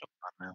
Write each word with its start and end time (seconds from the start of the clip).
dopadne. 0.00 0.54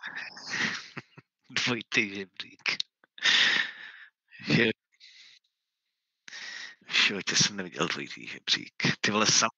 Dvojitý 1.50 2.14
žebřík. 2.14 2.76
Je... 4.48 4.72
V 6.88 7.36
jsem 7.36 7.56
neviděl 7.56 7.88
dvojitý 7.88 8.26
žebřík. 8.26 8.72
Ty 9.00 9.10
vole, 9.10 9.26
sam, 9.26 9.50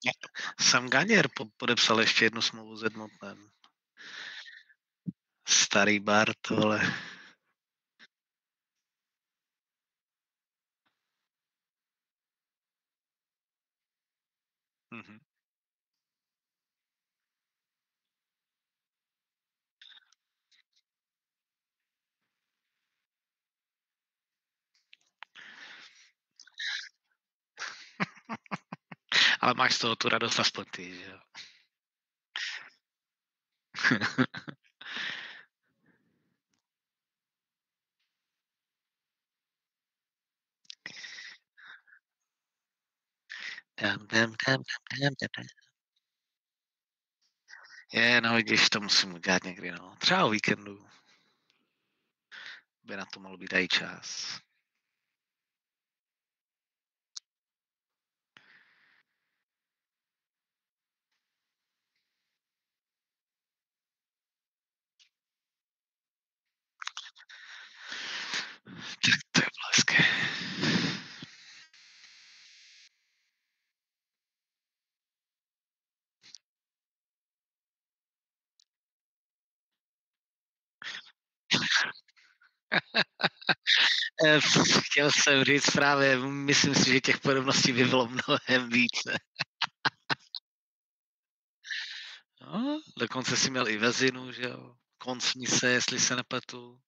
sam 0.61 0.89
Ganěr 0.89 1.29
podepsal 1.57 2.01
ještě 2.01 2.25
jednu 2.25 2.43
smlouvu 2.43 2.77
s 2.77 2.85
Edmontonem. 2.85 3.51
Starý 5.49 6.01
Bart, 6.01 6.49
vole. 6.51 6.81
Mhm. 14.91 15.21
Ale 29.43 29.55
máš 29.55 29.75
z 29.75 29.79
toho 29.79 29.97
tu 29.97 30.09
radost 30.09 30.39
aspoň 30.41 30.65
ty, 30.71 30.95
že 30.95 31.11
jo? 31.11 31.19
Je, 47.93 48.21
no 48.21 48.35
vidíš, 48.35 48.71
to 48.71 48.81
musím 48.81 49.15
udělat 49.15 49.45
někdy, 49.45 49.71
no. 49.71 49.97
Třeba 49.97 50.25
o 50.25 50.31
víkendu. 50.31 50.89
By 52.83 52.97
na 52.97 53.05
to 53.05 53.21
mohl 53.21 53.37
být 53.39 53.53
i 53.53 53.69
čas. 53.69 54.41
Tak 69.03 69.15
to 69.33 69.41
je. 69.43 69.63
Eh, 84.27 84.41
Chtěl 84.91 85.11
jsem 85.13 85.45
říct 85.45 85.71
právě, 85.71 86.17
myslím 86.19 86.75
si, 86.75 86.93
že 86.93 87.01
těch 87.01 87.21
podobností 87.21 87.73
by 87.73 87.85
bylo 87.85 88.09
mnohem 88.09 88.71
více. 88.71 89.19
No, 92.47 92.81
dokonce 92.99 93.37
si 93.37 93.51
měl 93.51 93.69
i 93.69 93.77
vezinu, 93.77 94.33
že 94.33 94.43
jo? 94.43 94.75
Mise, 95.37 95.69
jestli 95.71 96.01
se 96.01 96.17
nepletu. 96.17 96.81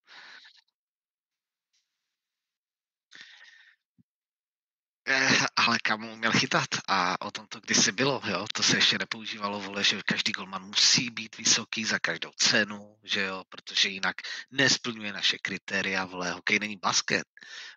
Eh, 5.07 5.47
ale 5.57 5.79
kam 5.83 6.05
uměl 6.05 6.33
chytat? 6.33 6.69
A 6.89 7.21
o 7.21 7.31
tom 7.31 7.47
to 7.47 7.61
kdysi 7.61 7.93
bylo, 7.93 8.23
jo, 8.25 8.47
to 8.55 8.63
se 8.63 8.77
ještě 8.77 8.99
nepoužívalo, 8.99 9.61
vole, 9.61 9.85
že 9.85 10.03
každý 10.07 10.33
golman 10.33 10.65
musí 10.65 11.11
být 11.11 11.37
vysoký 11.37 11.85
za 11.85 11.99
každou 11.99 12.31
cenu, 12.37 12.97
že 13.03 13.21
jo, 13.21 13.45
protože 13.49 13.89
jinak 13.89 14.17
nesplňuje 14.51 15.13
naše 15.13 15.39
kritéria, 15.39 16.05
vole, 16.05 16.33
hokej 16.33 16.59
není 16.59 16.77
basket, 16.77 17.27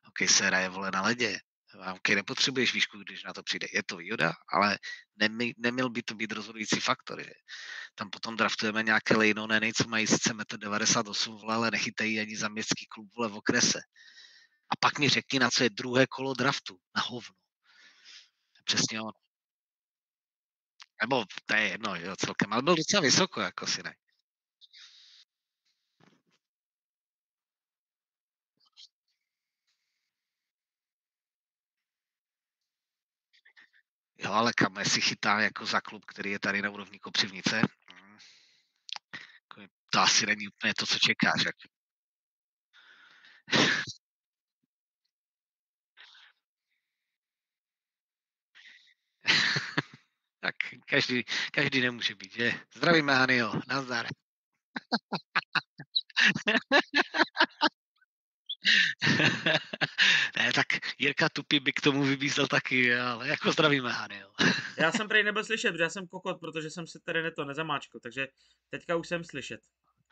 hokej 0.04 0.28
se 0.28 0.46
hraje, 0.46 0.70
vole, 0.70 0.92
na 0.94 1.02
ledě, 1.02 1.40
hokej 1.74 2.16
nepotřebuješ 2.16 2.74
výšku, 2.74 2.98
když 2.98 3.24
na 3.24 3.34
to 3.34 3.44
přijde, 3.44 3.68
je 3.74 3.84
to 3.84 3.98
výhoda, 3.98 4.34
ale 4.54 4.80
nemy, 5.16 5.54
neměl 5.58 5.90
by 5.90 6.04
to 6.04 6.16
být 6.16 6.32
rozhodující 6.32 6.80
faktor, 6.80 7.24
že? 7.24 7.32
Tam 7.96 8.10
potom 8.10 8.38
draftujeme 8.38 8.84
nějaké 8.84 9.18
lejnoneny, 9.18 9.74
co 9.74 9.88
mají 9.88 10.08
sice 10.08 10.34
1,98 10.34 11.44
m, 11.44 11.50
ale 11.50 11.72
nechytají 11.72 12.20
ani 12.20 12.38
za 12.38 12.48
městský 12.50 12.86
klub, 12.86 13.08
vole, 13.18 13.30
v 13.30 13.36
okrese. 13.36 13.80
A 14.70 14.76
pak 14.80 15.00
mi 15.00 15.10
řekni, 15.10 15.40
na 15.40 15.50
co 15.50 15.64
je 15.64 15.70
druhé 15.70 16.08
kolo 16.08 16.34
draftu. 16.34 16.80
Na 16.96 17.02
hovno. 17.02 17.36
Přesně 18.64 19.02
ono. 19.02 19.12
Nebo 21.02 21.26
to 21.46 21.56
je 21.56 21.68
jedno, 21.68 21.96
jo, 21.96 22.16
celkem. 22.16 22.54
Ale 22.54 22.62
byl 22.62 22.76
docela 22.76 23.02
vysoko, 23.02 23.42
jako 23.42 23.68
si 23.68 23.84
ne. 23.84 23.96
Jo, 34.18 34.32
ale 34.32 34.54
kam 34.54 34.86
si 34.86 35.02
chytá 35.02 35.40
jako 35.40 35.66
za 35.66 35.82
klub, 35.82 36.06
který 36.06 36.32
je 36.32 36.40
tady 36.40 36.62
na 36.62 36.70
úrovni 36.70 37.00
Kopřivnice, 37.00 37.62
mm, 37.62 38.18
jako 39.42 39.74
to 39.90 40.00
asi 40.00 40.26
není 40.26 40.48
úplně 40.48 40.74
to, 40.74 40.86
co 40.86 41.00
čekáš. 41.00 41.46
Jak... 41.46 41.56
tak 50.40 50.56
každý, 50.86 51.24
každý 51.52 51.82
nemůže 51.82 52.16
být, 52.16 52.34
že? 52.34 52.54
Zdravíme, 52.76 53.16
Hanio, 53.16 53.54
nazdar. 53.68 54.08
ne, 60.38 60.54
tak 60.56 60.66
Jirka 61.00 61.30
Tupy 61.30 61.60
by 61.60 61.74
k 61.74 61.82
tomu 61.82 62.04
vybízel 62.04 62.48
taky, 62.48 62.96
ale 62.96 63.28
jako 63.28 63.52
zdravíme, 63.52 63.92
Hanio. 63.92 64.32
já 64.78 64.92
jsem 64.92 65.08
prý 65.08 65.24
nebyl 65.24 65.44
slyšet, 65.44 65.72
protože 65.72 65.84
já 65.84 65.90
jsem 65.90 66.08
kokot, 66.08 66.40
protože 66.40 66.70
jsem 66.70 66.88
si 66.88 67.00
tady 67.00 67.24
neto 67.24 67.46
nezamáčkl, 67.46 68.00
takže 68.00 68.28
teďka 68.70 68.96
už 68.96 69.08
jsem 69.08 69.24
slyšet. 69.24 69.60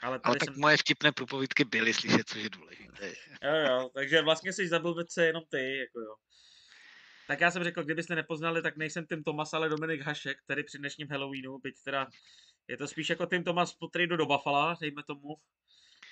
Ale, 0.01 0.19
ale 0.23 0.35
tak 0.39 0.49
jsem... 0.49 0.59
moje 0.59 0.77
vtipné 0.77 1.11
průpovídky 1.11 1.65
byly 1.65 1.93
slyšet, 1.93 2.29
což 2.29 2.43
je 2.43 2.49
důležité. 2.49 3.13
Jo, 3.43 3.55
jo, 3.55 3.89
takže 3.93 4.21
vlastně 4.21 4.53
jsi 4.53 4.67
zabil 4.67 4.95
věce 4.95 5.25
jenom 5.25 5.43
ty, 5.51 5.77
jako 5.77 5.99
jo. 5.99 6.15
Tak 7.27 7.41
já 7.41 7.51
jsem 7.51 7.63
řekl, 7.63 7.83
kdybyste 7.83 8.15
nepoznali, 8.15 8.61
tak 8.61 8.77
nejsem 8.77 9.05
Tim 9.05 9.23
Thomas, 9.23 9.53
ale 9.53 9.69
Dominik 9.69 10.01
Hašek, 10.01 10.41
který 10.43 10.63
při 10.63 10.77
dnešním 10.77 11.07
Halloweenu, 11.09 11.59
byť 11.59 11.83
teda 11.83 12.07
je 12.67 12.77
to 12.77 12.87
spíš 12.87 13.09
jako 13.09 13.25
Tim 13.25 13.43
Thomas 13.43 13.73
po 13.73 13.89
do, 14.07 14.17
do 14.17 14.25
Buffalo, 14.25 14.75
dejme 14.81 15.03
tomu. 15.03 15.37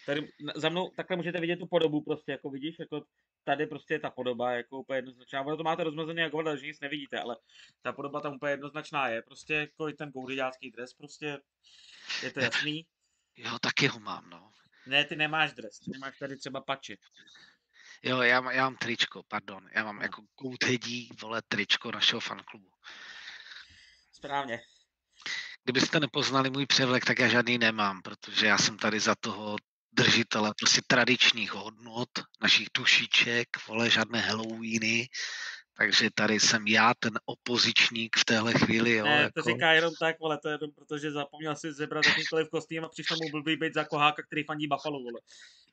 Tady 0.06 0.32
za 0.56 0.70
mnou 0.70 0.90
takhle 0.90 1.18
můžete 1.18 1.40
vidět 1.40 1.56
tu 1.56 1.68
podobu 1.68 2.02
prostě, 2.02 2.32
jako 2.32 2.50
vidíš, 2.50 2.80
jako 2.80 3.06
tady 3.44 3.68
prostě 3.68 3.94
je 3.94 4.00
ta 4.00 4.10
podoba 4.10 4.52
jako 4.52 4.80
úplně 4.80 4.98
jednoznačná. 4.98 5.42
Ono 5.42 5.58
to 5.58 5.64
máte 5.64 5.84
rozmazené 5.84 6.22
jako 6.22 6.38
voda, 6.38 6.56
že 6.56 6.66
nic 6.66 6.80
nevidíte, 6.80 7.20
ale 7.20 7.38
ta 7.82 7.94
podoba 7.94 8.22
tam 8.22 8.36
úplně 8.36 8.52
jednoznačná 8.52 9.08
je. 9.08 9.22
Prostě 9.22 9.54
jako 9.54 9.90
i 9.90 9.94
ten 9.94 10.12
goudiďácký 10.12 10.72
dres, 10.72 10.94
prostě 10.94 11.40
je 12.24 12.32
to 12.32 12.40
jasný. 12.40 12.86
Jo, 13.36 13.60
taky 13.62 13.88
ho 13.88 14.00
mám, 14.00 14.30
no. 14.30 14.52
Ne, 14.86 15.06
ty 15.06 15.16
nemáš 15.16 15.54
dres, 15.54 15.80
ty 15.80 15.98
máš 16.00 16.20
tady 16.20 16.38
třeba 16.38 16.62
pači. 16.62 16.98
Jo, 18.04 18.22
já, 18.22 18.52
já 18.52 18.64
mám 18.64 18.76
tričko, 18.76 19.24
pardon. 19.28 19.70
Já 19.76 19.84
mám 19.84 20.02
jako 20.02 20.22
kouthedí, 20.36 21.10
vole, 21.22 21.42
tričko 21.48 21.92
našeho 21.92 22.20
fanklubu. 22.20 22.72
Správně. 24.12 24.62
Kdybyste 25.64 26.00
nepoznali 26.00 26.50
můj 26.50 26.66
převlek, 26.66 27.06
tak 27.06 27.20
já 27.20 27.28
žádný 27.28 27.58
nemám, 27.58 28.02
protože 28.02 28.48
já 28.48 28.58
jsem 28.58 28.78
tady 28.78 29.00
za 29.00 29.16
toho 29.16 29.56
držitele 29.92 30.54
prostě 30.60 30.82
tradičních 30.88 31.52
hodnot, 31.52 32.10
našich 32.42 32.68
dušiček, 32.78 33.48
vole, 33.68 33.90
žádné 33.90 34.22
Halloweeny, 34.22 35.08
takže 35.78 36.10
tady 36.16 36.40
jsem 36.40 36.68
já, 36.68 36.94
ten 37.00 37.14
opozičník 37.26 38.16
v 38.18 38.26
téhle 38.26 38.54
chvíli. 38.54 38.92
Jo, 38.92 39.06
ne, 39.06 39.22
jako... 39.22 39.42
to 39.44 39.50
říká 39.50 39.72
jenom 39.72 39.94
tak, 40.00 40.20
vole, 40.20 40.38
to 40.38 40.50
je 40.50 40.54
jenom 40.54 40.72
protože 40.72 41.12
zapomněl 41.12 41.56
si 41.56 41.74
zebrat 41.74 42.06
jakýkoliv 42.06 42.50
kostým 42.50 42.86
a 42.86 42.90
přišel 42.90 43.18
mu 43.22 43.32
blbý 43.32 43.56
být 43.56 43.74
za 43.74 43.84
koháka, 43.84 44.24
který 44.24 44.44
fandí 44.44 44.68
Buffalo, 44.68 45.00
vole. 45.00 45.20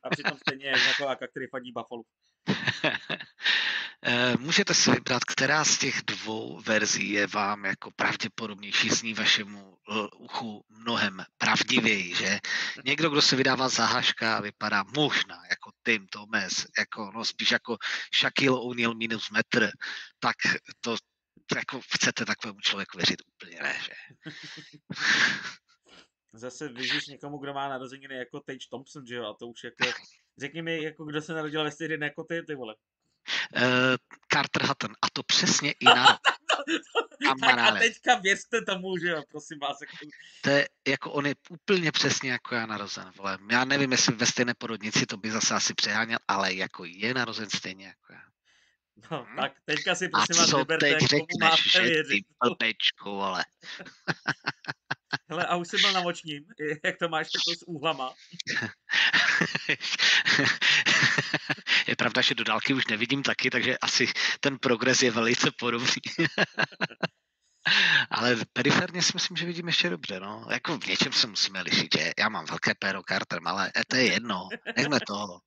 A 0.03 0.09
přitom 0.09 0.37
stejně 0.37 0.65
je 0.65 0.73
za 0.73 0.93
koháka, 0.97 1.27
který 1.27 1.47
fandí 1.47 1.71
Buffalo. 1.71 2.03
Eh, 4.05 4.37
můžete 4.39 4.73
si 4.73 4.91
vybrat, 4.91 5.25
která 5.25 5.65
z 5.65 5.77
těch 5.77 6.01
dvou 6.01 6.61
verzí 6.65 7.09
je 7.09 7.27
vám 7.27 7.65
jako 7.65 7.91
pravděpodobnější, 7.91 8.89
zní 8.89 9.13
vašemu 9.13 9.77
eh, 9.89 9.93
uchu 10.17 10.65
mnohem 10.69 11.25
pravdivěji, 11.37 12.15
že? 12.15 12.39
Někdo, 12.85 13.09
kdo 13.09 13.21
se 13.21 13.35
vydává 13.35 13.69
za 13.69 13.85
haška, 13.85 14.41
vypadá 14.41 14.83
možná 14.95 15.41
jako 15.49 15.71
Tim 15.85 16.07
Thomas, 16.07 16.65
jako, 16.79 17.11
no 17.15 17.25
spíš 17.25 17.51
jako 17.51 17.77
Shaquille 18.15 18.59
O'Neal 18.59 18.95
minus 18.95 19.29
metr, 19.29 19.69
tak 20.19 20.35
to 20.81 20.95
jako 21.55 21.81
chcete 21.95 22.25
takovému 22.25 22.59
člověku 22.59 22.97
věřit 22.97 23.21
úplně 23.27 23.59
ne, 23.63 23.79
že? 23.85 23.93
Zase 26.33 26.67
vyžíš 26.69 27.07
někomu, 27.07 27.37
kdo 27.37 27.53
má 27.53 27.69
narozeniny 27.69 28.15
jako 28.15 28.39
Tage 28.39 28.67
Thompson, 28.69 29.07
že 29.07 29.15
jo? 29.15 29.25
A 29.25 29.33
to 29.33 29.47
už 29.47 29.63
jako... 29.63 29.99
Řekni 30.37 30.61
mi, 30.61 30.83
jako 30.83 31.05
kdo 31.05 31.21
se 31.21 31.33
narodil 31.33 31.63
ve 31.63 31.71
stejný 31.71 31.97
jako 32.01 32.23
ty, 32.23 32.43
ty 32.43 32.55
vole. 32.55 32.75
Uh, 33.55 33.95
Carter 34.33 34.67
Hutton. 34.67 34.91
A 35.01 35.07
to 35.13 35.23
přesně 35.23 35.71
i 35.71 35.85
na 35.85 36.19
tak 37.39 37.59
a 37.59 37.71
teďka 37.71 38.15
věřte 38.15 38.61
tomu, 38.61 38.97
že 38.97 39.07
jo, 39.07 39.23
prosím 39.31 39.59
vás. 39.59 39.77
Jako... 39.81 39.97
To 40.41 40.49
je, 40.49 40.69
jako 40.87 41.11
on 41.11 41.25
je 41.25 41.35
úplně 41.49 41.91
přesně 41.91 42.31
jako 42.31 42.55
já 42.55 42.65
narozen, 42.65 43.11
vole. 43.17 43.37
Já 43.51 43.65
nevím, 43.65 43.91
jestli 43.91 44.15
ve 44.15 44.25
stejné 44.25 44.53
porodnici 44.53 45.05
to 45.05 45.17
by 45.17 45.31
zase 45.31 45.53
asi 45.55 45.73
přeháněl, 45.73 46.19
ale 46.27 46.53
jako 46.53 46.85
je 46.85 47.13
narozen 47.13 47.49
stejně 47.49 47.85
jako 47.85 48.13
já. 48.13 48.21
No, 49.11 49.23
hmm? 49.23 49.35
tak 49.35 49.51
teďka 49.65 49.95
si 49.95 50.09
prosím 50.09 50.35
vás 50.35 50.53
vyberte, 50.53 50.89
teď 50.89 50.99
řekneš, 50.99 51.71
že 51.71 51.81
ty 51.81 52.23
blbečku, 52.43 53.09
vole. 53.09 53.45
Hele, 55.29 55.45
a 55.45 55.55
už 55.55 55.67
jsi 55.67 55.77
byl 55.77 55.91
na 55.91 56.01
močním, 56.01 56.43
jak 56.83 56.97
to 56.97 57.09
máš 57.09 57.27
to 57.31 57.39
s 57.55 57.67
úhlama? 57.67 58.13
je 61.87 61.95
pravda, 61.95 62.21
že 62.21 62.35
do 62.35 62.43
dálky 62.43 62.73
už 62.73 62.87
nevidím 62.87 63.23
taky, 63.23 63.49
takže 63.49 63.77
asi 63.77 64.07
ten 64.39 64.57
progres 64.59 65.01
je 65.01 65.11
velice 65.11 65.51
podobný. 65.59 65.87
Ale 68.09 68.37
periferně 68.53 69.01
si 69.01 69.11
myslím, 69.13 69.37
že 69.37 69.45
vidím 69.45 69.67
ještě 69.67 69.89
dobře, 69.89 70.19
no. 70.19 70.45
Jako 70.51 70.77
v 70.77 70.85
něčem 70.85 71.13
se 71.13 71.27
musíme 71.27 71.61
lišit, 71.61 71.97
že? 71.97 72.11
Já 72.19 72.29
mám 72.29 72.45
velké 72.45 72.75
péro 72.79 73.01
Carter, 73.07 73.39
ale 73.45 73.71
to 73.87 73.95
je 73.95 74.13
jedno. 74.13 74.47
Nechme 74.77 74.99
to. 75.07 75.39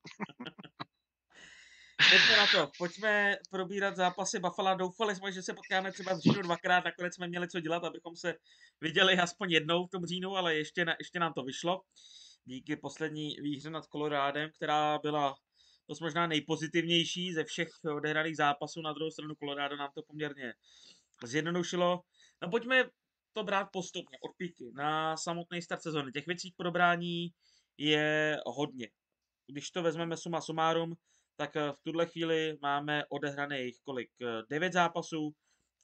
Pojďme 2.10 2.36
na 2.36 2.46
to, 2.46 2.72
pojďme 2.78 3.36
probírat 3.50 3.96
zápasy 3.96 4.38
Buffalo. 4.38 4.76
Doufali 4.76 5.16
jsme, 5.16 5.32
že 5.32 5.42
se 5.42 5.54
potkáme 5.54 5.92
třeba 5.92 6.14
v 6.14 6.18
říjnu 6.18 6.42
dvakrát, 6.42 6.84
nakonec 6.84 7.14
jsme 7.14 7.28
měli 7.28 7.48
co 7.48 7.60
dělat, 7.60 7.84
abychom 7.84 8.16
se 8.16 8.34
viděli 8.80 9.18
aspoň 9.18 9.50
jednou 9.50 9.86
v 9.86 9.90
tom 9.90 10.06
říjnu, 10.06 10.36
ale 10.36 10.54
ještě, 10.54 10.84
ne, 10.84 10.96
ještě 10.98 11.18
nám 11.18 11.32
to 11.32 11.42
vyšlo. 11.42 11.82
Díky 12.44 12.76
poslední 12.76 13.36
výhře 13.42 13.70
nad 13.70 13.86
Kolorádem, 13.86 14.50
která 14.56 14.98
byla 14.98 15.36
to 15.86 15.94
možná 16.00 16.26
nejpozitivnější 16.26 17.32
ze 17.32 17.44
všech 17.44 17.68
odehraných 17.96 18.36
zápasů. 18.36 18.82
Na 18.82 18.92
druhou 18.92 19.10
stranu 19.10 19.34
Colorado 19.34 19.76
nám 19.76 19.90
to 19.94 20.02
poměrně 20.02 20.54
zjednodušilo. 21.24 22.00
No 22.42 22.50
pojďme 22.50 22.84
to 23.32 23.44
brát 23.44 23.68
postupně, 23.72 24.18
od 24.20 24.36
píky, 24.36 24.72
na 24.74 25.16
samotný 25.16 25.62
start 25.62 25.82
sezóny. 25.82 26.12
Těch 26.12 26.26
věcí 26.26 26.50
k 26.50 26.56
probrání 26.56 27.28
je 27.78 28.38
hodně. 28.46 28.88
Když 29.46 29.70
to 29.70 29.82
vezmeme 29.82 30.16
suma 30.16 30.40
sumárum, 30.40 30.94
tak 31.36 31.56
eh, 31.56 31.72
v 31.72 31.80
tuhle 31.82 32.06
chvíli 32.06 32.58
máme 32.62 33.04
odehraných 33.08 33.80
kolik? 33.82 34.10
9 34.50 34.66
eh, 34.66 34.72
zápasů, 34.72 35.34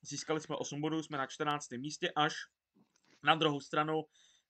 získali 0.02 0.40
jsme 0.40 0.56
8 0.56 0.80
bodů, 0.80 1.02
jsme 1.02 1.18
na 1.18 1.26
14. 1.26 1.70
místě 1.70 2.12
až. 2.16 2.34
Na 3.22 3.34
druhou 3.34 3.60
stranu 3.60 4.02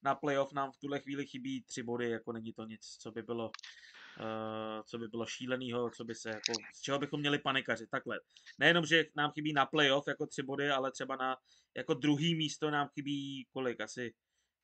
na 0.03 0.15
playoff 0.15 0.53
nám 0.53 0.73
v 0.73 0.79
tuhle 0.79 1.01
chvíli 1.01 1.27
chybí 1.27 1.63
3 1.63 1.83
body, 1.83 2.11
jako 2.11 2.33
není 2.33 2.53
to 2.53 2.65
nic, 2.65 2.97
co 3.01 3.11
by 3.11 3.23
bylo 3.23 3.51
Uh, 4.21 4.83
co 4.87 4.99
by 4.99 5.09
bylo 5.09 5.27
šílenýho, 5.27 5.91
co 5.91 6.05
by 6.05 6.15
se 6.15 6.29
jako, 6.29 6.53
z 6.75 6.81
čeho 6.81 6.99
bychom 6.99 7.21
měli 7.21 7.39
panikařit, 7.39 7.91
takhle. 7.91 8.21
Nejenom, 8.59 8.87
že 8.87 9.05
nám 9.17 9.31
chybí 9.31 9.53
na 9.53 9.67
playoff 9.67 10.09
jako 10.09 10.27
tři 10.27 10.43
body, 10.43 10.71
ale 10.71 10.93
třeba 10.93 11.17
na 11.17 11.37
jako 11.77 11.95
druhý 11.95 12.35
místo 12.35 12.71
nám 12.71 12.89
chybí 12.89 13.47
kolik, 13.51 13.81
asi 13.81 14.15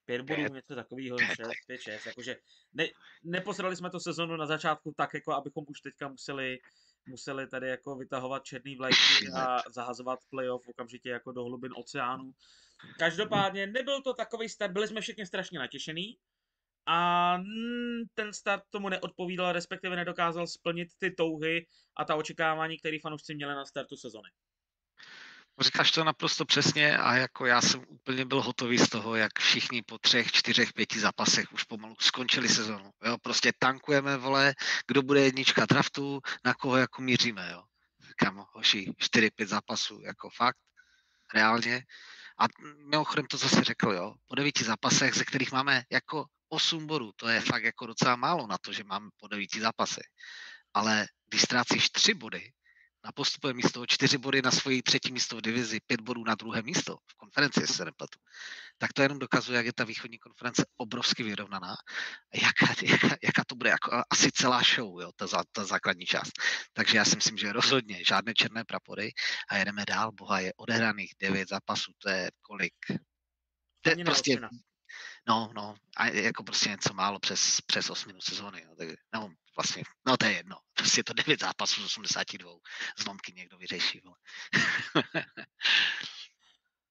pět 0.06 0.22
bodů, 0.22 0.54
něco 0.54 0.74
takového, 0.74 1.18
šest, 1.18 1.50
pět, 1.66 1.80
šest, 1.80 2.06
jakože 2.06 2.36
ne, 2.72 2.88
neposrali 3.24 3.76
jsme 3.76 3.90
to 3.90 4.00
sezonu 4.00 4.36
na 4.36 4.46
začátku 4.46 4.94
tak, 4.96 5.14
jako 5.14 5.32
abychom 5.32 5.64
už 5.68 5.80
teďka 5.80 6.08
museli 6.08 6.58
museli 7.08 7.46
tady 7.46 7.68
jako 7.68 7.96
vytahovat 7.96 8.44
černý 8.44 8.76
vlajky 8.76 9.28
a 9.36 9.62
zahazovat 9.70 10.18
playoff 10.30 10.68
okamžitě 10.68 11.08
jako 11.08 11.32
do 11.32 11.44
hlubin 11.44 11.72
oceánu. 11.76 12.32
Každopádně 12.98 13.66
nebyl 13.66 14.02
to 14.02 14.14
takový 14.14 14.48
start, 14.48 14.72
byli 14.72 14.88
jsme 14.88 15.00
všichni 15.00 15.26
strašně 15.26 15.58
natěšení 15.58 16.18
a 16.86 17.38
ten 18.14 18.32
start 18.32 18.62
tomu 18.70 18.88
neodpovídal, 18.88 19.52
respektive 19.52 19.96
nedokázal 19.96 20.46
splnit 20.46 20.88
ty 20.98 21.10
touhy 21.10 21.66
a 21.96 22.04
ta 22.04 22.14
očekávání, 22.14 22.78
které 22.78 22.98
fanoušci 23.02 23.34
měli 23.34 23.54
na 23.54 23.64
startu 23.64 23.96
sezony. 23.96 24.28
Říkáš 25.60 25.90
to 25.90 26.04
naprosto 26.04 26.44
přesně 26.44 26.98
a 26.98 27.14
jako 27.14 27.46
já 27.46 27.60
jsem 27.60 27.84
úplně 27.88 28.24
byl 28.24 28.42
hotový 28.42 28.78
z 28.78 28.88
toho, 28.88 29.14
jak 29.14 29.38
všichni 29.38 29.82
po 29.82 29.98
třech, 29.98 30.32
čtyřech, 30.32 30.72
pěti 30.72 31.00
zápasech 31.00 31.52
už 31.52 31.64
pomalu 31.64 31.96
skončili 32.00 32.48
sezonu. 32.48 32.90
Jo, 33.04 33.18
prostě 33.18 33.52
tankujeme, 33.58 34.16
vole, 34.16 34.54
kdo 34.86 35.02
bude 35.02 35.20
jednička 35.20 35.66
draftu, 35.66 36.20
na 36.44 36.54
koho 36.54 36.76
jako 36.76 37.02
míříme, 37.02 37.50
jo. 37.52 37.62
Říkám, 38.08 38.46
hoši, 38.52 38.92
čtyři, 38.98 39.30
pět 39.30 39.48
zápasů, 39.48 40.00
jako 40.04 40.30
fakt, 40.30 40.58
reálně. 41.34 41.82
A 42.38 42.44
mimochodem 42.90 43.26
to 43.26 43.36
zase 43.36 43.64
řekl, 43.64 43.92
jo, 43.92 44.14
po 44.26 44.34
devíti 44.34 44.64
zápasech, 44.64 45.14
ze 45.14 45.24
kterých 45.24 45.52
máme 45.52 45.82
jako 45.90 46.24
8 46.48 46.86
bodů, 46.86 47.12
to 47.16 47.28
je 47.28 47.40
fakt 47.40 47.64
jako 47.64 47.86
docela 47.86 48.16
málo 48.16 48.46
na 48.46 48.58
to, 48.58 48.72
že 48.72 48.84
máme 48.84 49.08
po 49.16 49.28
devíti 49.28 49.60
zápasech. 49.60 50.06
Ale 50.74 51.06
když 51.28 51.42
ztrácíš 51.42 51.90
3 51.90 52.14
body, 52.14 52.52
na 53.06 53.12
postupové 53.12 53.54
místo, 53.54 53.86
čtyři 53.86 54.18
body 54.18 54.42
na 54.42 54.50
svoji 54.50 54.82
třetí 54.82 55.12
místo 55.12 55.36
v 55.36 55.40
divizi, 55.40 55.80
pět 55.86 56.00
bodů 56.00 56.24
na 56.24 56.34
druhé 56.34 56.62
místo 56.62 56.96
v 57.06 57.14
konferenci, 57.14 57.60
jestli 57.60 57.76
se 57.76 57.84
nepletu. 57.84 58.18
Tak 58.78 58.92
to 58.92 59.02
jenom 59.02 59.18
dokazuje, 59.18 59.56
jak 59.56 59.66
je 59.66 59.72
ta 59.72 59.84
východní 59.84 60.18
konference 60.18 60.66
obrovsky 60.76 61.22
vyrovnaná 61.22 61.72
a 61.72 62.36
jaká, 62.42 62.74
jaká, 62.82 63.16
jaká 63.22 63.42
to 63.46 63.54
bude 63.54 63.70
jako 63.70 64.02
asi 64.10 64.32
celá 64.32 64.62
show, 64.62 65.00
jo, 65.00 65.10
ta, 65.16 65.26
ta 65.52 65.64
základní 65.64 66.06
část. 66.06 66.32
Takže 66.72 66.96
já 66.98 67.04
si 67.04 67.16
myslím, 67.16 67.38
že 67.38 67.52
rozhodně 67.52 68.04
žádné 68.04 68.34
černé 68.34 68.64
prapory 68.64 69.10
a 69.48 69.56
jedeme 69.56 69.84
dál. 69.84 70.12
Boha, 70.12 70.40
je 70.40 70.52
odehraných 70.56 71.14
devět 71.20 71.48
zápasů, 71.48 71.92
to 71.98 72.10
je 72.10 72.30
kolik? 72.42 72.74
To 73.80 73.90
je 73.90 74.04
prostě, 74.04 74.40
no, 75.28 75.52
no, 75.54 75.74
a 75.96 76.06
jako 76.06 76.44
prostě 76.44 76.68
něco 76.68 76.94
málo 76.94 77.18
přes, 77.18 77.60
přes 77.60 77.90
8 77.90 78.08
minut 78.08 78.22
sezóny. 78.22 78.62
Jo, 78.62 78.74
tak, 78.78 78.88
no, 79.14 79.30
vlastně, 79.56 79.82
no 80.06 80.16
to 80.16 80.26
je 80.26 80.32
jedno. 80.32 80.56
Prostě 80.74 81.00
je 81.00 81.04
to 81.04 81.12
9 81.12 81.40
zápasů 81.40 81.82
z 81.82 81.84
82. 81.84 82.50
Zlomky 82.98 83.32
někdo 83.32 83.58
vyřeší. 83.58 84.02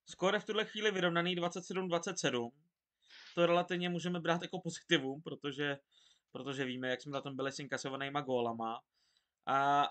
Skoro 0.09 0.39
v 0.39 0.45
tuhle 0.45 0.65
chvíli 0.65 0.91
vyrovnaný 0.91 1.35
27-27. 1.35 2.51
To 3.35 3.45
relativně 3.45 3.89
můžeme 3.89 4.19
brát 4.19 4.41
jako 4.41 4.61
pozitivum, 4.61 5.21
protože, 5.21 5.77
protože 6.31 6.65
víme, 6.65 6.89
jak 6.89 7.01
jsme 7.01 7.11
na 7.11 7.21
tom 7.21 7.35
byli 7.35 7.51
s 7.51 7.59
inkasovanýma 7.59 8.21
gólama. 8.21 8.79
A 9.47 9.87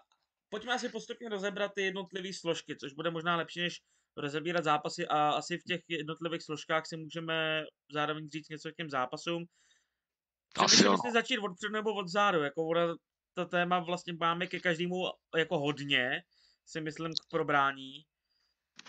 pojďme 0.48 0.74
asi 0.74 0.88
postupně 0.88 1.28
rozebrat 1.28 1.72
ty 1.74 1.82
jednotlivé 1.82 2.32
složky, 2.32 2.76
což 2.76 2.92
bude 2.92 3.10
možná 3.10 3.36
lepší, 3.36 3.60
než 3.60 3.82
rozebírat 4.16 4.64
zápasy 4.64 5.06
a 5.06 5.30
asi 5.30 5.58
v 5.58 5.64
těch 5.64 5.80
jednotlivých 5.88 6.42
složkách 6.42 6.86
si 6.86 6.96
můžeme 6.96 7.64
zároveň 7.92 8.30
říct 8.30 8.48
něco 8.48 8.72
k 8.72 8.76
těm 8.76 8.90
zápasům. 8.90 9.44
Asi 10.58 10.84
jo. 10.84 10.96
začít 11.12 11.38
od 11.38 11.56
předu 11.56 11.72
nebo 11.72 11.94
od 11.94 12.08
zádu, 12.08 12.42
jako 12.42 12.66
ona, 12.66 12.94
to 13.34 13.44
téma 13.44 13.78
vlastně 13.80 14.12
máme 14.20 14.46
ke 14.46 14.60
každému 14.60 14.96
jako 15.36 15.58
hodně, 15.58 16.22
si 16.66 16.80
myslím, 16.80 17.12
k 17.12 17.30
probrání. 17.30 18.04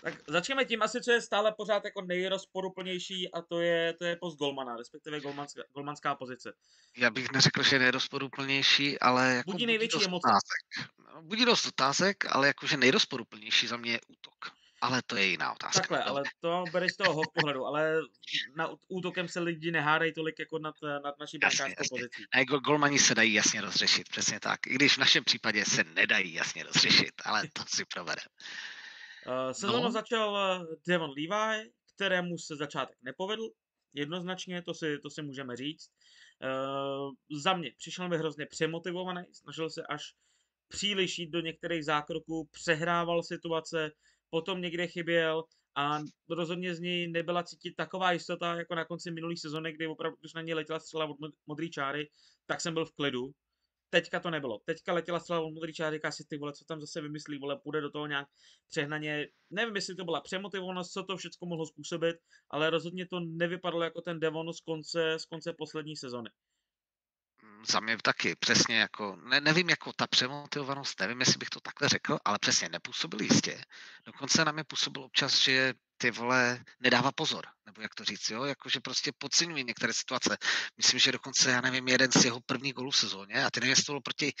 Tak 0.02 0.14
začneme 0.28 0.64
tím 0.64 0.82
asi, 0.82 1.00
co 1.00 1.12
je 1.12 1.20
stále 1.20 1.54
pořád 1.56 1.84
jako 1.84 2.02
nejrozporuplnější 2.02 3.32
a 3.32 3.42
to 3.42 3.60
je, 3.60 3.92
to 3.92 4.04
je 4.04 4.16
post 4.16 4.36
Golmana, 4.36 4.76
respektive 4.76 5.20
golmanská, 5.20 5.62
golmanská 5.74 6.14
pozice. 6.14 6.52
Já 6.96 7.10
bych 7.10 7.32
neřekl, 7.32 7.62
že 7.62 7.76
je 7.76 7.80
nejrozporuplnější, 7.80 9.00
ale 9.00 9.34
jako 9.34 9.50
budí 9.50 9.66
největší 9.66 9.96
budí 9.96 10.06
emoce. 10.06 10.28
Otázek. 10.28 10.92
No, 11.14 11.22
budí 11.22 11.44
dost 11.44 11.66
otázek, 11.66 12.16
ale 12.28 12.46
jakože 12.46 12.76
nejrozporuplnější 12.76 13.66
za 13.66 13.76
mě 13.76 13.92
je 13.92 14.00
útok. 14.08 14.55
Ale 14.80 15.02
to 15.06 15.16
je 15.16 15.26
jiná 15.26 15.52
otázka. 15.52 15.80
Takhle, 15.80 16.02
ale 16.02 16.22
to 16.40 16.64
bereš 16.72 16.92
z 16.92 16.96
toho 16.96 17.22
pohledu, 17.34 17.66
ale 17.66 18.00
na 18.56 18.70
útokem 18.88 19.28
se 19.28 19.40
lidi 19.40 19.70
nehádají 19.70 20.12
tolik 20.12 20.38
jako 20.38 20.58
nad, 20.58 20.74
nad 21.04 21.18
naší 21.20 21.38
brankářskou 21.38 21.84
pozicí. 21.88 22.24
Ne, 22.34 22.44
golmani 22.44 22.98
se 22.98 23.14
dají 23.14 23.34
jasně 23.34 23.60
rozřešit, 23.60 24.08
přesně 24.08 24.40
tak. 24.40 24.66
I 24.66 24.74
když 24.74 24.94
v 24.94 24.98
našem 24.98 25.24
případě 25.24 25.64
se 25.64 25.84
nedají 25.84 26.32
jasně 26.32 26.64
rozřešit, 26.64 27.12
ale 27.24 27.42
to 27.52 27.62
si 27.66 27.84
probereme. 27.84 28.26
Uh, 29.26 29.52
sezónu 29.52 29.82
no. 29.82 29.90
začal 29.90 30.38
eh, 30.38 30.76
Devon 30.86 31.10
Levi, 31.10 31.70
kterému 31.94 32.38
se 32.38 32.56
začátek 32.56 32.96
nepovedl, 33.02 33.48
jednoznačně, 33.94 34.62
to 34.62 34.74
si, 34.74 34.98
to 34.98 35.10
si 35.10 35.22
můžeme 35.22 35.56
říct. 35.56 35.90
Uh, 36.42 37.38
za 37.42 37.56
mě 37.56 37.70
přišel 37.78 38.08
mi 38.08 38.18
hrozně 38.18 38.46
přemotivovaný, 38.46 39.22
snažil 39.32 39.70
se 39.70 39.82
až 39.82 40.14
příliš 40.68 41.18
jít 41.18 41.30
do 41.30 41.40
některých 41.40 41.84
zákroků, 41.84 42.48
přehrával 42.52 43.22
situace, 43.22 43.90
potom 44.30 44.60
někde 44.60 44.86
chyběl 44.86 45.44
a 45.76 46.00
rozhodně 46.30 46.74
z 46.74 46.80
něj 46.80 47.08
nebyla 47.08 47.42
cítit 47.42 47.74
taková 47.76 48.12
jistota, 48.12 48.54
jako 48.54 48.74
na 48.74 48.84
konci 48.84 49.10
minulé 49.10 49.34
sezony, 49.36 49.72
kdy 49.72 49.86
opravdu, 49.86 50.16
když 50.20 50.34
na 50.34 50.42
něj 50.42 50.54
letěla 50.54 50.80
střela 50.80 51.04
od 51.04 51.16
modré 51.46 51.68
čáry, 51.68 52.08
tak 52.46 52.60
jsem 52.60 52.74
byl 52.74 52.84
v 52.84 52.92
klidu. 52.92 53.30
Teďka 53.90 54.20
to 54.20 54.30
nebylo. 54.30 54.60
Teďka 54.64 54.92
letěla 54.92 55.20
střela 55.20 55.40
od 55.40 55.54
modré 55.54 55.72
čáry, 55.72 55.96
říká 55.96 56.10
si 56.10 56.24
ty 56.28 56.38
vole, 56.38 56.52
co 56.52 56.64
tam 56.64 56.80
zase 56.80 57.00
vymyslí, 57.00 57.38
vole, 57.38 57.60
půjde 57.62 57.80
do 57.80 57.90
toho 57.90 58.06
nějak 58.06 58.28
přehnaně. 58.68 59.26
Nevím, 59.50 59.76
jestli 59.76 59.94
to 59.94 60.04
byla 60.04 60.20
přemotivovanost, 60.20 60.92
co 60.92 61.02
to 61.02 61.16
všechno 61.16 61.48
mohlo 61.48 61.66
způsobit, 61.66 62.16
ale 62.50 62.70
rozhodně 62.70 63.06
to 63.06 63.20
nevypadalo 63.20 63.82
jako 63.82 64.00
ten 64.00 64.20
Devon 64.20 64.52
z 64.52 64.60
konce, 64.60 65.18
z 65.18 65.24
konce 65.24 65.52
poslední 65.58 65.96
sezony 65.96 66.30
za 67.68 67.80
mě 67.80 67.96
taky 68.02 68.36
přesně 68.36 68.78
jako, 68.78 69.16
ne, 69.16 69.40
nevím 69.40 69.70
jako 69.70 69.92
ta 69.92 70.06
přemotivovanost, 70.06 71.00
nevím, 71.00 71.20
jestli 71.20 71.38
bych 71.38 71.48
to 71.48 71.60
takhle 71.60 71.88
řekl, 71.88 72.18
ale 72.24 72.38
přesně 72.38 72.68
nepůsobil 72.68 73.22
jistě. 73.22 73.62
Dokonce 74.06 74.44
na 74.44 74.52
mě 74.52 74.64
působil 74.64 75.02
občas, 75.04 75.38
že 75.38 75.74
ty 75.98 76.10
vole, 76.10 76.64
nedává 76.80 77.12
pozor, 77.12 77.46
nebo 77.66 77.82
jak 77.82 77.94
to 77.94 78.04
říct, 78.04 78.30
jo, 78.30 78.44
jakože 78.44 78.80
prostě 78.80 79.12
podceňuje 79.18 79.62
některé 79.62 79.92
situace. 79.92 80.36
Myslím, 80.76 81.00
že 81.00 81.12
dokonce, 81.12 81.50
já 81.50 81.60
nevím, 81.60 81.88
jeden 81.88 82.12
z 82.12 82.24
jeho 82.24 82.40
prvních 82.40 82.74
gólů 82.74 82.90
v 82.90 82.96
sezóně, 82.96 83.44
a 83.44 83.50
ty 83.50 83.60
nevím, 83.60 83.70
jestli 83.70 83.84
to 83.84 83.92
bylo 83.92 84.00
proti 84.00 84.32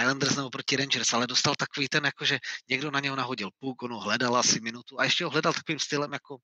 Islanders 0.00 0.36
nebo 0.36 0.50
proti 0.50 0.76
Rangers, 0.76 1.12
ale 1.12 1.26
dostal 1.26 1.54
takový 1.54 1.88
ten, 1.88 2.04
jakože 2.04 2.38
někdo 2.68 2.90
na 2.90 3.00
něho 3.00 3.16
nahodil 3.16 3.50
puk, 3.58 3.82
ono 3.82 4.00
hledal 4.00 4.36
asi 4.36 4.60
minutu 4.60 5.00
a 5.00 5.04
ještě 5.04 5.24
ho 5.24 5.30
hledal 5.30 5.52
takovým 5.52 5.78
stylem, 5.78 6.12
jako 6.12 6.36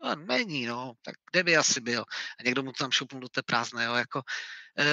a 0.00 0.14
není, 0.14 0.66
no, 0.66 0.92
tak 1.02 1.14
kde 1.30 1.42
by 1.42 1.56
asi 1.56 1.80
byl? 1.80 2.04
A 2.40 2.42
někdo 2.44 2.62
mu 2.62 2.72
tam 2.72 2.92
šoupnul 2.92 3.20
do 3.20 3.28
té 3.28 3.42
prázdné, 3.42 3.84
jo, 3.84 3.94
jako 3.94 4.22
e, 4.78 4.84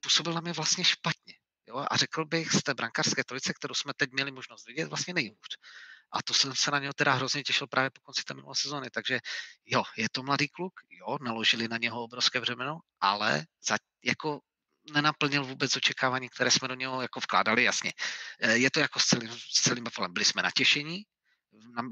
působil 0.00 0.32
na 0.32 0.40
mě 0.40 0.52
vlastně 0.52 0.84
špatně. 0.84 1.34
Jo, 1.68 1.86
a 1.90 1.96
řekl 1.96 2.24
bych 2.24 2.52
z 2.52 2.62
té 2.62 2.74
brankářské 2.74 3.24
trojice, 3.24 3.52
kterou 3.54 3.74
jsme 3.74 3.92
teď 3.96 4.10
měli 4.12 4.30
možnost 4.30 4.66
vidět, 4.66 4.88
vlastně 4.88 5.14
nejhůř. 5.14 5.56
A 6.12 6.22
to 6.22 6.34
jsem 6.34 6.54
se 6.56 6.70
na 6.70 6.78
něho 6.78 6.92
teda 6.92 7.12
hrozně 7.12 7.42
těšil 7.42 7.66
právě 7.66 7.90
po 7.90 8.00
konci 8.00 8.22
té 8.22 8.34
minulé 8.34 8.54
sezóny. 8.56 8.90
Takže 8.90 9.20
jo, 9.66 9.82
je 9.96 10.06
to 10.12 10.22
mladý 10.22 10.48
kluk, 10.48 10.72
jo, 10.90 11.18
naložili 11.20 11.68
na 11.68 11.76
něho 11.76 12.02
obrovské 12.02 12.40
břemeno, 12.40 12.78
ale 13.00 13.44
za, 13.68 13.76
jako 14.04 14.40
nenaplnil 14.92 15.44
vůbec 15.44 15.76
očekávání, 15.76 16.28
které 16.28 16.50
jsme 16.50 16.68
do 16.68 16.74
něho 16.74 17.02
jako 17.02 17.20
vkládali, 17.20 17.64
jasně. 17.64 17.92
E, 18.40 18.56
je 18.56 18.70
to 18.70 18.80
jako 18.80 19.00
s 19.00 19.04
celým, 19.04 19.30
s 19.32 19.62
celým 19.62 19.84
Buffalem. 19.84 20.12
Byli 20.12 20.24
jsme 20.24 20.42
natěšení, 20.42 21.02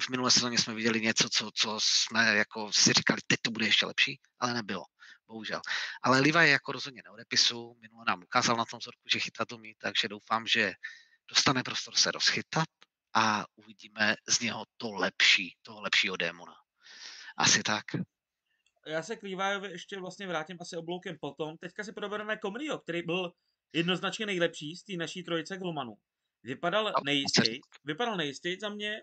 v 0.01 0.09
minulé 0.11 0.31
sezóně 0.31 0.59
jsme 0.59 0.75
viděli 0.75 1.01
něco, 1.01 1.29
co, 1.33 1.51
co 1.55 1.79
jsme 1.83 2.37
jako 2.37 2.73
si 2.73 2.93
říkali, 2.93 3.21
teď 3.27 3.41
to 3.43 3.51
bude 3.51 3.67
ještě 3.67 3.87
lepší, 3.87 4.21
ale 4.39 4.55
nebylo, 4.55 4.85
bohužel. 5.27 5.61
Ale 6.03 6.21
Liva 6.21 6.43
je 6.43 6.51
jako 6.51 6.73
rozhodně 6.73 7.03
neodepisu, 7.05 7.77
minule 7.81 8.05
nám 8.09 8.23
ukázal 8.23 8.57
na 8.57 8.65
tom 8.65 8.79
vzorku, 8.79 9.03
že 9.13 9.19
chytat 9.19 9.53
umí, 9.53 9.75
takže 9.79 10.09
doufám, 10.09 10.47
že 10.47 10.73
dostane 11.29 11.63
prostor 11.63 11.95
se 11.95 12.11
rozchytat 12.11 12.69
a 13.15 13.45
uvidíme 13.57 14.17
z 14.29 14.41
něho 14.41 14.65
to 14.77 14.93
lepší, 14.93 15.57
toho 15.63 15.81
lepšího 15.81 16.17
démona. 16.17 16.55
Asi 17.37 17.63
tak. 17.63 17.85
Já 18.87 19.03
se 19.03 19.17
k 19.17 19.23
Levijovi 19.23 19.71
ještě 19.71 20.01
vlastně 20.01 20.27
vrátím 20.27 20.57
asi 20.61 20.77
obloukem 20.77 21.17
potom. 21.21 21.59
Teďka 21.59 21.85
si 21.85 21.93
probereme 21.93 22.37
Komrio, 22.37 22.79
který 22.79 23.03
byl 23.03 23.33
jednoznačně 23.73 24.27
nejlepší 24.27 24.77
z 24.77 24.83
té 24.83 24.93
naší 24.93 25.23
trojice 25.23 25.57
Glomanu. 25.57 25.95
Vypadal 26.43 26.93
nejistý, 27.05 27.61
vypadal 27.85 28.17
nejistý 28.17 28.57
za 28.61 28.69
mě, 28.69 29.03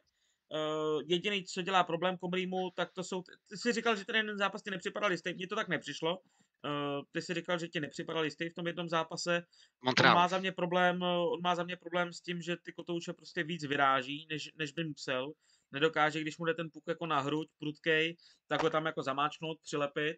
Uh, 0.49 1.01
jediný, 1.05 1.43
co 1.43 1.61
dělá 1.61 1.83
problém 1.83 2.17
Komrýmu, 2.17 2.71
tak 2.75 2.91
to 2.93 3.03
jsou, 3.03 3.21
ty 3.21 3.57
jsi 3.57 3.73
říkal, 3.73 3.95
že 3.95 4.05
ten 4.05 4.15
jeden 4.15 4.37
zápas 4.37 4.61
ti 4.63 4.71
nepřipadal 4.71 5.11
jistý, 5.11 5.33
mně 5.33 5.47
to 5.47 5.55
tak 5.55 5.67
nepřišlo, 5.67 6.17
uh, 6.17 7.03
ty 7.11 7.21
jsi 7.21 7.33
říkal, 7.33 7.59
že 7.59 7.67
ti 7.67 7.79
nepřipadal 7.79 8.23
jistý 8.25 8.49
v 8.49 8.53
tom 8.53 8.67
jednom 8.67 8.89
zápase, 8.89 9.43
Montreal. 9.81 10.15
on 10.15 10.21
má 10.21 10.27
za 10.27 10.39
mě 10.39 10.51
problém, 10.51 11.01
on 11.01 11.41
má 11.43 11.55
za 11.55 11.63
mě 11.63 11.75
problém 11.77 12.13
s 12.13 12.21
tím, 12.21 12.41
že 12.41 12.57
ty 12.57 12.73
kotouče 12.73 13.13
prostě 13.13 13.43
víc 13.43 13.65
vyráží, 13.65 14.27
než, 14.29 14.51
než 14.55 14.71
by 14.71 14.83
musel, 14.83 15.31
nedokáže, 15.71 16.21
když 16.21 16.37
mu 16.37 16.45
jde 16.45 16.53
ten 16.53 16.69
puk 16.73 16.83
jako 16.87 17.05
na 17.05 17.19
hruď, 17.19 17.47
prudkej, 17.59 18.17
tak 18.47 18.63
ho 18.63 18.69
tam 18.69 18.85
jako 18.85 19.03
zamáčknout, 19.03 19.61
přilepit, 19.61 20.17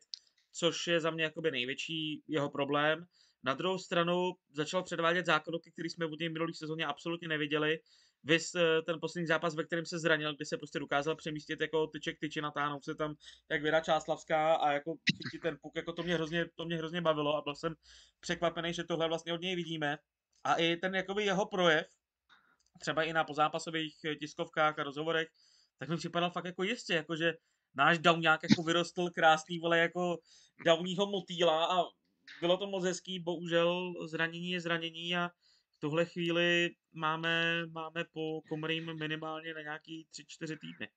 což 0.52 0.88
je 0.88 1.00
za 1.00 1.12
mě 1.12 1.24
jakoby 1.24 1.52
největší 1.52 2.24
jeho 2.28 2.50
problém. 2.50 3.06
Na 3.44 3.54
druhou 3.54 3.78
stranu 3.78 4.32
začal 4.52 4.84
předvádět 4.84 5.26
zákroky, 5.26 5.72
které 5.72 5.90
jsme 5.90 6.06
od 6.06 6.20
něj 6.20 6.30
minulý 6.30 6.54
sezóně 6.54 6.86
absolutně 6.86 7.28
neviděli. 7.28 7.80
Vys 8.24 8.56
eh, 8.56 8.82
ten 8.82 9.00
poslední 9.02 9.28
zápas, 9.28 9.56
ve 9.56 9.64
kterém 9.64 9.86
se 9.86 10.00
zranil, 10.00 10.36
kdy 10.36 10.46
se 10.46 10.58
prostě 10.58 10.80
dokázal 10.80 11.16
přemístit 11.16 11.62
jako 11.62 11.88
tyček 11.88 12.20
tyči, 12.20 12.42
natáhnout 12.42 12.86
se 12.86 12.96
tam 12.96 13.16
jak 13.52 13.62
Věra 13.62 13.80
Čáslavská 13.80 14.56
a 14.56 14.72
jako 14.72 14.94
chytit 14.94 15.42
ten 15.42 15.58
puk, 15.62 15.76
jako 15.76 15.94
to 15.94 16.04
mě 16.04 16.16
hrozně, 16.16 16.46
to 16.56 16.66
mě 16.66 16.78
hrozně 16.78 17.02
bavilo 17.02 17.36
a 17.36 17.42
byl 17.42 17.56
jsem 17.56 17.76
překvapený, 18.20 18.74
že 18.74 18.84
tohle 18.84 19.08
vlastně 19.08 19.34
od 19.34 19.42
něj 19.42 19.56
vidíme. 19.56 19.98
A 20.44 20.56
i 20.56 20.76
ten 20.76 20.96
jakoby 20.96 21.26
jeho 21.26 21.46
projev, 21.46 21.88
třeba 22.80 23.04
i 23.04 23.14
na 23.14 23.24
pozápasových 23.24 23.98
eh, 24.06 24.16
tiskovkách 24.16 24.80
a 24.80 24.84
rozhovorech, 24.84 25.28
tak 25.78 25.90
mi 25.90 25.98
připadal 25.98 26.32
fakt 26.32 26.46
jako 26.46 26.64
jistě, 26.64 26.94
jakože 26.94 27.34
náš 27.76 28.00
down 28.00 28.22
nějak 28.22 28.44
jako 28.50 28.64
vyrostl 28.64 29.10
krásný, 29.10 29.60
vole, 29.60 29.80
jako 29.80 30.18
downího 30.66 31.06
motýla 31.06 31.66
a 31.66 31.84
bylo 32.42 32.58
to 32.58 32.68
moc 32.68 32.84
hezký, 32.84 33.20
bohužel 33.20 33.94
zranění 34.08 34.52
je 34.52 34.62
zranění 34.62 35.16
a 35.16 35.30
v 35.78 35.80
tuhle 35.80 36.06
chvíli 36.06 36.70
máme, 36.94 37.66
máme 37.66 38.04
po 38.14 38.42
Komrým 38.50 39.00
minimálně 39.00 39.54
na 39.54 39.62
nějaký 39.62 40.08
3-4 40.42 40.58
týdny. 40.62 40.90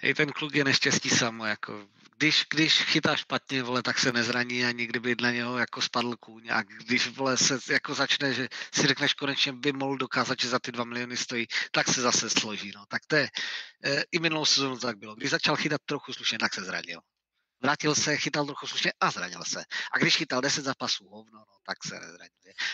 Hej, 0.00 0.14
ten 0.14 0.32
kluk 0.32 0.54
je 0.54 0.64
neštěstí 0.64 1.10
samo, 1.10 1.46
jako, 1.46 1.88
když, 2.16 2.44
když 2.50 2.82
chytá 2.82 3.16
špatně, 3.16 3.62
vole, 3.62 3.82
tak 3.82 3.98
se 3.98 4.12
nezraní 4.12 4.64
a 4.64 4.70
nikdy 4.70 5.00
by 5.00 5.16
na 5.22 5.30
něho 5.30 5.58
jako 5.58 5.80
spadl 5.80 6.16
kůň 6.16 6.48
a 6.50 6.62
když, 6.62 7.08
vole, 7.08 7.36
se 7.36 7.58
jako 7.70 7.94
začne, 7.94 8.34
že 8.34 8.48
si 8.74 8.86
řekneš 8.86 9.14
konečně 9.14 9.52
by 9.52 9.72
mohl 9.72 9.96
dokázat, 9.96 10.40
že 10.40 10.48
za 10.48 10.58
ty 10.58 10.72
dva 10.72 10.84
miliony 10.84 11.16
stojí, 11.16 11.46
tak 11.72 11.88
se 11.88 12.00
zase 12.00 12.30
složí, 12.30 12.72
no, 12.76 12.84
tak 12.88 13.02
to 13.06 13.16
je, 13.16 13.28
e, 13.84 14.02
i 14.12 14.18
minulou 14.18 14.44
sezónu 14.44 14.78
tak 14.78 14.98
bylo, 14.98 15.14
když 15.14 15.30
začal 15.30 15.56
chytat 15.56 15.80
trochu 15.86 16.12
slušně, 16.12 16.38
tak 16.38 16.54
se 16.54 16.64
zranil. 16.64 17.00
Vrátil 17.64 17.94
se, 17.94 18.16
chytal 18.16 18.46
trochu 18.46 18.66
slušně 18.66 18.92
a 19.00 19.10
zranil 19.10 19.44
se. 19.44 19.64
A 19.92 19.98
když 19.98 20.16
chytal 20.16 20.40
10 20.40 20.64
zápasů 20.64 21.08
hovno, 21.08 21.38
no, 21.38 21.44
tak 21.66 21.84
se 21.86 21.94
nezranil. 21.94 22.28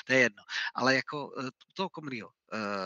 To 0.06 0.12
je 0.12 0.18
jedno. 0.18 0.42
Ale 0.74 0.94
jako 0.94 1.28
uh, 1.28 1.48
toho 1.74 1.88
Komrio, 1.88 2.26
uh, 2.28 2.32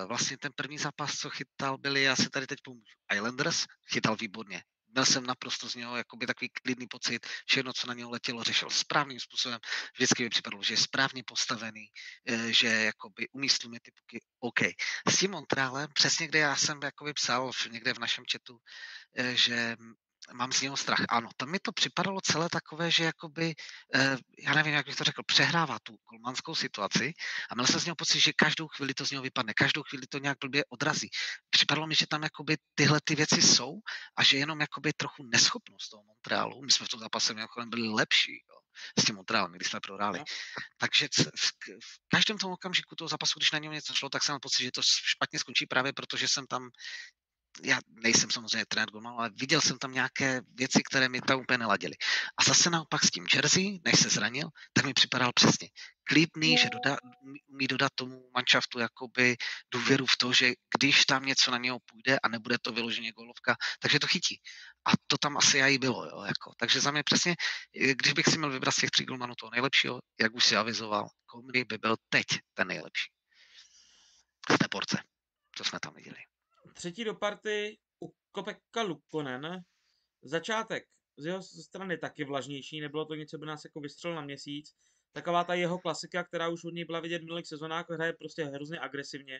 vlastně 0.08 0.38
ten 0.38 0.52
první 0.56 0.78
zápas, 0.78 1.18
co 1.18 1.30
chytal, 1.30 1.78
byli, 1.78 2.02
já 2.02 2.16
si 2.16 2.30
tady 2.30 2.46
teď 2.46 2.58
pomůžu, 2.64 2.96
Islanders, 3.14 3.64
chytal 3.86 4.16
výborně. 4.16 4.62
Měl 4.88 5.06
jsem 5.06 5.26
naprosto 5.26 5.68
z 5.68 5.74
něho 5.74 5.96
jakoby 5.96 6.26
takový 6.26 6.48
klidný 6.48 6.86
pocit, 6.86 7.26
všechno, 7.46 7.72
co 7.72 7.86
na 7.86 7.94
něho 7.94 8.10
letělo, 8.10 8.42
řešil 8.42 8.70
správným 8.70 9.20
způsobem. 9.20 9.58
Vždycky 9.94 10.22
mi 10.22 10.30
připadlo, 10.30 10.62
že 10.62 10.74
je 10.74 10.78
správně 10.78 11.22
postavený, 11.26 11.88
uh, 12.30 12.46
že 12.46 12.66
jakoby 12.66 13.28
umístíme 13.32 13.80
ty 13.82 13.90
puky 13.90 14.20
OK. 14.40 14.60
S 15.08 15.18
tím 15.18 15.30
Montrealem, 15.30 15.88
přesně 15.94 16.26
kde 16.26 16.38
já 16.38 16.56
jsem 16.56 16.80
jakoby 16.82 17.12
psal 17.12 17.50
někde 17.70 17.94
v 17.94 17.98
našem 17.98 18.24
chatu, 18.32 18.58
že 19.34 19.76
mám 20.32 20.52
z 20.52 20.60
něho 20.60 20.76
strach. 20.76 21.04
Ano, 21.08 21.28
tam 21.36 21.50
mi 21.50 21.58
to 21.58 21.72
připadalo 21.72 22.20
celé 22.20 22.48
takové, 22.48 22.90
že 22.90 23.04
jakoby, 23.04 23.54
eh, 23.94 24.16
já 24.38 24.54
nevím, 24.54 24.74
jak 24.74 24.86
bych 24.86 24.96
to 24.96 25.04
řekl, 25.04 25.22
přehrává 25.26 25.78
tu 25.82 25.96
kolmanskou 26.04 26.54
situaci 26.54 27.12
a 27.50 27.54
měl 27.54 27.66
jsem 27.66 27.80
z 27.80 27.84
něho 27.84 27.96
pocit, 27.96 28.20
že 28.20 28.32
každou 28.32 28.68
chvíli 28.68 28.94
to 28.94 29.06
z 29.06 29.10
něho 29.10 29.22
vypadne, 29.22 29.54
každou 29.54 29.82
chvíli 29.82 30.06
to 30.06 30.18
nějak 30.18 30.38
blbě 30.40 30.64
odrazí. 30.68 31.10
Připadalo 31.50 31.86
mi, 31.86 31.94
že 31.94 32.06
tam 32.06 32.22
jakoby 32.22 32.56
tyhle 32.74 33.00
ty 33.04 33.14
věci 33.14 33.42
jsou 33.42 33.78
a 34.16 34.24
že 34.24 34.36
jenom 34.36 34.60
jakoby 34.60 34.92
trochu 34.92 35.24
neschopnost 35.24 35.88
toho 35.88 36.02
Montrealu, 36.02 36.62
my 36.62 36.72
jsme 36.72 36.86
v 36.86 36.88
tom 36.88 37.00
zápase 37.00 37.34
mimochodem 37.34 37.70
byli 37.70 37.88
lepší, 37.88 38.32
jo, 38.32 38.60
s 38.98 39.04
tím 39.04 39.16
Montrealem, 39.16 39.52
když 39.52 39.68
jsme 39.68 39.80
prohráli. 39.80 40.18
No. 40.18 40.24
Takže 40.76 41.08
v, 41.36 41.46
v 41.84 42.08
každém 42.08 42.38
tom 42.38 42.52
okamžiku 42.52 42.96
toho 42.96 43.08
zápasu, 43.08 43.38
když 43.38 43.52
na 43.52 43.58
něm 43.58 43.72
něco 43.72 43.94
šlo, 43.94 44.08
tak 44.08 44.22
jsem 44.22 44.32
měl 44.32 44.40
pocit, 44.40 44.62
že 44.62 44.70
to 44.70 44.82
špatně 44.82 45.38
skončí 45.38 45.66
právě 45.66 45.92
protože 45.92 46.28
jsem 46.28 46.46
tam 46.46 46.70
já 47.62 47.78
nejsem 47.90 48.30
samozřejmě 48.30 48.66
trenér 48.66 48.90
golmanu, 48.90 49.18
ale 49.18 49.30
viděl 49.40 49.60
jsem 49.60 49.78
tam 49.78 49.92
nějaké 49.92 50.40
věci, 50.54 50.82
které 50.90 51.08
mi 51.08 51.20
tam 51.20 51.40
úplně 51.40 51.58
neladily. 51.58 51.94
A 52.36 52.44
zase 52.44 52.70
naopak 52.70 53.04
s 53.04 53.10
tím 53.10 53.26
Jersey, 53.34 53.80
než 53.84 54.00
se 54.00 54.08
zranil, 54.08 54.48
tak 54.72 54.84
mi 54.84 54.94
připadal 54.94 55.32
přesně 55.34 55.68
klidný, 56.04 56.58
že 56.58 56.70
doda, 56.70 56.96
umí 57.46 57.66
dodat 57.66 57.92
tomu 57.94 58.30
manšaftu 58.34 58.78
jakoby 58.78 59.36
důvěru 59.70 60.06
v 60.06 60.16
to, 60.16 60.32
že 60.32 60.52
když 60.78 61.04
tam 61.04 61.26
něco 61.26 61.50
na 61.50 61.58
něho 61.58 61.78
půjde 61.86 62.18
a 62.22 62.28
nebude 62.28 62.56
to 62.62 62.72
vyloženě 62.72 63.12
golovka, 63.12 63.56
takže 63.80 63.98
to 63.98 64.06
chytí. 64.06 64.40
A 64.86 64.90
to 65.06 65.18
tam 65.18 65.36
asi 65.36 65.58
i 65.58 65.78
bylo. 65.78 66.04
Jo, 66.04 66.22
jako. 66.22 66.52
Takže 66.58 66.80
za 66.80 66.90
mě 66.90 67.02
přesně, 67.02 67.36
když 67.72 68.12
bych 68.12 68.26
si 68.26 68.38
měl 68.38 68.50
vybrat 68.50 68.72
z 68.72 68.76
těch 68.76 68.90
tří 68.90 69.04
golmanů 69.04 69.34
toho 69.34 69.50
nejlepšího, 69.50 70.00
jak 70.20 70.34
už 70.34 70.44
si 70.44 70.56
avizoval, 70.56 71.08
Komry 71.26 71.64
by 71.64 71.78
byl 71.78 71.96
teď 72.08 72.26
ten 72.54 72.68
nejlepší. 72.68 73.10
Z 74.50 74.58
té 74.58 74.68
porce, 74.70 75.02
co 75.56 75.64
jsme 75.64 75.80
tam 75.80 75.94
viděli 75.94 76.16
třetí 76.74 77.04
do 77.04 77.14
party 77.14 77.78
u 78.02 78.14
Kopeka 78.32 78.82
Lukonen. 78.82 79.60
Začátek 80.22 80.84
z 81.16 81.26
jeho 81.26 81.42
strany 81.42 81.98
taky 81.98 82.24
vlažnější, 82.24 82.80
nebylo 82.80 83.04
to 83.04 83.14
nic, 83.14 83.30
co 83.30 83.38
by 83.38 83.46
nás 83.46 83.64
jako 83.64 83.80
vystřelil 83.80 84.16
na 84.16 84.22
měsíc. 84.22 84.74
Taková 85.12 85.44
ta 85.44 85.54
jeho 85.54 85.78
klasika, 85.78 86.24
která 86.24 86.48
už 86.48 86.64
od 86.64 86.74
něj 86.74 86.84
byla 86.84 87.00
vidět 87.00 87.18
v 87.18 87.24
minulých 87.24 87.46
sezónách, 87.46 87.86
hraje 87.90 88.12
prostě 88.12 88.44
hrozně 88.44 88.80
agresivně. 88.80 89.38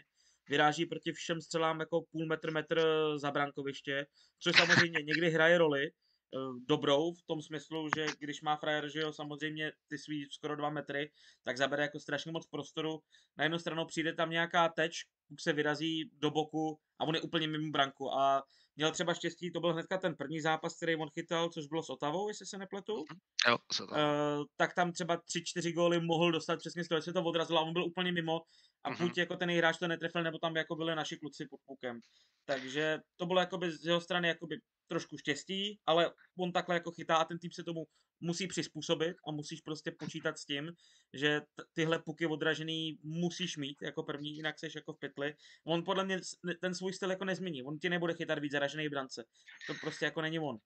Vyráží 0.49 0.87
proti 0.87 1.12
všem 1.12 1.40
střelám 1.40 1.81
jako 1.81 2.02
půl 2.11 2.26
metr, 2.26 2.50
metr 2.50 2.83
za 3.16 3.31
brankoviště, 3.31 4.07
což 4.38 4.57
samozřejmě 4.57 4.99
někdy 5.07 5.31
hraje 5.31 5.59
roli, 5.59 5.87
eh, 5.87 6.38
dobrou 6.69 7.12
v 7.12 7.23
tom 7.26 7.43
smyslu, 7.43 7.88
že 7.97 8.07
když 8.19 8.43
má 8.43 8.57
frajer, 8.57 8.88
že 8.88 9.00
jo, 9.00 9.12
samozřejmě 9.12 9.73
ty 9.88 9.99
svý 9.99 10.26
skoro 10.31 10.57
dva 10.57 10.71
metry, 10.71 11.11
tak 11.45 11.57
zabere 11.57 11.83
jako 11.83 12.00
strašně 12.00 12.33
moc 12.33 12.47
prostoru. 12.47 13.00
Na 13.38 13.45
jednu 13.45 13.59
stranu 13.59 13.87
přijde 13.87 14.14
tam 14.14 14.31
nějaká 14.31 14.69
teč, 14.69 15.04
se 15.40 15.52
vyrazí 15.52 16.11
do 16.19 16.31
boku 16.31 16.78
a 16.99 17.04
on 17.04 17.14
je 17.14 17.21
úplně 17.21 17.49
mimo 17.49 17.71
branku. 17.71 18.12
A 18.12 18.43
měl 18.76 18.90
třeba 18.93 19.14
štěstí, 19.14 19.52
to 19.52 19.61
byl 19.61 19.73
hnedka 19.73 19.99
ten 19.99 20.14
první 20.14 20.40
zápas, 20.40 20.76
který 20.76 20.97
on 20.97 21.11
chytal, 21.11 21.49
což 21.49 21.66
bylo 21.66 21.83
s 21.83 21.90
Otavou, 21.90 22.28
jestli 22.28 22.47
se 22.47 22.59
nepletu. 22.59 23.04
Mhm. 23.11 23.21
Jo, 23.49 23.59
uh, 23.81 24.45
tak 24.57 24.75
tam 24.75 24.93
třeba 24.93 25.16
3-4 25.16 25.75
góly 25.75 26.00
mohl 26.00 26.33
dostat 26.33 26.59
přesně 26.59 26.85
z 26.85 26.88
toho, 26.88 27.02
se 27.02 27.12
to 27.12 27.23
odrazilo 27.23 27.59
a 27.59 27.62
on 27.62 27.73
byl 27.73 27.85
úplně 27.85 28.12
mimo. 28.12 28.40
A 28.85 28.90
buď 28.90 29.19
jako 29.19 29.37
ten 29.37 29.50
hráč 29.50 29.78
to 29.78 29.88
netrefil, 29.88 30.23
nebo 30.23 30.38
tam 30.38 30.57
jako 30.57 30.76
byli 30.76 30.95
naši 30.95 31.16
kluci 31.16 31.47
pod 31.50 31.61
pukem. 31.66 32.00
Takže 32.45 32.99
to 33.16 33.26
bylo 33.26 33.40
jakoby 33.40 33.71
z 33.71 33.85
jeho 33.85 34.00
strany 34.00 34.28
jakoby 34.28 34.57
trošku 34.88 35.19
štěstí, 35.19 35.81
ale 35.87 36.11
on 36.38 36.52
takhle 36.52 36.75
jako 36.75 36.90
chytá 36.90 37.16
a 37.16 37.25
ten 37.25 37.38
tým 37.38 37.50
se 37.52 37.64
tomu 37.64 37.85
musí 38.25 38.47
přizpůsobit 38.47 39.16
a 39.28 39.31
musíš 39.33 39.61
prostě 39.61 39.90
počítat 39.90 40.38
s 40.38 40.47
tím, 40.47 40.73
že 41.12 41.40
t- 41.40 41.64
tyhle 41.73 41.99
puky 41.99 42.26
odražený 42.26 42.99
musíš 43.02 43.57
mít 43.57 43.83
jako 43.83 44.02
první, 44.02 44.37
jinak 44.37 44.59
seš 44.59 44.75
jako 44.75 44.93
v 44.93 44.99
pytli. 44.99 45.35
On 45.64 45.85
podle 45.85 46.04
mě 46.04 46.21
ten 46.61 46.75
svůj 46.75 46.93
styl 46.93 47.11
jako 47.11 47.25
nezmění. 47.25 47.62
On 47.62 47.78
ti 47.78 47.88
nebude 47.88 48.14
chytat 48.14 48.38
víc 48.38 48.52
zaražený 48.52 48.88
brance. 48.88 49.25
To 49.66 49.75
prostě 49.81 50.04
jako 50.04 50.23
není 50.23 50.38
on. 50.38 50.59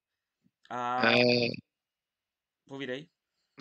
A... 0.71 1.11
E... 1.11 1.19
Povídej. 2.69 3.09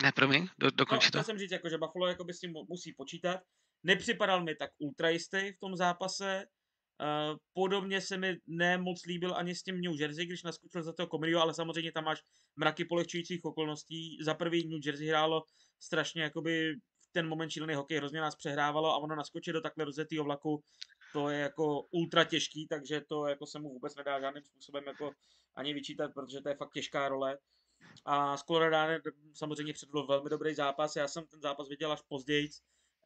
Ne, 0.02 0.12
promiň, 0.12 0.48
do, 0.58 0.70
dokončí 0.70 1.10
no, 1.14 1.20
to. 1.20 1.24
jsem 1.24 1.38
říct, 1.38 1.50
jako, 1.50 1.68
že 1.68 1.78
Buffalo 1.78 2.06
jako 2.06 2.24
by 2.24 2.34
s 2.34 2.40
tím 2.40 2.52
musí 2.68 2.94
počítat. 2.94 3.40
Nepřipadal 3.82 4.44
mi 4.44 4.54
tak 4.54 4.70
ultra 4.78 5.08
jistý 5.08 5.52
v 5.52 5.58
tom 5.60 5.76
zápase. 5.76 6.46
Uh, 7.00 7.36
podobně 7.52 8.00
se 8.00 8.16
mi 8.16 8.36
nemoc 8.46 9.04
líbil 9.06 9.36
ani 9.36 9.54
s 9.54 9.62
tím 9.62 9.80
New 9.80 10.00
Jersey, 10.00 10.26
když 10.26 10.42
naskočil 10.42 10.82
za 10.82 10.92
toho 10.92 11.06
komediu, 11.06 11.38
ale 11.38 11.54
samozřejmě 11.54 11.92
tam 11.92 12.04
máš 12.04 12.22
mraky 12.56 12.84
polehčujících 12.84 13.44
okolností. 13.44 14.18
Za 14.22 14.34
prvý 14.34 14.68
New 14.68 14.86
Jersey 14.86 15.06
hrálo 15.06 15.42
strašně 15.80 16.22
jakoby 16.22 16.74
v 17.00 17.12
ten 17.12 17.28
moment 17.28 17.50
šílený 17.50 17.74
hokej, 17.74 17.96
hrozně 17.96 18.20
nás 18.20 18.36
přehrávalo 18.36 18.88
a 18.88 18.98
ono 18.98 19.16
naskočit 19.16 19.52
do 19.52 19.60
takhle 19.60 19.84
rozjetého 19.84 20.24
vlaku, 20.24 20.62
to 21.12 21.28
je 21.28 21.38
jako 21.38 21.82
ultra 21.90 22.24
těžký, 22.24 22.66
takže 22.68 23.00
to 23.08 23.26
jako 23.26 23.46
se 23.46 23.58
mu 23.58 23.68
vůbec 23.68 23.96
nedá 23.96 24.20
žádným 24.20 24.44
způsobem 24.44 24.84
jako 24.86 25.12
ani 25.54 25.74
vyčítat, 25.74 26.10
protože 26.14 26.40
to 26.40 26.48
je 26.48 26.56
fakt 26.56 26.72
těžká 26.72 27.08
role. 27.08 27.38
A 28.04 28.36
s 28.36 28.42
Coloradem 28.42 29.00
samozřejmě 29.34 29.72
předvedl 29.72 30.06
velmi 30.06 30.30
dobrý 30.30 30.54
zápas, 30.54 30.96
já 30.96 31.08
jsem 31.08 31.26
ten 31.26 31.40
zápas 31.40 31.68
viděl 31.68 31.92
až 31.92 32.02
později 32.08 32.48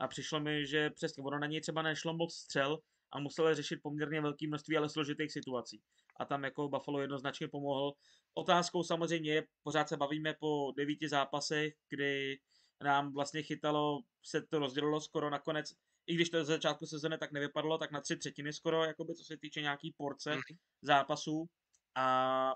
a 0.01 0.09
přišlo 0.09 0.41
mi, 0.41 0.67
že 0.67 0.91
přesně 0.91 1.23
ono 1.23 1.39
na 1.39 1.47
něj 1.47 1.61
třeba 1.61 1.83
nešlo 1.83 2.15
moc 2.15 2.35
střel, 2.35 2.79
a 3.13 3.21
musel 3.21 3.55
řešit 3.55 3.81
poměrně 3.83 4.21
velké 4.21 4.47
množství, 4.47 4.77
ale 4.77 4.89
složitých 4.89 5.33
situací. 5.33 5.83
A 6.21 6.25
tam 6.25 6.45
jako 6.45 6.69
Buffalo 6.69 7.01
jednoznačně 7.01 7.49
pomohl. 7.49 7.93
Otázkou 8.35 8.83
samozřejmě 8.83 9.35
je, 9.35 9.47
pořád 9.63 9.89
se 9.89 9.97
bavíme 9.97 10.35
po 10.41 10.73
devíti 10.77 11.09
zápasech, 11.09 11.75
kdy 11.89 12.39
nám 12.85 13.13
vlastně 13.13 13.43
chytalo, 13.43 14.01
se 14.23 14.43
to 14.43 14.59
rozdělilo 14.59 15.01
skoro 15.01 15.31
nakonec, 15.31 15.73
i 16.07 16.15
když 16.15 16.31
to 16.31 16.45
z 16.45 16.47
začátku 16.47 16.87
sezóny 16.87 17.19
tak 17.19 17.33
nevypadalo, 17.33 17.79
tak 17.79 17.93
na 17.93 18.01
tři 18.01 18.17
třetiny 18.17 18.53
skoro, 18.53 18.85
jakoby, 18.85 19.15
co 19.15 19.25
se 19.25 19.37
týče 19.37 19.61
nějaký 19.61 19.95
porce 19.97 20.31
mm-hmm. 20.31 20.57
zápasů. 20.83 21.47
A 21.95 22.55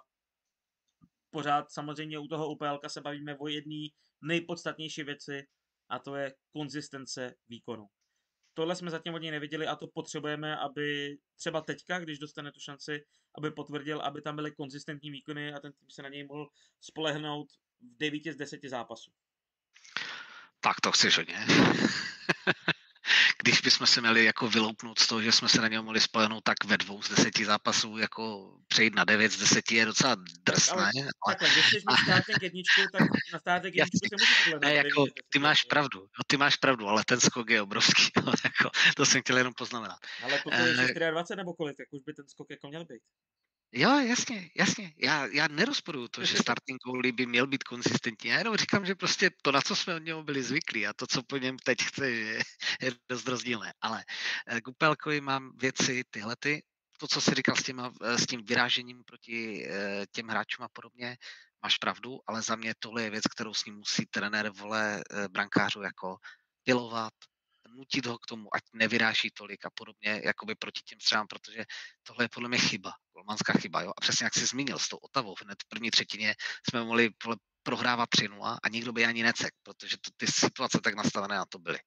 pořád 1.30 1.72
samozřejmě 1.72 2.18
u 2.18 2.26
toho 2.26 2.50
UPL 2.50 2.80
se 2.86 3.00
bavíme 3.00 3.36
o 3.38 3.48
jedné 3.48 3.88
nejpodstatnější 4.22 5.02
věci, 5.02 5.46
a 5.88 5.98
to 5.98 6.16
je 6.16 6.34
konzistence 6.52 7.34
výkonu 7.48 7.88
tohle 8.56 8.76
jsme 8.76 8.90
zatím 8.90 9.14
od 9.14 9.18
něj 9.18 9.30
neviděli 9.30 9.66
a 9.66 9.76
to 9.76 9.86
potřebujeme, 9.86 10.56
aby 10.56 11.18
třeba 11.36 11.60
teďka, 11.60 11.98
když 11.98 12.18
dostane 12.18 12.52
tu 12.52 12.60
šanci, 12.60 13.04
aby 13.38 13.50
potvrdil, 13.50 14.00
aby 14.00 14.22
tam 14.22 14.36
byly 14.36 14.52
konzistentní 14.52 15.10
výkony 15.10 15.52
a 15.52 15.60
ten 15.60 15.72
tým 15.72 15.90
se 15.90 16.02
na 16.02 16.08
něj 16.08 16.24
mohl 16.24 16.48
spolehnout 16.80 17.52
v 17.80 17.96
9 17.98 18.24
z 18.32 18.36
10 18.36 18.60
zápasů. 18.64 19.10
Tak 20.60 20.80
to 20.82 20.92
chceš 20.92 21.16
hodně. 21.16 21.36
když 23.46 23.60
bychom 23.60 23.86
se 23.86 24.00
měli 24.00 24.24
jako 24.24 24.48
vyloupnout 24.48 24.98
z 24.98 25.06
toho, 25.06 25.22
že 25.22 25.32
jsme 25.32 25.48
se 25.48 25.60
na 25.60 25.68
něj 25.68 25.82
mohli 25.82 26.00
spolehnout, 26.00 26.44
tak 26.44 26.64
ve 26.64 26.76
dvou 26.78 27.02
z 27.02 27.08
deseti 27.08 27.44
zápasů 27.44 27.98
jako 27.98 28.54
přejít 28.68 28.94
na 28.94 29.04
devět 29.04 29.32
z 29.32 29.38
deseti 29.38 29.74
je 29.74 29.84
docela 29.84 30.16
drsné. 30.46 30.72
Ale, 30.72 30.90
ale... 31.26 31.34
Takhle, 31.34 31.48
když 31.48 31.66
chceš 31.66 31.82
mít 31.90 32.02
starting 32.04 32.42
jedničku, 32.42 32.80
tak 32.92 33.02
na 33.32 33.38
starting 33.38 33.74
jedničku 33.76 34.08
se 34.08 34.14
můžeš 34.14 34.38
spolehnout. 34.40 34.62
Ne, 34.62 34.74
jako, 34.74 35.04
ty 35.28 35.38
máš 35.38 35.62
pravdu, 35.62 36.00
no, 36.00 36.24
ty 36.26 36.36
máš 36.36 36.56
pravdu, 36.56 36.88
ale 36.88 37.04
ten 37.06 37.20
skok 37.20 37.50
je 37.50 37.62
obrovský. 37.62 38.02
No, 38.26 38.32
jako, 38.44 38.70
to 38.96 39.06
jsem 39.06 39.20
chtěl 39.20 39.38
jenom 39.38 39.54
poznamenat. 39.56 39.98
Ale 40.22 40.38
pokud 40.38 40.54
je 40.54 41.10
24 41.10 41.36
nebo 41.36 41.54
kolik, 41.54 41.76
tak 41.76 41.86
už 41.90 42.00
by 42.06 42.14
ten 42.14 42.28
skok 42.28 42.50
jako 42.50 42.68
měl 42.68 42.84
být. 42.84 43.02
Jo, 43.72 43.90
jasně, 43.90 44.50
jasně. 44.56 44.94
Já, 44.96 45.26
já 45.26 45.48
nerozporuju 45.48 46.08
to, 46.08 46.24
že 46.24 46.36
starting 46.38 46.82
goalie 46.84 47.12
by 47.12 47.26
měl 47.26 47.46
být 47.46 47.64
konzistentní. 47.64 48.30
Já 48.30 48.38
jenom 48.38 48.56
říkám, 48.56 48.86
že 48.86 48.94
prostě 48.94 49.30
to, 49.42 49.52
na 49.52 49.60
co 49.60 49.76
jsme 49.76 49.94
od 49.94 50.02
něho 50.02 50.22
byli 50.22 50.42
zvyklí 50.42 50.86
a 50.86 50.92
to, 50.92 51.06
co 51.06 51.22
po 51.22 51.36
něm 51.36 51.56
teď 51.58 51.78
chce, 51.82 52.10
je, 52.10 52.40
je 52.82 52.92
dost 53.08 53.28
rozdílné. 53.28 53.72
Ale 53.80 54.04
eh, 54.46 54.60
k 54.60 55.20
mám 55.20 55.52
věci 55.56 56.02
tyhle 56.10 56.36
ty. 56.40 56.62
To, 57.00 57.08
co 57.08 57.20
jsi 57.20 57.34
říkal 57.34 57.56
s, 57.56 57.62
těma, 57.62 57.92
eh, 58.02 58.18
s 58.18 58.26
tím 58.26 58.44
vyrážením 58.44 59.02
proti 59.06 59.66
eh, 59.68 60.06
těm 60.12 60.28
hráčům 60.28 60.64
a 60.64 60.68
podobně, 60.72 61.16
máš 61.62 61.78
pravdu, 61.78 62.20
ale 62.26 62.42
za 62.42 62.56
mě 62.56 62.74
tohle 62.78 63.02
je 63.02 63.10
věc, 63.10 63.24
kterou 63.34 63.54
s 63.54 63.64
ním 63.64 63.74
musí 63.74 64.06
trenér 64.06 64.50
vole 64.50 65.02
brankářů 65.28 65.82
jako 65.82 66.16
pilovat, 66.64 67.12
nutit 67.76 68.06
ho 68.06 68.18
k 68.18 68.26
tomu, 68.26 68.48
ať 68.54 68.62
nevyráží 68.72 69.30
tolik 69.30 69.66
a 69.66 69.70
podobně, 69.74 70.20
jakoby 70.24 70.54
proti 70.54 70.80
těm 70.84 71.00
střelám, 71.00 71.26
protože 71.26 71.64
tohle 72.02 72.24
je 72.24 72.28
podle 72.28 72.48
mě 72.48 72.58
chyba, 72.58 72.92
golmanská 73.12 73.52
chyba, 73.52 73.82
jo. 73.82 73.92
A 73.96 74.00
přesně 74.00 74.24
jak 74.24 74.34
jsi 74.34 74.46
zmínil 74.46 74.78
s 74.78 74.88
tou 74.88 74.96
Otavou, 74.96 75.34
hned 75.44 75.58
v 75.62 75.68
první 75.68 75.90
třetině 75.90 76.34
jsme 76.70 76.84
mohli 76.84 77.10
prohrávat 77.66 78.08
3 78.10 78.28
a 78.62 78.68
nikdo 78.68 78.92
by 78.92 79.06
ani 79.06 79.22
necek, 79.22 79.54
protože 79.62 79.96
to, 79.96 80.10
ty 80.16 80.26
situace 80.26 80.80
tak 80.80 80.94
nastavené 80.94 81.36
na 81.36 81.44
to 81.44 81.58
byly. 81.58 81.78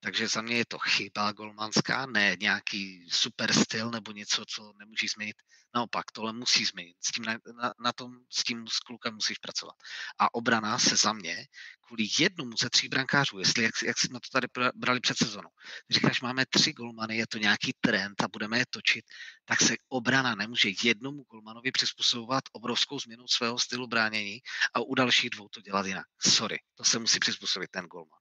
Takže 0.00 0.28
za 0.28 0.42
mě 0.42 0.56
je 0.56 0.64
to 0.68 0.78
chyba 0.78 1.32
golmanská, 1.32 2.06
ne 2.06 2.36
nějaký 2.40 3.08
super 3.10 3.52
styl 3.52 3.90
nebo 3.90 4.12
něco, 4.12 4.44
co 4.44 4.72
nemůžeš 4.78 5.10
změnit. 5.10 5.36
Naopak, 5.74 6.04
tohle 6.12 6.32
musí 6.32 6.64
změnit. 6.64 6.96
S 7.00 7.12
tím 7.12 7.24
na, 7.24 7.32
na, 7.32 7.72
na 7.84 7.92
tom 7.92 8.10
s 8.30 8.44
tím 8.44 8.66
s 8.68 8.78
klukem 8.78 9.14
musíš 9.14 9.38
pracovat. 9.38 9.74
A 10.18 10.34
obrana 10.34 10.78
se 10.78 10.96
za 10.96 11.12
mě 11.12 11.46
kvůli 11.86 12.08
jednomu 12.18 12.56
ze 12.60 12.70
tří 12.70 12.88
brankářů, 12.88 13.38
jestli 13.38 13.62
jak, 13.62 13.72
jak 13.84 13.98
jsme 13.98 14.20
to 14.20 14.28
tady 14.32 14.46
brali 14.74 15.00
před 15.00 15.18
sezónou. 15.18 15.50
Říkáš, 15.90 16.20
máme 16.20 16.46
tři 16.46 16.72
golmany, 16.72 17.16
je 17.16 17.26
to 17.26 17.38
nějaký 17.38 17.72
trend 17.80 18.22
a 18.22 18.28
budeme 18.28 18.58
je 18.58 18.64
točit, 18.70 19.04
tak 19.44 19.60
se 19.60 19.74
obrana 19.88 20.34
nemůže 20.34 20.70
jednomu 20.82 21.22
golmanovi 21.22 21.72
přizpůsobovat 21.72 22.44
obrovskou 22.52 22.98
změnou 22.98 23.28
svého 23.28 23.58
stylu 23.58 23.86
bránění 23.86 24.40
a 24.74 24.80
u 24.80 24.94
dvou 25.30 25.48
to 25.48 25.60
dělat 25.60 25.86
jinak. 25.86 26.06
Sorry, 26.20 26.56
to 26.74 26.84
se 26.84 26.98
musí 26.98 27.18
přizpůsobit 27.18 27.70
ten 27.70 27.84
golman. 27.84 28.20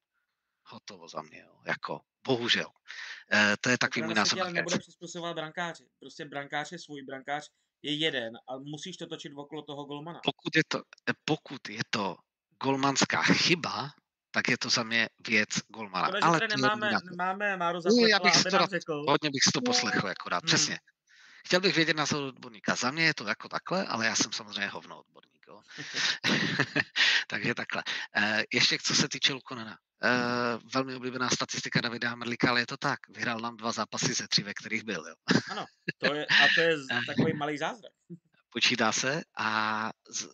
Hotovo 0.66 1.08
za 1.08 1.22
mě, 1.22 1.40
jo. 1.40 1.62
jako 1.68 2.00
bohužel. 2.28 2.70
E, 3.34 3.56
to 3.62 3.70
je 3.70 3.78
takový 3.78 4.06
můj 4.06 4.14
názor. 4.14 4.42
Ale 4.42 4.54
nebude 4.54 4.80
přizpůsobovat 4.80 5.36
brankáři. 5.36 5.86
Prostě 6.00 6.26
brankář 6.26 6.72
je 6.72 6.80
svůj, 6.80 7.02
brankář 7.02 7.50
je 7.82 7.98
jeden 7.98 8.34
a 8.36 8.58
musíš 8.58 8.98
to 8.98 9.08
točit 9.08 9.32
okolo 9.36 9.62
toho 9.62 9.86
golmana. 9.86 10.20
Pokud 10.24 10.56
je 10.56 10.64
to, 10.68 10.78
e, 10.80 11.14
pokud 11.26 11.70
je 11.70 11.82
to 11.90 12.16
golmanská 12.64 13.22
chyba, 13.22 13.90
tak 14.32 14.50
je 14.50 14.58
to 14.58 14.70
za 14.70 14.84
mě 14.84 15.10
věc 15.28 15.50
golmana. 15.68 16.08
Ale, 16.08 16.20
Ale 16.20 16.40
nemáme, 16.56 16.92
nemáme 17.12 17.58
Máro 17.58 17.82
Zapletla, 17.82 18.08
já 18.08 18.20
bych 18.20 18.44
to 18.44 18.68
řekl. 18.68 19.06
Hodně 19.10 19.30
bych 19.30 19.44
si 19.44 19.52
to 19.54 19.62
poslechl, 19.62 20.08
akorát, 20.08 20.44
hmm. 20.44 20.48
přesně. 20.48 20.80
Chtěl 21.46 21.62
bych 21.62 21.76
vědět 21.76 21.98
na 21.98 22.06
to 22.06 22.28
odborníka. 22.28 22.76
Za 22.76 22.92
mě 22.92 23.04
je 23.04 23.14
to 23.14 23.28
jako 23.28 23.50
takhle, 23.50 23.88
ale 23.88 24.06
já 24.06 24.16
jsem 24.16 24.32
samozřejmě 24.32 24.68
hovno 24.68 25.00
odborník. 25.00 25.33
Jo. 25.54 25.62
Takže 27.28 27.56
takhle. 27.56 27.84
E, 28.16 28.44
ještě 28.54 28.78
co 28.84 28.96
se 28.96 29.10
týče 29.10 29.34
Lukonena. 29.34 29.78
E, 30.04 30.10
velmi 30.74 30.96
oblíbená 30.96 31.30
statistika 31.30 31.82
Davida 31.82 32.10
Hamrlíka, 32.10 32.50
ale 32.50 32.62
je 32.62 32.66
to 32.66 32.78
tak. 32.78 33.00
Vyhrál 33.10 33.40
nám 33.40 33.58
dva 33.58 33.72
zápasy 33.72 34.14
ze 34.14 34.28
tři, 34.28 34.44
ve 34.44 34.54
kterých 34.54 34.84
byl. 34.84 35.04
Jo. 35.08 35.16
ano, 35.52 35.66
to 35.98 36.14
je, 36.14 36.26
a 36.26 36.48
to 36.56 36.62
je 36.62 36.78
takový 37.08 37.34
malý 37.38 37.58
zázrak 37.58 37.92
počítá 38.54 38.92
se. 38.92 39.24
A 39.38 39.92
z, 40.10 40.24
e, 40.24 40.28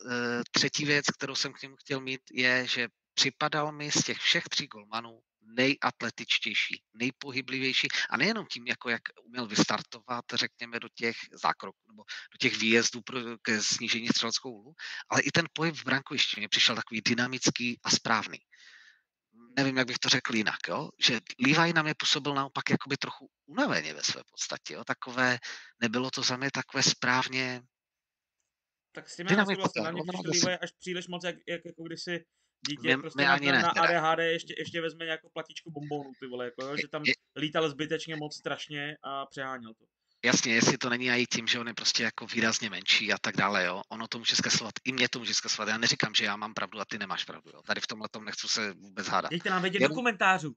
třetí 0.51 0.86
věc, 0.86 1.05
kterou 1.17 1.36
jsem 1.36 1.53
k 1.53 1.62
němu 1.62 1.75
chtěl 1.75 2.01
mít, 2.01 2.21
je, 2.32 2.67
že 2.67 2.88
připadal 3.13 3.71
mi 3.71 3.91
z 3.91 4.03
těch 4.03 4.17
všech 4.17 4.43
tří 4.43 4.67
golmanů 4.67 5.21
nejatletičtější, 5.57 6.83
nejpohyblivější 6.93 7.88
a 8.09 8.17
nejenom 8.17 8.45
tím, 8.45 8.67
jako 8.67 8.89
jak 8.89 9.01
uměl 9.23 9.47
vystartovat, 9.47 10.25
řekněme, 10.33 10.79
do 10.79 10.89
těch 10.95 11.15
zákroků 11.31 11.79
nebo 11.88 12.03
do 12.31 12.38
těch 12.39 12.57
výjezdů 12.57 13.01
pro, 13.01 13.19
ke 13.41 13.62
snížení 13.62 14.07
střeleckou 14.07 14.51
úlu, 14.51 14.73
ale 15.09 15.21
i 15.21 15.31
ten 15.31 15.45
pohyb 15.53 15.75
v 15.75 15.83
brankovišti 15.83 16.41
mě 16.41 16.49
přišel 16.49 16.75
takový 16.75 17.01
dynamický 17.01 17.79
a 17.83 17.89
správný. 17.89 18.39
Nevím, 19.57 19.77
jak 19.77 19.88
bych 19.88 19.99
to 19.99 20.09
řekl 20.09 20.35
jinak, 20.35 20.59
jo? 20.67 20.89
že 20.99 21.19
Levi 21.47 21.73
na 21.73 21.81
mě 21.81 21.93
působil 21.97 22.33
naopak 22.33 22.69
jakoby 22.69 22.97
trochu 22.97 23.29
unaveně 23.45 23.93
ve 23.93 24.03
své 24.03 24.21
podstatě. 24.31 24.73
Jo? 24.73 24.83
Takové, 24.83 25.38
nebylo 25.81 26.12
to 26.12 26.23
za 26.23 26.38
mě 26.38 26.49
takové 26.51 26.83
správně 26.83 27.62
tak 28.91 29.09
s 29.09 29.15
tím 29.15 29.27
já 29.27 29.45
souhlasím, 29.45 29.83
na 29.83 29.91
mě 29.91 30.03
přišlo 30.31 30.49
až 30.62 30.71
příliš 30.71 31.07
moc, 31.07 31.23
jak, 31.23 31.35
jak 31.47 31.65
jako 31.65 31.83
když 31.83 32.03
si 32.03 32.25
dítě 32.67 32.88
mě, 32.88 32.98
prostě 32.98 33.28
mě 33.39 33.52
na, 33.52 33.58
ne, 33.58 33.62
na 33.62 33.69
ADHD 33.69 34.19
ještě, 34.19 34.54
ještě 34.58 34.82
vezme 34.82 35.06
nějakou 35.06 35.30
platičku 35.34 35.72
bombónu, 35.72 36.12
ty 36.19 36.28
vole, 36.28 36.45
jako, 36.45 36.63
jo, 36.63 36.78
že 36.78 36.88
tam 36.88 37.04
je, 37.06 37.13
lítal 37.36 37.69
zbytečně 37.69 38.15
moc 38.15 38.36
strašně 38.36 38.95
a 39.04 39.26
přeháněl 39.26 39.74
to. 39.74 39.86
Jasně, 40.26 40.54
jestli 40.54 40.78
to 40.78 40.89
není 40.89 41.10
i 41.10 41.26
tím, 41.26 41.48
že 41.48 41.60
on 41.60 41.67
je 41.67 41.74
prostě 41.74 42.04
jako 42.04 42.26
výrazně 42.26 42.69
menší 42.69 43.13
a 43.13 43.17
tak 43.22 43.38
dále, 43.38 43.65
jo. 43.65 43.82
Ono 43.89 44.08
to 44.08 44.17
může 44.17 44.36
zkreslovat, 44.36 44.74
i 44.84 44.91
mě 44.91 45.10
to 45.10 45.19
může 45.19 45.34
zkreslovat. 45.34 45.69
Já 45.69 45.78
neříkám, 45.78 46.13
že 46.13 46.26
já 46.26 46.36
mám 46.36 46.54
pravdu 46.54 46.80
a 46.80 46.86
ty 46.86 46.98
nemáš 46.98 47.24
pravdu, 47.24 47.52
jo. 47.54 47.62
Tady 47.62 47.82
v 47.82 47.88
tomhle 47.88 48.08
tom 48.12 48.26
nechci 48.26 48.48
se 48.48 48.74
vůbec 48.74 49.08
hádat. 49.08 49.32
Dejte 49.32 49.50
nám 49.50 49.62
vědět 49.62 49.80
do 49.80 49.89
komentářů. 49.89 50.54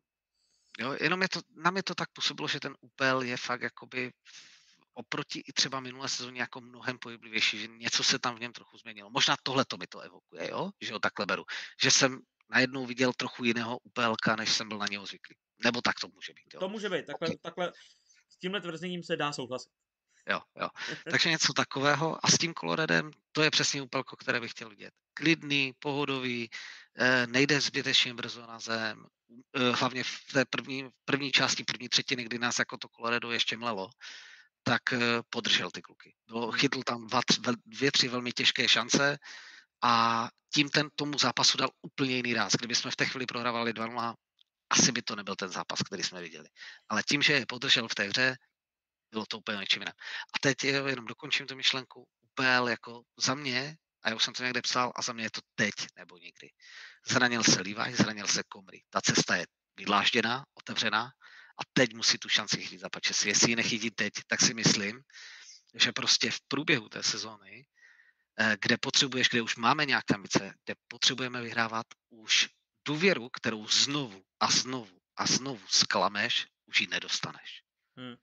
Jo, 0.81 0.97
jenom 1.01 1.23
je 1.23 1.29
to, 1.29 1.41
na 1.57 1.71
mě 1.71 1.83
to 1.83 1.95
tak 1.95 2.09
působilo, 2.13 2.49
že 2.49 2.61
ten 2.61 2.75
úpel 2.81 3.23
je 3.23 3.37
fakt 3.37 3.63
jakoby 3.63 4.11
oproti 4.95 5.39
i 5.39 5.53
třeba 5.53 5.81
minulé 5.81 6.09
sezóně 6.09 6.41
jako 6.41 6.61
mnohem 6.61 6.99
pohyblivější, 6.99 7.59
že 7.59 7.67
něco 7.67 8.05
se 8.05 8.19
tam 8.19 8.37
v 8.37 8.41
něm 8.41 8.53
trochu 8.53 8.79
změnilo. 8.79 9.11
Možná 9.11 9.37
tohle 9.43 9.65
to 9.65 9.77
mi 9.77 9.87
to 9.87 10.01
evokuje, 10.01 10.51
jo? 10.51 10.71
že 10.81 10.93
ho 10.93 10.99
takhle 10.99 11.27
beru. 11.27 11.45
Že 11.83 11.91
jsem 11.91 12.21
najednou 12.51 12.87
viděl 12.87 13.13
trochu 13.13 13.45
jiného 13.45 13.79
UPLK, 13.79 14.27
než 14.37 14.53
jsem 14.53 14.69
byl 14.69 14.79
na 14.79 14.87
něho 14.91 15.07
zvyklý. 15.07 15.37
Nebo 15.65 15.81
tak 15.81 16.01
to 16.01 16.09
může 16.09 16.33
být. 16.33 16.55
Jo? 16.55 16.61
To 16.61 16.69
může 16.69 16.89
být. 16.89 17.07
Takhle, 17.07 17.29
okay. 17.29 17.39
takhle 17.43 17.73
s 18.29 18.37
tímhle 18.37 18.61
tvrzením 18.61 19.03
se 19.03 19.17
dá 19.17 19.33
souhlasit. 19.33 19.71
Jo, 20.29 20.41
jo. 20.61 20.69
Takže 21.11 21.31
něco 21.31 21.53
takového 21.53 22.27
a 22.27 22.29
s 22.29 22.39
tím 22.39 22.55
Coloredem 22.55 23.11
to 23.33 23.43
je 23.43 23.51
přesně 23.51 23.83
úpelko, 23.83 24.17
které 24.17 24.41
bych 24.41 24.51
chtěl 24.51 24.71
vidět. 24.71 24.95
Klidný, 25.15 25.73
pohodový, 25.79 26.51
eh, 26.99 27.27
nejde 27.27 27.61
zbytečně 27.61 28.15
brzo 28.15 28.47
na 28.47 28.59
zem, 28.59 29.07
eh, 29.57 29.71
hlavně 29.71 30.05
v 30.05 30.33
té 30.33 30.45
první, 30.45 30.91
první 31.05 31.33
části, 31.33 31.65
první 31.65 31.89
třetiny, 31.89 32.25
kdy 32.25 32.39
nás 32.39 32.59
jako 32.59 32.77
to 32.77 32.89
Colorado 32.89 33.33
ještě 33.33 33.57
mlelo, 33.57 33.91
tak 34.63 34.93
eh, 34.93 34.99
podržel 35.31 35.71
ty 35.71 35.83
kluky. 35.83 36.15
Bylo, 36.27 36.51
Hmm. 36.51 36.59
chytl 36.61 36.83
tam 36.83 37.07
dva, 37.07 37.21
dvě, 37.67 37.93
tři 37.93 38.09
velmi 38.09 38.33
těžké 38.33 38.69
šance 38.69 39.19
a 39.83 40.29
tím 40.55 40.69
ten 40.69 40.89
tomu 40.95 41.19
zápasu 41.19 41.59
dal 41.59 41.71
úplně 41.83 42.17
jiný 42.17 42.35
ráz. 42.35 42.53
Kdyby 42.53 42.75
jsme 42.75 42.91
v 42.91 42.97
té 42.97 43.07
chvíli 43.07 43.27
prohrávali 43.27 43.73
2 43.73 44.15
asi 44.71 44.93
by 44.93 45.03
to 45.03 45.17
nebyl 45.17 45.37
ten 45.37 45.49
zápas, 45.49 45.79
který 45.83 46.03
jsme 46.03 46.21
viděli. 46.21 46.49
Ale 46.89 47.03
tím, 47.03 47.23
že 47.23 47.33
je 47.33 47.47
podržel 47.47 47.89
v 47.89 47.95
té 47.95 48.05
hře, 48.05 48.37
bylo 49.11 49.27
to 49.27 49.39
úplně 49.39 49.59
něčím 49.59 49.83
jiném. 49.83 49.95
A 50.35 50.39
teď 50.41 50.65
je, 50.65 50.83
jenom 50.87 51.07
dokončím 51.07 51.47
tu 51.47 51.57
myšlenku. 51.57 52.09
UPL 52.21 52.69
jako 52.69 53.03
za 53.19 53.35
mě, 53.35 53.77
a 54.03 54.09
já 54.09 54.17
už 54.17 54.25
jsem 54.25 54.35
to 54.35 54.43
někde 54.43 54.63
psal, 54.63 54.93
a 54.97 55.03
za 55.03 55.13
mě 55.13 55.25
je 55.25 55.31
to 55.31 55.41
teď 55.55 55.75
nebo 55.97 56.19
nikdy. 56.19 56.49
Zranil 57.07 57.45
se 57.45 57.63
Levi, 57.63 57.95
zranil 57.95 58.27
se 58.27 58.43
Komry. 58.49 58.83
Ta 58.91 59.01
cesta 59.01 59.37
je 59.37 59.47
vydlážděná, 59.77 60.45
otevřená 60.55 61.11
a 61.59 61.63
teď 61.73 61.95
musí 61.95 62.19
tu 62.19 62.29
šanci 62.29 62.57
chytit 62.57 62.81
za 62.81 62.89
Pačesi. 62.89 63.29
Jestli 63.29 63.53
ji 63.53 63.57
nechytí 63.57 63.91
teď, 63.91 64.13
tak 64.27 64.41
si 64.41 64.55
myslím, 64.55 65.03
že 65.75 65.93
prostě 65.93 66.31
v 66.31 66.41
průběhu 66.49 66.89
té 66.89 67.03
sezóny, 67.03 67.67
eh, 68.41 68.57
kde 68.63 68.77
potřebuješ, 68.77 69.29
kde 69.29 69.43
už 69.43 69.57
máme 69.57 69.87
nějaké 69.87 70.15
ambice, 70.15 70.55
kde 70.65 70.75
potřebujeme 70.89 71.43
vyhrávat 71.43 71.87
už 72.11 72.49
důvěru, 72.85 73.29
kterou 73.29 73.69
znovu 73.69 74.23
a 74.41 74.51
znovu 74.51 74.99
a 75.17 75.27
znovu 75.27 75.67
sklameš, 75.69 76.47
už 76.67 76.81
ji 76.81 76.87
nedostaneš. 76.87 77.63
Hmm. 77.97 78.17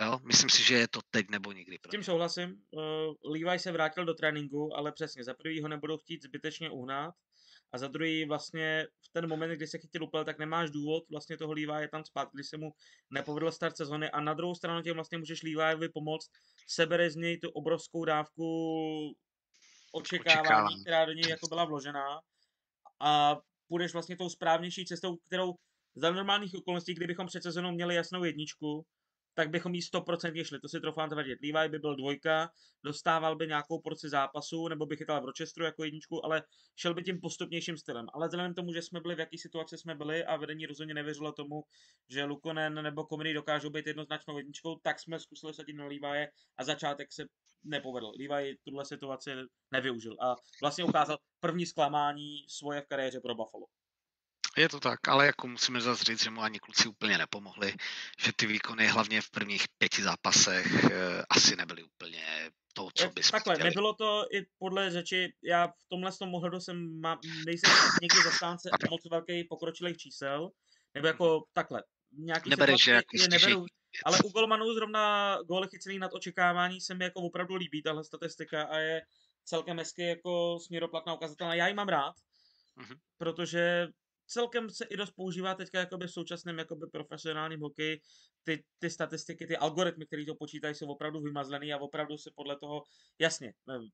Jo? 0.00 0.20
Myslím 0.24 0.50
si, 0.50 0.62
že 0.62 0.74
je 0.74 0.88
to 0.88 1.00
teď 1.10 1.30
nebo 1.30 1.52
nikdy. 1.52 1.78
S 1.86 1.90
tím 1.90 2.04
souhlasím. 2.04 2.62
Uh, 2.70 2.82
Levi 3.24 3.58
se 3.58 3.72
vrátil 3.72 4.04
do 4.04 4.14
tréninku, 4.14 4.76
ale 4.76 4.92
přesně, 4.92 5.24
za 5.24 5.34
prvý 5.34 5.62
ho 5.62 5.68
nebudou 5.68 5.98
chtít 5.98 6.22
zbytečně 6.22 6.70
uhnat 6.70 7.14
a 7.72 7.78
za 7.78 7.88
druhý 7.88 8.24
vlastně 8.24 8.86
v 9.00 9.08
ten 9.12 9.28
moment, 9.28 9.56
kdy 9.56 9.66
se 9.66 9.78
chytil 9.78 10.04
úplně, 10.04 10.24
tak 10.24 10.38
nemáš 10.38 10.70
důvod 10.70 11.04
vlastně 11.10 11.36
toho 11.36 11.52
Levi 11.52 11.82
je 11.82 11.88
tam 11.88 12.04
spát, 12.04 12.28
když 12.32 12.46
se 12.46 12.56
mu 12.56 12.72
nepovedl 13.10 13.52
start 13.52 13.76
sezony 13.76 14.10
a 14.10 14.20
na 14.20 14.34
druhou 14.34 14.54
stranu 14.54 14.82
tím 14.82 14.94
vlastně 14.94 15.18
můžeš 15.18 15.42
Leviovi 15.42 15.88
pomoct, 15.88 16.30
sebere 16.68 17.10
z 17.10 17.16
něj 17.16 17.38
tu 17.38 17.50
obrovskou 17.50 18.04
dávku 18.04 18.44
očekávání, 19.92 20.40
Očekávání. 20.40 20.80
která 20.80 21.04
do 21.04 21.12
něj 21.12 21.28
jako 21.28 21.48
byla 21.48 21.64
vložená 21.64 22.20
a 23.00 23.36
půjdeš 23.68 23.92
vlastně 23.92 24.16
tou 24.16 24.28
správnější 24.28 24.84
cestou, 24.84 25.16
kterou 25.16 25.54
za 25.96 26.10
normálních 26.10 26.54
okolností, 26.54 26.94
kdybychom 26.94 27.26
před 27.26 27.42
sezónou 27.42 27.72
měli 27.72 27.94
jasnou 27.94 28.24
jedničku, 28.24 28.86
tak 29.38 29.50
bychom 29.50 29.74
jí 29.74 29.80
100% 29.80 30.44
šli. 30.44 30.60
To 30.60 30.68
si 30.68 30.80
troufám 30.80 31.10
tvrdit. 31.10 31.38
Levi 31.42 31.68
by 31.68 31.78
byl 31.78 31.96
dvojka, 31.96 32.50
dostával 32.84 33.36
by 33.36 33.46
nějakou 33.46 33.80
porci 33.80 34.08
zápasu, 34.08 34.68
nebo 34.68 34.86
by 34.86 34.96
chytal 34.96 35.22
v 35.22 35.24
Rochesteru 35.24 35.64
jako 35.64 35.84
jedničku, 35.84 36.24
ale 36.24 36.42
šel 36.76 36.94
by 36.94 37.02
tím 37.02 37.20
postupnějším 37.20 37.76
stylem. 37.76 38.06
Ale 38.14 38.28
vzhledem 38.28 38.54
tomu, 38.54 38.72
že 38.72 38.82
jsme 38.82 39.00
byli 39.00 39.14
v 39.14 39.18
jaký 39.18 39.38
situaci 39.38 39.78
jsme 39.78 39.94
byli 39.94 40.24
a 40.24 40.36
vedení 40.36 40.66
rozhodně 40.66 40.94
nevěřilo 40.94 41.32
tomu, 41.32 41.62
že 42.08 42.24
Lukonen 42.24 42.82
nebo 42.82 43.04
Komedy 43.04 43.34
dokážou 43.34 43.70
být 43.70 43.86
jednoznačnou 43.86 44.38
jedničkou, 44.38 44.78
tak 44.82 45.00
jsme 45.00 45.20
zkusili 45.20 45.54
sadit 45.54 45.76
na 45.76 45.84
Levi 45.84 46.26
a 46.58 46.64
začátek 46.64 47.12
se 47.12 47.24
nepovedl. 47.64 48.12
Levi 48.20 48.56
tuhle 48.64 48.84
situaci 48.84 49.30
nevyužil 49.70 50.16
a 50.20 50.36
vlastně 50.62 50.84
ukázal 50.84 51.18
první 51.40 51.66
zklamání 51.66 52.44
svoje 52.48 52.80
v 52.82 52.86
kariéře 52.86 53.20
pro 53.20 53.34
Buffalo. 53.34 53.66
Je 54.58 54.68
to 54.68 54.80
tak, 54.80 55.08
ale 55.08 55.26
jako 55.26 55.48
musíme 55.48 55.80
zase 55.80 56.04
říct, 56.04 56.22
že 56.22 56.30
mu 56.30 56.40
ani 56.40 56.58
kluci 56.58 56.88
úplně 56.88 57.18
nepomohli, 57.18 57.74
že 58.18 58.32
ty 58.36 58.46
výkony 58.46 58.86
hlavně 58.86 59.20
v 59.20 59.30
prvních 59.30 59.64
pěti 59.78 60.02
zápasech 60.02 60.84
eh, 60.84 61.22
asi 61.30 61.56
nebyly 61.56 61.82
úplně 61.82 62.50
to, 62.74 62.88
co 62.94 63.10
bychom 63.10 63.30
Takhle, 63.30 63.54
chtěli. 63.54 63.70
nebylo 63.70 63.94
to 63.94 64.24
i 64.32 64.46
podle 64.58 64.90
řeči, 64.90 65.32
já 65.42 65.66
v 65.66 65.88
tomhle 65.88 66.12
tom 66.12 66.34
ohledu 66.34 66.60
jsem, 66.60 67.00
má, 67.00 67.18
nejsem 67.46 67.70
někdy 68.02 68.22
zastánce 68.24 68.70
moc 68.90 69.00
velkých 69.10 69.46
pokročilých 69.48 69.96
čísel, 69.96 70.50
nebo 70.94 71.06
jako 71.06 71.44
takhle, 71.52 71.82
nějaký 72.12 72.50
Nebereš, 72.50 72.84
že 72.84 72.92
jako 72.92 73.06
je 73.14 73.28
neberu, 73.28 73.66
ale 74.04 74.18
u 74.24 74.28
golmanů 74.28 74.74
zrovna 74.74 75.36
góly 75.48 75.68
chycený 75.68 75.98
nad 75.98 76.14
očekávání 76.14 76.80
se 76.80 76.94
mi 76.94 77.04
jako 77.04 77.20
opravdu 77.20 77.54
líbí 77.54 77.82
tahle 77.82 78.04
statistika 78.04 78.62
a 78.62 78.78
je 78.78 79.02
celkem 79.44 79.78
hezky 79.78 80.02
jako 80.02 80.58
směroplatná 80.66 81.14
ukazatelná. 81.14 81.54
Já 81.54 81.68
ji 81.68 81.74
mám 81.74 81.88
rád, 81.88 82.14
Mhm. 82.76 82.94
protože 83.18 83.86
celkem 84.28 84.70
se 84.70 84.84
i 84.84 84.96
dost 84.96 85.10
používá 85.10 85.54
teďka 85.54 85.78
jakoby 85.78 86.06
v 86.06 86.12
současném 86.12 86.58
jakoby 86.58 86.86
profesionálním 86.92 87.60
hokeji. 87.60 88.00
Ty, 88.44 88.64
ty 88.78 88.90
statistiky, 88.90 89.46
ty 89.46 89.56
algoritmy, 89.56 90.06
které 90.06 90.24
to 90.24 90.34
počítají, 90.34 90.74
jsou 90.74 90.86
opravdu 90.86 91.20
vymazlený 91.20 91.72
a 91.72 91.78
opravdu 91.78 92.18
se 92.18 92.30
podle 92.34 92.58
toho, 92.58 92.82
jasně, 93.18 93.52
nevím, 93.66 93.90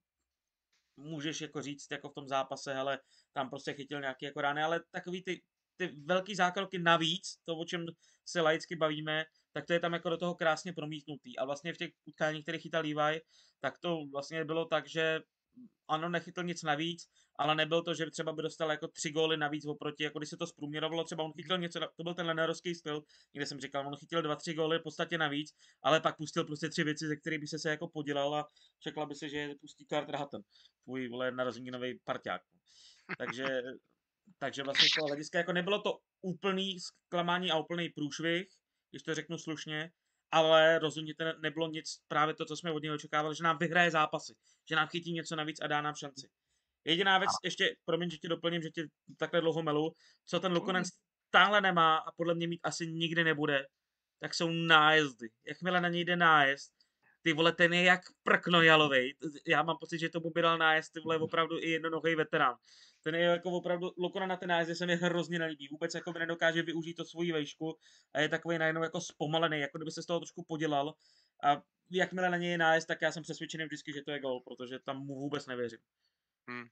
můžeš 0.96 1.40
jako 1.40 1.62
říct 1.62 1.86
jako 1.90 2.08
v 2.08 2.14
tom 2.14 2.28
zápase, 2.28 2.74
hele, 2.74 2.98
tam 3.32 3.50
prostě 3.50 3.74
chytil 3.74 4.00
nějaký 4.00 4.24
jako 4.24 4.40
rány, 4.40 4.62
ale 4.62 4.80
takový 4.90 5.22
ty, 5.22 5.42
ty 5.76 5.86
velký 6.04 6.34
zákroky 6.34 6.78
navíc, 6.78 7.36
to, 7.44 7.56
o 7.56 7.64
čem 7.64 7.86
se 8.24 8.40
laicky 8.40 8.76
bavíme, 8.76 9.24
tak 9.52 9.66
to 9.66 9.72
je 9.72 9.80
tam 9.80 9.92
jako 9.92 10.08
do 10.08 10.16
toho 10.16 10.34
krásně 10.34 10.72
promítnutý. 10.72 11.38
A 11.38 11.44
vlastně 11.44 11.72
v 11.72 11.76
těch 11.76 11.90
utkáních, 12.04 12.42
které 12.42 12.58
chytal 12.58 12.82
Levi, 12.82 13.20
tak 13.60 13.78
to 13.78 13.98
vlastně 14.12 14.44
bylo 14.44 14.64
tak, 14.64 14.88
že 14.88 15.20
ano, 15.88 16.08
nechytl 16.08 16.42
nic 16.42 16.62
navíc, 16.62 17.08
ale 17.36 17.54
nebyl 17.54 17.82
to, 17.82 17.94
že 17.94 18.10
třeba 18.10 18.32
by 18.32 18.42
dostal 18.42 18.70
jako 18.70 18.88
tři 18.88 19.10
góly 19.10 19.36
navíc 19.36 19.66
oproti, 19.66 20.04
jako 20.04 20.18
když 20.18 20.30
se 20.30 20.36
to 20.36 20.46
zprůměrovalo, 20.46 21.04
třeba 21.04 21.24
on 21.24 21.32
chytil 21.32 21.58
něco, 21.58 21.80
to 21.96 22.02
byl 22.02 22.14
ten 22.14 22.26
lenerovský 22.26 22.74
styl, 22.74 23.02
kde 23.32 23.46
jsem 23.46 23.60
říkal, 23.60 23.86
on 23.86 23.96
chytil 23.96 24.22
dva, 24.22 24.36
tři 24.36 24.54
góly 24.54 24.78
v 24.78 24.82
podstatě 24.82 25.18
navíc, 25.18 25.54
ale 25.82 26.00
pak 26.00 26.16
pustil 26.16 26.44
prostě 26.44 26.68
tři 26.68 26.84
věci, 26.84 27.06
ze 27.06 27.16
kterých 27.16 27.40
by 27.40 27.46
se, 27.46 27.58
se 27.58 27.70
jako 27.70 27.88
podělal 27.88 28.34
a 28.34 28.48
řekla 28.84 29.06
by 29.06 29.14
se, 29.14 29.28
že 29.28 29.54
pustí 29.60 29.86
Carter 29.86 30.16
Hutton, 30.16 30.42
tvůj 30.84 31.08
vole 31.08 31.30
narozeninový 31.30 31.98
parťák. 32.04 32.42
Takže, 33.18 33.44
takže 34.38 34.62
vlastně 34.62 34.88
z 34.88 34.92
toho 34.98 35.06
hlediska 35.06 35.38
jako 35.38 35.52
nebylo 35.52 35.82
to 35.82 35.98
úplný 36.22 36.80
zklamání 36.80 37.50
a 37.50 37.58
úplný 37.58 37.88
průšvih, 37.88 38.48
když 38.90 39.02
to 39.02 39.14
řeknu 39.14 39.38
slušně, 39.38 39.90
ale 40.30 40.78
rozhodně 40.78 41.14
to 41.14 41.24
ne- 41.24 41.34
nebylo 41.42 41.68
nic 41.68 42.02
právě 42.08 42.34
to, 42.34 42.44
co 42.44 42.56
jsme 42.56 42.72
od 42.72 42.82
něj 42.82 42.92
očekávali, 42.92 43.36
že 43.36 43.44
nám 43.44 43.58
vyhraje 43.58 43.90
zápasy, 43.90 44.34
že 44.68 44.76
nám 44.76 44.88
chytí 44.88 45.12
něco 45.12 45.36
navíc 45.36 45.60
a 45.62 45.66
dá 45.66 45.82
nám 45.82 45.94
šanci. 45.94 46.28
Jediná 46.84 47.18
věc, 47.18 47.30
ještě, 47.44 47.76
promiň, 47.84 48.10
že 48.10 48.18
ti 48.18 48.28
doplním, 48.28 48.62
že 48.62 48.70
ti 48.70 48.82
takhle 49.18 49.40
dlouho 49.40 49.62
melu, 49.62 49.92
co 50.26 50.40
ten 50.40 50.52
Lukonen 50.52 50.84
stále 51.28 51.60
nemá 51.60 51.96
a 51.96 52.12
podle 52.12 52.34
mě 52.34 52.48
mít 52.48 52.60
asi 52.62 52.86
nikdy 52.86 53.24
nebude, 53.24 53.66
tak 54.20 54.34
jsou 54.34 54.50
nájezdy. 54.50 55.28
Jakmile 55.46 55.80
na 55.80 55.88
něj 55.88 56.04
jde 56.04 56.16
nájezd, 56.16 56.72
ty 57.22 57.32
vole, 57.32 57.52
ten 57.52 57.72
je 57.72 57.82
jak 57.82 58.00
prkno 58.22 58.62
jalovej. 58.62 59.14
Já 59.46 59.62
mám 59.62 59.76
pocit, 59.80 59.98
že 59.98 60.08
tomu 60.08 60.30
by 60.30 60.42
dal 60.42 60.58
nájezd, 60.58 60.92
ty 60.92 61.00
vole, 61.00 61.18
opravdu 61.18 61.58
i 61.58 61.70
jednonohý 61.70 62.14
veterán. 62.14 62.56
Ten 63.02 63.14
je 63.14 63.22
jako 63.22 63.50
opravdu, 63.50 63.90
Lukonen 63.98 64.28
na 64.28 64.36
ten 64.36 64.48
nájezdy 64.48 64.74
se 64.74 64.86
mi 64.86 64.96
hrozně 64.96 65.38
nelíbí. 65.38 65.68
Vůbec 65.68 65.94
jako 65.94 66.12
by 66.12 66.18
nedokáže 66.18 66.62
využít 66.62 66.94
to 66.94 67.04
svoji 67.04 67.32
vejšku 67.32 67.76
a 68.14 68.20
je 68.20 68.28
takový 68.28 68.58
najednou 68.58 68.82
jako 68.82 69.00
zpomalený, 69.00 69.60
jako 69.60 69.78
kdyby 69.78 69.90
se 69.90 70.02
z 70.02 70.06
toho 70.06 70.20
trošku 70.20 70.44
podělal. 70.48 70.94
A 71.44 71.62
jakmile 71.90 72.30
na 72.30 72.36
něj 72.36 72.50
je 72.50 72.58
nájezd, 72.58 72.88
tak 72.88 73.02
já 73.02 73.12
jsem 73.12 73.22
přesvědčený 73.22 73.64
vždycky, 73.64 73.92
že 73.92 74.02
to 74.02 74.10
je 74.10 74.20
gol, 74.20 74.40
protože 74.40 74.78
tam 74.78 74.98
mu 74.98 75.14
vůbec 75.14 75.46
nevěřím. 75.46 75.78
Hmm. 76.48 76.66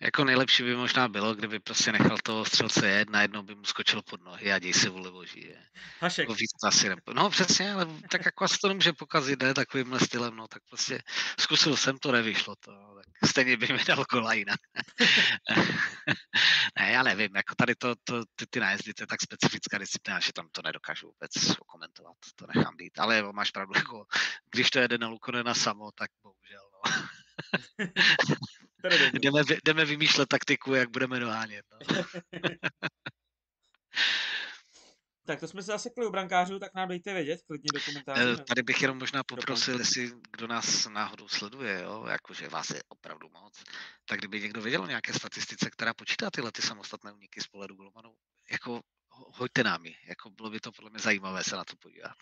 Jako 0.00 0.24
nejlepší 0.24 0.62
by 0.62 0.76
možná 0.76 1.08
bylo, 1.08 1.34
kdyby 1.34 1.60
prostě 1.60 1.92
nechal 1.92 2.18
toho 2.24 2.44
střelce 2.44 2.88
jet, 2.88 3.10
najednou 3.10 3.42
by 3.42 3.54
mu 3.54 3.64
skočil 3.64 4.02
pod 4.02 4.24
nohy 4.24 4.52
a 4.52 4.58
děj 4.58 4.72
se 4.72 4.88
vůle 4.88 5.10
boží. 5.10 5.46
Je. 5.46 5.66
Hašek, 6.00 6.22
Jako 6.22 6.34
víc 6.34 6.50
asi. 6.64 6.90
No 7.14 7.30
přesně, 7.30 7.72
ale 7.72 7.86
tak 8.10 8.24
jako 8.24 8.44
asi 8.44 8.58
to 8.58 8.68
nemůže 8.68 8.92
pokazit, 8.92 9.42
ne, 9.42 9.54
takovýmhle 9.54 10.00
stylem, 10.00 10.36
no 10.36 10.48
tak 10.48 10.62
prostě 10.68 11.02
zkusil 11.40 11.76
jsem 11.76 11.98
to, 11.98 12.12
nevyšlo 12.12 12.56
to, 12.56 12.72
no, 12.72 12.94
tak 12.94 13.30
stejně 13.30 13.56
by 13.56 13.66
mi 13.72 13.84
dal 13.84 14.04
gola 14.10 14.34
jinak. 14.34 14.60
ne, 16.78 16.92
já 16.92 17.02
nevím, 17.02 17.36
jako 17.36 17.54
tady 17.54 17.74
to, 17.74 17.94
to 18.04 18.24
ty, 18.36 18.46
ty 18.50 18.60
nájezdy, 18.60 18.94
to 18.94 19.02
je 19.02 19.06
tak 19.06 19.22
specifická 19.22 19.78
disciplína, 19.78 20.20
že 20.20 20.32
tam 20.32 20.48
to 20.52 20.62
nedokážu 20.64 21.06
vůbec 21.06 21.58
okomentovat, 21.60 22.16
to 22.34 22.46
nechám 22.54 22.76
být, 22.76 22.98
ale 22.98 23.32
máš 23.32 23.50
pravdu, 23.50 23.72
jako, 23.76 24.06
když 24.54 24.70
to 24.70 24.78
jede 24.78 24.98
na 24.98 25.08
Lukonena 25.08 25.54
samo, 25.54 25.90
tak 25.92 26.10
bohužel, 26.22 26.62
no. 26.72 26.92
Jdeme, 29.12 29.42
jdeme 29.64 29.84
vymýšlet 29.84 30.28
taktiku, 30.28 30.74
jak 30.74 30.90
budeme 30.90 31.20
dohánět, 31.20 31.64
no. 31.72 31.78
Tak 35.26 35.40
to 35.40 35.48
jsme 35.48 35.62
se 35.62 35.66
zasekli 35.66 36.06
u 36.06 36.10
brankářů, 36.10 36.58
tak 36.58 36.74
nám 36.74 36.88
dejte 36.88 37.14
vědět, 37.14 37.40
klidně 37.46 37.68
do 37.74 37.80
komentářů. 37.80 38.40
Eh, 38.40 38.44
Tady 38.44 38.62
bych 38.62 38.82
jenom 38.82 38.98
možná 38.98 39.24
poprosil, 39.24 39.78
jestli 39.78 40.10
kdo 40.32 40.46
nás 40.46 40.86
náhodou 40.86 41.28
sleduje, 41.28 41.80
jo, 41.82 42.06
jakože 42.08 42.48
vás 42.48 42.70
je 42.70 42.82
opravdu 42.88 43.28
moc, 43.28 43.62
tak 44.04 44.18
kdyby 44.18 44.40
někdo 44.40 44.62
věděl 44.62 44.82
o 44.82 44.86
nějaké 44.86 45.12
statistice, 45.12 45.70
která 45.70 45.94
počítá 45.94 46.30
tyhle 46.30 46.52
ty 46.52 46.62
samostatné 46.62 47.12
úniky 47.12 47.40
z 47.40 47.46
pohledu 47.46 47.74
golmanů, 47.74 48.14
jako 48.52 48.80
ho- 49.08 49.30
hoďte 49.34 49.62
nám 49.62 49.84
ji, 49.84 49.94
jako 50.08 50.30
bylo 50.30 50.50
by 50.50 50.60
to 50.60 50.72
podle 50.72 50.90
mě 50.90 50.98
zajímavé 50.98 51.44
se 51.44 51.56
na 51.56 51.64
to 51.64 51.76
podívat. 51.76 52.16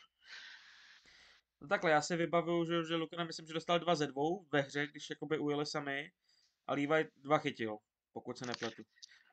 No 1.61 1.69
takhle, 1.69 1.91
já 1.91 2.03
si 2.03 2.17
vybavuju, 2.17 2.65
že, 2.65 2.85
že 2.89 2.95
Lukana 2.97 3.25
myslím, 3.25 3.47
že 3.47 3.53
dostal 3.55 3.79
dva 3.79 3.95
ze 3.95 4.07
dvou 4.07 4.49
ve 4.53 4.61
hře, 4.61 4.87
když 4.87 5.11
jakoby 5.11 5.39
ujeli 5.39 5.67
sami 5.67 6.11
a 6.67 6.75
Levi 6.75 7.09
dva 7.17 7.39
chytil, 7.39 7.77
pokud 8.13 8.39
se 8.39 8.47
nepletu. 8.47 8.83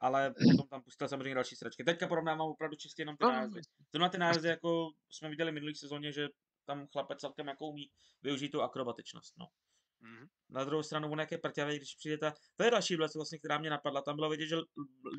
Ale 0.02 0.34
potom 0.34 0.68
tam 0.70 0.82
pustil 0.82 1.08
samozřejmě 1.08 1.36
další 1.36 1.56
sračky. 1.56 1.84
Teďka 1.84 2.08
porovnávám 2.08 2.48
opravdu 2.48 2.76
čistě 2.76 3.02
jenom 3.02 3.18
ty 3.18 3.24
No, 3.24 3.32
nájezdy. 3.32 3.62
Zrovna 3.92 4.10
ty 4.10 4.18
nájezdy, 4.18 4.50
jako 4.50 4.90
jsme 5.10 5.30
viděli 5.30 5.52
minulý 5.52 5.76
sezóně, 5.76 6.12
že 6.12 6.28
tam 6.66 6.88
chlapec 6.88 7.20
celkem 7.20 7.48
jako 7.48 7.68
umí 7.68 7.92
využít 8.22 8.50
tu 8.50 8.62
akrobatičnost, 8.62 9.38
no. 9.38 9.46
Mhm. 10.00 10.28
Na 10.50 10.64
druhou 10.64 10.84
stranu, 10.84 11.12
on 11.12 11.20
jak 11.20 11.32
je 11.32 11.38
prťavý, 11.38 11.78
když 11.78 11.96
přijde 11.96 12.18
ta... 12.18 12.34
To 12.56 12.64
je 12.64 12.72
další 12.72 12.96
věc, 12.96 13.16
vlastně, 13.16 13.40
která 13.40 13.58
mě 13.58 13.70
napadla. 13.70 14.02
Tam 14.02 14.16
bylo 14.16 14.30
vidět, 14.30 14.48
že 14.48 14.56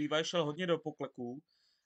Levi 0.01 0.25
šel 0.25 0.44
hodně 0.44 0.66
do 0.66 0.79
pokleků 0.79 1.40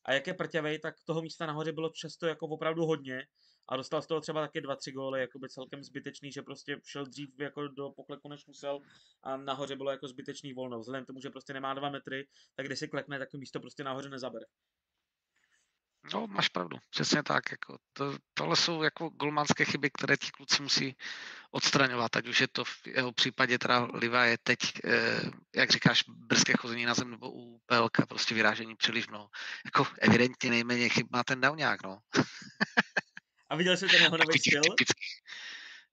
a 0.04 0.12
jak 0.12 0.26
je 0.26 0.34
prťavý, 0.34 0.80
tak 0.80 0.94
toho 1.04 1.22
místa 1.22 1.46
nahoře 1.46 1.72
bylo 1.72 1.90
často 1.90 2.26
jako 2.26 2.46
opravdu 2.46 2.86
hodně 2.86 3.26
a 3.68 3.76
dostal 3.76 4.02
z 4.02 4.06
toho 4.06 4.20
třeba 4.20 4.40
taky 4.40 4.60
dva, 4.60 4.76
tři 4.76 4.92
góly, 4.92 5.20
jako 5.20 5.38
by 5.38 5.48
celkem 5.48 5.84
zbytečný, 5.84 6.32
že 6.32 6.42
prostě 6.42 6.80
šel 6.84 7.06
dřív 7.06 7.40
jako 7.40 7.68
do 7.68 7.90
pokleku, 7.90 8.28
než 8.28 8.46
musel 8.46 8.80
a 9.22 9.36
nahoře 9.36 9.76
bylo 9.76 9.90
jako 9.90 10.08
zbytečný 10.08 10.52
volno. 10.52 10.80
Vzhledem 10.80 11.04
k 11.04 11.06
tomu, 11.06 11.20
že 11.20 11.30
prostě 11.30 11.52
nemá 11.52 11.74
dva 11.74 11.90
metry, 11.90 12.28
tak 12.54 12.66
když 12.66 12.78
si 12.78 12.88
klekne, 12.88 13.18
tak 13.18 13.30
to 13.30 13.38
místo 13.38 13.60
prostě 13.60 13.84
nahoře 13.84 14.08
nezabere. 14.08 14.46
No, 16.12 16.26
máš 16.26 16.48
pravdu, 16.48 16.78
přesně 16.90 17.22
tak. 17.22 17.50
Jako 17.50 17.78
to, 17.92 18.18
tohle 18.34 18.56
jsou 18.56 18.82
jako 18.82 19.08
golmanské 19.08 19.64
chyby, 19.64 19.90
které 19.90 20.16
ti 20.16 20.30
kluci 20.30 20.62
musí 20.62 20.96
odstraňovat, 21.50 22.16
ať 22.16 22.28
už 22.28 22.40
je 22.40 22.48
to 22.48 22.64
v 22.64 22.86
jeho 22.86 23.12
případě 23.12 23.58
teda 23.58 23.88
Liva 23.94 24.24
je 24.24 24.38
teď, 24.42 24.58
eh, 24.84 25.20
jak 25.54 25.70
říkáš, 25.70 26.04
brzké 26.08 26.52
chození 26.58 26.84
na 26.84 26.94
zem 26.94 27.10
nebo 27.10 27.30
u 27.32 27.60
PLK, 27.66 28.06
prostě 28.08 28.34
vyrážení 28.34 28.76
příliš 28.76 29.08
mnoho. 29.08 29.28
Jako 29.64 29.86
evidentně 29.98 30.50
nejméně 30.50 30.88
chyb 30.88 31.06
má 31.10 31.24
ten 31.24 31.40
Dowňák, 31.40 31.82
no. 31.82 31.98
A 33.54 33.56
viděl 33.56 33.76
jsi 33.76 33.86
ten 33.86 34.02
jeho 34.02 34.16
nový 34.16 34.38
styl? 34.38 34.62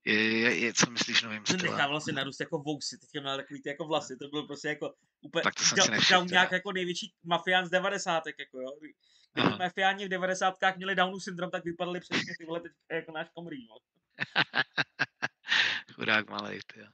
Je, 0.05 0.39
je, 0.39 0.57
je, 0.57 0.73
co 0.73 0.91
myslíš 0.91 1.21
novým 1.21 1.45
stylem? 1.45 1.71
Nechával 1.71 2.01
si 2.01 2.11
narůst 2.11 2.39
jako 2.39 2.57
vousy, 2.57 2.97
teďka 2.97 3.21
měl 3.21 3.37
takový 3.37 3.61
ty 3.61 3.69
jako 3.69 3.85
vlasy, 3.85 4.17
to 4.17 4.27
bylo 4.27 4.47
prostě 4.47 4.67
jako 4.67 4.93
úplně, 5.21 5.43
tak 5.43 5.55
to 5.55 5.63
jsem 5.63 5.77
si 5.77 5.91
nevšiml, 5.91 6.25
nějak 6.25 6.51
jako 6.51 6.71
největší 6.71 7.13
mafián 7.23 7.65
z 7.65 7.69
90. 7.69 8.23
jako 8.39 8.59
jo. 8.61 8.71
Kdyby 8.79 9.57
mafiáni 9.59 10.05
v 10.05 10.09
90. 10.09 10.55
měli 10.77 10.95
Downův 10.95 11.23
syndrom, 11.23 11.51
tak 11.51 11.63
vypadaly 11.63 11.99
přesně 11.99 12.33
tyhle 12.37 12.59
teď 12.59 12.71
jako 12.91 13.11
náš 13.11 13.27
komrý, 13.33 13.67
no. 13.67 13.77
Chudák 15.93 16.29
malej, 16.29 16.59
ty 16.73 16.79
jo. 16.79 16.87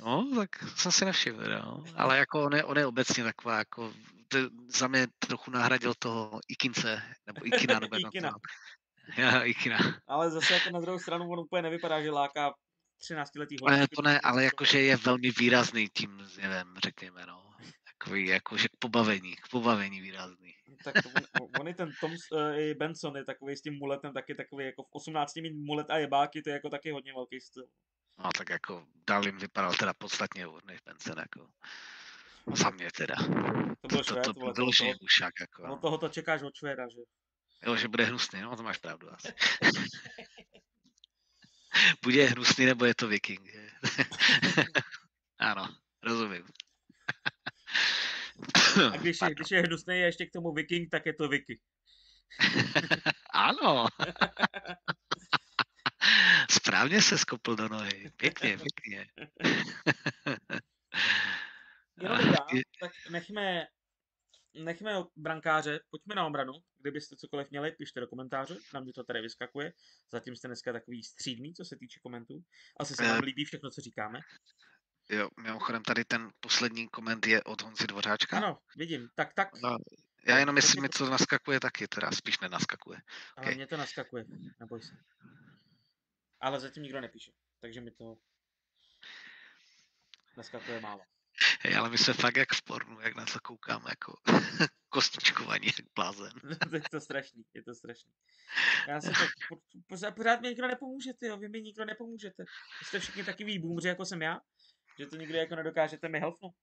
No, 0.00 0.30
tak 0.36 0.62
jsem 0.76 0.92
si 0.92 1.04
nevšiml, 1.04 1.42
no. 1.48 1.84
Ale 1.94 2.18
jako 2.18 2.44
on 2.44 2.54
je, 2.54 2.64
on 2.64 2.78
je 2.78 2.86
obecně 2.86 3.24
taková, 3.24 3.58
jako 3.58 3.92
to 4.28 4.38
za 4.68 4.88
mě 4.88 5.06
trochu 5.18 5.50
nahradil 5.50 5.94
toho 5.98 6.40
Ikince, 6.48 7.02
nebo 7.26 7.46
Ikina, 7.46 7.78
nebo 7.80 7.96
Ikina. 8.00 8.34
Já. 9.16 9.42
Ale 10.06 10.30
zase 10.30 10.54
jako 10.54 10.70
na 10.70 10.80
druhou 10.80 10.98
stranu 10.98 11.30
on 11.30 11.38
úplně 11.38 11.62
nevypadá, 11.62 12.02
že 12.02 12.10
láká 12.10 12.54
13 12.98 13.34
letý 13.36 13.56
Ne, 13.68 13.86
to 13.96 14.02
ne, 14.02 14.20
ale 14.20 14.44
jakože 14.44 14.80
je 14.80 14.96
velmi 14.96 15.30
výrazný 15.30 15.88
tím 15.88 16.24
zjevem, 16.24 16.74
řekněme, 16.84 17.26
no. 17.26 17.42
Takový 17.98 18.26
jakože 18.26 18.68
k 18.68 18.76
pobavení, 18.78 19.36
k 19.36 19.48
pobavení 19.50 20.00
výrazný. 20.00 20.54
Tak 20.84 20.94
on, 21.06 21.46
on 21.60 21.68
je 21.68 21.74
ten 21.74 21.90
Tom 22.00 22.12
uh, 22.32 22.58
i 22.58 22.74
Benson 22.74 23.16
je 23.16 23.24
takový 23.24 23.56
s 23.56 23.60
tím 23.60 23.74
muletem 23.74 24.12
taky 24.12 24.34
takový 24.34 24.64
jako 24.64 24.82
v 24.82 24.86
18 24.92 25.36
mít 25.36 25.54
mulet 25.54 25.90
a 25.90 25.98
jebáky, 25.98 26.42
to 26.42 26.50
je 26.50 26.54
jako 26.54 26.70
taky 26.70 26.90
hodně 26.90 27.12
velký 27.12 27.40
styl. 27.40 27.64
No 28.18 28.30
tak 28.38 28.50
jako 28.50 28.86
Dalin 29.08 29.36
vypadal 29.36 29.74
teda 29.74 29.94
podstatně 29.94 30.44
hůř 30.44 30.62
než 30.64 30.80
Benson, 30.86 31.18
jako. 31.18 31.48
Za 32.54 32.70
mě 32.70 32.88
teda. 32.96 33.14
To 33.80 33.88
byl 33.88 34.04
švéd, 34.04 34.24
to, 34.24 34.32
to, 34.32 34.34
to 34.34 34.40
byl 34.40 34.54
toho, 34.54 34.70
ušák, 35.02 35.34
jako. 35.40 35.66
No 35.66 35.78
toho 35.78 35.98
to 35.98 36.08
čekáš 36.08 36.42
od 36.42 36.54
Švéda, 36.54 36.88
že? 36.88 37.00
Jo, 37.62 37.76
že 37.76 37.88
bude 37.88 38.04
hnusný, 38.04 38.40
no 38.40 38.56
to 38.56 38.62
máš 38.62 38.78
pravdu 38.78 39.12
asi. 39.12 39.28
bude 42.02 42.24
hnusný, 42.24 42.66
nebo 42.66 42.84
je 42.84 42.94
to 42.94 43.08
viking. 43.08 43.50
ano, 45.38 45.76
rozumím. 46.02 46.44
A 48.92 48.96
když 48.96 49.18
je, 49.22 49.34
když 49.34 49.50
je 49.50 49.62
hnusný 49.62 49.98
ještě 49.98 50.26
k 50.26 50.32
tomu 50.32 50.52
viking, 50.52 50.90
tak 50.90 51.06
je 51.06 51.14
to 51.14 51.28
Vicky. 51.28 51.60
ano. 53.32 53.86
Správně 56.50 57.02
se 57.02 57.18
skopl 57.18 57.56
do 57.56 57.68
nohy. 57.68 58.10
Pěkně, 58.16 58.58
pěkně. 58.58 59.06
Já, 62.02 62.18
tak 62.80 62.92
nechme, 63.10 63.66
nechme 64.58 65.04
brankáře, 65.16 65.80
pojďme 65.90 66.14
na 66.14 66.26
obranu. 66.26 66.52
Kdybyste 66.80 67.16
cokoliv 67.16 67.50
měli, 67.50 67.72
pište 67.72 68.00
do 68.00 68.06
komentářů, 68.06 68.58
na 68.74 68.80
mě 68.80 68.92
to 68.92 69.04
tady 69.04 69.20
vyskakuje. 69.20 69.72
Zatím 70.12 70.36
jste 70.36 70.48
dneska 70.48 70.72
takový 70.72 71.02
střídný, 71.02 71.54
co 71.54 71.64
se 71.64 71.76
týče 71.76 72.00
komentů. 72.00 72.44
Asi 72.80 72.94
se 72.94 73.02
vám 73.02 73.18
eh. 73.22 73.24
líbí 73.24 73.44
všechno, 73.44 73.70
co 73.70 73.80
říkáme. 73.80 74.20
Jo, 75.10 75.28
mimochodem 75.42 75.82
tady 75.82 76.04
ten 76.04 76.30
poslední 76.40 76.88
koment 76.88 77.26
je 77.26 77.42
od 77.42 77.62
Honzi 77.62 77.86
Dvořáčka. 77.86 78.36
Ano, 78.36 78.58
vidím. 78.76 79.08
Tak, 79.14 79.34
tak. 79.34 79.48
No, 79.62 79.76
já 80.26 80.38
jenom 80.38 80.56
jestli 80.56 80.80
mi 80.80 80.88
to 80.88 81.10
naskakuje 81.10 81.60
taky, 81.60 81.88
teda 81.88 82.10
spíš 82.10 82.40
nenaskakuje. 82.40 83.00
Ale 83.36 83.46
okay. 83.46 83.54
mě 83.54 83.66
to 83.66 83.76
naskakuje, 83.76 84.24
neboj 84.60 84.82
se. 84.82 84.92
Ale 86.40 86.60
zatím 86.60 86.82
nikdo 86.82 87.00
nepíše, 87.00 87.32
takže 87.60 87.80
mi 87.80 87.90
to 87.90 88.16
naskakuje 90.36 90.80
málo. 90.80 91.00
Hej, 91.60 91.76
ale 91.76 91.90
my 91.90 91.98
jsme 91.98 92.14
fakt 92.14 92.36
jak 92.36 92.52
v 92.52 92.62
pornu, 92.62 93.00
jak 93.00 93.16
na 93.16 93.24
to 93.24 93.40
koukáme, 93.42 93.84
jako 93.90 94.14
kostičkovaní, 94.88 95.66
jak 95.66 95.86
blázen. 95.94 96.32
je 96.72 96.82
to 96.90 97.00
strašný, 97.00 97.44
je 97.54 97.62
to 97.62 97.74
strašný. 97.74 98.12
Já 98.88 99.00
se 99.00 99.10
to, 99.10 99.56
pořád, 99.86 100.14
pořád 100.14 100.40
mi 100.40 100.48
nikdo 100.48 100.66
nepomůžete, 100.66 101.26
jo, 101.26 101.36
vy 101.36 101.48
mi 101.48 101.62
nikdo 101.62 101.84
nepomůžete. 101.84 102.44
Jste 102.82 103.00
všichni 103.00 103.24
taky 103.24 103.44
výbůmři, 103.44 103.88
jako 103.88 104.04
jsem 104.04 104.22
já, 104.22 104.40
že 104.98 105.06
to 105.06 105.16
nikdy 105.16 105.38
jako 105.38 105.56
nedokážete 105.56 106.08
mi 106.08 106.20
helfnout. 106.20 106.54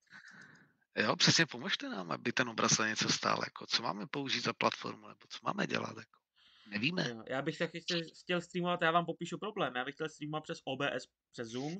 Jo, 0.96 1.16
přesně 1.16 1.46
pomožte 1.46 1.90
nám, 1.90 2.12
aby 2.12 2.32
ten 2.32 2.50
obraz 2.50 2.72
za 2.72 2.88
něco 2.88 3.10
stál, 3.10 3.40
jako 3.44 3.66
co 3.66 3.84
máme 3.84 4.08
použít 4.08 4.44
za 4.44 4.54
platformu, 4.54 5.08
nebo 5.08 5.20
co 5.30 5.40
máme 5.44 5.68
dělat, 5.68 5.98
jako. 5.98 6.20
Nevíme. 6.68 7.10
Jo, 7.10 7.24
já 7.28 7.42
bych 7.42 7.58
taky 7.58 7.84
chtěl 8.22 8.42
streamovat, 8.42 8.82
já 8.82 8.92
vám 8.92 9.06
popíšu 9.06 9.38
problém, 9.38 9.76
já 9.76 9.86
bych 9.86 9.96
chtěl 9.96 10.10
streamovat 10.10 10.44
přes 10.44 10.60
OBS, 10.66 11.08
přes 11.32 11.48
Zoom, 11.48 11.78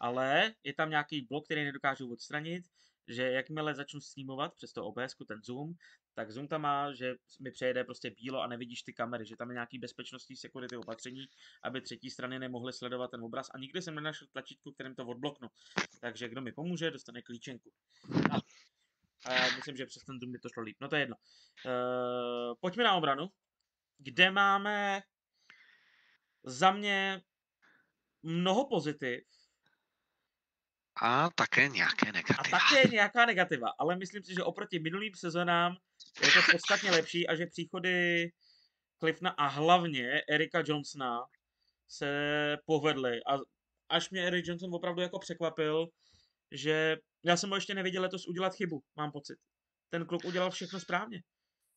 ale 0.00 0.54
je 0.64 0.74
tam 0.74 0.90
nějaký 0.90 1.20
blok, 1.20 1.44
který 1.44 1.64
nedokážu 1.64 2.12
odstranit, 2.12 2.64
že 3.08 3.30
jakmile 3.30 3.74
začnu 3.74 4.00
streamovat 4.00 4.54
přes 4.54 4.72
to 4.72 4.86
OBS, 4.86 5.14
ten 5.28 5.40
Zoom, 5.42 5.74
tak 6.14 6.30
Zoom 6.30 6.48
tam 6.48 6.62
má, 6.62 6.94
že 6.94 7.14
mi 7.40 7.50
přejede 7.50 7.84
prostě 7.84 8.10
bílo 8.10 8.42
a 8.42 8.46
nevidíš 8.46 8.82
ty 8.82 8.92
kamery, 8.92 9.26
že 9.26 9.36
tam 9.36 9.50
je 9.50 9.54
nějaký 9.54 9.78
bezpečnostní 9.78 10.36
security 10.36 10.76
opatření, 10.76 11.26
aby 11.62 11.80
třetí 11.80 12.10
strany 12.10 12.38
nemohly 12.38 12.72
sledovat 12.72 13.10
ten 13.10 13.22
obraz 13.24 13.50
a 13.54 13.58
nikdy 13.58 13.82
jsem 13.82 13.94
nenašel 13.94 14.28
tlačítko, 14.32 14.72
kterým 14.72 14.94
to 14.94 15.06
odbloknu. 15.06 15.48
Takže 16.00 16.28
kdo 16.28 16.40
mi 16.40 16.52
pomůže, 16.52 16.90
dostane 16.90 17.22
klíčenku. 17.22 17.72
A, 18.30 18.36
a 19.32 19.56
myslím, 19.56 19.76
že 19.76 19.86
přes 19.86 20.04
ten 20.04 20.20
Zoom 20.20 20.32
by 20.32 20.38
to 20.38 20.48
šlo 20.48 20.62
líp. 20.62 20.76
No 20.80 20.88
to 20.88 20.96
je 20.96 21.02
jedno. 21.02 21.16
Uh, 21.64 22.54
pojďme 22.60 22.84
na 22.84 22.94
obranu, 22.94 23.28
kde 23.98 24.30
máme 24.30 25.02
za 26.44 26.72
mě 26.72 27.22
mnoho 28.22 28.68
pozitiv, 28.68 29.24
a 31.02 31.30
také 31.34 31.68
nějaké 31.68 32.12
negativa. 32.12 32.58
A 32.58 32.60
také 32.60 32.88
nějaká 32.90 33.26
negativa, 33.26 33.68
ale 33.78 33.96
myslím 33.96 34.24
si, 34.24 34.34
že 34.34 34.42
oproti 34.42 34.78
minulým 34.78 35.14
sezonám 35.14 35.76
je 36.22 36.32
to 36.32 36.40
podstatně 36.52 36.90
lepší 36.90 37.28
a 37.28 37.34
že 37.34 37.46
příchody 37.46 38.28
Cliffna 38.98 39.30
a 39.30 39.46
hlavně 39.46 40.22
Erika 40.28 40.62
Johnsona 40.66 41.20
se 41.88 42.08
povedly. 42.66 43.20
A 43.30 43.38
až 43.88 44.10
mě 44.10 44.26
Eric 44.26 44.48
Johnson 44.48 44.74
opravdu 44.74 45.02
jako 45.02 45.18
překvapil, 45.18 45.86
že 46.52 46.96
já 47.24 47.36
jsem 47.36 47.50
ho 47.50 47.56
ještě 47.56 47.74
neviděl 47.74 48.02
letos 48.02 48.28
udělat 48.28 48.54
chybu, 48.54 48.82
mám 48.96 49.12
pocit. 49.12 49.38
Ten 49.90 50.06
kluk 50.06 50.24
udělal 50.24 50.50
všechno 50.50 50.80
správně. 50.80 51.22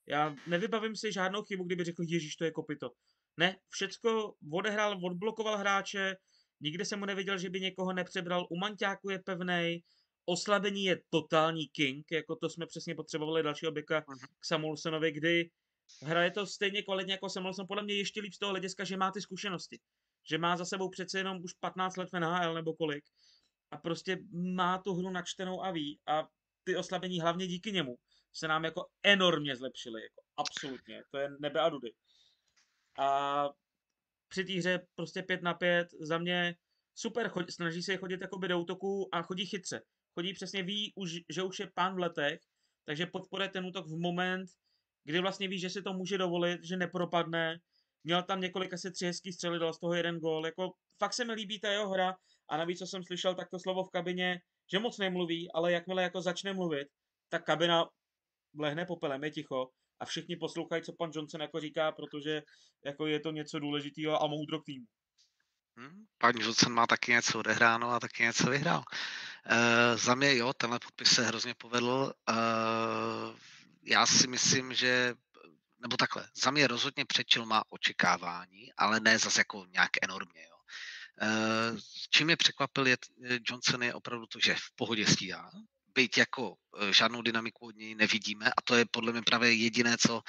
Já 0.08 0.36
nevybavím 0.48 0.96
si 0.96 1.12
žádnou 1.12 1.44
chybu, 1.44 1.64
kdyby 1.64 1.84
řekl, 1.84 2.04
Ježíš, 2.08 2.36
to 2.36 2.46
je 2.46 2.52
kopito. 2.52 2.90
Ne, 3.38 3.56
všecko 3.70 4.34
odehrál, 4.54 5.00
odblokoval 5.06 5.58
hráče, 5.58 6.16
Nikdy 6.64 6.86
jsem 6.86 7.00
mu 7.00 7.06
neviděl, 7.06 7.38
že 7.38 7.50
by 7.50 7.62
někoho 7.62 7.94
nepřebral. 7.94 8.48
U 8.50 8.58
Manťáku 8.58 9.10
je 9.10 9.20
pevnej. 9.20 9.84
Oslabení 10.26 10.86
je 10.86 11.02
totální 11.10 11.68
king, 11.68 12.12
jako 12.12 12.36
to 12.36 12.50
jsme 12.50 12.66
přesně 12.66 12.96
potřebovali 12.96 13.44
dalšího 13.44 13.72
beka 13.72 14.02
uh-huh. 14.02 14.28
k 14.40 14.46
Samuelsonovi, 14.46 15.12
kdy 15.12 15.50
hraje 16.02 16.32
to 16.32 16.46
stejně 16.46 16.84
kvalitně 16.84 17.14
jako 17.14 17.30
Samuelson, 17.30 17.68
podle 17.68 17.84
mě 17.84 17.94
ještě 17.94 18.22
líp 18.22 18.34
z 18.34 18.40
toho 18.40 18.50
hlediska, 18.50 18.84
že 18.84 18.98
má 18.98 19.12
ty 19.12 19.22
zkušenosti. 19.22 19.80
Že 20.30 20.38
má 20.38 20.58
za 20.58 20.66
sebou 20.66 20.90
přece 20.90 21.18
jenom 21.18 21.44
už 21.44 21.54
15 21.54 21.98
let 21.98 22.10
v 22.14 22.20
NHL 22.20 22.54
nebo 22.54 22.74
kolik. 22.74 23.04
A 23.72 23.78
prostě 23.78 24.18
má 24.32 24.78
tu 24.78 24.94
hru 24.94 25.10
načtenou 25.10 25.64
a 25.64 25.72
ví. 25.72 26.00
A 26.08 26.28
ty 26.64 26.76
oslabení 26.76 27.22
hlavně 27.22 27.48
díky 27.48 27.72
němu 27.72 27.96
se 28.34 28.48
nám 28.48 28.66
jako 28.66 28.86
enormně 29.04 29.56
zlepšily. 29.56 30.02
Jako 30.02 30.22
absolutně. 30.38 31.04
To 31.12 31.18
je 31.18 31.30
nebe 31.40 31.60
a 31.60 31.70
dudy. 31.70 31.92
A 33.00 33.50
při 34.34 34.46
té 34.46 34.54
hře 34.54 34.88
prostě 34.96 35.24
5 35.24 35.42
na 35.42 35.54
5 35.54 35.88
za 36.02 36.18
mě 36.18 36.56
super, 36.96 37.30
chodí, 37.30 37.52
snaží 37.52 37.84
se 37.84 37.98
chodit 37.98 38.22
jako 38.22 38.38
do 38.38 38.60
útoku 38.60 39.10
a 39.12 39.22
chodí 39.22 39.46
chytře. 39.46 39.82
Chodí 40.14 40.34
přesně, 40.34 40.64
ví, 40.64 40.94
už, 40.96 41.12
že 41.30 41.44
už 41.44 41.60
je 41.60 41.72
pán 41.76 41.96
v 41.96 42.00
letech, 42.00 42.40
takže 42.86 43.06
podporuje 43.06 43.50
ten 43.50 43.66
útok 43.66 43.86
v 43.88 44.00
moment, 44.02 44.46
kdy 45.04 45.20
vlastně 45.20 45.48
ví, 45.48 45.60
že 45.60 45.70
si 45.70 45.82
to 45.82 45.94
může 45.94 46.18
dovolit, 46.18 46.64
že 46.64 46.78
nepropadne. 46.78 47.60
Měl 48.04 48.24
tam 48.24 48.42
několik 48.42 48.74
asi 48.74 48.92
tři 48.92 49.06
hezký 49.06 49.34
střely, 49.34 49.60
dal 49.60 49.74
z 49.74 49.80
toho 49.80 49.94
jeden 49.94 50.20
gól. 50.20 50.46
Jako, 50.46 50.72
fakt 51.00 51.14
se 51.14 51.26
mi 51.26 51.34
líbí 51.34 51.60
ta 51.60 51.72
jeho 51.72 51.90
hra 51.90 52.16
a 52.50 52.58
navíc, 52.58 52.80
co 52.80 52.88
jsem 52.88 53.04
slyšel, 53.04 53.36
tak 53.36 53.50
to 53.50 53.60
slovo 53.60 53.84
v 53.84 53.90
kabině, 53.90 54.40
že 54.72 54.80
moc 54.80 54.98
nemluví, 54.98 55.52
ale 55.52 55.72
jakmile 55.72 56.04
jako 56.04 56.22
začne 56.22 56.54
mluvit, 56.54 56.88
tak 57.30 57.46
kabina 57.46 57.86
lehne 58.60 58.86
popelem, 58.86 59.24
je 59.24 59.32
ticho 59.32 59.70
a 60.04 60.06
všichni 60.06 60.36
poslouchají, 60.36 60.84
co 60.84 60.94
pan 60.94 61.12
Johnson 61.14 61.42
jako 61.42 61.60
říká, 61.60 61.92
protože 61.92 62.42
jako 62.86 63.08
je 63.08 63.20
to 63.20 63.32
něco 63.32 63.60
důležitého 63.60 64.24
a 64.24 64.28
moudro 64.28 64.60
k 64.60 64.66
týmu. 64.66 64.86
Hmm, 65.78 66.06
pan 66.18 66.36
Johnson 66.40 66.74
má 66.74 66.88
taky 66.88 67.12
něco 67.12 67.40
odehráno 67.40 67.90
a 67.90 68.00
taky 68.00 68.24
něco 68.24 68.50
vyhrál. 68.50 68.84
Uh, 68.84 69.98
za 69.98 70.16
mě 70.16 70.38
jo, 70.38 70.54
tenhle 70.54 70.80
podpis 70.80 71.10
se 71.10 71.24
hrozně 71.24 71.54
povedl. 71.54 72.14
Uh, 72.30 72.36
já 73.84 74.06
si 74.06 74.28
myslím, 74.28 74.74
že 74.74 75.16
nebo 75.80 75.98
takhle, 75.98 76.30
za 76.44 76.52
mě 76.52 76.68
rozhodně 76.68 77.06
přečil 77.06 77.46
má 77.46 77.64
očekávání, 77.70 78.74
ale 78.78 79.00
ne 79.00 79.20
zase 79.20 79.40
jako 79.40 79.66
nějak 79.70 79.90
enormně. 80.02 80.44
Jo. 80.44 80.58
Uh, 81.22 81.80
čím 82.10 82.28
mě 82.28 82.38
překvapil 82.38 82.88
je, 82.88 82.98
Johnson 83.50 83.84
je 83.84 83.94
opravdu 83.94 84.26
to, 84.26 84.40
že 84.40 84.56
v 84.56 84.76
pohodě 84.76 85.08
stíhá, 85.08 85.52
byť 85.96 86.18
jako 86.18 86.56
žádnou 86.92 87.22
dynamiku 87.22 87.66
od 87.66 87.76
něj 87.76 87.96
nevidíme 87.96 88.46
a 88.58 88.62
to 88.64 88.76
je 88.76 88.86
podle 88.92 89.12
mě 89.12 89.22
právě 89.22 89.54
jediné, 89.54 89.96
co 90.00 90.22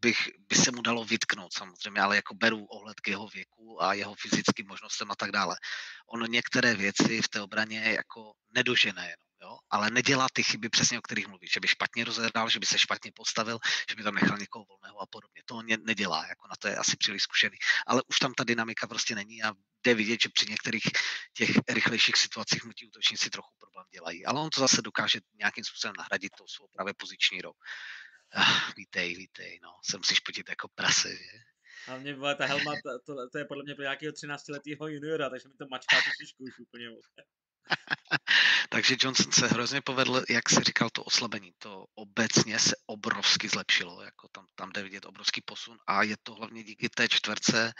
bych, 0.00 0.30
by 0.48 0.56
se 0.56 0.70
mu 0.70 0.82
dalo 0.82 1.04
vytknout 1.04 1.52
samozřejmě, 1.54 2.00
ale 2.00 2.16
jako 2.16 2.34
beru 2.34 2.64
ohled 2.64 3.00
k 3.00 3.08
jeho 3.08 3.28
věku 3.28 3.82
a 3.82 3.94
jeho 3.94 4.14
fyzickým 4.14 4.66
možnostem 4.68 5.10
a 5.10 5.16
tak 5.16 5.32
dále. 5.32 5.56
On 6.06 6.30
některé 6.30 6.74
věci 6.74 7.22
v 7.22 7.28
té 7.28 7.40
obraně 7.40 7.80
jako 7.80 8.32
nedožené 8.54 9.02
jenom, 9.02 9.30
jo? 9.42 9.58
ale 9.70 9.90
nedělá 9.90 10.26
ty 10.32 10.42
chyby 10.42 10.68
přesně, 10.68 10.98
o 10.98 11.02
kterých 11.02 11.28
mluví, 11.28 11.48
že 11.52 11.60
by 11.60 11.68
špatně 11.68 12.04
rozehrál, 12.04 12.48
že 12.48 12.58
by 12.58 12.66
se 12.66 12.78
špatně 12.78 13.12
postavil, 13.14 13.58
že 13.90 13.96
by 13.96 14.02
tam 14.02 14.14
nechal 14.14 14.38
někoho 14.38 14.64
volného 14.64 15.00
a 15.00 15.06
podobně. 15.06 15.42
To 15.44 15.56
on 15.56 15.66
nedělá, 15.86 16.26
jako 16.26 16.48
na 16.48 16.56
to 16.58 16.68
je 16.68 16.76
asi 16.76 16.96
příliš 16.96 17.22
zkušený. 17.22 17.56
Ale 17.86 18.02
už 18.06 18.18
tam 18.18 18.34
ta 18.34 18.44
dynamika 18.44 18.86
prostě 18.86 19.14
není 19.14 19.42
a 19.42 19.52
jde 19.86 19.94
vidět, 19.94 20.22
že 20.22 20.28
při 20.28 20.46
některých 20.50 20.82
těch 21.32 21.50
rychlejších 21.68 22.16
situacích 22.16 22.64
mu 22.64 22.72
ti 22.72 22.86
útočníci 22.86 23.30
trochu 23.30 23.50
problém 23.58 23.86
dělají. 23.92 24.26
Ale 24.26 24.40
on 24.40 24.50
to 24.50 24.60
zase 24.60 24.82
dokáže 24.82 25.20
nějakým 25.38 25.64
způsobem 25.64 25.94
nahradit 25.98 26.32
tou 26.38 26.48
svou 26.48 26.66
právě 26.72 26.94
poziční 26.94 27.40
rou. 27.40 27.52
Ah, 28.34 28.72
vítej, 28.76 29.14
vítej, 29.14 29.60
no, 29.62 29.70
se 29.84 29.96
musíš 29.96 30.20
podít 30.20 30.48
jako 30.48 30.68
prase, 30.68 31.16
že? 31.16 31.38
A 31.88 31.96
mě 31.96 32.14
vole, 32.14 32.34
ta 32.34 32.46
helma, 32.46 32.72
to, 32.84 32.98
to, 33.06 33.28
to, 33.28 33.38
je 33.38 33.44
podle 33.44 33.64
mě 33.64 33.74
pro 33.74 33.82
nějakého 33.82 34.12
13 34.12 34.48
letého 34.48 34.88
juniora, 34.88 35.30
takže 35.30 35.48
mi 35.48 35.54
to 35.54 35.66
mačká 35.70 35.96
tu 35.96 36.10
šišku 36.20 36.44
už 36.44 36.58
úplně. 36.58 36.88
takže 38.68 38.96
Johnson 39.00 39.32
se 39.32 39.46
hrozně 39.46 39.80
povedl, 39.80 40.22
jak 40.28 40.48
si 40.48 40.60
říkal, 40.60 40.90
to 40.90 41.04
oslabení. 41.04 41.52
To 41.58 41.86
obecně 41.94 42.58
se 42.58 42.76
obrovsky 42.86 43.48
zlepšilo, 43.48 44.02
jako 44.02 44.28
tam, 44.28 44.46
tam 44.54 44.72
jde 44.72 44.82
vidět 44.82 45.06
obrovský 45.06 45.40
posun 45.40 45.78
a 45.86 46.02
je 46.02 46.16
to 46.22 46.34
hlavně 46.34 46.64
díky 46.64 46.88
té 46.88 47.08
čtverce, 47.08 47.72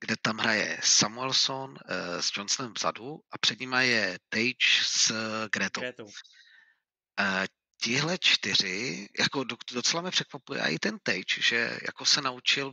kde 0.00 0.14
tam 0.22 0.38
hraje 0.38 0.80
Samuelson 0.84 1.70
uh, 1.70 1.76
s 2.20 2.36
Johnsonem 2.36 2.72
vzadu 2.72 3.20
a 3.30 3.38
před 3.38 3.60
nimi 3.60 3.88
je 3.88 4.18
Tage 4.28 4.82
s 4.82 5.12
Gretou. 5.52 5.80
Gretou. 5.80 6.04
Uh, 6.04 7.44
tihle 7.82 8.18
čtyři, 8.18 9.08
jako 9.18 9.44
docela 9.72 10.02
mě 10.02 10.10
překvapuje 10.10 10.60
i 10.60 10.78
ten 10.78 10.98
Tage, 11.02 11.42
že 11.42 11.78
jako 11.86 12.06
se 12.06 12.20
naučil 12.20 12.72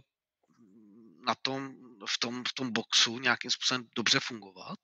na 1.28 1.36
tom, 1.42 1.74
v 2.08 2.18
tom, 2.20 2.44
v 2.48 2.54
tom 2.54 2.72
boxu 2.72 3.20
nějakým 3.20 3.52
způsobem 3.52 3.84
dobře 3.96 4.20
fungovat 4.20 4.80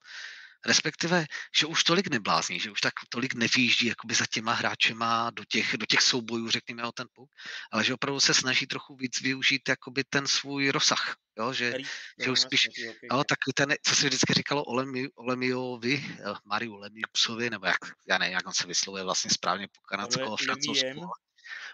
respektive, 0.65 1.25
že 1.55 1.65
už 1.65 1.83
tolik 1.83 2.07
neblázní, 2.07 2.59
že 2.59 2.71
už 2.71 2.81
tak 2.81 2.93
tolik 3.09 3.33
nevýjíždí 3.33 3.87
jakoby 3.87 4.13
za 4.15 4.25
těma 4.25 4.53
hráčema 4.53 5.29
do 5.29 5.43
těch, 5.49 5.77
do 5.77 5.85
těch 5.85 6.01
soubojů, 6.01 6.49
řekněme 6.49 6.83
o 6.83 6.91
ten 6.91 7.07
puk, 7.13 7.29
ale 7.71 7.83
že 7.83 7.93
opravdu 7.93 8.19
se 8.19 8.33
snaží 8.33 8.67
trochu 8.67 8.95
víc 8.95 9.21
využít 9.21 9.69
jakoby 9.69 10.03
ten 10.09 10.27
svůj 10.27 10.69
rozsah, 10.69 11.15
jo, 11.37 11.53
že, 11.53 11.69
Který, 11.69 11.83
že 12.23 12.31
už 12.31 12.39
spíš, 12.39 12.67
jo, 13.11 13.23
tak 13.23 13.37
ten, 13.55 13.73
co 13.83 13.95
se 13.95 14.07
vždycky 14.07 14.33
říkalo 14.33 14.63
Olemi, 14.63 15.09
Olemiovi, 15.15 16.05
eh, 16.19 16.33
Mariu 16.45 16.75
Lemiuxovi, 16.75 17.49
nebo 17.49 17.65
jak, 17.65 17.79
já 18.07 18.17
nevím, 18.17 18.33
jak 18.33 18.47
on 18.47 18.53
se 18.53 18.67
vyslovuje 18.67 19.03
vlastně 19.03 19.31
správně 19.31 19.67
po 19.67 19.81
kanadsku 19.81 20.33
a 20.33 20.37
francouzsku, 20.37 21.11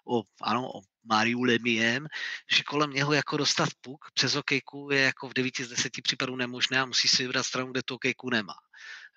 o, 0.08 0.24
ano, 0.42 0.72
o 0.76 0.82
Mariu 1.04 1.44
Lemiem, 1.44 2.08
že 2.52 2.64
kolem 2.64 2.92
něho 2.92 3.14
jako 3.14 3.38
dostat 3.38 3.70
puk 3.82 4.06
přes 4.14 4.36
okejku 4.36 4.90
je 4.92 5.02
jako 5.02 5.30
v 5.30 5.34
9 5.34 5.58
z 5.58 5.68
10 5.68 5.92
případů 6.04 6.36
nemožné 6.36 6.80
a 6.80 6.86
musí 6.86 7.08
si 7.08 7.24
vybrat 7.24 7.44
stranu, 7.44 7.72
kde 7.72 7.84
tu 7.84 7.96
okejku 7.96 8.30
nemá. 8.30 8.56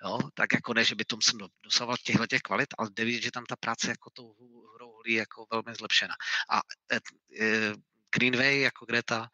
Jo, 0.04 0.18
tak 0.34 0.52
jako 0.52 0.74
ne, 0.74 0.84
že 0.84 0.94
by 0.94 1.04
tom 1.04 1.22
jsem 1.22 1.38
dosával 1.64 1.96
těchto 2.02 2.26
těch 2.26 2.42
kvalit, 2.42 2.68
ale 2.78 2.90
jde 2.92 3.04
vidět, 3.04 3.22
že 3.22 3.30
tam 3.30 3.44
ta 3.44 3.56
práce 3.56 3.88
jako 3.88 4.10
tou 4.10 4.34
hrou 4.74 4.92
holí 4.92 5.12
jako 5.12 5.46
velmi 5.50 5.74
zlepšena. 5.74 6.14
A 6.50 6.60
e, 6.92 6.96
e, 7.44 7.72
Greenway 8.14 8.60
jako 8.60 8.86
Greta 8.86 9.28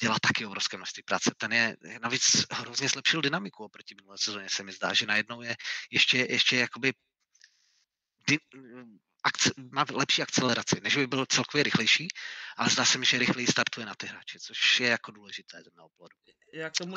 dělá 0.00 0.16
taky 0.22 0.46
obrovské 0.46 0.76
množství 0.76 1.02
práce. 1.02 1.30
Ten 1.36 1.52
je 1.52 1.76
navíc 2.02 2.46
hrozně 2.50 2.88
zlepšil 2.88 3.20
dynamiku 3.20 3.64
oproti 3.64 3.94
minulé 3.94 4.18
sezóně, 4.18 4.48
se 4.50 4.62
mi 4.62 4.72
zdá, 4.72 4.94
že 4.94 5.06
najednou 5.06 5.42
je 5.42 5.56
ještě, 5.90 6.18
ještě 6.30 6.56
jakoby 6.56 6.92
akce, 9.24 9.50
má 9.72 9.84
lepší 9.92 10.22
akceleraci, 10.22 10.80
než 10.80 10.96
by 10.96 11.06
byl 11.06 11.26
celkově 11.26 11.62
rychlejší, 11.62 12.08
ale 12.56 12.70
zdá 12.70 12.84
se 12.84 12.98
mi, 12.98 13.06
že 13.06 13.18
rychleji 13.18 13.46
startuje 13.46 13.86
na 13.86 13.94
ty 13.94 14.06
hráče, 14.06 14.38
což 14.38 14.80
je 14.80 14.88
jako 14.88 15.10
důležité 15.10 15.62
z 15.62 15.74
mého 15.76 15.88
pohledu. 15.96 16.16
Já 16.54 16.70
k 16.70 16.72
tomu 16.72 16.94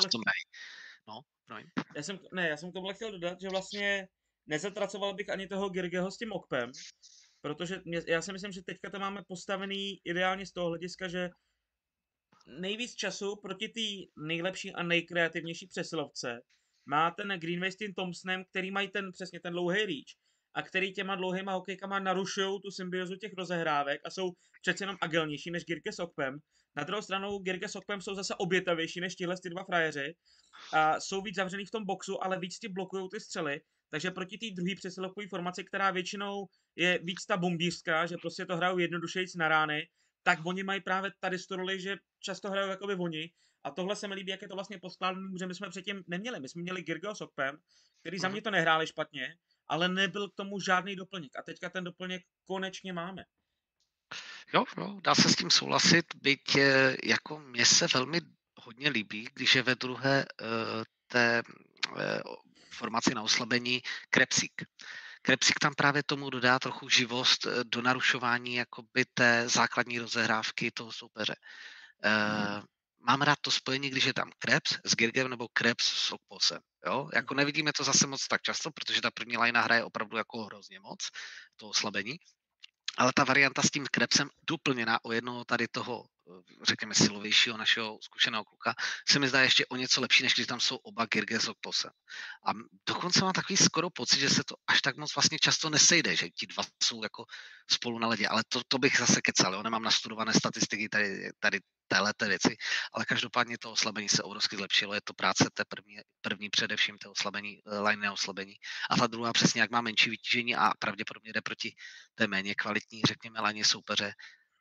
No, 1.08 1.20
promiň. 1.46 1.66
Já 1.96 2.02
jsem, 2.02 2.18
ne, 2.32 2.48
já 2.48 2.56
jsem 2.56 2.70
k 2.70 2.74
tomu 2.74 2.92
chtěl 2.94 3.12
dodat, 3.12 3.40
že 3.40 3.48
vlastně 3.48 4.08
nezatracoval 4.46 5.14
bych 5.14 5.28
ani 5.28 5.48
toho 5.48 5.68
Girgeho 5.68 6.10
s 6.10 6.16
tím 6.16 6.32
okpem, 6.32 6.70
protože 7.40 7.80
mě, 7.84 8.02
já 8.06 8.22
si 8.22 8.32
myslím, 8.32 8.52
že 8.52 8.62
teďka 8.62 8.90
to 8.90 8.98
máme 8.98 9.22
postavený 9.28 9.98
ideálně 10.04 10.46
z 10.46 10.52
toho 10.52 10.68
hlediska, 10.68 11.08
že 11.08 11.30
nejvíc 12.46 12.94
času 12.94 13.36
proti 13.36 13.68
té 13.68 14.22
nejlepší 14.22 14.72
a 14.72 14.82
nejkreativnější 14.82 15.66
přesilovce 15.66 16.40
má 16.86 17.10
ten 17.10 17.28
Greenway 17.28 17.72
s 17.72 17.76
tím 17.76 17.94
Thompsonem, 17.94 18.44
který 18.44 18.70
mají 18.70 18.88
ten 18.88 19.12
přesně 19.12 19.40
ten 19.40 19.52
dlouhý 19.52 19.86
reach 19.86 20.21
a 20.54 20.62
který 20.62 20.92
těma 20.92 21.14
dlouhýma 21.14 21.52
hokejkama 21.52 21.98
narušují 21.98 22.60
tu 22.60 22.70
symbiozu 22.70 23.16
těch 23.16 23.32
rozehrávek 23.38 24.00
a 24.04 24.10
jsou 24.10 24.32
přece 24.62 24.84
jenom 24.84 24.96
agilnější 25.00 25.50
než 25.50 25.64
Girke 25.64 25.92
s 25.92 25.98
Okpem. 25.98 26.38
Na 26.76 26.84
druhou 26.84 27.02
stranu 27.02 27.38
Girke 27.38 27.68
s 27.68 27.76
Okpem 27.76 28.00
jsou 28.00 28.14
zase 28.14 28.34
obětavější 28.34 29.00
než 29.00 29.14
tihle 29.14 29.36
ty 29.42 29.50
dva 29.50 29.64
frajeři 29.64 30.14
a 30.72 31.00
jsou 31.00 31.22
víc 31.22 31.36
zavřený 31.36 31.64
v 31.64 31.70
tom 31.70 31.84
boxu, 31.84 32.24
ale 32.24 32.38
víc 32.38 32.58
ti 32.58 32.68
blokují 32.68 33.08
ty 33.12 33.20
střely, 33.20 33.60
takže 33.90 34.10
proti 34.10 34.38
té 34.38 34.46
druhé 34.56 34.74
přesilovkové 34.76 35.28
formaci, 35.28 35.64
která 35.64 35.90
většinou 35.90 36.46
je 36.76 36.98
víc 37.02 37.26
ta 37.26 37.36
bombířská, 37.36 38.06
že 38.06 38.16
prostě 38.16 38.46
to 38.46 38.56
hrajou 38.56 38.78
jednodušejíc 38.78 39.34
na 39.34 39.48
rány, 39.48 39.88
tak 40.22 40.38
oni 40.46 40.62
mají 40.62 40.80
právě 40.80 41.10
tady 41.20 41.38
tu 41.38 41.56
roli, 41.56 41.80
že 41.80 41.96
často 42.20 42.50
hrajou 42.50 42.70
jakoby 42.70 42.94
oni. 42.94 43.30
A 43.64 43.70
tohle 43.70 43.96
se 43.96 44.08
mi 44.08 44.14
líbí, 44.14 44.30
jak 44.30 44.42
je 44.42 44.48
to 44.48 44.54
vlastně 44.54 44.78
poskládané, 44.78 45.28
že 45.38 45.46
my 45.46 45.54
jsme 45.54 45.70
předtím 45.70 46.04
neměli. 46.06 46.40
My 46.40 46.48
jsme 46.48 46.62
měli 46.62 46.82
Girgo 46.82 47.14
s 47.14 47.20
Okpem, 47.20 47.58
který 48.00 48.18
za 48.18 48.28
mhm. 48.28 48.32
mě 48.32 48.42
to 48.42 48.50
nehráli 48.50 48.86
špatně, 48.86 49.36
ale 49.72 49.88
nebyl 49.88 50.28
k 50.28 50.34
tomu 50.34 50.60
žádný 50.60 50.96
doplněk. 50.96 51.36
A 51.36 51.42
teďka 51.42 51.70
ten 51.70 51.84
doplněk 51.84 52.22
konečně 52.44 52.92
máme. 52.92 53.24
Jo, 54.54 54.64
jo, 54.76 55.00
dá 55.04 55.14
se 55.14 55.28
s 55.28 55.36
tím 55.36 55.50
souhlasit, 55.50 56.04
byť 56.14 56.56
eh, 56.56 56.96
jako 57.04 57.38
mě 57.38 57.66
se 57.66 57.86
velmi 57.94 58.20
hodně 58.60 58.88
líbí, 58.88 59.28
když 59.34 59.54
je 59.54 59.62
ve 59.62 59.74
druhé 59.74 60.24
uh, 60.40 60.46
té 61.06 61.42
uh, 61.90 61.98
formaci 62.70 63.14
na 63.14 63.22
oslabení 63.22 63.82
Krepsik. 64.10 64.52
Krepsik 65.22 65.58
tam 65.58 65.74
právě 65.74 66.02
tomu 66.02 66.30
dodá 66.30 66.58
trochu 66.58 66.88
živost 66.88 67.46
do 67.62 67.82
narušování 67.82 68.54
jakoby 68.54 69.04
té 69.14 69.48
základní 69.48 69.98
rozehrávky 69.98 70.70
toho 70.70 70.92
soupeře. 70.92 71.34
Uh, 72.04 72.64
mám 73.02 73.22
rád 73.22 73.38
to 73.40 73.50
spojení, 73.50 73.90
když 73.90 74.04
je 74.04 74.14
tam 74.14 74.30
Krebs 74.38 74.78
s 74.84 74.94
Girgem 74.94 75.28
nebo 75.28 75.48
Krebs 75.52 75.84
s 75.84 76.12
Okposem. 76.12 76.60
Jo? 76.86 77.08
Jako 77.14 77.34
nevidíme 77.34 77.72
to 77.72 77.84
zase 77.84 78.06
moc 78.06 78.26
tak 78.28 78.42
často, 78.42 78.70
protože 78.70 79.00
ta 79.00 79.10
první 79.10 79.38
line 79.38 79.60
hraje 79.60 79.84
opravdu 79.84 80.16
jako 80.16 80.44
hrozně 80.44 80.80
moc, 80.80 81.08
to 81.56 81.68
oslabení. 81.68 82.16
Ale 82.98 83.12
ta 83.14 83.24
varianta 83.24 83.62
s 83.62 83.70
tím 83.70 83.86
Krebsem 83.90 84.28
doplněná 84.48 85.04
o 85.04 85.12
jednoho 85.12 85.44
tady 85.44 85.68
toho, 85.68 86.04
řekněme, 86.62 86.94
silovějšího 86.94 87.56
našeho 87.56 87.98
zkušeného 88.02 88.44
kluka, 88.44 88.74
se 89.08 89.18
mi 89.18 89.28
zdá 89.28 89.40
ještě 89.40 89.66
o 89.66 89.76
něco 89.76 90.00
lepší, 90.00 90.22
než 90.22 90.34
když 90.34 90.46
tam 90.46 90.60
jsou 90.60 90.76
oba 90.76 91.06
Girge 91.06 91.40
s. 91.40 91.48
A 92.46 92.50
dokonce 92.88 93.20
mám 93.24 93.32
takový 93.32 93.56
skoro 93.56 93.90
pocit, 93.90 94.20
že 94.20 94.30
se 94.30 94.44
to 94.44 94.54
až 94.66 94.82
tak 94.82 94.96
moc 94.96 95.14
vlastně 95.14 95.38
často 95.38 95.70
nesejde, 95.70 96.16
že 96.16 96.30
ti 96.30 96.46
dva 96.46 96.64
jsou 96.82 97.02
jako 97.02 97.24
spolu 97.70 97.98
na 97.98 98.08
ledě, 98.08 98.28
ale 98.28 98.42
to, 98.48 98.60
to 98.68 98.78
bych 98.78 98.98
zase 98.98 99.22
kecal, 99.22 99.54
jo? 99.54 99.62
nemám 99.62 99.82
nastudované 99.82 100.34
statistiky 100.34 100.88
tady, 100.88 101.30
tady 101.38 101.60
téhle 101.88 102.12
věci, 102.26 102.56
ale 102.92 103.04
každopádně 103.04 103.58
to 103.58 103.72
oslabení 103.72 104.08
se 104.08 104.22
obrovsky 104.22 104.56
zlepšilo, 104.56 104.94
je 104.94 105.00
to 105.04 105.14
práce 105.14 105.44
té 105.52 105.64
první, 105.68 105.96
první 106.20 106.50
především 106.50 106.98
to 106.98 107.10
oslabení, 107.10 107.60
eh, 107.66 107.78
line 107.78 108.10
oslabení 108.10 108.54
a 108.90 108.96
ta 108.96 109.06
druhá 109.06 109.32
přesně 109.32 109.60
jak 109.60 109.70
má 109.70 109.80
menší 109.80 110.10
vytížení 110.10 110.56
a 110.56 110.72
pravděpodobně 110.78 111.32
jde 111.32 111.40
proti 111.40 111.74
té 112.14 112.26
méně 112.26 112.54
kvalitní, 112.54 113.02
řekněme, 113.06 113.40
line 113.40 113.64
soupeře, 113.64 114.12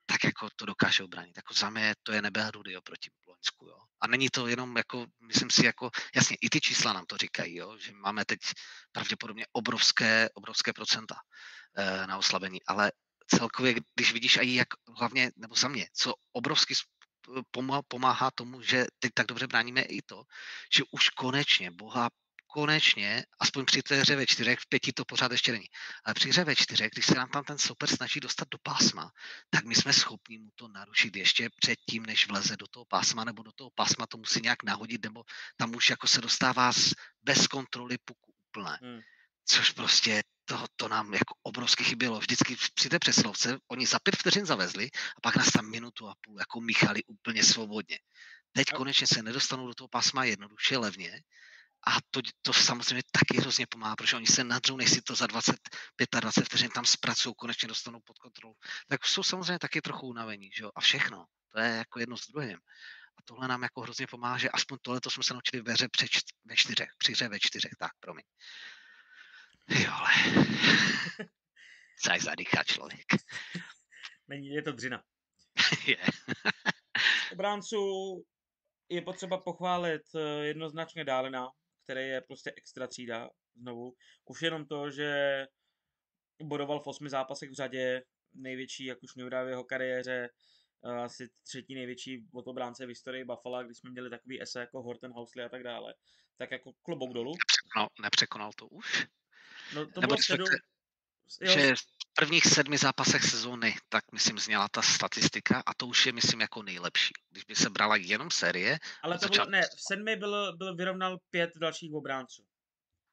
tak 0.06 0.24
jako 0.24 0.48
to 0.56 0.66
dokáže 0.66 1.04
obránit. 1.04 1.38
Jako 1.38 1.54
za 1.54 1.70
mě 1.70 1.94
to 2.04 2.12
je 2.12 2.22
nebe 2.22 2.44
a 2.44 2.52
rudy 2.52 2.78
oproti 2.78 3.10
Loňsku. 3.28 3.66
Jo. 3.66 3.78
A 4.02 4.08
není 4.08 4.30
to 4.30 4.48
jenom 4.48 4.78
jako, 4.78 5.06
myslím 5.28 5.50
si, 5.50 5.66
jako, 5.66 5.90
jasně, 6.16 6.38
i 6.42 6.50
ty 6.50 6.62
čísla 6.62 6.94
nám 6.94 7.06
to 7.06 7.18
říkají, 7.18 7.56
jo, 7.56 7.78
že 7.78 7.92
máme 7.92 8.26
teď 8.26 8.40
pravděpodobně 8.92 9.46
obrovské, 9.52 10.30
obrovské 10.34 10.74
procenta 10.74 11.16
e, 11.78 12.08
na 12.08 12.18
oslabení, 12.18 12.60
ale 12.68 12.92
celkově, 13.28 13.76
když 13.96 14.14
vidíš 14.14 14.38
i 14.42 14.56
jak 14.56 14.68
hlavně, 14.98 15.32
nebo 15.36 15.56
za 15.56 15.68
mě, 15.68 15.88
co 15.94 16.14
obrovsky 16.34 16.74
pomáhá 17.88 18.32
tomu, 18.36 18.62
že 18.62 18.86
teď 19.00 19.12
tak 19.14 19.28
dobře 19.28 19.48
bráníme 19.48 19.82
i 19.82 20.02
to, 20.02 20.24
že 20.76 20.84
už 20.92 21.10
konečně 21.10 21.72
Boha 21.72 22.10
konečně, 22.54 23.26
aspoň 23.40 23.66
při 23.66 23.82
té 23.82 23.96
hře 23.96 24.16
ve 24.16 24.26
čtyřech, 24.26 24.60
v 24.60 24.68
pěti 24.70 24.94
to 24.94 25.06
pořád 25.06 25.32
ještě 25.32 25.52
není, 25.52 25.66
ale 26.06 26.14
při 26.14 26.30
hře 26.30 26.44
ve 26.44 26.56
čtyřech, 26.56 26.90
když 26.92 27.06
se 27.06 27.16
nám 27.16 27.30
tam 27.30 27.44
ten 27.44 27.58
super 27.58 27.90
snaží 27.90 28.20
dostat 28.20 28.48
do 28.52 28.58
pásma, 28.64 29.12
tak 29.50 29.66
my 29.66 29.76
jsme 29.76 29.94
schopni 29.94 30.38
mu 30.38 30.50
to 30.56 30.68
narušit 30.68 31.16
ještě 31.16 31.50
předtím, 31.62 32.06
než 32.06 32.28
vleze 32.28 32.58
do 32.58 32.68
toho 32.68 32.86
pásma, 32.86 33.24
nebo 33.24 33.44
do 33.44 33.52
toho 33.52 33.70
pásma 33.76 34.08
to 34.08 34.18
musí 34.18 34.40
nějak 34.42 34.64
nahodit, 34.64 35.04
nebo 35.04 35.24
tam 35.58 35.76
už 35.76 35.90
jako 35.90 36.08
se 36.08 36.22
dostává 36.22 36.74
z, 36.74 36.94
bez 37.24 37.48
kontroly 37.48 37.98
puku 38.06 38.34
úplné. 38.48 38.78
Hmm. 38.82 39.00
Což 39.46 39.72
prostě 39.72 40.24
to, 40.46 40.66
to 40.76 40.88
nám 40.88 41.14
jako 41.14 41.36
obrovsky 41.44 41.84
chybělo. 41.84 42.20
Vždycky 42.20 42.56
při 42.74 42.90
té 42.90 43.00
přeslovce 43.00 43.58
oni 43.68 43.86
za 43.88 44.00
pět 44.00 44.16
vteřin 44.16 44.46
zavezli 44.46 44.90
a 45.18 45.22
pak 45.22 45.36
nás 45.36 45.52
tam 45.52 45.70
minutu 45.70 46.10
a 46.10 46.16
půl 46.22 46.40
jako 46.40 46.62
míchali 46.62 47.04
úplně 47.04 47.44
svobodně. 47.44 48.00
Teď 48.52 48.68
konečně 48.72 49.08
se 49.08 49.24
nedostanou 49.24 49.68
do 49.68 49.74
toho 49.74 49.88
pásma 49.88 50.24
jednoduše, 50.24 50.78
levně 50.78 51.22
a 51.88 51.92
to, 52.12 52.22
to 52.42 52.54
samozřejmě 52.54 53.04
taky 53.12 53.42
hrozně 53.42 53.68
pomáhá, 53.68 53.96
protože 53.96 54.16
oni 54.16 54.28
se 54.28 54.44
nadřou, 54.44 54.78
než 54.78 54.90
si 54.90 55.02
to 55.02 55.16
za 55.16 55.28
20, 55.28 55.56
25 56.20 56.46
vteřin 56.46 56.70
tam 56.70 56.86
zpracují, 56.86 57.36
konečně 57.38 57.68
dostanou 57.68 58.00
pod 58.00 58.20
kontrolu. 58.20 58.56
Tak 58.88 59.06
jsou 59.06 59.24
samozřejmě 59.24 59.60
taky 59.60 59.82
trochu 59.82 60.08
unavení, 60.08 60.52
že 60.58 60.64
jo? 60.64 60.72
A 60.76 60.82
všechno. 60.82 61.26
To 61.54 61.60
je 61.60 61.70
jako 61.70 62.00
jedno 62.00 62.18
s 62.18 62.28
druhým. 62.28 62.58
A 63.18 63.22
tohle 63.26 63.48
nám 63.48 63.64
jako 63.64 63.82
hrozně 63.82 64.08
pomáhá, 64.08 64.38
že 64.38 64.50
aspoň 64.50 64.78
tohle 64.82 65.02
to 65.02 65.10
jsme 65.10 65.24
se 65.24 65.34
naučili 65.34 65.62
ve 65.62 65.74
hře 65.74 65.88
pře, 65.92 66.06
ve 66.46 66.56
čtyřech, 66.56 66.90
při 66.98 67.12
hře 67.12 67.28
ve 67.28 67.40
čtyřech, 67.40 67.72
tak, 67.80 67.92
promiň. 68.00 68.24
Jo, 69.68 69.92
ale... 69.92 70.14
Zaj 72.06 72.20
zadýchá 72.20 72.64
člověk. 72.64 73.06
Není, 74.28 74.48
je 74.48 74.62
to 74.62 74.72
dřina. 74.72 75.04
je. 75.86 75.98
Obránců 77.32 77.78
je 78.90 79.02
potřeba 79.02 79.38
pochválit 79.38 80.02
eh, 80.16 80.46
jednoznačně 80.46 81.06
Dálina, 81.06 81.50
který 81.84 82.08
je 82.08 82.22
prostě 82.22 82.54
extra 82.58 82.88
třída 82.88 83.30
znovu. 83.56 83.94
Už 84.26 84.42
jenom 84.42 84.66
to, 84.66 84.92
že 84.92 85.48
bodoval 86.44 86.80
v 86.80 86.88
osmi 86.88 87.10
zápasech 87.10 87.50
v 87.50 87.54
řadě, 87.54 88.04
největší, 88.34 88.86
jak 88.86 89.04
už 89.04 89.16
v 89.16 89.48
jeho 89.48 89.64
kariéře, 89.64 90.30
eh, 90.86 90.90
asi 90.90 91.30
třetí 91.44 91.76
největší 91.76 92.26
obránce 92.34 92.86
v 92.86 92.90
historii 92.90 93.24
Buffalo, 93.24 93.64
když 93.64 93.78
jsme 93.78 93.90
měli 93.90 94.10
takový 94.10 94.42
ese 94.42 94.60
jako 94.60 94.82
Horton 94.82 95.12
Housley 95.12 95.46
a 95.46 95.50
tak 95.50 95.64
dále, 95.64 95.94
tak 96.38 96.52
jako 96.52 96.74
klobouk 96.74 97.14
dolů. 97.14 97.32
Nepřekonal, 97.32 97.88
nepřekonal 98.02 98.52
to 98.58 98.68
už? 98.68 99.06
No 99.76 99.86
to 99.86 100.02
Nebo 100.02 100.08
bylo 100.08 100.18
středu, 100.18 100.46
že 101.42 101.74
prvních 102.14 102.46
sedmi 102.46 102.78
zápasech 102.78 103.24
sezóny, 103.24 103.76
tak 103.90 104.12
myslím, 104.12 104.40
zněla 104.40 104.68
ta 104.70 104.82
statistika 104.82 105.64
a 105.66 105.74
to 105.74 105.88
už 105.88 106.06
je, 106.06 106.12
myslím, 106.12 106.42
jako 106.42 106.64
nejlepší. 106.64 107.14
Když 107.30 107.44
by 107.44 107.56
se 107.56 107.70
brala 107.70 107.96
jenom 107.96 108.32
série. 108.32 108.80
Ale 109.02 109.20
to 109.20 109.28
bylo, 109.28 109.46
ne, 109.46 109.62
v 109.62 109.82
sedmi 109.88 110.16
byl, 110.16 110.58
byl 110.58 110.76
vyrovnal 110.76 111.18
pět 111.30 111.52
dalších 111.58 111.94
obránců. 111.94 112.46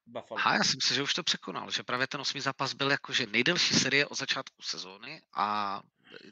Buffalo. 0.07 0.39
Aha, 0.39 0.55
já 0.55 0.65
si 0.65 0.77
myslím, 0.77 0.95
že 0.95 1.03
už 1.03 1.15
to 1.15 1.23
překonal, 1.23 1.71
že 1.71 1.83
právě 1.83 2.07
ten 2.07 2.21
osmý 2.21 2.41
zápas 2.41 2.75
byl 2.75 2.91
jakože 2.91 3.27
nejdelší 3.27 3.75
série 3.75 4.07
od 4.07 4.19
začátku 4.19 4.63
sezóny 4.63 5.23
a 5.37 5.81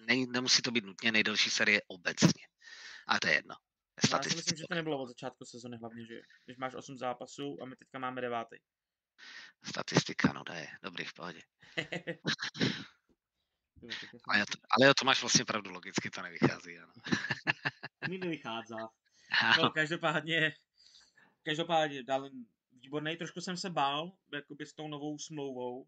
ne, 0.07 0.27
nemusí 0.27 0.63
to 0.63 0.71
být 0.71 0.85
nutně 0.85 1.13
nejdelší 1.13 1.51
série 1.51 1.83
obecně. 1.87 2.47
A 3.07 3.21
to 3.21 3.29
je 3.29 3.35
jedno. 3.35 3.55
Já 4.13 4.23
si 4.23 4.37
myslím, 4.37 4.59
že 4.59 4.65
to 4.69 4.75
nebylo 4.75 5.03
od 5.03 5.07
začátku 5.07 5.45
sezóny 5.45 5.77
hlavně, 5.77 6.07
že 6.07 6.15
když 6.45 6.57
máš 6.57 6.75
8 6.75 6.99
zápasů 6.99 7.59
a 7.63 7.67
my 7.67 7.77
teďka 7.77 7.99
máme 7.99 8.21
devátý. 8.21 8.57
Statistika, 9.65 10.33
no 10.33 10.43
je, 10.55 10.69
dobrý, 10.83 11.05
v 11.05 11.15
pohodě. 11.15 11.41
ale, 14.29 14.47
to, 14.47 14.59
ale 14.71 14.95
to 14.95 15.05
máš 15.05 15.21
vlastně 15.21 15.45
pravdu, 15.45 15.71
logicky 15.71 16.11
to 16.11 16.23
nevychází, 16.23 16.79
ano. 16.79 16.93
Mi 18.09 18.19
nevychází. 18.19 18.75
No, 19.63 19.71
každopádně, 19.71 20.55
každopádně, 21.43 22.03
dal 22.03 22.31
výborný, 22.73 23.17
trošku 23.17 23.41
jsem 23.41 23.57
se 23.57 23.71
bál, 23.71 24.13
jakoby 24.33 24.67
s 24.67 24.75
tou 24.75 24.89
novou 24.89 25.19
smlouvou, 25.19 25.87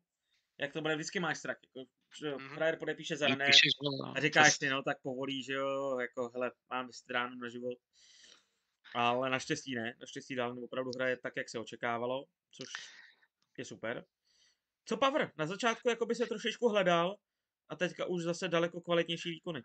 jak 0.60 0.72
to 0.72 0.80
bude, 0.80 0.94
vždycky 0.94 1.20
máš 1.20 1.38
strach, 1.38 1.56
jako, 1.62 1.90
že 2.18 2.30
mm-hmm. 2.30 2.54
frajer 2.54 2.78
podepíše 2.78 3.16
za 3.16 3.28
ne, 3.28 3.50
a 4.14 4.20
říkáš 4.20 4.56
si, 4.56 4.68
no, 4.68 4.82
tak 4.82 5.02
povolí, 5.02 5.42
že 5.42 5.52
jo, 5.52 5.98
jako, 6.00 6.30
hele, 6.34 6.52
mám 6.70 6.86
10 6.86 7.10
ráno 7.10 7.36
na 7.36 7.48
život. 7.48 7.78
Ale 8.94 9.30
naštěstí 9.30 9.74
ne, 9.74 9.94
naštěstí 10.00 10.34
dál 10.34 10.64
opravdu 10.64 10.90
hraje 10.96 11.16
tak, 11.16 11.32
jak 11.36 11.48
se 11.48 11.58
očekávalo, 11.58 12.24
což 12.50 12.68
je 13.58 13.64
super. 13.64 14.04
Co 14.84 14.96
Power? 14.96 15.32
Na 15.36 15.46
začátku 15.46 15.88
jako 15.88 16.06
by 16.06 16.14
se 16.14 16.26
trošičku 16.26 16.68
hledal 16.68 17.16
a 17.68 17.76
teďka 17.76 18.06
už 18.06 18.22
zase 18.22 18.48
daleko 18.48 18.80
kvalitnější 18.80 19.30
výkony. 19.30 19.62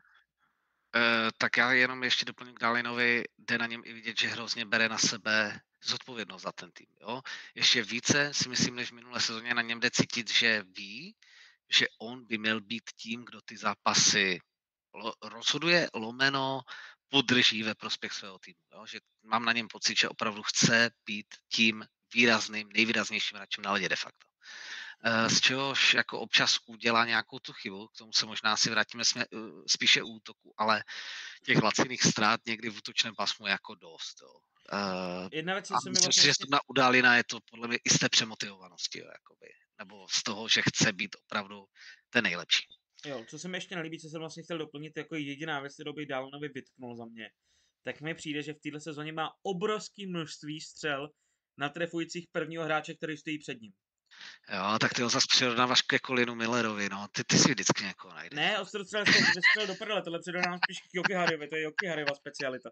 Uh, 0.96 1.02
tak 1.38 1.58
já 1.58 1.72
jenom 1.72 2.04
ještě 2.04 2.26
doplním 2.26 2.56
k 2.56 2.60
Dalinovi, 2.60 3.24
jde 3.38 3.58
na 3.58 3.66
něm 3.68 3.82
i 3.86 3.94
vidět, 3.94 4.20
že 4.20 4.28
hrozně 4.28 4.66
bere 4.66 4.90
na 4.90 4.98
sebe 4.98 5.60
zodpovědnost 5.84 6.42
za 6.42 6.52
ten 6.52 6.72
tým. 6.72 6.88
Jo? 7.02 7.22
Ještě 7.56 7.84
více 7.84 8.34
si 8.34 8.50
myslím, 8.50 8.76
než 8.76 8.90
v 8.92 8.96
minulé 8.96 9.20
sezóně 9.20 9.54
na 9.54 9.62
něm 9.62 9.80
jde 9.80 9.92
cítit, 9.92 10.32
že 10.32 10.64
ví, 10.64 11.16
že 11.70 11.86
on 12.00 12.26
by 12.26 12.38
měl 12.38 12.62
být 12.62 12.84
tím, 12.96 13.26
kdo 13.26 13.42
ty 13.42 13.58
zápasy 13.58 14.40
rozhoduje, 15.24 15.90
lomeno, 15.94 16.62
podrží 17.10 17.64
ve 17.64 17.76
prospěch 17.76 18.14
svého 18.14 18.40
týmu. 18.40 18.64
Jo? 18.74 18.86
Že 18.86 19.00
mám 19.24 19.46
na 19.46 19.52
něm 19.52 19.68
pocit, 19.68 19.98
že 19.98 20.10
opravdu 20.10 20.44
chce 20.44 20.92
být 21.06 21.28
tím 21.50 21.86
výrazným, 22.14 22.70
nejvýraznějším 22.74 23.36
hráčem 23.36 23.64
na 23.64 23.72
ledě 23.72 23.90
de 23.90 23.96
facto. 23.96 24.28
Eh, 25.06 25.30
z 25.30 25.42
čehož 25.42 25.94
jako 25.94 26.20
občas 26.20 26.58
udělá 26.66 27.06
nějakou 27.06 27.40
tu 27.40 27.54
chybu, 27.54 27.88
k 27.88 27.98
tomu 27.98 28.14
se 28.14 28.26
možná 28.26 28.58
si 28.58 28.70
vrátíme 28.70 29.06
jsme, 29.06 29.22
eh, 29.22 29.38
spíše 29.68 30.04
útoku, 30.04 30.54
ale 30.58 30.84
těch 31.46 31.64
laciných 31.64 32.04
ztrát 32.04 32.42
někdy 32.46 32.70
v 32.70 32.78
útočném 32.78 33.16
pasmu 33.16 33.48
jako 33.48 33.76
dost. 33.76 34.22
Jo. 34.22 34.30
Uh, 34.74 35.30
Jedna 35.32 35.54
věc, 35.54 35.68
co 35.68 35.74
se 35.84 35.90
mi 35.90 35.96
vlastně... 36.04 36.24
že 36.24 36.32
na 36.50 36.60
událina 36.68 37.16
je 37.16 37.24
to 37.24 37.40
podle 37.52 37.68
mě 37.68 37.78
i 37.86 37.90
z 37.90 38.00
té 38.00 38.10
přemotivovanosti, 38.10 39.00
jo, 39.00 39.06
jakoby. 39.06 39.48
nebo 39.80 40.08
z 40.10 40.24
toho, 40.24 40.48
že 40.48 40.62
chce 40.62 40.94
být 40.94 41.16
opravdu 41.26 41.66
ten 42.10 42.24
nejlepší. 42.24 42.66
Jo, 43.06 43.26
co 43.30 43.40
se 43.40 43.48
mi 43.48 43.58
ještě 43.58 43.76
nelíbí, 43.76 44.00
co 44.00 44.10
jsem 44.10 44.20
vlastně 44.20 44.44
chtěl 44.44 44.58
doplnit, 44.58 44.98
jako 44.98 45.16
jediná 45.16 45.60
věc, 45.60 45.74
kterou 45.74 45.94
bych 45.94 46.08
Dálnovi 46.08 46.48
vytknul 46.48 46.96
za 46.96 47.06
mě, 47.06 47.30
tak 47.84 48.02
mi 48.02 48.16
přijde, 48.16 48.44
že 48.44 48.54
v 48.54 48.60
této 48.60 48.80
sezóně 48.80 49.14
má 49.14 49.32
obrovské 49.44 50.08
množství 50.08 50.62
střel 50.62 51.10
na 51.58 51.70
trefujících 51.70 52.28
prvního 52.32 52.64
hráče, 52.64 52.94
který 52.94 53.18
stojí 53.18 53.40
před 53.40 53.62
ním. 53.62 53.72
Jo, 54.54 54.78
tak 54.80 54.94
ty 54.94 55.02
ho 55.02 55.10
zase 55.10 55.28
přirovnáváš 55.30 55.82
ke 55.82 56.00
Colinu 56.06 56.36
Millerovi, 56.36 56.90
no. 56.90 57.08
Ty, 57.12 57.24
ty 57.24 57.38
si 57.38 57.50
vždycky 57.50 57.84
někoho 57.84 58.14
najdeš. 58.14 58.38
Ne, 58.38 58.60
ostrostřel 58.60 59.04
vystřelil 59.06 59.68
do 59.68 59.76
prdele, 59.76 60.02
tohle 60.02 60.20
přirovnávám 60.20 60.60
spíš 60.64 60.80
k 60.80 60.94
Joki 60.94 61.14
Hariovi, 61.14 61.48
to 61.48 61.56
je 61.56 61.62
Joki 61.62 61.88
Hariova 61.88 62.16
specialita. 62.16 62.70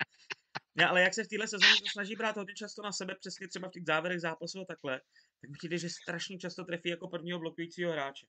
Ne, 0.76 0.86
ale 0.88 1.02
jak 1.02 1.14
se 1.14 1.24
v 1.24 1.28
téhle 1.28 1.48
sezóně 1.48 1.82
snaží 1.92 2.16
brát 2.16 2.38
hodně 2.38 2.54
často 2.54 2.82
na 2.82 2.92
sebe, 2.92 3.16
přesně 3.20 3.48
třeba 3.48 3.68
v 3.68 3.72
těch 3.72 3.86
závěrech 3.86 4.22
zápasů 4.22 4.60
a 4.60 4.66
takhle, 4.66 5.02
tak 5.42 5.50
mi 5.50 5.58
přijde, 5.58 5.78
že 5.78 5.90
strašně 5.90 6.38
často 6.38 6.64
trefí 6.64 6.90
jako 6.90 7.08
prvního 7.08 7.40
blokujícího 7.40 7.92
hráče. 7.92 8.28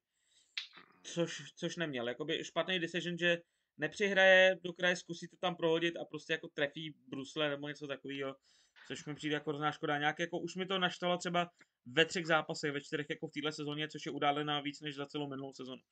Což, 1.03 1.43
což 1.57 1.77
neměl. 1.77 2.09
Jakoby 2.09 2.45
špatný 2.45 2.79
decision, 2.79 3.19
že 3.19 3.39
nepřihraje 3.79 4.57
do 4.65 4.73
kraje, 4.73 4.97
zkusí 4.97 5.29
to 5.29 5.37
tam 5.37 5.57
prohodit 5.57 5.97
a 5.97 6.05
prostě 6.05 6.33
jako 6.33 6.49
trefí 6.49 6.95
brusle 7.09 7.51
nebo 7.51 7.69
něco 7.69 7.87
takového 7.87 8.37
což 8.87 9.05
mi 9.05 9.15
přijde 9.15 9.35
jako 9.35 9.51
hrozná 9.51 9.73
škoda. 9.73 9.99
Nějak 9.99 10.19
jako 10.19 10.39
už 10.39 10.55
mi 10.55 10.67
to 10.67 10.79
naštalo 10.79 11.19
třeba 11.19 11.51
ve 11.87 12.05
třech 12.05 12.27
zápasech, 12.27 12.73
ve 12.73 12.81
čtyřech 12.81 13.07
jako 13.11 13.29
v 13.29 13.33
téhle 13.33 13.53
sezóně, 13.53 13.89
což 13.89 14.07
je 14.07 14.13
událená 14.13 14.61
víc 14.61 14.81
než 14.81 14.95
za 14.95 15.07
celou 15.07 15.29
minulou 15.29 15.53
sezonu. 15.53 15.83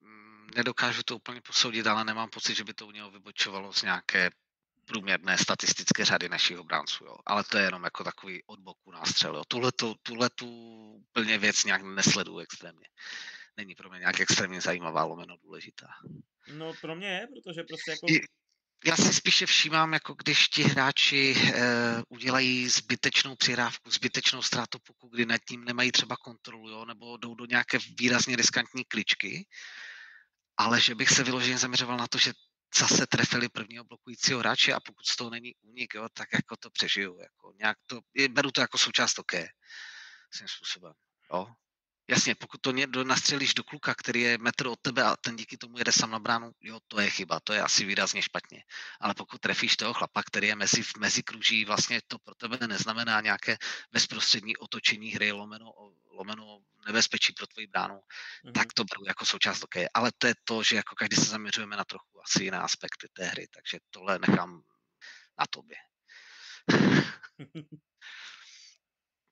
Mm, 0.00 0.46
nedokážu 0.56 1.02
to 1.02 1.16
úplně 1.16 1.40
posoudit, 1.40 1.86
ale 1.86 2.04
nemám 2.04 2.30
pocit, 2.30 2.54
že 2.54 2.64
by 2.64 2.74
to 2.74 2.86
u 2.86 2.90
něho 2.90 3.10
vybočovalo 3.10 3.72
z 3.72 3.82
nějaké 3.82 4.30
průměrné 4.84 5.38
statistické 5.38 6.04
řady 6.04 6.28
našich 6.28 6.58
obránců, 6.58 7.04
jo. 7.04 7.16
Ale 7.26 7.44
to 7.44 7.58
je 7.58 7.64
jenom 7.64 7.84
jako 7.84 8.04
takový 8.04 8.42
od 8.46 8.60
boku 8.60 8.90
nástřel, 8.90 9.36
jo. 9.36 9.42
Tuhle, 9.48 9.72
tu, 9.72 9.94
tuhle 10.02 10.30
tu 10.30 10.48
úplně 10.94 11.38
věc 11.38 11.64
nějak 11.64 11.82
nesleduju 11.82 12.38
extrémně. 12.38 12.88
Není 13.56 13.74
pro 13.74 13.90
mě 13.90 13.98
nějak 13.98 14.20
extrémně 14.20 14.60
zajímavá, 14.60 15.04
lomeno 15.04 15.36
důležitá. 15.36 15.88
No 16.52 16.72
pro 16.80 16.96
mě 16.96 17.08
je, 17.08 17.26
protože 17.26 17.62
prostě 17.62 17.90
jako 17.90 18.06
já 18.86 18.96
si 18.96 19.12
spíše 19.14 19.46
všímám, 19.46 19.92
jako 19.92 20.14
když 20.14 20.48
ti 20.48 20.62
hráči 20.62 21.34
e, 21.36 21.62
udělají 22.08 22.68
zbytečnou 22.68 23.36
přihrávku, 23.36 23.90
zbytečnou 23.90 24.42
ztrátu 24.42 24.78
puku, 24.78 25.08
kdy 25.08 25.26
nad 25.26 25.38
tím 25.48 25.64
nemají 25.64 25.92
třeba 25.92 26.16
kontrolu, 26.16 26.70
jo, 26.70 26.84
nebo 26.84 27.16
jdou 27.16 27.34
do 27.34 27.46
nějaké 27.46 27.78
výrazně 27.98 28.36
riskantní 28.36 28.84
kličky, 28.84 29.46
ale 30.56 30.80
že 30.80 30.94
bych 30.94 31.10
se 31.10 31.24
vyloženě 31.24 31.58
zaměřoval 31.58 31.96
na 31.96 32.06
to, 32.06 32.18
že 32.18 32.32
zase 32.78 33.06
trefili 33.06 33.48
prvního 33.48 33.84
blokujícího 33.84 34.38
hráče 34.38 34.72
a 34.72 34.80
pokud 34.80 35.06
z 35.06 35.16
toho 35.16 35.30
není 35.30 35.54
únik, 35.62 35.94
jo, 35.94 36.08
tak 36.12 36.28
jako 36.32 36.56
to 36.56 36.70
přežiju. 36.70 37.18
Jako 37.20 37.52
nějak 37.58 37.78
to, 37.86 38.00
beru 38.30 38.50
to 38.50 38.60
jako 38.60 38.78
součást 38.78 39.18
oké. 39.18 39.48
Svým 40.30 40.48
způsobem. 40.48 40.92
Jo. 41.32 41.46
Jasně, 42.08 42.34
pokud 42.34 42.60
to 42.60 42.70
někdo 42.70 43.04
nastřelíš 43.04 43.54
do 43.54 43.64
kluka, 43.64 43.94
který 43.94 44.20
je 44.20 44.38
metr 44.38 44.66
od 44.66 44.80
tebe 44.80 45.02
a 45.02 45.16
ten 45.16 45.36
díky 45.36 45.56
tomu 45.56 45.78
jede 45.78 45.92
sám 45.92 46.10
na 46.10 46.18
bránu, 46.18 46.52
jo, 46.60 46.80
to 46.88 47.00
je 47.00 47.10
chyba, 47.10 47.40
to 47.40 47.52
je 47.52 47.62
asi 47.62 47.84
výrazně 47.84 48.22
špatně. 48.22 48.64
Ale 49.00 49.14
pokud 49.14 49.40
trefíš 49.40 49.76
toho 49.76 49.94
chlapa, 49.94 50.22
který 50.22 50.48
je 50.48 50.56
mezi, 50.56 50.82
mezi 50.98 51.22
kruží, 51.22 51.64
vlastně 51.64 52.00
to 52.06 52.18
pro 52.18 52.34
tebe 52.34 52.66
neznamená 52.66 53.20
nějaké 53.20 53.56
bezprostřední 53.92 54.56
otočení 54.56 55.10
hry, 55.10 55.32
lomeno, 55.32 55.72
lomeno 56.10 56.58
nebezpečí 56.86 57.32
pro 57.32 57.46
tvoji 57.46 57.66
bránu, 57.66 57.94
mm-hmm. 57.94 58.52
tak 58.52 58.72
to 58.72 58.84
beru 58.84 59.04
jako 59.06 59.26
součást 59.26 59.64
OK. 59.64 59.76
Ale 59.94 60.12
to 60.18 60.26
je 60.26 60.34
to, 60.44 60.62
že 60.62 60.76
jako 60.76 60.94
každý 60.94 61.16
se 61.16 61.24
zaměřujeme 61.24 61.76
na 61.76 61.84
trochu 61.84 62.22
asi 62.22 62.44
jiné 62.44 62.58
aspekty 62.58 63.08
té 63.12 63.24
hry, 63.24 63.46
takže 63.54 63.78
tohle 63.90 64.18
nechám 64.18 64.62
na 65.38 65.46
tobě. 65.50 65.76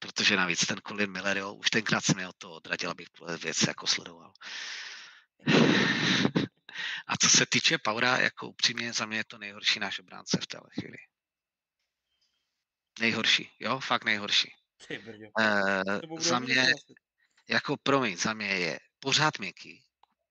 protože 0.03 0.37
navíc 0.37 0.67
ten 0.67 0.81
Colin 0.89 1.13
Miller, 1.13 1.39
jo, 1.39 1.55
už 1.55 1.71
tenkrát 1.71 2.05
jsem 2.05 2.15
měl 2.15 2.33
to 2.39 2.53
odradil, 2.53 2.91
abych 2.91 3.09
tuhle 3.09 3.37
věc 3.37 3.63
jako 3.63 3.87
sledoval. 3.87 4.33
A 7.07 7.17
co 7.17 7.29
se 7.29 7.47
týče 7.47 7.79
Paura, 7.79 8.19
jako 8.19 8.49
upřímně 8.49 8.93
za 8.93 9.07
mě 9.07 9.17
je 9.17 9.25
to 9.25 9.39
nejhorší 9.39 9.81
náš 9.81 9.99
obránce 9.99 10.39
v 10.43 10.47
téhle 10.47 10.71
chvíli. 10.81 10.97
Nejhorší, 13.01 13.51
jo, 13.61 13.81
fakt 13.81 14.05
nejhorší. 14.05 14.55
Uh, 15.39 16.19
za 16.19 16.39
mě, 16.39 16.67
jako 17.49 17.77
promiň, 17.83 18.17
za 18.17 18.35
mě 18.35 18.47
je 18.47 18.81
pořád 18.99 19.39
měkký, 19.39 19.85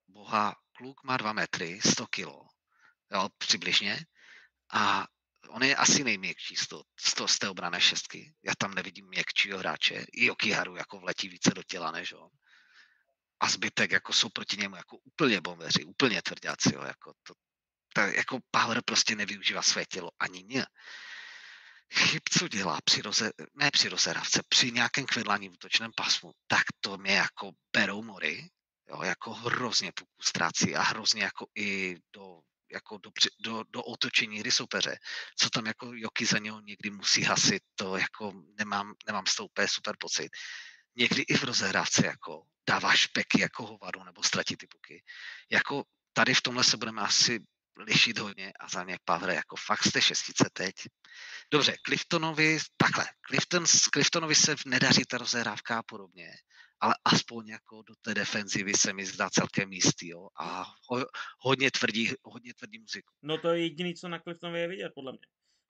boha, 0.07 0.55
kluk 0.71 1.03
má 1.03 1.17
dva 1.17 1.33
metry, 1.33 1.79
100 1.81 2.07
kilo, 2.07 2.47
jo, 3.11 3.29
přibližně, 3.37 4.05
a 4.73 5.07
on 5.51 5.63
je 5.63 5.75
asi 5.75 6.03
nejměkčí 6.03 6.55
z, 6.55 6.67
to, 6.67 6.83
z, 6.99 7.13
to, 7.13 7.27
z 7.27 7.39
té 7.39 7.49
obrané 7.49 7.81
šestky. 7.81 8.33
Já 8.43 8.53
tam 8.57 8.73
nevidím 8.73 9.07
měkčího 9.07 9.57
hráče. 9.57 10.05
I 10.13 10.29
Okiharu 10.29 10.75
jako 10.75 10.99
vletí 10.99 11.29
více 11.29 11.51
do 11.53 11.63
těla 11.63 11.91
než 11.91 12.13
on. 12.13 12.29
A 13.39 13.49
zbytek 13.49 13.91
jako 13.91 14.13
jsou 14.13 14.29
proti 14.29 14.57
němu 14.57 14.75
jako 14.75 14.97
úplně 14.97 15.41
bombeři, 15.41 15.83
úplně 15.83 16.21
tvrdáci. 16.21 16.75
Jo, 16.75 16.83
jako 16.83 17.13
to, 17.23 17.33
to, 17.93 18.01
jako 18.01 18.39
Power 18.51 18.81
prostě 18.85 19.15
nevyužívá 19.15 19.61
své 19.61 19.85
tělo 19.85 20.11
ani 20.19 20.43
ně. 20.43 20.65
Chyb, 21.93 22.21
co 22.31 22.47
dělá 22.47 22.79
při 22.85 23.01
roze, 23.01 23.31
ne 23.53 23.71
při 23.71 23.89
rozeravce, 23.89 24.41
při 24.49 24.71
nějakém 24.71 25.05
kvedlání 25.05 25.49
v 25.49 25.53
útočném 25.53 25.91
pasmu, 25.95 26.31
tak 26.47 26.63
to 26.79 26.97
mě 26.97 27.13
jako 27.13 27.51
berou 27.73 28.03
mory, 28.03 28.49
jo, 28.89 29.01
jako 29.01 29.33
hrozně 29.33 29.91
puku 29.95 30.11
ztrácí 30.21 30.75
a 30.75 30.81
hrozně 30.81 31.23
jako 31.23 31.45
i 31.57 31.97
do 32.13 32.39
jako 32.73 32.97
do, 32.97 33.11
do, 33.39 33.63
do 33.69 33.83
otočení 33.83 34.39
hry 34.39 34.51
soupeře, 34.51 34.97
co 35.39 35.49
tam 35.49 35.65
jako 35.65 35.91
Joky 35.93 36.25
za 36.25 36.37
něho 36.37 36.61
někdy 36.61 36.89
musí 36.89 37.23
hasit, 37.23 37.63
to 37.75 37.97
jako 37.97 38.33
nemám, 38.57 38.93
nemám 39.07 39.25
z 39.25 39.35
toho 39.35 39.47
úplně 39.47 39.67
super 39.67 39.95
pocit. 39.99 40.29
Někdy 40.95 41.21
i 41.21 41.33
v 41.37 41.43
rozehrávce 41.43 42.05
jako 42.05 42.43
dává 42.69 42.95
špeky 42.95 43.41
jako 43.41 43.65
hovadu 43.65 44.03
nebo 44.03 44.23
ztratí 44.23 44.55
ty 44.57 44.67
puky. 44.67 45.03
Jako 45.51 45.83
tady 46.13 46.33
v 46.33 46.41
tomhle 46.41 46.63
se 46.63 46.77
budeme 46.77 47.01
asi 47.01 47.39
lišit 47.77 48.17
hodně 48.17 48.53
a 48.59 48.67
za 48.67 48.83
mě 48.83 48.97
Pavre, 49.05 49.35
jako 49.35 49.55
fakt 49.55 49.83
jste 49.83 50.01
šestice 50.01 50.49
teď. 50.53 50.75
Dobře, 51.51 51.75
Cliftonovi, 51.85 52.59
takhle, 52.77 53.05
Clifton, 53.27 53.65
Cliftonovi 53.93 54.35
se 54.35 54.55
nedaří 54.65 55.03
ta 55.05 55.17
rozehrávka 55.17 55.77
a 55.77 55.83
podobně, 55.83 56.31
ale 56.81 56.95
aspoň 57.05 57.47
jako 57.47 57.81
do 57.81 57.95
té 58.01 58.13
defenzivy 58.13 58.73
se 58.73 58.93
mi 58.93 59.05
zdá 59.05 59.29
celkem 59.29 59.73
jistý, 59.73 60.07
jo, 60.07 60.27
a 60.39 60.73
ho, 60.89 61.05
hodně 61.39 61.71
tvrdí, 61.71 62.11
hodně 62.23 62.53
tvrdí 62.53 62.79
muziku. 62.79 63.13
No 63.21 63.37
to 63.37 63.49
je 63.49 63.61
jediný, 63.61 63.95
co 63.95 64.07
na 64.07 64.19
Cliftonově 64.19 64.61
je 64.61 64.67
vidět, 64.67 64.91
podle 64.95 65.11
mě. 65.11 65.21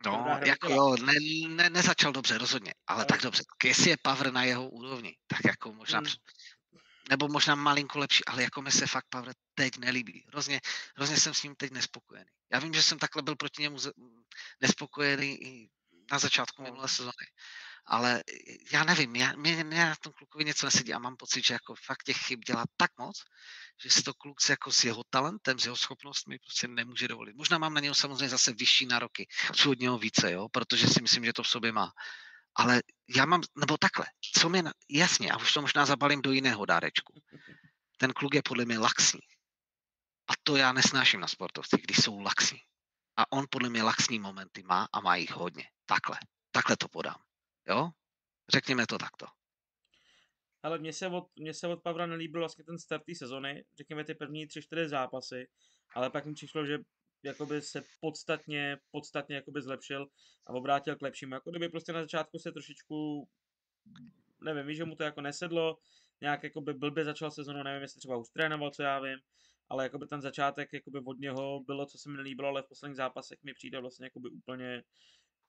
No, 0.05 0.39
jako 0.45 0.69
jo, 0.69 0.95
ne, 1.05 1.13
ne, 1.47 1.69
nezačal 1.69 2.11
dobře, 2.11 2.37
rozhodně, 2.37 2.73
ale 2.87 2.99
no. 2.99 3.05
tak 3.05 3.21
dobře, 3.21 3.43
tak 3.43 3.69
jestli 3.69 3.89
je 3.89 3.97
Pavr 4.01 4.33
na 4.33 4.43
jeho 4.43 4.69
úrovni, 4.69 5.15
tak 5.27 5.39
jako 5.45 5.73
možná, 5.73 5.99
hmm. 5.99 6.07
nebo 7.09 7.27
možná 7.27 7.55
malinko 7.55 7.99
lepší, 7.99 8.25
ale 8.25 8.43
jako 8.43 8.61
mi 8.61 8.71
se 8.71 8.87
fakt 8.87 9.05
Pavr 9.09 9.31
teď 9.53 9.77
nelíbí. 9.77 10.25
Hrozně, 10.27 10.59
hrozně 10.95 11.17
jsem 11.17 11.33
s 11.33 11.43
ním 11.43 11.55
teď 11.55 11.71
nespokojený. 11.71 12.29
Já 12.53 12.59
vím, 12.59 12.73
že 12.73 12.83
jsem 12.83 12.99
takhle 12.99 13.21
byl 13.21 13.35
proti 13.35 13.61
němu 13.61 13.77
nespokojený 14.61 15.43
i 15.43 15.69
na 16.11 16.19
začátku 16.19 16.61
no. 16.61 16.69
minulé 16.69 16.87
sezóny, 16.87 17.27
ale 17.85 18.23
já 18.71 18.83
nevím, 18.83 19.15
já, 19.15 19.33
mě, 19.35 19.63
mě 19.63 19.85
na 19.85 19.95
tom 19.95 20.13
klukovi 20.13 20.45
něco 20.45 20.65
nesedí 20.65 20.93
a 20.93 20.99
mám 20.99 21.15
pocit, 21.17 21.45
že 21.45 21.53
jako 21.53 21.75
fakt 21.85 22.03
těch 22.03 22.17
chyb 22.17 22.39
dělá 22.47 22.63
tak 22.77 22.91
moc, 22.99 23.23
že 23.83 23.89
si 23.89 24.03
to 24.03 24.13
kluk 24.13 24.37
jako 24.49 24.71
s 24.71 24.83
jeho 24.83 25.03
talentem, 25.09 25.59
s 25.59 25.65
jeho 25.65 25.77
schopnostmi 25.77 26.39
prostě 26.39 26.67
nemůže 26.67 27.07
dovolit. 27.07 27.35
Možná 27.35 27.57
mám 27.57 27.73
na 27.73 27.81
něho 27.81 27.95
samozřejmě 27.95 28.29
zase 28.29 28.53
vyšší 28.53 28.85
nároky, 28.85 29.27
chci 29.53 29.69
od 29.69 29.79
něho 29.79 29.97
více, 29.97 30.31
jo, 30.31 30.49
protože 30.49 30.87
si 30.87 31.01
myslím, 31.01 31.25
že 31.25 31.33
to 31.33 31.43
v 31.43 31.47
sobě 31.47 31.71
má. 31.71 31.91
Ale 32.55 32.81
já 33.15 33.25
mám, 33.25 33.41
nebo 33.57 33.77
takhle, 33.77 34.05
co 34.33 34.49
mě, 34.49 34.63
jasně, 34.89 35.31
a 35.31 35.37
už 35.37 35.53
to 35.53 35.61
možná 35.61 35.85
zabalím 35.85 36.21
do 36.21 36.31
jiného 36.31 36.65
dárečku. 36.65 37.13
Ten 37.97 38.13
kluk 38.13 38.33
je 38.33 38.41
podle 38.45 38.65
mě 38.65 38.79
laxní. 38.79 39.21
A 40.27 40.33
to 40.43 40.55
já 40.55 40.73
nesnáším 40.73 41.19
na 41.19 41.27
sportovcích, 41.27 41.81
když 41.83 41.97
jsou 41.97 42.19
laxní. 42.19 42.59
A 43.17 43.31
on 43.31 43.45
podle 43.49 43.69
mě 43.69 43.83
laxní 43.83 44.19
momenty 44.19 44.63
má 44.63 44.87
a 44.93 45.01
má 45.01 45.15
jich 45.15 45.31
hodně. 45.31 45.63
Takhle. 45.85 46.17
Takhle 46.51 46.77
to 46.77 46.87
podám. 46.87 47.30
Jo? 47.67 47.89
Řekněme 48.49 48.87
to 48.87 48.97
takto. 48.97 49.25
Ale 50.63 50.77
mně 50.77 50.93
se 50.93 51.07
od, 51.07 51.27
mně 51.35 51.53
se 51.53 51.67
od 51.67 51.83
Pavra 51.83 52.05
nelíbil 52.05 52.41
vlastně 52.41 52.63
ten 52.63 52.79
start 52.79 53.03
té 53.05 53.15
sezony, 53.15 53.65
řekněme 53.77 54.03
ty 54.03 54.15
první 54.15 54.47
tři, 54.47 54.61
čtyři 54.61 54.89
zápasy, 54.89 55.47
ale 55.95 56.09
pak 56.09 56.25
mi 56.25 56.33
přišlo, 56.33 56.65
že 56.65 56.77
jakoby 57.23 57.61
se 57.61 57.83
podstatně, 57.99 58.77
podstatně 58.91 59.35
jakoby 59.35 59.61
zlepšil 59.61 60.07
a 60.47 60.53
obrátil 60.53 60.95
k 60.95 61.01
lepšímu. 61.01 61.33
Jako 61.33 61.49
kdyby 61.51 61.69
prostě 61.69 61.93
na 61.93 62.01
začátku 62.01 62.39
se 62.39 62.51
trošičku, 62.51 63.27
nevím, 64.41 64.75
že 64.75 64.85
mu 64.85 64.95
to 64.95 65.03
jako 65.03 65.21
nesedlo, 65.21 65.77
nějak 66.21 66.43
jakoby 66.43 66.73
blbě 66.73 67.05
začal 67.05 67.31
sezonu, 67.31 67.63
nevím, 67.63 67.81
jestli 67.81 67.99
třeba 67.99 68.17
už 68.17 68.29
trénoval, 68.29 68.71
co 68.71 68.83
já 68.83 68.99
vím, 68.99 69.19
ale 69.69 69.83
jakoby 69.83 70.07
ten 70.07 70.21
začátek 70.21 70.73
jakoby 70.73 71.01
od 71.05 71.19
něho 71.19 71.59
bylo, 71.59 71.85
co 71.85 71.97
se 71.97 72.09
mi 72.09 72.17
nelíbilo, 72.17 72.47
ale 72.47 72.63
v 72.63 72.67
posledních 72.67 72.97
zápasech 72.97 73.43
mi 73.43 73.53
přijde 73.53 73.79
vlastně 73.79 74.05
jakoby 74.05 74.29
úplně, 74.29 74.83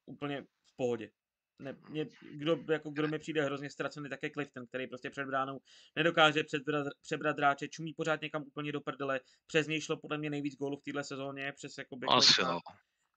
úplně 0.07 0.43
v 0.43 0.77
pohodě 0.77 1.11
ne, 1.59 1.77
mě, 1.89 2.07
kdo, 2.33 2.59
jako, 2.71 2.91
kdo 2.91 3.09
mi 3.09 3.19
přijde 3.19 3.45
hrozně 3.45 3.71
ztracený, 3.71 4.09
tak 4.09 4.23
je 4.23 4.31
Clifton, 4.31 4.67
který 4.67 4.87
prostě 4.87 5.11
před 5.11 5.27
bránou 5.27 5.61
nedokáže 5.97 6.45
přebrat, 6.45 6.87
přebrat 7.03 7.37
dráče, 7.37 7.69
čumí 7.69 7.95
pořád 7.95 8.23
někam 8.23 8.43
úplně 8.43 8.73
do 8.73 8.81
prdele. 8.81 9.21
Přes 9.47 9.67
něj 9.67 9.81
šlo 9.81 9.97
podle 9.97 10.19
mě 10.19 10.31
nejvíc 10.31 10.57
gólů 10.57 10.77
v 10.77 10.83
téhle 10.83 11.05
sezóně, 11.05 11.53
přes 11.57 11.79
jakoby 11.79 12.07
Asi, 12.11 12.43
no. 12.43 12.59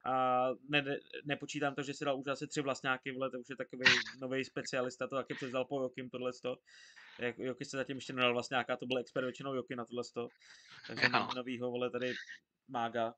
A 0.06 0.48
ne, 0.70 0.82
ne, 0.82 0.98
nepočítám 1.26 1.76
to, 1.76 1.84
že 1.84 1.94
si 1.94 2.06
dal 2.06 2.20
už 2.20 2.28
asi 2.28 2.48
tři 2.48 2.62
vlastňáky, 2.62 3.12
vole, 3.12 3.32
to 3.32 3.40
už 3.40 3.50
je 3.50 3.56
takový 3.56 3.84
nový 4.22 4.46
specialista, 4.46 5.08
to 5.08 5.16
taky 5.16 5.34
převzal 5.34 5.66
po 5.66 5.82
Jokim 5.82 6.10
tohle. 6.10 6.32
Jak, 7.20 7.40
Joky 7.40 7.66
se 7.66 7.78
zatím 7.78 7.98
ještě 7.98 8.14
nedal 8.14 8.34
vlastňáka, 8.34 8.78
to 8.78 8.86
byl 8.86 8.98
expert 8.98 9.24
většinou 9.24 9.54
Joky 9.54 9.76
na 9.76 9.86
tohle. 9.86 10.30
Takže 10.88 11.10
no. 11.10 11.30
novýho, 11.36 11.72
vole, 11.72 11.92
tady 11.92 12.14
mága. 12.68 13.14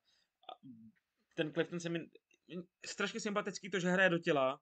Ten 1.35 1.53
Clifton 1.53 1.79
se 1.79 1.89
mi 1.89 2.09
strašně 2.85 3.19
sympatický 3.19 3.69
to, 3.69 3.79
že 3.79 3.89
hraje 3.89 4.09
do 4.09 4.19
těla, 4.19 4.59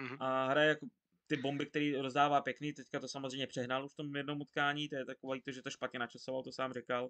mm-hmm. 0.00 0.16
a 0.20 0.46
hraje 0.46 0.68
jako 0.68 0.86
ty 1.26 1.36
bomby, 1.36 1.66
který 1.66 1.96
rozdává 1.96 2.40
pěkný, 2.40 2.72
teďka 2.72 3.00
to 3.00 3.08
samozřejmě 3.08 3.46
přehnal 3.46 3.84
už 3.84 3.92
v 3.92 3.96
tom 3.96 4.16
jednom 4.16 4.40
utkání, 4.40 4.88
to 4.88 4.96
je 4.96 5.04
takový 5.04 5.42
to, 5.42 5.52
že 5.52 5.62
to 5.62 5.70
špatně 5.70 5.98
načasoval, 5.98 6.42
to 6.42 6.52
sám 6.52 6.72
říkal. 6.72 7.08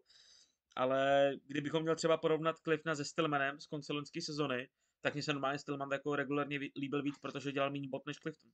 Ale 0.76 1.32
kdybychom 1.46 1.82
měl 1.82 1.96
třeba 1.96 2.16
porovnat 2.16 2.58
Cliffna 2.58 2.94
se 2.94 3.04
Stillmanem 3.04 3.60
z 3.60 3.66
konce 3.66 3.92
sezony, 4.20 4.68
tak 5.00 5.14
mi 5.14 5.22
se 5.22 5.32
normálně 5.32 5.58
Stillman 5.58 5.92
jako 5.92 6.16
regulárně 6.16 6.58
líbil 6.76 7.02
víc, 7.02 7.18
protože 7.18 7.52
dělal 7.52 7.70
méně 7.70 7.88
bot 7.88 8.06
než 8.06 8.16
Clifton. 8.16 8.50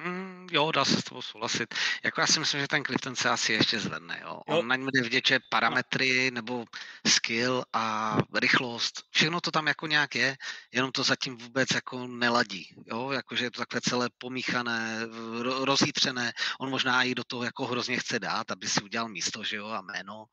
Mm, 0.00 0.46
jo, 0.50 0.72
dá 0.72 0.84
se 0.84 1.00
s 1.00 1.04
tebou 1.04 1.22
souhlasit. 1.22 1.74
Jako 2.04 2.20
já 2.20 2.26
si 2.26 2.40
myslím, 2.40 2.60
že 2.60 2.68
ten 2.68 2.84
Clifton 2.84 3.16
se 3.16 3.30
asi 3.30 3.52
ještě 3.52 3.80
zvedne. 3.80 4.20
Jo. 4.22 4.40
On 4.46 4.56
jo. 4.56 4.62
na 4.62 4.76
něm 4.76 4.88
jde 4.94 5.02
vděče 5.02 5.40
parametry 5.50 6.30
nebo 6.30 6.64
skill 7.06 7.64
a 7.72 8.16
rychlost. 8.34 9.02
Všechno 9.10 9.40
to 9.40 9.50
tam 9.50 9.66
jako 9.66 9.86
nějak 9.86 10.14
je, 10.14 10.36
jenom 10.72 10.92
to 10.92 11.02
zatím 11.02 11.36
vůbec 11.36 11.68
jako 11.74 12.06
neladí. 12.06 12.74
Jo, 12.86 13.10
jakože 13.10 13.44
je 13.44 13.50
to 13.50 13.60
takové 13.60 13.80
celé 13.80 14.08
pomíchané, 14.18 15.06
rozjítřené. 15.42 16.32
On 16.60 16.70
možná 16.70 17.02
i 17.02 17.14
do 17.14 17.24
toho 17.24 17.44
jako 17.44 17.66
hrozně 17.66 17.98
chce 17.98 18.18
dát, 18.18 18.50
aby 18.50 18.68
si 18.68 18.82
udělal 18.82 19.08
místo, 19.08 19.44
že 19.44 19.56
jo, 19.56 19.66
a 19.66 19.80
jméno 19.80 20.24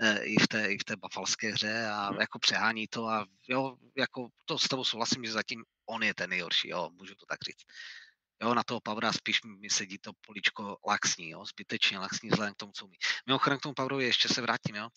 e, 0.00 0.18
i 0.18 0.36
v 0.38 0.48
té, 0.48 0.66
i 0.66 0.78
v 0.78 0.84
té 0.84 0.96
bafalské 0.96 1.52
hře 1.52 1.86
a 1.86 2.08
hmm. 2.08 2.20
jako 2.20 2.38
přehání 2.38 2.86
to 2.86 3.08
a 3.08 3.26
jo, 3.48 3.76
jako 3.96 4.28
to 4.44 4.58
s 4.58 4.68
tebou 4.68 4.84
souhlasím, 4.84 5.24
že 5.24 5.32
zatím 5.32 5.64
on 5.86 6.02
je 6.02 6.14
ten 6.14 6.30
nejhorší, 6.30 6.68
jo, 6.68 6.90
můžu 6.92 7.14
to 7.14 7.26
tak 7.26 7.38
říct. 7.42 7.64
Jo, 8.42 8.54
na 8.54 8.62
toho 8.62 8.80
Pavra 8.80 9.12
spíš 9.12 9.40
mi 9.42 9.70
sedí 9.70 9.98
to 9.98 10.12
poličko 10.26 10.76
laxní, 10.88 11.30
jo, 11.30 11.44
zbytečně 11.46 11.98
laxní 11.98 12.30
vzhledem 12.30 12.54
k 12.54 12.56
tomu, 12.56 12.72
co 12.72 12.84
umí. 12.86 12.96
Mimochodem 13.26 13.58
k 13.58 13.62
tomu 13.62 13.74
Pavrovi 13.74 14.04
ještě 14.04 14.28
se 14.28 14.42
vrátím, 14.42 14.76
jo. 14.76 14.88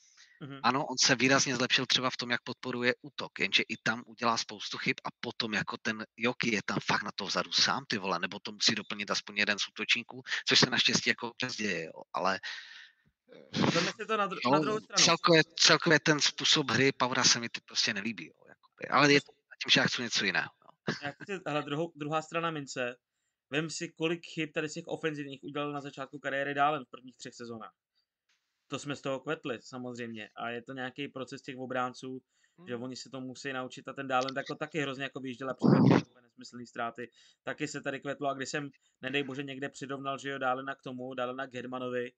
Mm-hmm. 0.41 0.59
Ano, 0.63 0.85
on 0.85 0.95
se 1.01 1.15
výrazně 1.15 1.55
zlepšil 1.55 1.85
třeba 1.85 2.09
v 2.09 2.17
tom, 2.17 2.31
jak 2.31 2.41
podporuje 2.43 2.93
útok, 3.01 3.39
jenže 3.39 3.63
i 3.63 3.77
tam 3.83 4.03
udělá 4.05 4.37
spoustu 4.37 4.77
chyb 4.77 4.95
a 5.03 5.09
potom 5.19 5.53
jako 5.53 5.77
ten 5.81 6.05
Joki 6.17 6.55
je 6.55 6.61
tam 6.65 6.77
fakt 6.85 7.03
na 7.03 7.11
to 7.15 7.25
vzadu 7.25 7.51
sám, 7.51 7.85
ty 7.87 7.97
vole, 7.97 8.19
nebo 8.19 8.39
to 8.39 8.51
musí 8.51 8.75
doplnit 8.75 9.11
aspoň 9.11 9.37
jeden 9.37 9.59
z 9.59 9.67
útočníků, 9.67 10.23
což 10.47 10.59
se 10.59 10.69
naštěstí 10.69 11.09
jako 11.09 11.29
občas 11.29 11.55
děje, 11.55 11.85
jo, 11.85 12.01
ale 12.13 12.39
si 13.99 14.05
to 14.05 14.17
na, 14.17 14.27
dru- 14.27 14.39
jo, 14.45 14.51
na 14.51 14.59
druhou 14.59 14.79
stranu. 14.79 15.05
Celkově, 15.05 15.43
celkově 15.59 15.99
ten 15.99 16.19
způsob 16.19 16.71
hry 16.71 16.91
Pavra 16.91 17.23
se 17.23 17.39
mi 17.39 17.49
ty 17.49 17.61
prostě 17.65 17.93
nelíbí, 17.93 18.25
jo, 18.25 18.33
jakoby. 18.47 18.87
ale 18.89 19.13
je 19.13 19.21
to 19.21 19.31
tím, 19.63 19.69
že 19.71 19.79
já 19.79 19.87
chci 19.87 20.01
něco 20.01 20.25
jiného. 20.25 20.49
No. 20.65 21.13
Ale 21.45 21.63
druhou, 21.63 21.91
druhá 21.95 22.21
strana 22.21 22.51
mince, 22.51 22.95
Vem 23.49 23.69
si, 23.69 23.89
kolik 23.89 24.25
chyb 24.25 24.49
tady 24.53 24.69
z 24.69 24.73
těch 24.73 24.87
ofenzivních 24.87 25.43
udělal 25.43 25.71
na 25.71 25.81
začátku 25.81 26.19
kariéry 26.19 26.53
dále 26.53 26.79
v 26.79 26.89
prvních 26.89 27.17
třech 27.17 27.33
sezónách. 27.33 27.73
To 28.67 28.79
jsme 28.79 28.95
z 28.95 29.01
toho 29.01 29.19
kvetli, 29.19 29.59
samozřejmě. 29.61 30.29
A 30.35 30.49
je 30.49 30.61
to 30.61 30.73
nějaký 30.73 31.07
proces 31.07 31.41
těch 31.41 31.57
obránců, 31.57 32.21
hmm. 32.57 32.67
že 32.67 32.75
oni 32.75 32.95
se 32.95 33.09
to 33.09 33.21
musí 33.21 33.53
naučit 33.53 33.87
a 33.87 33.93
ten 33.93 34.07
dále 34.07 34.25
jako 34.35 34.55
taky 34.55 34.81
hrozně 34.81 35.03
jako 35.03 35.19
vyjížděla 35.19 35.53
při 35.53 35.65
nesmyslný 36.37 36.67
ztráty. 36.67 37.11
Taky 37.43 37.67
se 37.67 37.81
tady 37.81 37.99
kvetlo 37.99 38.29
a 38.29 38.33
když 38.33 38.49
jsem, 38.49 38.69
nedej 39.01 39.23
bože, 39.23 39.43
někde 39.43 39.69
přidovnal, 39.69 40.17
že 40.17 40.29
jo, 40.29 40.37
dále 40.37 40.63
na 40.63 40.75
k 40.75 40.81
tomu, 40.81 41.13
dále 41.13 41.35
na 41.35 41.45
Germanovi, 41.45 42.11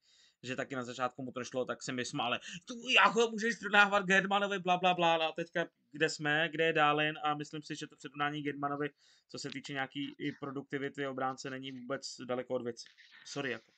že 0.44 0.56
taky 0.56 0.76
na 0.76 0.84
začátku 0.84 1.24
mu 1.24 1.32
to 1.32 1.44
šlo, 1.44 1.66
tak 1.66 1.84
se 1.84 1.92
mi 1.92 2.06
smáli, 2.06 2.40
tu 2.66 2.74
jako 2.90 3.32
můžeš 3.32 3.56
srovnávat 3.56 4.06
Germanovi, 4.06 4.60
bla, 4.60 4.78
bla, 4.78 4.94
bla, 4.94 5.16
a 5.16 5.32
teďka 5.32 5.66
kde 5.92 6.10
jsme, 6.10 6.50
kde 6.52 6.64
je 6.64 6.74
Dálin 6.74 7.16
a 7.24 7.36
myslím 7.36 7.62
si, 7.62 7.76
že 7.76 7.88
to 7.88 7.96
předunání 7.96 8.42
Germanovi, 8.42 8.90
co 9.30 9.40
se 9.40 9.50
týče 9.50 9.74
nějaký 9.74 10.16
i 10.18 10.32
produktivity 10.32 11.08
obránce, 11.08 11.50
není 11.50 11.72
vůbec 11.72 12.16
daleko 12.28 12.54
od 12.54 12.64
věci. 12.64 12.86
Sorry, 13.26 13.52
jako. 13.52 13.72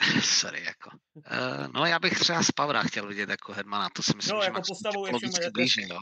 Sorry, 0.22 0.64
jako. 0.64 0.90
Uh, 1.14 1.68
no 1.74 1.86
já 1.86 1.98
bych 1.98 2.18
třeba 2.18 2.42
z 2.42 2.50
Pavra 2.50 2.82
chtěl 2.82 3.06
vidět 3.06 3.28
jako 3.28 3.52
Hermana, 3.52 3.88
to 3.94 4.02
si 4.02 4.16
myslím, 4.16 4.36
no, 4.36 4.42
že 4.42 4.46
jako 4.46 4.62
postavou 4.68 5.06
je 5.06 5.12
blíže, 5.52 5.82
jo. 5.82 5.98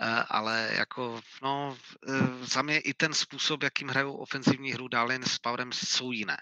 Uh, 0.00 0.22
ale 0.28 0.70
jako, 0.72 1.20
no, 1.42 1.78
uh, 2.08 2.46
za 2.46 2.62
mě 2.62 2.78
i 2.78 2.94
ten 2.94 3.14
způsob, 3.14 3.62
jakým 3.62 3.88
hrajou 3.88 4.14
ofenzivní 4.14 4.72
hru 4.72 4.88
Dálin 4.88 5.24
s 5.24 5.38
Powerem 5.38 5.72
jsou 5.72 6.12
jiné. 6.12 6.36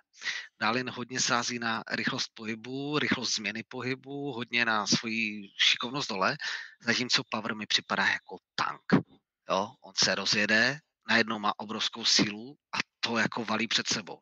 Dálin 0.60 0.90
hodně 0.90 1.20
sází 1.20 1.58
na 1.58 1.82
rychlost 1.90 2.30
pohybu, 2.34 2.98
rychlost 2.98 3.34
změny 3.34 3.62
pohybu, 3.68 4.32
hodně 4.32 4.64
na 4.64 4.86
svoji 4.86 5.48
šikovnost 5.58 6.08
dole, 6.08 6.36
zatímco 6.82 7.22
Power 7.30 7.54
mi 7.54 7.66
připadá 7.66 8.06
jako 8.06 8.38
tank. 8.54 8.82
Jo? 9.50 9.68
On 9.84 9.92
se 10.04 10.14
rozjede, 10.14 10.78
najednou 11.08 11.38
má 11.38 11.52
obrovskou 11.58 12.04
sílu 12.04 12.56
a 12.72 12.78
to 13.00 13.18
jako 13.18 13.44
valí 13.44 13.68
před 13.68 13.88
sebou. 13.88 14.18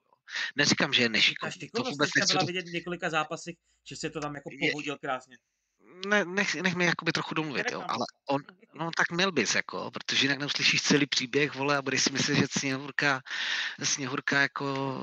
Neříkám, 0.57 0.93
že 0.93 1.03
je 1.03 1.09
nešikovný. 1.09 1.71
To 1.75 1.83
vůbec 1.83 2.11
nechci... 2.17 2.33
byla 2.33 2.45
vidět 2.45 2.69
v 2.69 2.73
několika 2.73 3.11
zápasech, 3.11 3.55
že 3.89 3.97
se 3.97 4.11
to 4.11 4.21
tam 4.21 4.35
jako 4.35 4.51
pohodil 4.61 4.99
krásně. 4.99 5.37
Ne, 6.07 6.25
nech, 6.25 6.55
nech 6.55 6.75
mi 6.75 6.85
jakoby 6.85 7.13
trochu 7.13 7.35
domluvit, 7.35 7.71
jo, 7.71 7.85
ale 7.89 8.07
on, 8.29 8.43
no 8.79 8.91
tak 8.97 9.13
měl 9.13 9.33
bys, 9.33 9.55
jako, 9.55 9.91
protože 9.91 10.25
jinak 10.25 10.39
neuslyšíš 10.39 10.83
celý 10.83 11.07
příběh, 11.07 11.55
vole, 11.55 11.77
a 11.77 11.83
budeš 11.83 12.03
si 12.03 12.13
myslet, 12.13 12.35
že 12.35 12.47
Sněhurka, 12.59 13.21
Sněhurka 13.83 14.41
jako 14.41 14.99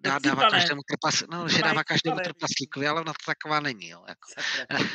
dá, 0.00 0.18
dává 0.18 0.50
každému 0.50 0.80
trpas, 0.82 1.24
no, 1.30 1.48
že 1.48 1.62
dává 1.62 1.84
každému 1.84 2.16
trpaslíkovi, 2.16 2.86
ale 2.86 3.00
ona 3.00 3.12
to 3.12 3.24
taková 3.26 3.60
není, 3.60 3.88
jo, 3.88 4.04
jako. 4.08 4.28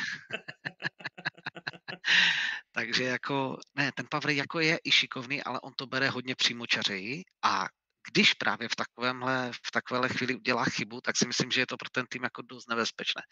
Takže 2.72 3.04
jako, 3.04 3.56
ne, 3.74 3.92
ten 3.94 4.06
Pavry 4.10 4.36
jako 4.36 4.60
je 4.60 4.78
i 4.84 4.90
šikovný, 4.90 5.42
ale 5.42 5.60
on 5.60 5.72
to 5.76 5.86
bere 5.86 6.08
hodně 6.08 6.34
přímočařeji 6.34 7.24
a 7.42 7.66
když 8.12 8.34
právě 8.34 8.68
v 8.68 8.76
takovémhle, 8.76 9.50
v 9.52 9.70
takovéhle 9.72 10.08
chvíli 10.08 10.34
udělá 10.34 10.64
chybu, 10.64 11.00
tak 11.00 11.16
si 11.16 11.26
myslím, 11.26 11.50
že 11.50 11.60
je 11.60 11.66
to 11.66 11.76
pro 11.76 11.90
ten 11.90 12.06
tým 12.06 12.22
jako 12.22 12.42
dost 12.42 12.68
nebezpečné. 12.68 13.22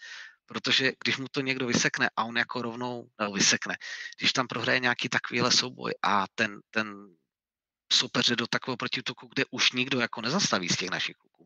Protože 0.47 0.93
když 1.05 1.17
mu 1.17 1.27
to 1.31 1.41
někdo 1.41 1.67
vysekne 1.67 2.11
a 2.17 2.25
on 2.25 2.37
jako 2.37 2.63
rovnou, 2.63 3.09
nebo 3.21 3.33
vysekne, 3.33 3.77
když 4.19 4.33
tam 4.33 4.47
prohraje 4.47 4.81
nějaký 4.81 5.09
takovýhle 5.09 5.53
souboj 5.53 5.95
a 6.03 6.25
ten, 6.35 6.61
ten 6.71 6.95
soupeře 7.93 8.37
do 8.37 8.47
takového 8.47 8.77
protiútoku, 8.77 9.27
kde 9.27 9.45
už 9.51 9.73
nikdo 9.73 10.01
jako 10.01 10.21
nezastaví 10.21 10.69
z 10.69 10.77
těch 10.77 10.91
našich 10.91 11.17
kluků. 11.17 11.38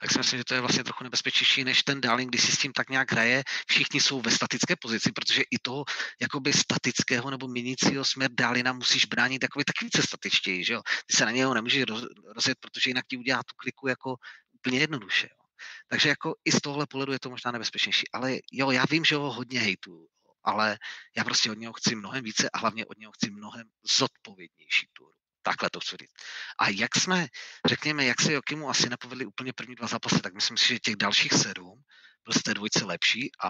Tak 0.00 0.12
si 0.12 0.18
myslím, 0.18 0.38
že 0.38 0.44
to 0.44 0.54
je 0.54 0.60
vlastně 0.60 0.84
trochu 0.84 1.04
nebezpečnější 1.04 1.64
než 1.64 1.82
ten 1.82 2.00
Darling, 2.00 2.30
když 2.30 2.44
si 2.44 2.52
s 2.52 2.58
tím 2.58 2.72
tak 2.72 2.90
nějak 2.90 3.12
hraje. 3.12 3.42
Všichni 3.68 4.00
jsou 4.00 4.20
ve 4.20 4.30
statické 4.30 4.76
pozici, 4.76 5.12
protože 5.12 5.42
i 5.42 5.58
toho 5.62 5.84
jakoby 6.20 6.52
statického 6.52 7.30
nebo 7.30 7.48
měnícího 7.48 8.04
směr 8.04 8.30
Dálina 8.34 8.72
musíš 8.72 9.04
bránit 9.04 9.42
jakoby 9.42 9.64
tak 9.64 9.82
více 9.82 10.02
statičtěji, 10.02 10.64
že 10.64 10.72
jo? 10.72 10.82
Ty 11.06 11.16
se 11.16 11.24
na 11.24 11.30
něho 11.30 11.54
nemůžeš 11.54 11.84
rozjet, 12.34 12.58
protože 12.60 12.90
jinak 12.90 13.06
ti 13.06 13.16
udělá 13.16 13.38
tu 13.38 13.54
kliku 13.56 13.88
jako 13.88 14.16
úplně 14.52 14.78
jednoduše. 14.78 15.28
Jo? 15.30 15.44
Takže 15.88 16.08
jako 16.08 16.34
i 16.44 16.52
z 16.52 16.60
tohle 16.60 16.86
pohledu 16.86 17.12
je 17.12 17.18
to 17.18 17.30
možná 17.30 17.50
nebezpečnější. 17.50 18.10
Ale 18.12 18.38
jo, 18.52 18.70
já 18.70 18.84
vím, 18.90 19.04
že 19.04 19.16
ho 19.16 19.32
hodně 19.32 19.60
hejtu, 19.60 20.06
ale 20.44 20.78
já 21.16 21.24
prostě 21.24 21.50
od 21.50 21.58
něho 21.58 21.72
chci 21.72 21.94
mnohem 21.94 22.24
více 22.24 22.50
a 22.50 22.58
hlavně 22.58 22.86
od 22.86 22.98
něho 22.98 23.12
chci 23.12 23.30
mnohem 23.30 23.66
zodpovědnější 23.98 24.88
tur. 24.92 25.17
Takhle 25.42 25.70
to 25.70 25.80
chci 25.80 25.96
říct. 25.96 26.12
A 26.58 26.68
jak 26.68 26.96
jsme, 26.96 27.26
řekněme, 27.66 28.04
jak 28.04 28.20
se 28.20 28.32
Jokimu 28.32 28.68
asi 28.68 28.88
nepovedli 28.88 29.26
úplně 29.26 29.52
první 29.52 29.74
dva 29.74 29.86
zápasy, 29.86 30.20
tak 30.20 30.34
myslím 30.34 30.56
si, 30.56 30.68
že 30.68 30.78
těch 30.78 30.96
dalších 30.96 31.32
sedm 31.32 31.82
byl 32.24 32.32
z 32.40 32.42
té 32.42 32.54
dvojce 32.54 32.84
lepší 32.84 33.30
a 33.44 33.48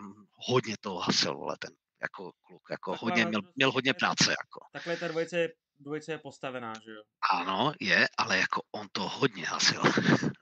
hodně 0.49 0.77
toho 0.81 1.01
hasil, 1.01 1.35
vole, 1.35 1.57
ten 1.61 1.71
jako 2.03 2.33
kluk, 2.47 2.63
jako 2.71 2.93
takhle, 2.93 3.09
hodně, 3.09 3.25
měl, 3.27 3.41
měl 3.57 3.71
hodně 3.73 3.95
práce, 3.95 4.31
jako. 4.31 4.61
Takhle 4.73 4.97
ta 4.97 5.09
dvojice, 5.09 5.49
dvojice 5.79 6.13
je 6.13 6.19
postavená, 6.19 6.73
že 6.85 6.91
jo? 6.91 7.03
Ano, 7.31 7.73
je, 7.81 8.09
ale 8.19 8.39
jako 8.39 8.63
on 8.73 8.87
to 8.93 9.09
hodně 9.09 9.45
hasil. 9.45 9.83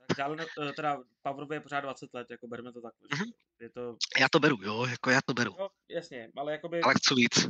Tak 0.09 0.17
dále, 0.17 0.37
eh, 0.69 0.73
teda 0.73 0.99
Pavrovi 1.23 1.57
je 1.57 1.61
pořád 1.61 1.81
20 1.81 2.15
let, 2.15 2.27
jako 2.31 2.47
berme 2.47 2.73
to 2.73 2.81
takhle. 2.81 3.09
Mm-hmm. 3.09 3.33
Je 3.61 3.71
to... 3.71 3.97
Já 4.19 4.29
to 4.29 4.41
beru, 4.41 4.57
jo, 4.63 4.87
jako 4.87 5.11
já 5.11 5.21
to 5.27 5.35
beru. 5.35 5.57
No, 5.59 5.69
jasně, 5.91 6.29
ale 6.37 6.53
jakoby... 6.53 6.81
Ale 6.81 6.95
chci 6.95 7.15
víc 7.15 7.49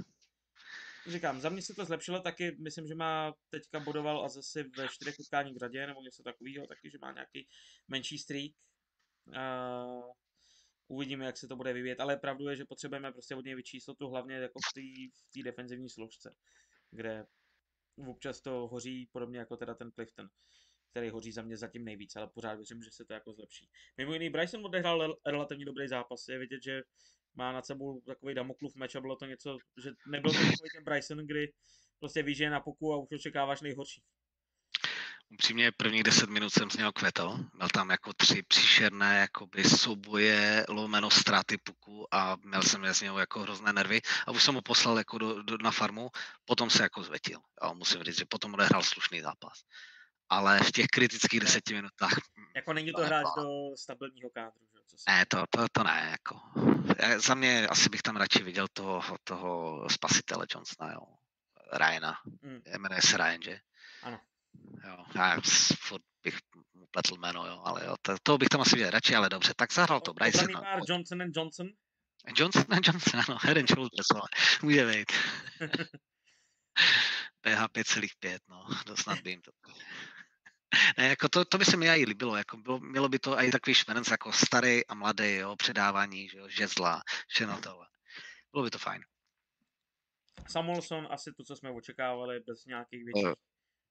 říkám, 1.09 1.41
za 1.41 1.49
mě 1.49 1.63
se 1.63 1.75
to 1.75 1.85
zlepšilo 1.85 2.21
taky, 2.21 2.57
myslím, 2.61 2.87
že 2.87 2.95
má 2.95 3.35
teďka 3.51 3.81
bodoval 3.81 4.25
a 4.25 4.29
zase 4.29 4.65
ve 4.77 4.89
čtyřech 4.89 5.15
utkání 5.21 5.53
v 5.55 5.57
řadě, 5.57 5.87
nebo 5.87 6.03
něco 6.03 6.23
takového, 6.23 6.67
taky, 6.67 6.91
že 6.91 6.99
má 7.01 7.13
nějaký 7.13 7.49
menší 7.89 8.19
streak. 8.19 8.53
Uh, 9.27 10.13
uvidíme, 10.89 11.27
jak 11.27 11.37
se 11.37 11.49
to 11.49 11.57
bude 11.57 11.73
vyvíjet, 11.73 12.01
ale 12.01 12.17
pravdu 12.17 12.49
je, 12.49 12.57
že 12.57 12.65
potřebujeme 12.65 13.13
prostě 13.13 13.35
od 13.35 13.45
něj 13.45 13.55
vyčíslotu, 13.55 14.09
hlavně 14.09 14.35
jako 14.35 14.59
v 14.59 14.73
té 15.35 15.43
defenzivní 15.43 15.91
složce, 15.91 16.35
kde 16.91 17.27
občas 18.09 18.41
to 18.41 18.51
hoří, 18.51 19.09
podobně 19.13 19.39
jako 19.39 19.57
teda 19.57 19.75
ten 19.75 19.93
Clifton, 19.93 20.29
který 20.91 21.11
hoří 21.11 21.33
za 21.33 21.43
mě 21.43 21.57
zatím 21.57 21.85
nejvíc, 21.85 22.17
ale 22.17 22.29
pořád 22.29 22.55
věřím, 22.55 22.83
že 22.83 22.91
se 22.91 23.05
to 23.05 23.13
jako 23.13 23.33
zlepší. 23.33 23.69
Mimo 23.97 24.13
jiný, 24.13 24.31
Bryson 24.31 24.67
odehrál 24.67 25.17
relativně 25.27 25.65
dobrý 25.65 25.89
zápas, 25.89 26.29
je 26.29 26.39
vidět, 26.39 26.63
že 26.63 26.83
má 27.37 27.53
nad 27.53 27.67
sebou 27.67 28.01
takový 28.01 28.35
damoklův 28.35 28.75
meč 28.75 28.95
a 28.95 29.01
bylo 29.01 29.17
to 29.17 29.27
něco, 29.27 29.59
že 29.77 29.91
nebyl 30.07 30.31
to 30.31 30.39
takový 30.39 30.71
ten 30.75 30.85
Bryson, 30.85 31.19
kdy 31.19 31.53
prostě 31.99 32.23
víš, 32.23 32.37
že 32.37 32.45
je 32.45 32.51
na 32.51 32.61
puku 32.61 32.93
a 32.93 32.97
už 32.97 33.09
očekáváš 33.15 33.61
nejhorší. 33.61 34.03
Upřímně 35.29 35.73
prvních 35.73 36.03
10 36.03 36.31
minut 36.31 36.51
jsem 36.51 36.71
z 36.71 36.77
něho 36.77 36.93
kvetal. 36.93 37.39
Měl 37.55 37.69
tam 37.69 37.91
jako 37.91 38.13
tři 38.13 38.43
příšerné 38.43 39.19
jakoby 39.19 39.65
souboje, 39.65 40.67
lomeno 40.69 41.11
ztráty 41.11 41.59
puku 41.59 42.15
a 42.15 42.37
měl 42.45 42.63
jsem 42.63 42.95
z 42.95 43.01
něho 43.01 43.19
jako 43.19 43.41
hrozné 43.41 43.73
nervy 43.73 44.01
a 44.27 44.31
už 44.31 44.43
jsem 44.43 44.55
ho 44.55 44.63
poslal 44.63 44.99
jako 44.99 45.19
do, 45.19 45.43
do, 45.43 45.59
na 45.63 45.71
farmu, 45.71 46.11
potom 46.45 46.71
se 46.71 46.83
jako 46.83 47.03
zvetil. 47.03 47.41
A 47.61 47.73
musím 47.73 48.03
říct, 48.03 48.19
že 48.19 48.25
potom 48.25 48.55
odehrál 48.55 48.83
slušný 48.83 49.21
zápas. 49.21 49.63
Ale 50.29 50.61
v 50.61 50.73
těch 50.73 50.87
kritických 50.87 51.41
deseti 51.41 51.75
minutách... 51.75 52.13
Jako 52.57 52.73
není 52.73 52.93
to 52.93 53.03
hráč 53.03 53.27
do 53.37 53.77
stabilního 53.77 54.31
kádru, 54.31 54.61
že? 54.73 54.79
Co 54.87 54.97
ne, 55.09 55.27
to, 55.27 55.45
to, 55.51 55.67
to 55.73 55.85
ne, 55.85 56.09
jako. 56.11 56.41
Já, 56.99 57.19
za 57.19 57.35
mě 57.35 57.69
asi 57.69 57.89
bych 57.89 58.03
tam 58.03 58.17
radši 58.17 58.43
viděl 58.43 58.67
toho, 58.73 59.17
toho 59.25 59.87
spasitele 59.91 60.47
Johnsona, 60.55 60.93
jo. 60.93 61.01
Ryana. 61.73 62.15
Mm. 62.43 62.63
Jmenuje 62.79 63.03
se 63.03 63.17
Ryan, 63.17 63.43
že? 63.43 63.61
Ano. 64.03 64.21
Jo, 64.87 65.05
já 65.15 65.37
furt 65.79 66.03
bych 66.23 66.39
mu 66.75 66.87
pletl 66.91 67.17
jméno, 67.17 67.47
jo, 67.47 67.63
ale 67.65 67.85
jo, 67.85 67.97
to, 68.03 68.17
to 68.23 68.39
bych 68.39 68.49
tam 68.49 68.61
asi 68.61 68.77
viděl 68.77 68.91
radši, 68.91 69.15
ale 69.15 69.29
dobře. 69.29 69.53
Tak 69.57 69.73
zahrál 69.73 70.01
to 70.01 70.15
Bryson. 70.15 70.53
No. 70.53 70.63
Johnson 70.89 71.23
and 71.23 71.37
Johnson? 71.37 71.69
Johnson 72.37 72.65
and 72.71 72.87
Johnson, 72.87 73.21
ano, 73.29 73.39
head 73.43 73.57
and 73.57 73.69
shoulders, 73.69 74.11
ale 74.11 74.29
může 74.63 74.87
být. 74.87 75.13
PH 77.41 77.63
5,5, 77.69 78.39
no, 78.49 78.69
to 78.87 78.97
snad 78.97 79.21
by 79.21 79.31
jim 79.31 79.43
to 79.43 79.51
ne, 80.99 81.09
jako 81.09 81.29
to, 81.29 81.45
to 81.45 81.59
by 81.59 81.65
se 81.65 81.77
mi 81.77 81.89
i 81.89 82.05
líbilo, 82.05 82.37
jako 82.37 82.57
bylo, 82.57 82.79
mělo 82.79 83.09
by 83.09 83.19
to 83.19 83.41
i 83.41 83.51
takový 83.51 83.75
šmenec 83.75 84.11
jako 84.11 84.33
starý 84.33 84.87
a 84.87 84.95
mladý, 84.95 85.35
jo, 85.35 85.57
předávání, 85.57 86.29
že 86.29 86.39
jo, 86.39 86.49
žezla, 86.49 87.03
všechno 87.29 87.61
tohle. 87.61 87.87
Bylo 88.53 88.65
by 88.65 88.71
to 88.71 88.79
fajn. 88.79 89.03
Samuelson 90.49 91.09
asi 91.11 91.33
to, 91.33 91.45
co 91.45 91.57
jsme 91.57 91.71
očekávali, 91.71 92.41
bez 92.41 92.65
nějakých 92.65 93.05
větších 93.05 93.27
uh, 93.27 93.33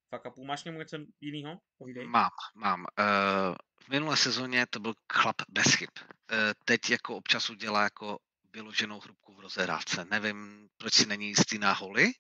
fuck 0.09 0.25
upů. 0.25 0.45
Máš 0.45 0.63
němu 0.63 0.79
něco 0.79 0.97
jiného? 1.21 1.59
Mám, 2.05 2.29
mám. 2.55 2.79
Uh, 2.79 3.55
v 3.83 3.89
minulé 3.89 4.17
sezóně 4.17 4.65
to 4.69 4.79
byl 4.79 4.93
chlap 5.13 5.35
bez 5.49 5.75
chyb. 5.75 5.89
Uh, 5.99 6.37
teď 6.65 6.89
jako 6.89 7.15
občas 7.15 7.49
udělá 7.49 7.83
jako 7.83 8.19
vyloženou 8.53 8.99
hrubku 8.99 9.33
v 9.33 9.39
rozehrávce. 9.39 10.05
Nevím, 10.05 10.69
proč 10.77 10.93
si 10.93 11.05
není 11.05 11.27
jistý 11.27 11.57
na 11.57 11.73
holy, 11.73 12.11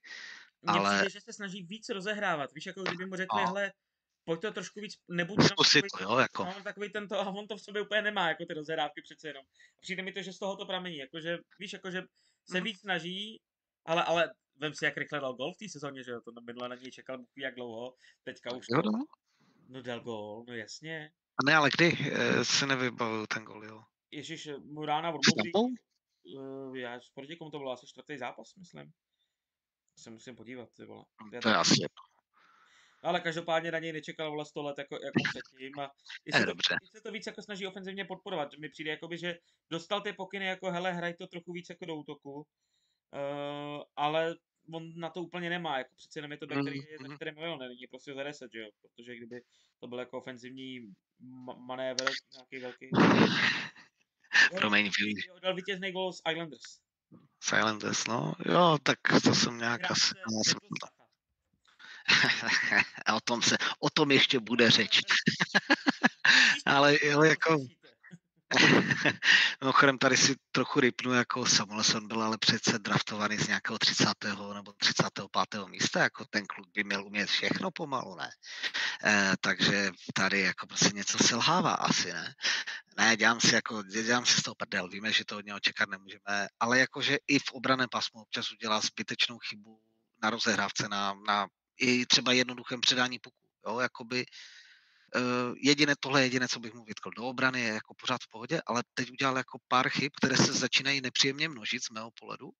ale... 0.67 1.01
Mně 1.01 1.09
že 1.09 1.21
se 1.21 1.33
snaží 1.33 1.63
víc 1.63 1.89
rozehrávat. 1.89 2.53
Víš, 2.53 2.65
jako 2.65 2.83
kdyby 2.83 3.05
mu 3.05 3.15
řekli, 3.15 3.41
no. 3.41 3.47
hele, 3.47 3.71
pojď 4.25 4.41
to 4.41 4.51
trošku 4.51 4.79
víc, 4.79 4.93
nebuď 5.07 5.43
Zkusit 5.43 5.85
to, 5.97 6.03
jo, 6.03 6.17
jako. 6.17 6.45
No, 6.45 6.53
takový 6.63 6.91
tento, 6.91 7.19
a 7.19 7.27
on 7.27 7.47
to 7.47 7.57
v 7.57 7.61
sobě 7.61 7.81
úplně 7.81 8.01
nemá, 8.01 8.29
jako 8.29 8.45
ty 8.45 8.53
rozhrávky 8.53 9.01
přece 9.01 9.27
jenom. 9.27 9.45
Přijde 9.81 10.03
mi 10.03 10.11
to, 10.11 10.21
že 10.21 10.33
z 10.33 10.39
toho 10.39 10.57
to 10.57 10.65
pramení, 10.65 10.97
jakože, 10.97 11.37
víš, 11.59 11.73
jakože 11.73 12.03
se 12.45 12.57
mm. 12.57 12.63
víc 12.63 12.79
snaží, 12.79 13.41
ale, 13.85 14.03
ale 14.03 14.33
vem 14.55 14.73
si, 14.73 14.85
jak 14.85 14.97
rychle 14.97 15.19
dal 15.19 15.33
gol 15.33 15.53
v 15.53 15.57
té 15.57 15.69
sezóně, 15.69 16.03
že 16.03 16.11
jo, 16.11 16.21
to 16.21 16.31
minule 16.41 16.69
na 16.69 16.75
něj 16.75 16.91
čekal 16.91 17.17
Bůh 17.17 17.37
jak 17.37 17.55
dlouho, 17.55 17.95
teďka 18.23 18.55
už 18.55 18.65
jo, 18.69 18.81
no. 18.85 19.05
no 19.69 19.81
dal 19.81 19.99
gol, 19.99 20.45
no 20.47 20.53
jasně. 20.53 21.11
A 21.37 21.45
ne, 21.45 21.55
ale 21.55 21.69
kdy 21.77 21.97
e, 22.11 22.45
se 22.45 22.65
nevybavil 22.65 23.27
ten 23.27 23.43
gol, 23.43 23.65
jo? 23.65 23.81
Ježíš, 24.11 24.49
mu 24.63 24.85
rána 24.85 25.11
v 25.11 25.19
uh, 25.55 26.77
já 26.77 26.99
proti 27.13 27.35
komu 27.35 27.51
to 27.51 27.57
bylo 27.57 27.71
asi 27.71 27.87
čtvrtý 27.87 28.17
zápas, 28.17 28.55
myslím. 28.55 28.91
Se 29.97 30.09
musím 30.09 30.35
podívat, 30.35 30.69
ty 30.73 30.85
vole. 30.85 31.05
To 31.41 31.49
je 31.49 31.55
asi 31.55 31.75
ale 33.05 33.19
každopádně 33.21 33.71
na 33.71 33.79
něj 33.79 33.93
nečekal 33.93 34.29
vole 34.29 34.45
100 34.45 34.63
let 34.63 34.77
jako, 34.77 34.95
jako 34.95 35.21
předtím 35.29 35.79
a 35.79 35.91
i 36.25 36.31
se, 36.31 36.45
to, 36.45 36.51
i 36.83 36.87
se 36.97 37.01
to 37.01 37.11
víc 37.11 37.27
jako 37.27 37.41
snaží 37.41 37.67
ofenzivně 37.67 38.05
podporovat. 38.05 38.57
Mi 38.57 38.69
přijde 38.69 38.91
jakoby, 38.91 39.17
že 39.17 39.37
dostal 39.69 40.01
ty 40.01 40.13
pokyny 40.13 40.45
jako 40.45 40.71
hele, 40.71 40.93
hraj 40.93 41.13
to 41.13 41.27
trochu 41.27 41.53
víc 41.53 41.69
jako 41.69 41.85
do 41.85 41.95
útoku, 41.95 42.33
uh, 42.33 43.83
ale 43.95 44.35
on 44.73 44.99
na 44.99 45.09
to 45.09 45.21
úplně 45.21 45.49
nemá, 45.49 45.77
jako 45.77 45.95
přece 45.95 46.19
jenom 46.19 46.31
je 46.31 46.37
to 46.37 46.47
back, 46.47 46.61
který 46.61 46.77
je 46.77 46.97
za 47.07 47.15
4 47.15 47.31
miliony, 47.31 47.67
není 47.67 47.87
prostě 47.89 48.13
za 48.13 48.23
10, 48.23 48.51
že 48.53 48.59
jo, 48.59 48.69
protože 48.81 49.15
kdyby 49.15 49.41
to 49.79 49.87
byl 49.87 49.99
jako 49.99 50.17
ofenzivní 50.17 50.93
manévr 51.57 52.05
nějaký 52.33 52.59
velký. 52.59 52.89
Promiň. 54.57 54.91
Dal 55.41 55.55
vítězný 55.55 55.91
gol 55.91 56.13
z 56.13 56.21
Islanders. 56.31 56.79
Islanders, 57.57 58.07
no. 58.07 58.33
Jo, 58.45 58.77
tak 58.83 58.99
to 59.23 59.35
jsem 59.35 59.57
nějak 59.57 59.91
asi... 59.91 60.15
A 63.05 63.13
o 63.15 63.19
tom 63.19 63.41
se, 63.41 63.57
o 63.79 63.89
tom 63.89 64.11
ještě 64.11 64.39
bude 64.39 64.71
řeč. 64.71 65.01
Ale 66.65 66.97
jo, 67.03 67.23
jako... 67.23 67.57
Mimochodem 69.61 69.97
tady 69.97 70.17
si 70.17 70.35
trochu 70.51 70.79
rypnu, 70.79 71.13
jako 71.13 71.45
Samuelson 71.45 72.07
byl 72.07 72.23
ale 72.23 72.37
přece 72.37 72.79
draftovaný 72.79 73.37
z 73.37 73.47
nějakého 73.47 73.79
30. 73.79 74.07
nebo 74.53 74.73
35. 74.73 75.67
místa, 75.67 75.99
jako 75.99 76.25
ten 76.29 76.45
kluk 76.45 76.67
by 76.73 76.83
měl 76.83 77.05
umět 77.05 77.29
všechno 77.29 77.71
pomalu, 77.71 78.15
ne? 78.15 78.29
E, 79.05 79.33
takže 79.41 79.91
tady 80.13 80.41
jako 80.41 80.67
prostě 80.67 80.89
něco 80.93 81.17
selhává 81.17 81.73
asi, 81.73 82.13
ne? 82.13 82.35
Ne, 82.97 83.17
dělám 83.17 83.39
si 83.39 83.55
jako, 83.55 83.83
dělám 83.83 84.25
si 84.25 84.39
z 84.39 84.43
toho 84.43 84.55
prdel, 84.55 84.89
víme, 84.89 85.11
že 85.11 85.25
to 85.25 85.37
od 85.37 85.45
něho 85.45 85.59
čekat 85.59 85.89
nemůžeme, 85.89 86.47
ale 86.59 86.79
jakože 86.79 87.17
i 87.27 87.39
v 87.39 87.51
obraném 87.51 87.89
pasmu 87.91 88.21
občas 88.21 88.51
udělá 88.51 88.79
zbytečnou 88.79 89.37
chybu 89.39 89.81
na 90.23 90.29
rozehrávce, 90.29 90.87
na, 90.89 91.13
na 91.27 91.47
i 91.79 92.05
třeba 92.05 92.31
jednoduchém 92.31 92.81
předání 92.81 93.19
puku, 93.19 93.49
jo, 93.67 93.79
jakoby 93.79 94.25
Uh, 95.15 95.55
jediné, 95.57 95.93
tohle 95.99 96.21
je 96.21 96.25
jediné, 96.25 96.47
co 96.47 96.59
bych 96.59 96.73
mu 96.73 96.85
vytkl. 96.85 97.09
Do 97.17 97.23
obrany 97.23 97.61
je 97.61 97.67
jako 97.67 97.93
pořád 97.93 98.21
v 98.23 98.27
pohodě, 98.29 98.61
ale 98.65 98.83
teď 98.93 99.11
udělal 99.11 99.37
jako 99.37 99.59
pár 99.67 99.89
chyb, 99.89 100.11
které 100.17 100.37
se 100.37 100.53
začínají 100.53 101.01
nepříjemně 101.01 101.49
množit 101.49 101.83
z 101.83 101.89
mého 101.89 102.11
pohledu. 102.19 102.47
Uh, 102.47 102.51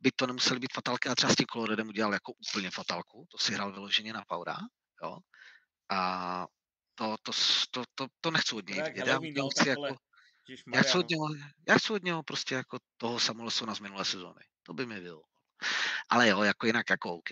by 0.00 0.10
to 0.16 0.26
nemuseli 0.26 0.60
být 0.60 0.72
fatálky, 0.74 1.08
a 1.08 1.14
třeba 1.14 1.32
s 1.32 1.36
tím 1.36 1.46
Koloredem 1.46 1.88
udělal 1.88 2.12
jako 2.12 2.32
úplně 2.32 2.70
fatálku, 2.70 3.26
to 3.30 3.38
si 3.38 3.54
hrál 3.54 3.72
vyloženě 3.72 4.12
na 4.12 4.24
Paura, 4.28 4.56
jo. 5.02 5.18
A 5.90 6.46
to, 6.94 7.16
to, 7.22 7.32
to, 7.70 7.84
to, 7.94 8.06
to 8.20 8.30
nechci 8.30 8.54
od 8.54 8.68
něj 8.68 8.82
vidět. 8.82 9.06
Já, 9.06 9.18
chci 9.50 9.68
jako, 9.68 9.96
já, 10.74 10.82
chci 10.82 10.98
od 10.98 11.08
něho, 11.10 11.28
já 11.68 11.78
chci 11.78 11.92
od 11.92 12.02
něho 12.02 12.22
prostě 12.22 12.54
jako 12.54 12.78
toho 12.96 13.20
Samuelsona 13.20 13.74
z 13.74 13.80
minulé 13.80 14.04
sezóny. 14.04 14.40
To 14.62 14.74
by 14.74 14.86
mi 14.86 15.00
bylo. 15.00 15.22
Ale 16.08 16.28
jo, 16.28 16.42
jako 16.42 16.66
jinak 16.66 16.90
jako 16.90 17.14
OK. 17.14 17.30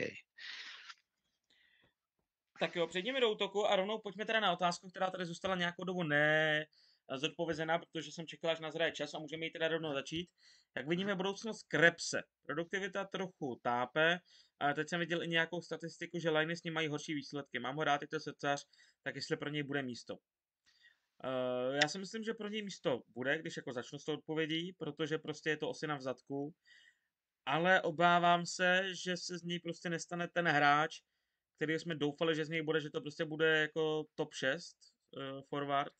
Tak 2.61 2.76
jo, 2.76 2.86
přejdeme 2.86 3.20
do 3.20 3.30
útoku 3.30 3.66
a 3.66 3.76
rovnou 3.76 3.98
pojďme 3.98 4.24
teda 4.24 4.40
na 4.40 4.52
otázku, 4.52 4.88
která 4.88 5.11
tady 5.11 5.26
zůstala 5.26 5.56
nějakou 5.56 5.84
dobu 5.84 6.02
ne 6.02 6.66
zodpovězená, 7.16 7.78
protože 7.78 8.12
jsem 8.12 8.26
čekal, 8.26 8.50
až 8.50 8.61
nazraje 8.61 8.92
čas 8.92 9.14
a 9.14 9.18
můžeme 9.18 9.44
ji 9.44 9.50
teda 9.50 9.68
rovnou 9.68 9.94
začít. 9.94 10.30
Jak 10.76 10.88
vidíme 10.88 11.14
budoucnost 11.14 11.62
Krepse. 11.62 12.22
Produktivita 12.46 13.04
trochu 13.04 13.61
tápe, 13.62 14.18
a 14.61 14.72
teď 14.72 14.88
jsem 14.88 15.00
viděl 15.00 15.22
i 15.22 15.28
nějakou 15.28 15.61
statistiku, 15.61 16.18
že 16.18 16.30
Liney 16.30 16.56
s 16.56 16.62
ním 16.62 16.74
mají 16.74 16.88
horší 16.88 17.14
výsledky. 17.14 17.58
Mám 17.58 17.76
ho 17.76 17.84
rád 17.84 18.00
to 18.11 18.20
srdcař, 18.20 18.64
tak 19.02 19.14
jestli 19.14 19.36
pro 19.36 19.50
něj 19.50 19.62
bude 19.62 19.82
místo. 19.82 20.14
Uh, 20.14 21.74
já 21.82 21.88
si 21.88 21.98
myslím, 21.98 22.22
že 22.22 22.34
pro 22.34 22.48
něj 22.48 22.62
místo 22.62 23.02
bude, 23.08 23.38
když 23.38 23.56
jako 23.56 23.72
začnu 23.72 23.98
s 23.98 24.04
tou 24.04 24.14
odpovědí, 24.14 24.72
protože 24.72 25.18
prostě 25.18 25.50
je 25.50 25.56
to 25.56 25.68
osina 25.68 25.96
v 25.96 26.02
zadku. 26.02 26.54
Ale 27.46 27.82
obávám 27.82 28.46
se, 28.46 28.94
že 29.04 29.16
se 29.16 29.38
z 29.38 29.42
něj 29.42 29.61
prostě 29.61 29.90
nestane 29.90 30.28
ten 30.28 30.48
hráč, 30.48 31.00
který 31.61 31.78
jsme 31.78 31.94
doufali, 31.94 32.36
že 32.36 32.44
z 32.44 32.48
něj 32.48 32.62
bude, 32.62 32.80
že 32.80 32.90
to 32.90 33.00
prostě 33.00 33.24
bude 33.24 33.61
jako 33.61 34.04
top 34.14 34.34
6 34.34 34.76
uh, 35.16 35.22
eh, 35.22 35.42
forward, 35.48 35.92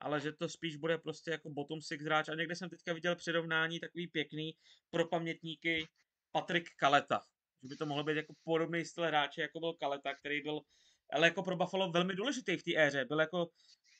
ale 0.00 0.20
že 0.20 0.32
to 0.32 0.48
spíš 0.48 0.76
bude 0.76 0.98
prostě 0.98 1.30
jako 1.30 1.50
bottom 1.50 1.80
6 1.80 2.00
hráč. 2.02 2.28
A 2.28 2.34
někde 2.34 2.56
jsem 2.56 2.70
teďka 2.70 2.92
viděl 2.92 3.16
přirovnání 3.16 3.80
takový 3.80 4.06
pěkný 4.06 4.52
pro 4.90 5.08
pamětníky 5.08 5.86
Patrik 6.32 6.68
Kaleta. 6.76 7.20
Že 7.62 7.68
by 7.68 7.76
to 7.76 7.86
mohlo 7.86 8.04
být 8.04 8.16
jako 8.16 8.34
podobný 8.44 8.84
styl 8.84 9.06
hráče, 9.06 9.42
jako 9.42 9.60
byl 9.60 9.72
Kaleta, 9.72 10.14
který 10.14 10.42
byl 10.42 10.60
ale 11.12 11.26
jako 11.26 11.42
pro 11.42 11.56
Buffalo 11.56 11.90
velmi 11.90 12.14
důležitý 12.14 12.56
v 12.56 12.62
té 12.62 12.76
éře. 12.76 13.04
Byl 13.04 13.20
jako 13.20 13.46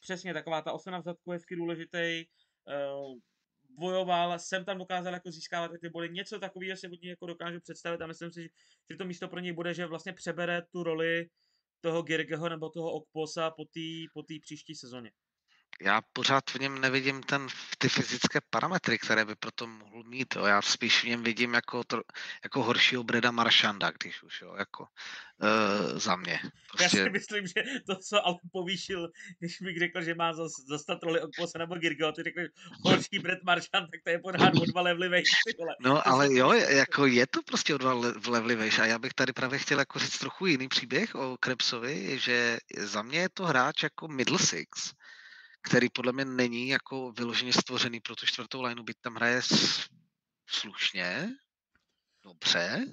přesně 0.01 0.35
taková 0.35 0.63
ta 0.63 0.73
osena 0.73 0.99
v 0.99 1.05
zadku 1.05 1.31
hezky 1.31 1.57
důležitý, 1.57 2.25
uh, 2.67 3.19
bojoval, 3.79 4.39
jsem 4.39 4.65
tam 4.65 4.79
dokázal 4.79 5.13
jako 5.13 5.31
získávat 5.31 5.71
ty 5.81 5.89
body, 5.89 6.09
něco 6.09 6.39
takového 6.39 6.77
si 6.77 6.89
od 6.89 7.03
něj 7.03 7.11
jako 7.11 7.27
dokážu 7.27 7.61
představit 7.61 8.01
a 8.01 8.07
myslím 8.07 8.33
si, 8.33 8.51
že 8.91 8.97
to 8.97 9.05
místo 9.05 9.29
pro 9.29 9.41
něj 9.41 9.53
bude, 9.53 9.75
že 9.75 9.87
vlastně 9.87 10.13
přebere 10.13 10.63
tu 10.63 10.83
roli 10.83 11.27
toho 11.81 12.03
Girgeho 12.03 12.49
nebo 12.49 12.71
toho 12.71 12.93
Okposa 12.93 13.51
po 13.51 13.65
té 13.65 13.81
po 14.13 14.23
příští 14.43 14.75
sezóně 14.75 15.11
já 15.81 16.01
pořád 16.13 16.51
v 16.51 16.61
něm 16.61 16.81
nevidím 16.81 17.23
ten, 17.23 17.47
ty 17.79 17.89
fyzické 17.89 18.41
parametry, 18.51 18.99
které 18.99 19.25
by 19.25 19.35
proto 19.35 19.67
mohl 19.67 20.03
mít. 20.03 20.37
Jo. 20.37 20.45
Já 20.45 20.63
spíš 20.63 21.05
v 21.05 21.09
něm 21.09 21.23
vidím 21.23 21.55
jako, 21.55 21.85
to, 21.85 22.03
jako 22.45 22.63
horšího 22.63 23.05
Breda 23.05 23.31
Maršanda, 23.31 23.91
když 23.91 24.23
už, 24.23 24.41
jo, 24.41 24.55
jako 24.59 24.83
uh, 24.83 25.99
za 25.99 26.17
mě. 26.17 26.41
Prostě... 26.69 26.85
Já 26.85 26.89
si 26.89 26.97
prostě- 26.97 27.11
myslím, 27.11 27.47
že 27.47 27.81
to, 27.87 27.97
co 27.97 28.27
ale 28.27 28.37
povýšil, 28.53 29.09
když 29.39 29.61
mi 29.61 29.79
řekl, 29.79 30.03
že 30.03 30.15
má 30.15 30.33
zastat 30.69 31.03
roli 31.03 31.21
Okpose 31.21 31.59
nebo 31.59 31.75
Girgo, 31.75 32.13
ty 32.13 32.23
řekl, 32.23 32.41
horší 32.85 33.19
Brad 33.19 33.39
Maršand, 33.43 33.91
tak 33.91 34.01
to 34.05 34.11
je 34.11 34.19
pořád 34.19 34.55
o 34.55 34.65
dva 34.65 34.81
levely 34.81 35.09
vejš, 35.09 35.29
No, 35.81 36.09
ale 36.09 36.35
jo, 36.35 36.53
jako 36.53 37.07
je 37.07 37.27
to 37.27 37.43
prostě 37.43 37.75
o 37.75 37.79
dva 37.79 37.93
levely 38.29 38.57
vejš 38.57 38.79
a 38.79 38.87
já 38.87 38.99
bych 38.99 39.15
tady 39.15 39.33
právě 39.33 39.59
chtěl 39.59 39.79
jako 39.79 39.99
říct 39.99 40.19
trochu 40.19 40.47
jiný 40.47 40.69
příběh 40.69 41.15
o 41.15 41.37
Krebsovi, 41.41 42.19
že 42.19 42.59
za 42.79 43.03
mě 43.03 43.19
je 43.19 43.29
to 43.29 43.45
hráč 43.47 43.83
jako 43.83 44.09
middle 44.09 44.39
six, 44.39 44.93
který 45.63 45.89
podle 45.91 46.13
mě 46.13 46.25
není 46.25 46.69
jako 46.69 47.13
vyloženě 47.13 47.53
stvořený 47.53 48.01
pro 48.01 48.17
tu 48.17 48.27
čtvrtou 48.27 48.63
lineu, 48.63 48.83
byť 48.83 48.97
tam 49.01 49.15
hraje 49.15 49.43
slušně, 50.47 51.29
dobře, 52.25 52.87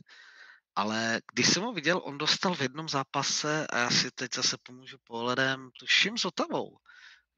ale 0.76 1.22
když 1.34 1.48
jsem 1.48 1.64
ho 1.64 1.74
viděl, 1.74 2.02
on 2.04 2.18
dostal 2.18 2.56
v 2.56 2.62
jednom 2.62 2.90
zápase, 2.90 3.68
a 3.68 3.78
já 3.78 3.90
si 3.90 4.12
teď 4.12 4.36
zase 4.36 4.58
pomůžu 4.64 4.98
pohledem, 5.04 5.70
tuším 5.80 6.18
s 6.18 6.26
Otavou, 6.26 6.78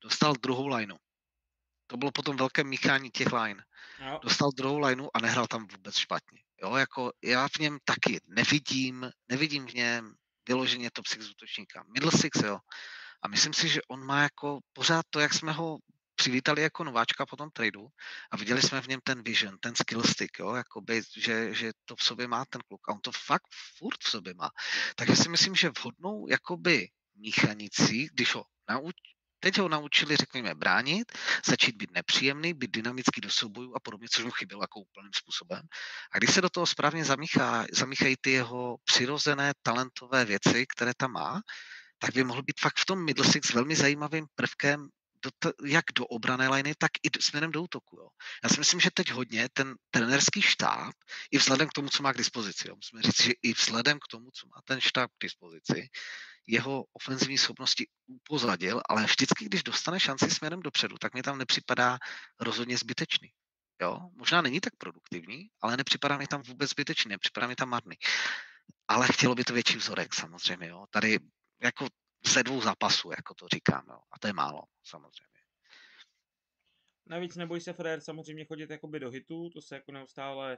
dostal 0.03 0.34
druhou 0.34 0.67
lineu. 0.67 0.97
To 1.88 1.97
bylo 1.97 2.11
potom 2.11 2.38
velké 2.38 2.63
míchání 2.63 3.11
těch 3.11 3.32
line. 3.34 3.63
No. 3.99 4.19
Dostal 4.23 4.49
druhou 4.51 4.80
lineu 4.80 5.07
a 5.13 5.19
nehrál 5.19 5.47
tam 5.47 5.67
vůbec 5.67 5.97
špatně. 5.97 6.43
Jo, 6.61 6.75
jako 6.75 7.11
já 7.23 7.47
v 7.47 7.59
něm 7.59 7.78
taky 7.84 8.21
nevidím, 8.28 9.11
nevidím 9.28 9.67
v 9.67 9.73
něm 9.73 10.15
vyloženě 10.47 10.91
top 10.91 11.07
six 11.07 11.30
útočníka. 11.30 11.84
Middle 11.93 12.11
six, 12.11 12.39
jo. 12.43 12.59
A 13.28 13.30
myslím 13.30 13.53
si, 13.53 13.69
že 13.69 13.82
on 13.88 14.05
má 14.05 14.21
jako 14.21 14.59
pořád 14.73 15.05
to, 15.09 15.19
jak 15.19 15.34
jsme 15.34 15.51
ho 15.51 15.78
přivítali 16.15 16.61
jako 16.61 16.84
nováčka 16.84 17.25
po 17.25 17.36
tom 17.36 17.49
tradu 17.51 17.88
a 18.32 18.38
viděli 18.38 18.61
jsme 18.61 18.82
v 18.82 18.88
něm 18.88 18.99
ten 19.03 19.23
vision, 19.23 19.57
ten 19.59 19.75
skill 19.75 20.03
stick, 20.03 20.39
jo, 20.39 20.55
jakoby, 20.55 21.01
že, 21.17 21.53
že 21.53 21.71
to 21.86 21.95
v 21.95 22.03
sobě 22.03 22.28
má 22.28 22.45
ten 22.45 22.61
kluk 22.67 22.89
a 22.89 22.91
on 22.91 22.99
to 22.99 23.11
fakt 23.11 23.47
furt 23.78 24.03
v 24.03 24.09
sobě 24.09 24.34
má. 24.34 24.49
Takže 24.95 25.15
si 25.15 25.30
myslím, 25.30 25.55
že 25.55 25.69
vhodnou 25.69 26.28
jakoby 26.30 26.89
míchanicí, 27.15 28.09
když 28.13 28.36
ho 28.36 28.43
nauč, 28.69 28.95
Teď 29.39 29.57
ho 29.57 29.69
naučili, 29.69 30.15
řekněme, 30.15 30.55
bránit, 30.55 31.11
začít 31.45 31.75
být 31.75 31.91
nepříjemný, 31.91 32.53
být 32.53 32.71
dynamický 32.71 33.21
do 33.21 33.30
soubojů 33.30 33.75
a 33.75 33.80
podobně, 33.80 34.07
což 34.11 34.25
mu 34.25 34.32
chybělo 34.32 34.63
jako 34.63 34.80
úplným 34.80 35.11
způsobem. 35.13 35.61
A 36.11 36.17
když 36.17 36.34
se 36.34 36.41
do 36.41 36.49
toho 36.49 36.65
správně 36.65 37.05
zamíchá, 37.05 37.65
zamíchají 37.73 38.15
ty 38.21 38.32
jeho 38.32 38.78
přirozené 38.84 39.53
talentové 39.61 40.25
věci, 40.25 40.65
které 40.75 40.91
tam 40.97 41.11
má, 41.11 41.41
tak 42.00 42.14
by 42.14 42.24
mohl 42.24 42.43
být 42.43 42.60
fakt 42.60 42.78
v 42.78 42.86
tom 42.86 43.06
middle 43.06 43.26
six 43.26 43.54
velmi 43.54 43.76
zajímavým 43.76 44.28
prvkem 44.36 44.89
do 45.24 45.32
to, 45.39 45.52
jak 45.66 45.86
do 45.95 46.06
obrané 46.06 46.50
liney, 46.50 46.74
tak 46.78 46.91
i 47.04 47.10
do, 47.10 47.22
směrem 47.22 47.52
do 47.52 47.64
útoku. 47.64 47.98
Jo. 47.98 48.08
Já 48.43 48.50
si 48.50 48.60
myslím, 48.60 48.80
že 48.80 48.89
teď 48.93 49.12
hodně 49.12 49.50
ten 49.54 49.76
trenerský 49.91 50.41
štáb, 50.41 50.93
i 51.32 51.38
vzhledem 51.38 51.68
k 51.68 51.74
tomu, 51.74 51.89
co 51.89 52.04
má 52.04 52.14
k 52.14 52.18
dispozici, 52.18 52.68
jo. 52.68 52.76
musíme 52.76 53.02
říct, 53.02 53.22
že 53.22 53.32
i 53.43 53.54
vzhledem 53.54 54.00
k 54.00 54.08
tomu, 54.08 54.32
co 54.32 54.48
má 54.48 54.62
ten 54.66 54.82
štáb 54.82 55.12
k 55.12 55.24
dispozici, 55.24 55.89
jeho 56.48 56.86
ofenzivní 56.93 57.38
schopnosti 57.38 57.88
upozadil, 58.08 58.82
ale 58.89 59.04
vždycky, 59.04 59.45
když 59.45 59.64
dostane 59.64 60.00
šanci 60.00 60.32
směrem 60.32 60.60
dopředu, 60.60 60.98
tak 60.98 61.14
mi 61.14 61.24
tam 61.24 61.38
nepřipadá 61.38 61.98
rozhodně 62.39 62.78
zbytečný. 62.78 63.30
Jo? 63.82 64.00
Možná 64.16 64.41
není 64.41 64.60
tak 64.62 64.76
produktivní, 64.78 65.50
ale 65.62 65.78
nepřipadá 65.78 66.18
mi 66.18 66.28
tam 66.28 66.41
vůbec 66.41 66.70
zbytečný, 66.70 67.10
nepřipadá 67.10 67.48
mi 67.48 67.56
tam 67.56 67.70
marný. 67.70 67.95
Ale 68.88 69.08
chtělo 69.08 69.36
by 69.36 69.43
to 69.43 69.54
větší 69.54 69.78
vzorek 69.78 70.14
samozřejmě. 70.14 70.68
Jo? 70.68 70.86
Tady 70.89 71.20
jako 71.64 71.88
ze 72.28 72.43
dvou 72.43 72.62
zápasů, 72.62 73.12
jako 73.12 73.34
to 73.34 73.47
říkám, 73.47 73.86
jo. 73.89 73.99
A 74.12 74.20
to 74.20 74.28
je 74.28 74.34
málo, 74.34 74.62
samozřejmě. 74.84 75.38
Navíc 77.05 77.36
neboj 77.36 77.62
se 77.62 77.74
Frér 77.74 78.01
samozřejmě 78.01 78.45
chodit 78.45 78.70
jakoby 78.70 78.99
do 78.99 79.10
hitu, 79.10 79.49
to 79.49 79.62
se 79.62 79.76
jako 79.76 79.91
neustále, 79.91 80.58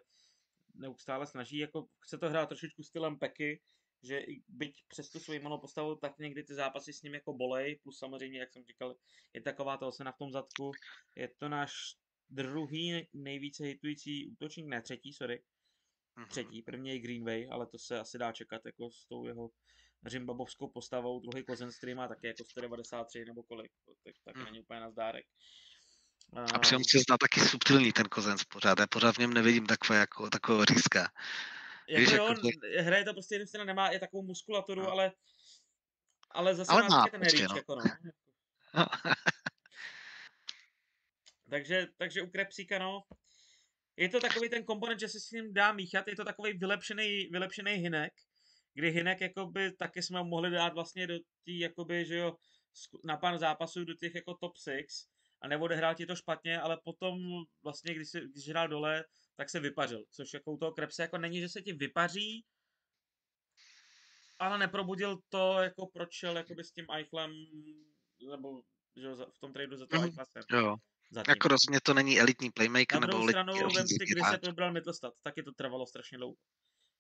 neustále 0.75 1.27
snaží, 1.27 1.57
jako 1.57 1.87
chce 1.99 2.17
to 2.17 2.29
hrát 2.29 2.45
trošičku 2.45 2.83
stylem 2.83 3.19
Peky, 3.19 3.61
že 4.03 4.21
byť 4.47 4.83
přes 4.87 5.09
tu 5.09 5.19
svoji 5.19 5.39
malou 5.39 5.57
postavu, 5.57 5.95
tak 5.95 6.19
někdy 6.19 6.43
ty 6.43 6.53
zápasy 6.53 6.93
s 6.93 7.01
ním 7.01 7.13
jako 7.13 7.33
bolej, 7.33 7.79
plus 7.83 7.97
samozřejmě, 7.97 8.39
jak 8.39 8.53
jsem 8.53 8.65
říkal, 8.65 8.95
je 9.33 9.41
taková 9.41 9.77
to 9.77 9.87
osena 9.87 10.11
v 10.11 10.17
tom 10.17 10.31
zadku. 10.31 10.71
Je 11.15 11.27
to 11.27 11.49
náš 11.49 11.73
druhý 12.29 13.07
nejvíce 13.13 13.63
hitující 13.63 14.27
útočník, 14.27 14.67
ne 14.67 14.81
třetí, 14.81 15.13
sorry. 15.13 15.43
Mhm. 16.15 16.27
Třetí, 16.27 16.61
první 16.61 16.89
je 16.89 16.99
Greenway, 16.99 17.47
ale 17.51 17.67
to 17.67 17.79
se 17.79 17.99
asi 17.99 18.17
dá 18.17 18.31
čekat 18.31 18.65
jako 18.65 18.91
s 18.91 19.05
tou 19.05 19.25
jeho 19.25 19.51
Řimbabovskou 20.05 20.67
postavou, 20.67 21.19
druhý 21.19 21.45
Kozen, 21.45 21.69
který 21.77 21.95
má 21.95 22.07
také 22.07 22.27
jako 22.27 22.43
193 22.43 23.25
nebo 23.25 23.43
kolik, 23.43 23.71
tak, 24.03 24.15
tak 24.25 24.35
hmm. 24.35 24.45
není 24.45 24.61
úplně 24.61 24.79
na 24.79 24.89
zdárek. 24.89 25.25
A 26.53 26.59
přitom 26.59 26.83
se 26.83 26.99
zdá 26.99 27.17
taky 27.17 27.39
subtilní 27.39 27.93
ten 27.93 28.05
Kozenc 28.05 28.43
pořád, 28.43 28.79
já 28.79 28.87
pořád 28.87 29.15
v 29.15 29.17
něm 29.17 29.33
nevidím 29.33 29.65
takové 29.67 29.99
jako, 29.99 30.29
takového 30.29 30.65
řízka. 30.65 31.11
Jako 31.89 32.01
Víš, 32.01 32.11
jo, 32.11 32.27
jako, 32.27 32.49
hraje 32.79 33.03
to 33.03 33.13
prostě 33.13 33.35
jeden 33.35 33.67
nemá 33.67 33.89
je 33.89 33.99
takovou 33.99 34.23
muskulaturu, 34.23 34.81
no. 34.81 34.91
ale, 34.91 35.11
ale 36.31 36.55
zase 36.55 36.71
ale 36.71 36.81
má, 36.81 36.87
má 36.87 37.07
ten 37.07 37.21
prostě, 37.21 37.47
no. 37.47 37.55
jako 37.55 37.75
no. 37.75 37.81
Takže, 41.49 41.87
takže 41.97 42.21
u 42.21 42.27
Krepsíka, 42.27 42.79
no, 42.79 43.03
je 43.97 44.09
to 44.09 44.19
takový 44.19 44.49
ten 44.49 44.63
komponent, 44.63 44.99
že 44.99 45.07
se 45.07 45.19
s 45.19 45.31
ním 45.31 45.53
dá 45.53 45.73
míchat, 45.73 46.07
je 46.07 46.15
to 46.15 46.25
takový 46.25 46.53
vylepšený, 46.53 47.29
vylepšený 47.31 47.71
Hinek, 47.71 48.13
kdy 48.73 48.91
Hinek 48.91 49.21
jakoby 49.21 49.71
taky 49.71 50.03
jsme 50.03 50.23
mohli 50.23 50.49
dát 50.51 50.73
vlastně 50.73 51.07
do 51.07 51.15
tý, 51.45 51.59
jakoby, 51.59 52.05
že 52.05 52.15
jo, 52.17 52.35
na 53.03 53.17
pár 53.17 53.37
zápasů 53.37 53.85
do 53.85 53.93
těch 53.93 54.15
jako 54.15 54.33
top 54.41 54.57
6 54.57 55.09
a 55.41 55.47
neodehrál 55.47 55.95
ti 55.95 56.05
to 56.05 56.15
špatně, 56.15 56.59
ale 56.61 56.77
potom 56.83 57.17
vlastně, 57.63 57.93
když, 57.93 58.09
si, 58.09 58.19
když 58.21 58.47
hrál 58.49 58.67
dole, 58.67 59.03
tak 59.37 59.49
se 59.49 59.59
vypařil, 59.59 60.03
což 60.11 60.33
jako 60.33 60.51
u 60.51 60.57
toho 60.57 60.71
Krepse 60.71 61.01
jako 61.01 61.17
není, 61.17 61.39
že 61.39 61.49
se 61.49 61.61
ti 61.61 61.73
vypaří, 61.73 62.45
ale 64.39 64.57
neprobudil 64.57 65.17
to, 65.29 65.61
jako 65.61 65.87
proč 65.93 66.13
šel 66.13 66.37
jakoby 66.37 66.63
s 66.63 66.71
tím 66.71 66.85
Eichlem, 66.95 67.31
nebo 68.31 68.61
že 68.95 69.05
jo, 69.07 69.15
v 69.35 69.39
tom 69.39 69.53
tradu 69.53 69.77
za 69.77 69.85
to 69.87 69.95
Mhm, 69.95 70.03
Eichlem. 70.03 70.25
Jo, 70.51 70.75
Zatím. 71.11 71.31
jako 71.31 71.47
rozhodně 71.47 71.79
to 71.83 71.93
není 71.93 72.19
elitní 72.19 72.49
playmaker 72.51 72.95
Na 72.95 72.99
nebo 72.99 73.11
druhou 73.11 73.23
elitní 73.23 73.31
stranu, 73.31 73.73
vem 73.73 73.87
si, 73.87 73.93
elitní 73.93 74.11
kdy 74.11 74.21
se 74.21 74.25
hráč. 74.25 74.39
probral 74.41 74.73
Mittelstadt, 74.73 75.13
taky 75.23 75.43
to 75.43 75.51
trvalo 75.51 75.87
strašně 75.87 76.17
dlouho. 76.17 76.35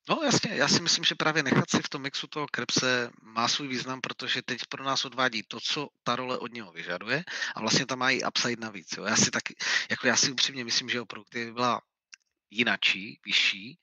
No 0.09 0.21
jasně, 0.23 0.55
já 0.55 0.67
si 0.67 0.81
myslím, 0.81 1.03
že 1.03 1.15
právě 1.15 1.43
nechat 1.43 1.69
si 1.69 1.81
v 1.81 1.89
tom 1.89 2.01
mixu 2.01 2.27
toho 2.27 2.47
Krebse 2.47 3.09
má 3.21 3.47
svůj 3.47 3.67
význam, 3.67 4.01
protože 4.01 4.41
teď 4.41 4.59
pro 4.69 4.83
nás 4.83 5.05
odvádí 5.05 5.43
to, 5.43 5.59
co 5.59 5.87
ta 6.03 6.15
role 6.15 6.37
od 6.37 6.53
něho 6.53 6.71
vyžaduje 6.71 7.23
a 7.55 7.59
vlastně 7.59 7.85
tam 7.85 7.99
má 7.99 8.11
i 8.11 8.23
upside 8.27 8.61
navíc. 8.61 8.87
Jo. 8.97 9.03
Já 9.05 9.15
si 9.15 9.31
taky, 9.31 9.55
jako 9.89 10.07
já 10.07 10.15
si 10.15 10.31
upřímně 10.31 10.63
myslím, 10.65 10.89
že 10.89 10.97
jeho 10.97 11.05
produkty 11.05 11.45
by 11.45 11.53
byla 11.53 11.81
jinačí, 12.49 13.19
vyšší, 13.25 13.79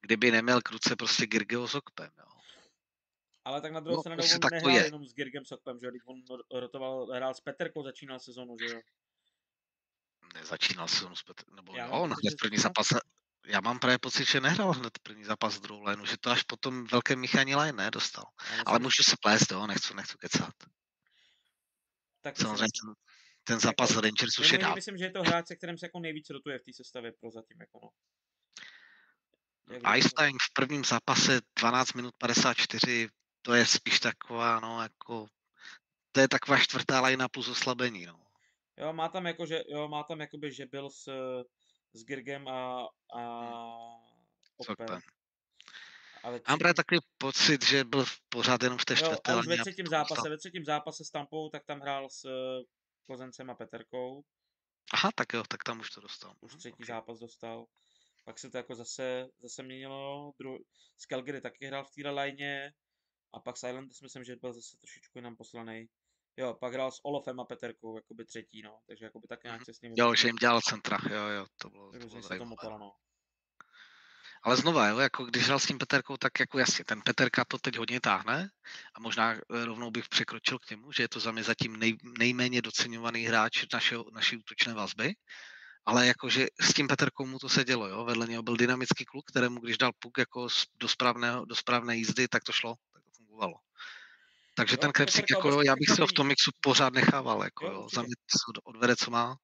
kdyby 0.00 0.30
neměl 0.30 0.60
k 0.62 0.70
ruce 0.70 0.96
prostě 0.96 1.26
Girgeo 1.26 1.68
s 1.68 1.74
Okpem. 1.74 2.10
Jo. 2.18 2.24
Ale 3.44 3.60
tak 3.60 3.72
na 3.72 3.80
druhou 3.80 3.96
No, 3.96 4.02
stranu 4.02 4.16
prostě 4.16 4.34
on 4.34 4.40
tak 4.40 4.50
to 4.50 4.54
nehrál 4.54 4.76
je. 4.76 4.84
jenom 4.84 5.04
s 5.06 5.14
Girgem 5.14 5.44
Sokpem, 5.44 5.78
že 5.80 5.90
teď 5.90 6.00
on 6.04 6.22
rotoval, 6.60 7.06
hrál 7.06 7.34
s 7.34 7.40
Peterkou, 7.40 7.82
začínal 7.82 8.18
sezonu, 8.18 8.56
že 8.58 8.74
jo. 8.74 8.80
Nezačínal 10.34 10.88
sezonu 10.88 11.16
s 11.16 11.22
Petr, 11.22 11.52
nebo 11.52 11.76
Já 11.76 11.86
jo, 11.86 11.92
on 11.92 12.10
hned 12.10 12.34
první 12.40 12.58
zápas, 12.58 12.86
já 13.46 13.60
mám 13.60 13.78
právě 13.78 13.98
pocit, 13.98 14.28
že 14.28 14.40
nehrál 14.40 14.72
hned 14.72 14.98
první 14.98 15.24
zápas 15.24 15.54
s 15.54 15.60
druhou 15.60 15.82
lineu, 15.82 16.04
že 16.06 16.16
to 16.20 16.30
až 16.30 16.42
potom 16.42 16.86
velké 16.86 17.16
Michani 17.16 17.56
line 17.56 17.72
ne, 17.72 17.90
dostal. 17.90 18.24
Ale 18.66 18.78
můžu 18.78 19.02
se 19.02 19.16
plést, 19.22 19.52
jo, 19.52 19.66
nechci, 19.66 19.94
nechci 19.94 20.14
kecat. 20.18 20.54
taky 22.20 22.36
si 22.36 22.42
Samozřejmě 22.42 22.68
ten, 22.84 22.94
ten 23.44 23.60
zápas 23.60 23.90
Jako, 23.90 24.00
Rangers 24.00 24.38
už 24.38 24.50
je 24.52 24.58
dál. 24.58 24.74
myslím, 24.74 24.98
že 24.98 25.04
je 25.04 25.10
to 25.10 25.22
hráč, 25.22 25.46
se 25.46 25.56
kterým 25.56 25.78
se 25.78 25.86
jako 25.86 26.00
nejvíc 26.00 26.30
rotuje 26.30 26.58
v 26.58 26.62
té 26.62 26.72
sestavě 26.72 27.12
prozatím, 27.20 27.60
jako 27.60 27.80
no. 27.82 27.90
To- 29.80 29.86
Einstein 29.86 30.36
v 30.42 30.52
prvním 30.52 30.84
zápase 30.84 31.40
12 31.58 31.92
minut 31.92 32.14
54, 32.18 33.08
to 33.42 33.54
je 33.54 33.66
spíš 33.66 34.00
taková, 34.00 34.60
no, 34.60 34.82
jako, 34.82 35.26
to 36.12 36.20
je 36.20 36.28
taková 36.28 36.58
čtvrtá 36.58 37.00
lajna 37.00 37.28
plus 37.28 37.48
oslabení, 37.48 38.06
no. 38.06 38.20
Jo, 38.78 38.92
má 38.92 39.08
tam 39.08 39.26
jako, 39.26 39.46
že, 39.46 39.62
jo, 39.68 39.88
má 39.88 40.02
tam 40.02 40.20
jakoby, 40.20 40.52
že 40.52 40.66
byl 40.66 40.90
s, 40.90 41.08
s 41.92 42.04
Girgem 42.04 42.48
a, 42.48 42.88
a 43.14 43.20
Opem. 44.56 44.86
Okpem. 44.86 45.00
Ale 46.22 46.40
Mám 46.48 46.58
právě 46.58 46.74
takový 46.74 47.00
pocit, 47.18 47.64
že 47.64 47.84
byl 47.84 48.04
pořád 48.28 48.62
jenom 48.62 48.78
v 48.78 48.84
té 48.84 48.94
jo, 48.94 48.96
čtvrté 48.96 49.36
už 49.36 49.46
ve 49.46 49.58
třetím 49.58 49.86
zápase, 49.86 50.28
ve 50.28 50.38
třetím 50.38 50.64
zápase 50.64 51.04
s 51.04 51.10
Tampou, 51.10 51.48
tak 51.48 51.64
tam 51.64 51.80
hrál 51.80 52.08
s 52.10 52.24
eh, 52.24 52.64
Kozencem 53.06 53.50
a 53.50 53.54
Peterkou. 53.54 54.24
Aha, 54.92 55.10
tak 55.14 55.32
jo, 55.32 55.42
tak 55.48 55.64
tam 55.64 55.80
už 55.80 55.90
to 55.90 56.00
dostal. 56.00 56.34
už 56.40 56.52
Mhm, 56.52 56.58
třetí 56.58 56.82
ok. 56.82 56.86
zápas 56.86 57.18
dostal. 57.18 57.66
Pak 58.24 58.38
se 58.38 58.50
to 58.50 58.56
jako 58.56 58.74
zase, 58.74 59.26
zase 59.42 59.62
měnilo. 59.62 60.32
Dru... 60.38 60.58
S 60.98 61.06
Calgary 61.06 61.40
taky 61.40 61.66
hrál 61.66 61.84
v 61.84 61.90
téhle 61.90 62.10
lajně. 62.10 62.72
A 63.32 63.40
pak 63.40 63.56
s 63.56 63.68
Islanders 63.68 64.00
myslím, 64.00 64.24
že 64.24 64.36
byl 64.36 64.52
zase 64.52 64.76
trošičku 64.76 65.18
jinam 65.18 65.36
poslaný. 65.36 65.86
Jo, 66.36 66.54
pak 66.54 66.72
hrál 66.72 66.92
s 66.92 67.04
Olofem 67.04 67.40
a 67.40 67.44
Peterkou, 67.44 67.96
jakoby 67.96 68.24
třetí, 68.24 68.62
no. 68.62 68.78
Takže 68.86 69.04
jakoby 69.04 69.28
tak 69.28 69.44
nějak 69.44 69.64
se 69.64 69.74
s 69.74 69.80
ním... 69.80 69.92
Jo, 69.96 70.14
že 70.14 70.28
jim 70.28 70.36
dělal 70.36 70.60
centra, 70.60 70.98
jo, 71.10 71.28
jo, 71.28 71.46
to 71.56 71.70
bylo, 71.70 71.92
to 71.92 71.98
různě 71.98 72.20
bylo 72.20 72.28
se 72.28 72.38
to 72.38 72.44
motalo, 72.44 72.78
no. 72.78 72.92
Ale 74.42 74.56
znova, 74.56 74.88
jo, 74.88 74.98
jako 74.98 75.24
když 75.24 75.44
hrál 75.44 75.58
s 75.58 75.66
tím 75.66 75.78
Peterkou, 75.78 76.16
tak 76.16 76.40
jako 76.40 76.58
jasně, 76.58 76.84
ten 76.84 77.02
Peterka 77.02 77.44
to 77.44 77.58
teď 77.58 77.76
hodně 77.78 78.00
táhne 78.00 78.50
a 78.94 79.00
možná 79.00 79.32
eh, 79.32 79.64
rovnou 79.64 79.90
bych 79.90 80.08
překročil 80.08 80.58
k 80.58 80.70
němu, 80.70 80.92
že 80.92 81.02
je 81.02 81.08
to 81.08 81.20
za 81.20 81.32
mě 81.32 81.42
zatím 81.42 81.76
nej, 81.76 81.96
nejméně 82.18 82.62
doceňovaný 82.62 83.24
hráč 83.24 83.66
našeho, 83.72 84.04
naší 84.12 84.36
útočné 84.36 84.74
vazby, 84.74 85.14
ale 85.86 86.06
jakože 86.06 86.46
s 86.60 86.74
tím 86.74 86.88
Peterkou 86.88 87.26
mu 87.26 87.38
to 87.38 87.48
se 87.48 87.64
dělo, 87.64 87.88
jo, 87.88 88.04
vedle 88.04 88.26
něho 88.26 88.42
byl 88.42 88.56
dynamický 88.56 89.04
kluk, 89.04 89.24
kterému 89.26 89.60
když 89.60 89.78
dal 89.78 89.90
puk 89.98 90.18
jako 90.18 90.48
do, 90.80 90.88
správného, 90.88 91.44
do 91.44 91.56
správné 91.56 91.96
jízdy, 91.96 92.28
tak 92.28 92.44
to 92.44 92.52
šlo, 92.52 92.74
tak 92.92 93.04
to 93.04 93.10
fungovalo. 93.16 93.54
Takže 94.60 94.76
ten 94.76 94.92
Krebsík, 94.92 95.22
Peterka 95.22 95.38
jako 95.38 95.48
jo, 95.48 95.60
já 95.60 95.76
bych 95.76 95.88
se 95.88 96.00
ho 96.02 96.06
v 96.06 96.12
tom 96.12 96.26
mixu 96.26 96.50
pořád 96.60 96.92
nechával, 96.92 97.44
jako 97.44 97.66
Jo, 97.66 97.86
za 97.94 98.02
mě 98.02 98.14
odvede, 98.64 98.96
co 98.96 99.10
má. 99.10 99.36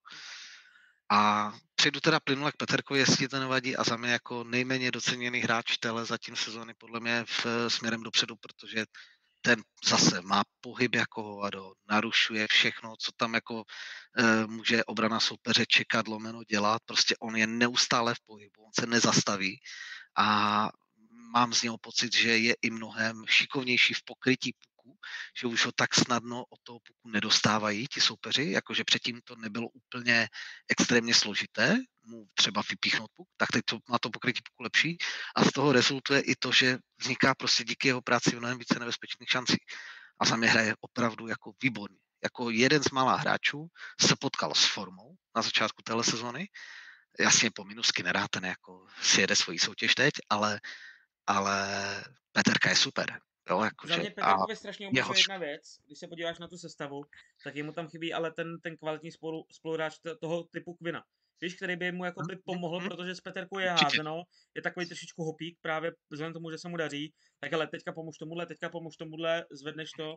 A 1.11 1.53
přejdu 1.75 2.01
teda 2.01 2.21
plynule 2.21 2.53
k 2.53 2.57
Peterkovi, 2.57 3.01
jestli 3.01 3.29
to 3.29 3.41
nevadí, 3.41 3.77
a 3.77 3.85
za 3.85 3.97
mě 3.97 4.11
jako 4.11 4.45
nejméně 4.45 4.91
doceněný 4.91 5.41
hráč 5.41 5.77
téhle 5.79 6.05
zatím 6.05 6.37
sezóny 6.37 6.75
podle 6.79 7.01
mě 7.01 7.25
v, 7.25 7.47
směrem 7.69 8.03
dopředu, 8.03 8.37
protože 8.37 8.85
ten 9.41 9.63
zase 9.87 10.21
má 10.21 10.43
pohyb 10.61 10.95
jako 10.95 11.23
hovado, 11.23 11.73
narušuje 11.89 12.47
všechno, 12.51 12.95
co 12.99 13.13
tam 13.17 13.35
jako 13.35 13.65
e, 14.19 14.47
může 14.47 14.85
obrana 14.85 15.21
soupeře 15.21 15.65
čekat, 15.69 16.09
lomeno 16.09 16.45
dělat, 16.45 16.83
prostě 16.85 17.17
on 17.21 17.37
je 17.37 17.47
neustále 17.47 18.15
v 18.15 18.21
pohybu, 18.27 18.65
on 18.65 18.73
se 18.81 18.87
nezastaví. 18.87 19.61
A 20.19 20.69
mám 21.33 21.55
z 21.55 21.63
něho 21.63 21.79
pocit, 21.79 22.17
že 22.17 22.39
je 22.39 22.55
i 22.63 22.71
mnohem 22.71 23.25
šikovnější 23.27 23.95
v 23.95 24.05
pokrytí 24.05 24.55
puku, 24.87 24.99
že 25.41 25.47
už 25.47 25.67
ho 25.67 25.73
tak 25.73 25.95
snadno 25.95 26.45
od 26.45 26.61
toho 26.63 26.79
puku 26.79 27.11
nedostávají 27.11 27.87
ti 27.87 28.01
soupeři, 28.01 28.51
jakože 28.51 28.85
předtím 28.85 29.21
to 29.25 29.37
nebylo 29.37 29.69
úplně 29.69 30.29
extrémně 30.69 31.15
složité 31.15 31.79
mu 32.07 32.27
třeba 32.35 32.63
vypíchnout 32.71 33.11
puk, 33.15 33.29
tak 33.37 33.49
teď 33.53 33.65
to 33.65 33.79
má 33.89 33.99
to 33.99 34.11
pokrytí 34.11 34.41
puku 34.43 34.63
lepší 34.63 34.99
a 35.37 35.45
z 35.45 35.53
toho 35.53 35.73
rezultuje 35.73 36.21
i 36.21 36.35
to, 36.37 36.53
že 36.53 36.79
vzniká 37.01 37.35
prostě 37.35 37.65
díky 37.65 37.89
jeho 37.89 38.03
práci 38.03 38.37
mnohem 38.37 38.59
více 38.59 38.79
nebezpečných 38.79 39.29
šancí. 39.29 39.57
A 40.19 40.25
za 40.25 40.37
mě 40.37 40.49
hraje 40.49 40.75
opravdu 40.81 41.29
jako 41.29 41.53
výborně. 41.63 41.99
Jako 42.23 42.51
jeden 42.51 42.83
z 42.83 42.91
mála 42.91 43.17
hráčů 43.17 43.67
se 44.01 44.17
potkal 44.17 44.55
s 44.55 44.65
formou 44.65 45.15
na 45.37 45.43
začátku 45.43 45.83
téhle 45.83 46.05
sezony, 46.05 46.49
jasně 47.21 47.51
po 47.51 47.65
minus 47.65 47.87
Skinnera, 47.87 48.29
ten 48.29 48.45
jako 48.45 48.87
si 49.03 49.21
jede 49.21 49.37
svoji 49.37 49.59
soutěž 49.59 49.95
teď, 49.95 50.13
ale, 50.29 50.61
ale 51.27 51.67
Peterka 52.33 52.71
je 52.71 52.77
super. 52.77 53.21
Jo, 53.51 53.59
Za 53.59 53.65
jakože, 53.65 53.97
mě 53.97 54.09
a 54.09 54.15
Peterkovi 54.15 54.57
strašně 54.57 54.91
š- 54.93 55.19
jedna 55.19 55.39
věc, 55.39 55.79
když 55.87 55.99
se 55.99 56.09
podíváš 56.09 56.39
na 56.39 56.49
tu 56.49 56.59
sestavu, 56.59 57.05
tak 57.45 57.57
jemu 57.57 57.73
tam 57.73 57.89
chybí 57.89 58.13
ale 58.13 58.33
ten, 58.33 58.61
ten 58.61 58.77
kvalitní 58.77 59.13
spolu, 59.13 59.47
spoluhráč 59.51 59.99
toho 60.21 60.45
typu 60.45 60.75
Kvina. 60.75 61.05
Víš, 61.41 61.55
který 61.55 61.77
by 61.77 61.93
mu 61.93 62.05
jakoby 62.05 62.37
pomohl, 62.45 62.81
mhm. 62.81 62.89
protože 62.89 63.15
s 63.15 63.21
Peterkou 63.21 63.59
je 63.59 63.71
házeno, 63.71 64.23
je 64.55 64.63
takový 64.63 64.87
trošičku 64.87 65.25
hopík, 65.25 65.59
právě 65.61 65.93
vzhledem 66.11 66.33
tomu, 66.33 66.51
že 66.51 66.59
se 66.59 66.69
mu 66.69 66.77
daří, 66.77 67.13
tak 67.41 67.53
ale 67.53 67.67
teďka 67.67 67.93
pomož 67.93 68.19
tomuhle, 68.19 68.47
teďka 68.47 68.69
pomož 68.69 68.97
tomuhle, 68.97 69.47
zvedneš 69.51 69.91
to 69.99 70.17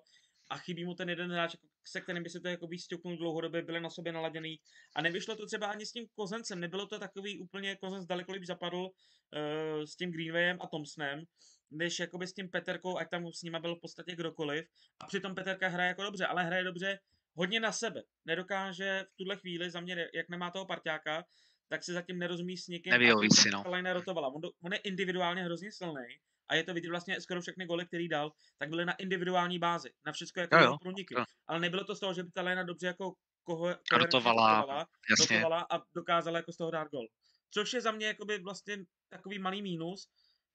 a 0.50 0.58
chybí 0.58 0.86
mu 0.86 0.96
ten 0.96 1.10
jeden 1.10 1.32
hráč, 1.32 1.54
jako 1.54 1.68
se 1.88 2.02
kterým 2.02 2.24
by 2.24 2.30
se 2.30 2.40
to 2.40 2.48
jako 2.48 2.68
stěuknul 2.80 3.18
dlouhodobě, 3.18 3.62
byli 3.62 3.82
na 3.82 3.90
sobě 3.90 4.14
naladěný. 4.14 4.60
A 4.96 5.02
nevyšlo 5.02 5.36
to 5.36 5.46
třeba 5.46 5.68
ani 5.68 5.86
s 5.86 5.92
tím 5.92 6.06
Kozencem, 6.16 6.60
nebylo 6.60 6.88
to 6.88 7.00
takový 7.00 7.40
úplně, 7.40 7.76
Kozenc 7.76 8.06
daleko 8.06 8.32
líp 8.32 8.44
zapadl 8.44 8.78
uh, 8.78 9.84
s 9.86 9.96
tím 9.96 10.12
Greenwayem 10.12 10.58
a 10.62 10.68
Thompsonem, 10.68 11.24
než 11.72 12.00
jakoby 12.00 12.28
s 12.28 12.34
tím 12.34 12.50
Peterkou, 12.50 12.98
ať 12.98 13.10
tam 13.10 13.32
s 13.34 13.44
nima 13.44 13.60
byl 13.60 13.76
v 13.76 13.80
podstatě 13.82 14.16
kdokoliv. 14.16 14.66
A 15.00 15.06
přitom 15.08 15.36
Peterka 15.36 15.68
hraje 15.68 15.88
jako 15.88 16.04
dobře, 16.04 16.26
ale 16.26 16.44
hraje 16.44 16.64
dobře 16.64 17.00
hodně 17.34 17.60
na 17.60 17.72
sebe. 17.72 18.04
Nedokáže 18.26 19.06
v 19.14 19.16
tuhle 19.16 19.38
chvíli, 19.38 19.72
za 19.72 19.80
mě, 19.80 20.08
jak 20.14 20.30
nemá 20.30 20.52
toho 20.52 20.66
parťáka, 20.66 21.24
tak 21.68 21.84
se 21.84 21.94
zatím 21.94 22.20
nerozumí 22.20 22.58
s 22.58 22.68
někým. 22.68 22.92
Nevyhoví 22.92 23.30
si, 23.30 23.50
no. 23.52 23.64
rotovala. 23.94 24.28
On, 24.28 24.42
do, 24.42 24.50
on 24.64 24.74
je 24.74 24.80
individuálně 24.80 25.44
hrozně 25.44 25.72
silný 25.72 26.06
a 26.50 26.56
je 26.56 26.64
to 26.64 26.74
vidět 26.74 26.90
vlastně 26.90 27.22
skoro 27.22 27.42
všechny 27.42 27.66
goly, 27.66 27.86
který 27.86 28.08
dal, 28.08 28.32
tak 28.58 28.70
byly 28.70 28.86
na 28.86 28.94
individuální 28.94 29.60
bázi. 29.60 29.90
Na 30.06 30.12
všechno 30.12 30.42
jako 30.42 30.58
Jo, 30.58 30.78
průniky. 30.82 31.14
jo. 31.18 31.24
Ale 31.48 31.60
nebylo 31.60 31.84
to 31.84 31.96
z 31.96 32.00
toho, 32.00 32.14
že 32.14 32.24
by 32.24 32.32
ta 32.32 32.42
line 32.42 32.64
dobře 32.64 32.88
jako 32.88 33.14
koho, 33.44 33.76
Rotovala, 33.92 34.88
jasně. 35.10 35.36
rotovala 35.38 35.68
a 35.72 35.82
dokázala 35.96 36.38
jako 36.38 36.52
z 36.52 36.58
toho 36.58 36.72
dát 36.72 36.88
gol. 36.92 37.08
Což 37.52 37.74
je 37.74 37.82
za 37.82 37.92
mě 37.92 38.08
jakoby 38.08 38.40
vlastně 38.40 38.78
takový 39.10 39.40
malý 39.40 39.62
mínus 39.62 40.08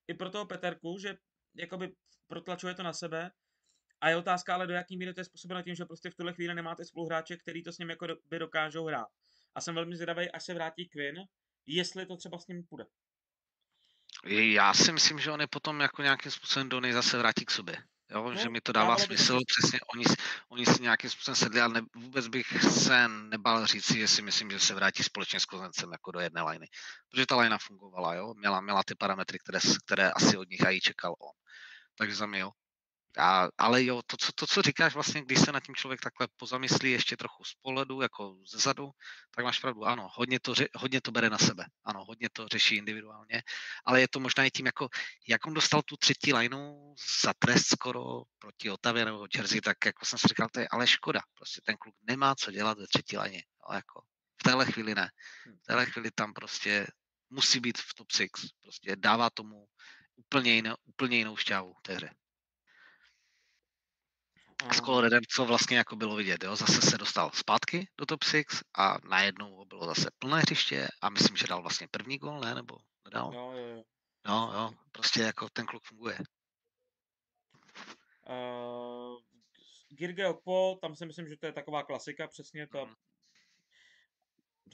i 0.09 0.15
pro 0.15 0.31
toho 0.31 0.47
Peterku, 0.47 0.99
že 0.99 1.17
jakoby 1.55 1.95
protlačuje 2.27 2.75
to 2.75 2.83
na 2.83 2.93
sebe 2.93 3.31
a 4.01 4.09
je 4.09 4.17
otázka 4.17 4.55
ale 4.55 4.67
do 4.67 4.75
jaký 4.75 4.97
míry 4.97 5.15
to 5.15 5.21
je 5.21 5.25
způsobeno 5.25 5.63
tím, 5.63 5.75
že 5.75 5.85
prostě 5.85 6.11
v 6.11 6.15
tuhle 6.15 6.33
chvíli 6.33 6.55
nemáte 6.55 6.85
spoluhráče, 6.85 7.37
který 7.37 7.63
to 7.63 7.73
s 7.73 7.79
ním 7.79 7.91
jako 7.91 8.07
do- 8.07 8.17
by 8.31 8.39
dokážou 8.39 8.87
hrát. 8.87 9.09
A 9.55 9.61
jsem 9.61 9.75
velmi 9.75 9.97
zvědavý, 9.97 10.31
až 10.31 10.45
se 10.45 10.55
vrátí 10.55 10.89
Quinn, 10.89 11.17
jestli 11.67 12.07
to 12.07 12.17
třeba 12.17 12.39
s 12.39 12.47
ním 12.47 12.65
půjde. 12.65 12.85
Já 14.27 14.75
si 14.75 14.93
myslím, 14.93 15.19
že 15.19 15.31
on 15.31 15.41
je 15.41 15.47
potom 15.47 15.81
jako 15.81 16.03
nějakým 16.03 16.33
způsobem 16.33 16.69
Dony 16.69 16.93
zase 16.93 17.19
vrátí 17.19 17.45
k 17.45 17.51
sobě. 17.51 17.77
Jo, 18.15 18.31
No, 18.31 18.35
že 18.37 18.49
mi 18.49 18.61
to 18.61 18.73
dává 18.73 18.95
by 18.95 19.01
to 19.01 19.07
smysl, 19.07 19.41
přesně, 19.47 19.81
oni, 19.95 20.05
oni 20.49 20.67
si 20.67 20.83
nějakým 20.83 21.11
způsobem 21.11 21.37
sedli, 21.37 21.61
ale 21.61 21.75
ne, 21.75 21.81
vůbec 21.97 22.29
bych 22.29 22.47
se 22.63 23.09
nebal 23.09 23.67
říci, 23.67 23.99
že 23.99 24.09
si 24.09 24.23
myslím, 24.23 24.51
že 24.51 24.61
se 24.61 24.75
vrátí 24.75 25.03
společně 25.03 25.41
s 25.41 25.45
Kozencem 25.45 25.93
jako 25.93 26.11
do 26.11 26.21
jedné 26.21 26.43
liny. 26.43 26.67
Protože 27.11 27.27
ta 27.27 27.41
lina 27.41 27.59
fungovala, 27.59 28.15
jo, 28.15 28.35
měla, 28.35 28.61
měla 28.61 28.83
ty 28.87 28.95
parametry, 28.95 29.39
které, 29.39 29.59
které 29.85 30.11
asi 30.11 30.37
od 30.37 30.49
nich 30.51 30.61
i 30.71 30.81
čekal 30.81 31.11
on. 31.11 31.35
Takže 31.99 32.17
za 32.17 32.27
mě 32.27 32.41
jo. 32.41 32.51
A, 33.19 33.49
ale 33.59 33.85
jo, 33.85 34.03
to 34.07 34.17
co, 34.17 34.33
to, 34.33 34.47
co 34.47 34.63
říkáš 34.63 34.95
vlastně, 34.95 35.23
když 35.23 35.41
se 35.41 35.53
nad 35.53 35.63
tím 35.63 35.75
člověk 35.75 36.01
takhle 36.01 36.29
pozamyslí 36.37 36.91
ještě 36.91 37.17
trochu 37.17 37.45
z 37.45 37.55
pohledu, 37.55 38.01
jako 38.01 38.37
ze 38.53 38.59
zadu, 38.59 38.91
tak 39.37 39.45
máš 39.45 39.59
pravdu, 39.59 39.85
ano, 39.85 40.09
hodně 40.15 40.41
to, 40.41 40.55
ře, 40.55 40.69
hodně 40.75 41.01
to 41.01 41.11
bere 41.11 41.31
na 41.31 41.39
sebe, 41.39 41.67
ano, 41.85 42.05
hodně 42.05 42.29
to 42.33 42.49
řeší 42.49 42.77
individuálně, 42.77 43.43
ale 43.85 44.01
je 44.01 44.09
to 44.09 44.21
možná 44.21 44.45
i 44.45 44.51
tím, 44.51 44.67
jako, 44.67 44.89
jak 45.29 45.47
on 45.47 45.55
dostal 45.55 45.83
tu 45.83 45.97
třetí 45.97 46.33
lineu 46.33 46.95
za 47.25 47.33
trest 47.39 47.67
skoro 47.67 48.23
proti 48.39 48.71
Otavě 48.71 49.05
nebo 49.05 49.27
Jersey, 49.35 49.61
tak 49.61 49.77
jako 49.87 50.07
jsem 50.07 50.19
si 50.19 50.29
říkal, 50.29 50.49
to 50.53 50.61
je 50.61 50.69
ale 50.69 50.87
škoda, 50.87 51.21
prostě 51.35 51.61
ten 51.65 51.77
kluk 51.77 51.95
nemá 52.03 52.35
co 52.35 52.51
dělat 52.51 52.79
ve 52.79 52.87
třetí 52.87 53.19
lině, 53.19 53.43
ale 53.63 53.77
jako. 53.77 54.03
V 54.41 54.43
téhle 54.45 54.67
chvíli 54.67 54.95
ne, 54.95 55.11
v 55.63 55.67
téhle 55.67 55.87
chvíli 55.87 56.11
tam 56.15 56.33
prostě 56.33 56.87
musí 57.31 57.61
být 57.61 57.79
v 57.79 57.95
top 57.95 58.13
6, 58.13 58.31
prostě 58.63 58.97
dává 58.97 59.31
tomu 59.31 59.67
úplně 60.17 60.55
jinou, 60.55 60.75
úplně 60.85 61.17
jinou 61.17 61.37
šťávu 61.37 61.75
té 61.83 61.95
hře 61.95 62.11
s 64.73 64.81
Coloredem, 64.81 65.23
co 65.29 65.45
vlastně 65.45 65.77
jako 65.77 65.97
bylo 65.97 66.17
vidět, 66.17 66.45
jo? 66.45 66.57
zase 66.57 66.83
se 66.83 66.99
dostal 66.99 67.31
zpátky 67.35 67.89
do 67.99 68.07
top 68.07 68.25
6 68.25 68.47
a 68.79 68.99
najednou 69.09 69.65
bylo 69.65 69.87
zase 69.87 70.11
plné 70.19 70.41
hřiště 70.41 70.89
a 71.03 71.11
myslím, 71.11 71.37
že 71.37 71.47
dal 71.47 71.63
vlastně 71.63 71.89
první 71.91 72.19
gol, 72.19 72.41
ne, 72.41 72.55
nebo 72.55 72.77
nedal? 73.05 73.31
Jo, 73.35 73.53
jo, 73.53 73.67
jo. 73.77 73.83
No, 74.27 74.53
jo, 74.55 74.71
prostě 74.93 75.23
jako 75.23 75.49
ten 75.53 75.67
kluk 75.67 75.83
funguje. 75.85 76.19
Uh, 78.29 79.17
Girge 79.89 80.29
Okpo, 80.29 80.79
tam 80.81 80.97
si 80.97 81.07
myslím, 81.07 81.29
že 81.29 81.37
to 81.37 81.47
je 81.47 81.53
taková 81.53 81.83
klasika, 81.83 82.27
přesně 82.27 82.67
to, 82.67 82.87
mm 82.87 82.95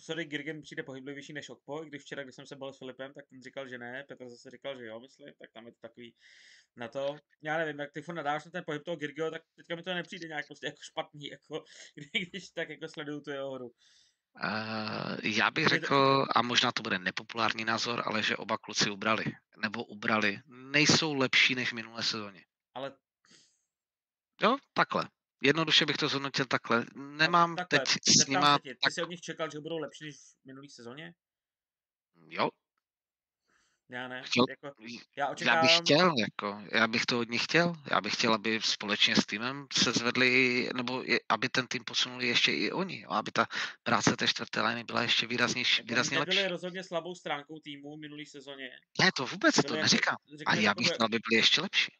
sorry, 0.00 0.24
Girgen 0.24 0.62
přijde 0.62 0.82
pohyblivější 0.82 1.32
než 1.32 1.48
Okpo, 1.48 1.84
i 1.84 1.86
když 1.86 2.02
včera, 2.02 2.22
když 2.22 2.34
jsem 2.34 2.46
se 2.46 2.56
bavil 2.56 2.72
s 2.72 2.78
Filipem, 2.78 3.12
tak 3.12 3.24
ten 3.28 3.42
říkal, 3.42 3.68
že 3.68 3.78
ne, 3.78 4.04
Petr 4.08 4.28
zase 4.28 4.50
říkal, 4.50 4.78
že 4.78 4.86
jo, 4.86 5.00
myslím, 5.00 5.28
tak 5.38 5.50
tam 5.52 5.66
je 5.66 5.72
to 5.72 5.78
takový 5.80 6.14
na 6.76 6.88
to. 6.88 7.16
Já 7.42 7.58
nevím, 7.58 7.80
jak 7.80 7.92
ty 7.92 8.02
furt 8.02 8.14
nadáváš 8.14 8.44
na 8.44 8.50
ten 8.50 8.64
pohyb 8.66 8.84
toho 8.84 8.96
Girgio, 8.96 9.30
tak 9.30 9.42
teďka 9.56 9.76
mi 9.76 9.82
to 9.82 9.94
nepřijde 9.94 10.28
nějak 10.28 10.46
prostě 10.46 10.66
jako 10.66 10.78
špatný, 10.82 11.26
jako 11.26 11.64
když 12.30 12.50
tak 12.50 12.68
jako 12.68 12.88
sleduju 12.88 13.20
tu 13.20 13.30
jeho 13.30 13.52
hru. 13.52 13.72
Uh, 14.44 15.18
já 15.22 15.50
bych 15.50 15.66
řekl, 15.66 16.26
a 16.36 16.42
možná 16.42 16.72
to 16.72 16.82
bude 16.82 16.98
nepopulární 16.98 17.64
názor, 17.64 18.02
ale 18.06 18.22
že 18.22 18.36
oba 18.36 18.58
kluci 18.58 18.90
ubrali. 18.90 19.24
Nebo 19.62 19.84
ubrali. 19.84 20.40
Nejsou 20.46 21.14
lepší 21.14 21.54
než 21.54 21.70
v 21.70 21.74
minulé 21.74 22.02
sezóně. 22.02 22.44
Ale... 22.74 22.92
Jo, 24.42 24.56
takhle. 24.72 25.08
Jednoduše 25.40 25.86
bych 25.86 25.96
to 25.96 26.08
zhodnotil 26.08 26.46
takhle. 26.46 26.86
Nemám 26.94 27.56
takhle, 27.56 27.78
teď 27.78 27.88
s 28.22 28.26
nima... 28.26 28.58
Tě, 28.58 28.74
ty 28.74 28.78
tak... 28.82 28.92
jsi 28.92 29.02
od 29.02 29.10
nich 29.10 29.20
čekal, 29.20 29.50
že 29.50 29.60
budou 29.60 29.78
lepší 29.78 30.04
než 30.04 30.16
v 30.16 30.46
minulý 30.46 30.68
sezóně? 30.68 31.14
Jo. 32.28 32.50
Já 33.88 34.08
ne. 34.08 34.22
Chtěl, 34.22 34.44
jako, 34.48 34.74
já, 35.16 35.28
očekávám... 35.28 35.56
já 35.56 35.62
bych 35.62 35.78
chtěl, 35.78 36.14
jako, 36.18 36.62
já 36.72 36.86
bych 36.86 37.06
to 37.06 37.20
od 37.20 37.28
nich 37.28 37.44
chtěl. 37.44 37.74
Já 37.90 38.00
bych 38.00 38.14
chtěl, 38.14 38.34
aby 38.34 38.60
společně 38.62 39.16
s 39.16 39.26
týmem 39.26 39.66
se 39.72 39.92
zvedli, 39.92 40.68
nebo 40.74 41.02
je, 41.02 41.20
aby 41.28 41.48
ten 41.48 41.66
tým 41.66 41.84
posunuli 41.84 42.26
ještě 42.26 42.52
i 42.52 42.72
oni, 42.72 43.00
jo, 43.00 43.10
aby 43.10 43.30
ta 43.30 43.46
práce 43.82 44.16
té 44.16 44.28
čtvrté 44.28 44.62
liny 44.62 44.84
byla 44.84 45.02
ještě 45.02 45.26
výraznější, 45.26 45.82
výrazně 45.82 46.18
lepší. 46.18 46.36
byly 46.36 46.48
rozhodně 46.48 46.84
slabou 46.84 47.14
stránkou 47.14 47.58
týmu 47.58 47.96
v 47.96 48.00
minulý 48.00 48.26
sezóně. 48.26 48.70
Ne, 49.00 49.10
to 49.16 49.26
vůbec 49.26 49.54
byli 49.54 49.68
to 49.68 49.74
jako, 49.74 49.82
neříkám. 49.82 50.16
A 50.46 50.54
já 50.54 50.74
bych 50.74 50.86
chtěl, 50.86 51.04
aby 51.04 51.18
byli 51.30 51.38
ještě 51.38 51.60
lepší. 51.60 51.92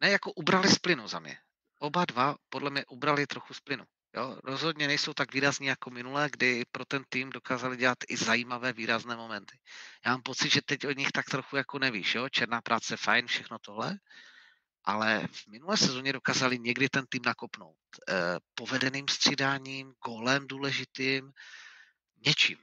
Ne, 0.00 0.10
jako 0.10 0.32
ubrali 0.32 0.68
z 0.68 0.78
plynu 0.78 1.08
za 1.08 1.20
mě 1.20 1.38
oba 1.80 2.04
dva 2.04 2.36
podle 2.48 2.70
mě 2.70 2.84
ubrali 2.84 3.26
trochu 3.26 3.54
z 3.54 3.60
plynu. 3.60 3.84
Jo, 4.16 4.38
rozhodně 4.44 4.86
nejsou 4.86 5.14
tak 5.14 5.34
výrazní 5.34 5.66
jako 5.66 5.90
minule, 5.90 6.28
kdy 6.32 6.64
pro 6.72 6.84
ten 6.84 7.04
tým 7.08 7.30
dokázali 7.30 7.76
dělat 7.76 7.98
i 8.08 8.16
zajímavé 8.16 8.72
výrazné 8.72 9.16
momenty. 9.16 9.58
Já 10.06 10.10
mám 10.10 10.22
pocit, 10.22 10.52
že 10.52 10.60
teď 10.64 10.86
od 10.86 10.96
nich 10.96 11.12
tak 11.12 11.26
trochu 11.26 11.56
jako 11.56 11.78
nevíš, 11.78 12.14
jo? 12.14 12.28
černá 12.28 12.60
práce, 12.60 12.96
fajn, 12.96 13.26
všechno 13.26 13.58
tohle, 13.58 13.98
ale 14.84 15.28
v 15.32 15.46
minulé 15.46 15.76
sezóně 15.76 16.12
dokázali 16.12 16.58
někdy 16.58 16.88
ten 16.88 17.06
tým 17.08 17.22
nakopnout. 17.26 17.76
Eh, 18.08 18.14
povedeným 18.54 19.08
střídáním, 19.08 19.94
golem 20.04 20.46
důležitým, 20.46 21.32
něčím. 22.26 22.58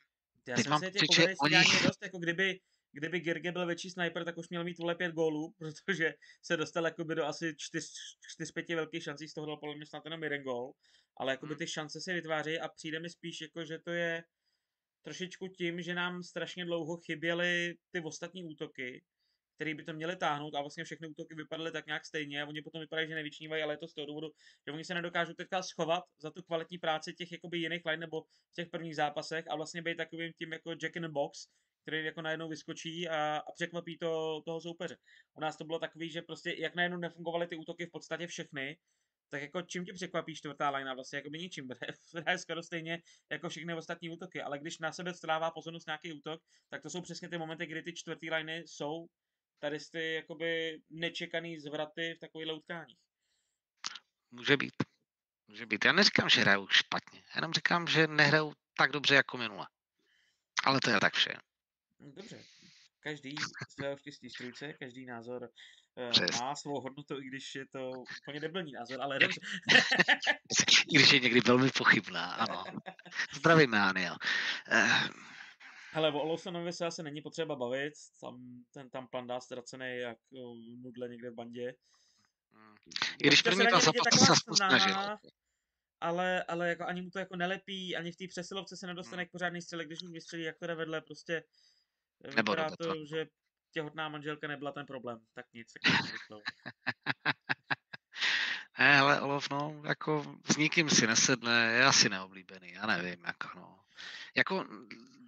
Já 0.47 0.55
teď 0.55 0.67
mám 0.67 0.81
pocit, 0.81 1.13
že 1.15 1.33
oni... 1.41 1.57
dost, 1.83 2.03
jako 2.03 2.17
kdyby 2.17 2.59
kdyby 2.91 3.19
Girge 3.19 3.51
byl 3.51 3.65
větší 3.65 3.89
sniper, 3.89 4.25
tak 4.25 4.37
už 4.37 4.49
měl 4.49 4.63
mít 4.63 4.77
vole 4.77 4.95
pět 4.95 5.11
gólů, 5.11 5.53
protože 5.59 6.13
se 6.41 6.57
dostal 6.57 6.85
jakoby 6.85 7.15
do 7.15 7.25
asi 7.25 7.55
čtyř, 7.57 7.85
čtyř 8.33 8.51
pěti 8.51 8.75
velkých 8.75 9.03
šancí, 9.03 9.27
z 9.27 9.33
toho 9.33 9.47
dal 9.47 9.57
podle 9.57 9.75
mě 9.75 9.85
snad 9.85 10.05
jenom 10.05 10.23
jeden 10.23 10.43
gól, 10.43 10.73
ale 11.17 11.33
jakoby 11.33 11.53
hmm. 11.53 11.59
ty 11.59 11.67
šance 11.67 12.01
se 12.01 12.13
vytváří 12.13 12.59
a 12.59 12.67
přijde 12.67 12.99
mi 12.99 13.09
spíš 13.09 13.41
jako, 13.41 13.65
že 13.65 13.79
to 13.79 13.91
je 13.91 14.23
trošičku 15.01 15.47
tím, 15.47 15.81
že 15.81 15.93
nám 15.93 16.23
strašně 16.23 16.65
dlouho 16.65 16.97
chyběly 16.97 17.75
ty 17.91 18.01
ostatní 18.01 18.43
útoky, 18.43 19.03
který 19.55 19.73
by 19.73 19.83
to 19.83 19.93
měli 19.93 20.15
táhnout 20.15 20.55
a 20.55 20.61
vlastně 20.61 20.83
všechny 20.83 21.07
útoky 21.07 21.35
vypadaly 21.35 21.71
tak 21.71 21.85
nějak 21.85 22.05
stejně 22.05 22.41
a 22.41 22.47
oni 22.47 22.61
potom 22.61 22.81
vypadají, 22.81 23.07
že 23.07 23.15
nevyčnívají, 23.15 23.63
ale 23.63 23.73
je 23.73 23.77
to 23.77 23.87
z 23.87 23.93
toho 23.93 24.05
důvodu, 24.05 24.27
že 24.67 24.73
oni 24.73 24.83
se 24.83 24.93
nedokážou 24.93 25.33
teďka 25.33 25.61
schovat 25.61 26.03
za 26.17 26.31
tu 26.31 26.41
kvalitní 26.43 26.77
práci 26.77 27.13
těch 27.13 27.31
jakoby 27.31 27.57
jiných 27.57 27.85
line 27.85 27.97
nebo 27.97 28.21
v 28.21 28.53
těch 28.53 28.69
prvních 28.69 28.95
zápasech 28.95 29.45
a 29.49 29.55
vlastně 29.55 29.81
být 29.81 29.97
takovým 29.97 30.33
tím 30.37 30.53
jako 30.53 30.75
Jack 30.75 30.95
in 30.95 31.01
the 31.01 31.09
box, 31.09 31.47
který 31.87 32.05
jako 32.05 32.21
najednou 32.21 32.49
vyskočí 32.49 33.09
a, 33.09 33.37
a 33.37 33.51
překvapí 33.51 33.97
to, 33.97 34.41
toho 34.45 34.61
soupeře. 34.61 34.97
U 35.33 35.41
nás 35.41 35.57
to 35.57 35.63
bylo 35.63 35.79
takový, 35.79 36.11
že 36.11 36.21
prostě 36.21 36.55
jak 36.57 36.75
najednou 36.75 36.97
nefungovaly 36.97 37.47
ty 37.47 37.55
útoky 37.55 37.85
v 37.85 37.91
podstatě 37.91 38.27
všechny, 38.27 38.77
tak 39.29 39.41
jako 39.41 39.61
čím 39.61 39.85
tě 39.85 39.93
překvapí 39.93 40.35
čtvrtá 40.35 40.69
lajna 40.69 40.93
vlastně 40.93 41.17
jako 41.17 41.29
by 41.29 41.37
ničím, 41.37 41.67
je 42.29 42.37
skoro 42.37 42.63
stejně 42.63 43.01
jako 43.31 43.49
všechny 43.49 43.73
ostatní 43.73 44.09
útoky, 44.09 44.41
ale 44.41 44.59
když 44.59 44.79
na 44.79 44.91
sebe 44.91 45.13
strává 45.13 45.51
pozornost 45.51 45.87
nějaký 45.87 46.13
útok, 46.13 46.41
tak 46.69 46.81
to 46.81 46.89
jsou 46.89 47.01
přesně 47.01 47.29
ty 47.29 47.37
momenty, 47.37 47.65
kdy 47.65 47.81
ty 47.81 47.93
čtvrtý 47.93 48.29
lajny 48.29 48.63
jsou 48.65 49.07
tady 49.59 49.77
ty 49.91 50.13
jakoby 50.13 50.81
nečekaný 50.89 51.59
zvraty 51.59 52.13
v 52.17 52.19
takových 52.19 52.53
utkáních. 52.53 52.97
Může 54.31 54.57
být. 54.57 54.73
Může 55.47 55.65
být. 55.65 55.85
Já 55.85 55.91
neříkám, 55.91 56.29
že 56.29 56.41
hrajou 56.41 56.67
špatně, 56.67 57.23
jenom 57.35 57.53
říkám, 57.53 57.87
že 57.87 58.07
nehrajou 58.07 58.53
tak 58.77 58.91
dobře 58.91 59.15
jako 59.15 59.37
minule. 59.37 59.67
Ale 60.63 60.79
to 60.79 60.89
je 60.89 60.99
tak 60.99 61.13
vše. 61.13 61.46
Dobře. 61.99 62.43
Každý 62.99 63.35
svého 63.69 63.97
štěstí 63.97 64.29
strůjce, 64.29 64.73
každý 64.73 65.05
názor 65.05 65.49
uh, 65.95 66.41
má 66.41 66.55
svou 66.55 66.81
hodnotu, 66.81 67.21
i 67.21 67.27
když 67.27 67.55
je 67.55 67.65
to 67.67 67.89
úplně 68.21 68.39
debilní 68.39 68.71
názor, 68.71 69.01
ale 69.01 69.19
dobře. 69.19 69.41
I 70.91 70.95
když 70.95 71.11
je 71.11 71.19
někdy 71.19 71.41
velmi 71.41 71.71
pochybná, 71.71 72.33
ano. 72.33 72.63
Zdravíme, 73.33 73.81
Anio. 73.81 74.15
Uh, 74.71 75.07
Hele, 75.91 76.11
o 76.11 76.19
Olsonovi 76.19 76.73
se 76.73 76.85
asi 76.85 77.03
není 77.03 77.21
potřeba 77.21 77.55
bavit, 77.55 77.93
tam, 78.21 78.63
ten 78.73 78.89
tam 78.89 79.07
plan 79.07 79.27
dá 79.27 79.39
ztracený 79.39 79.97
jak 79.97 80.17
nudle 80.83 81.09
někde 81.09 81.29
v 81.29 81.33
bandě. 81.33 81.75
I 83.23 83.27
když 83.27 83.41
první 83.41 83.65
ta 83.71 83.79
zápas 83.79 84.27
se 84.27 84.33
snažil. 84.55 84.95
Ale, 86.01 86.43
ale 86.43 86.69
jako 86.69 86.85
ani 86.85 87.01
mu 87.01 87.09
to 87.09 87.19
jako 87.19 87.35
nelepí, 87.35 87.95
ani 87.95 88.11
v 88.11 88.15
té 88.15 88.27
přesilovce 88.27 88.77
se 88.77 88.87
nedostane 88.87 89.23
hmm. 89.23 89.27
k 89.27 89.31
pořádný 89.31 89.61
střele, 89.61 89.85
když 89.85 90.03
už 90.03 90.11
vystřelí 90.11 90.43
jak 90.43 90.57
teda 90.57 90.75
vedle, 90.75 91.01
prostě 91.01 91.43
nebo 92.23 92.51
Vypadá 92.51 92.69
to, 92.69 92.75
to, 92.75 93.05
že 93.05 93.25
těhotná 93.71 94.09
manželka 94.09 94.47
nebyla 94.47 94.71
ten 94.71 94.85
problém. 94.85 95.19
Tak 95.33 95.45
nic, 95.53 95.73
tak 95.73 95.93
Ne, 98.79 98.99
ale 98.99 99.21
Olof, 99.21 99.49
no, 99.49 99.81
jako 99.85 100.37
s 100.51 100.57
nikým 100.57 100.89
si 100.89 101.07
nesedne, 101.07 101.73
je 101.73 101.85
asi 101.85 102.09
neoblíbený, 102.09 102.71
já 102.71 102.85
nevím, 102.85 103.25
jako 103.25 103.47
no. 103.55 103.79
Jako 104.35 104.65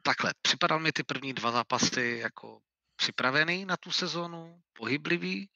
takhle, 0.04 0.34
připadal 0.42 0.80
mi 0.80 0.92
ty 0.92 1.04
první 1.04 1.34
dva 1.34 1.52
zápasy 1.52 2.20
jako 2.22 2.62
připravený 2.96 3.66
na 3.66 3.78
tu 3.78 3.92
sezonu, 3.92 4.62
pohyblivý, 4.74 5.50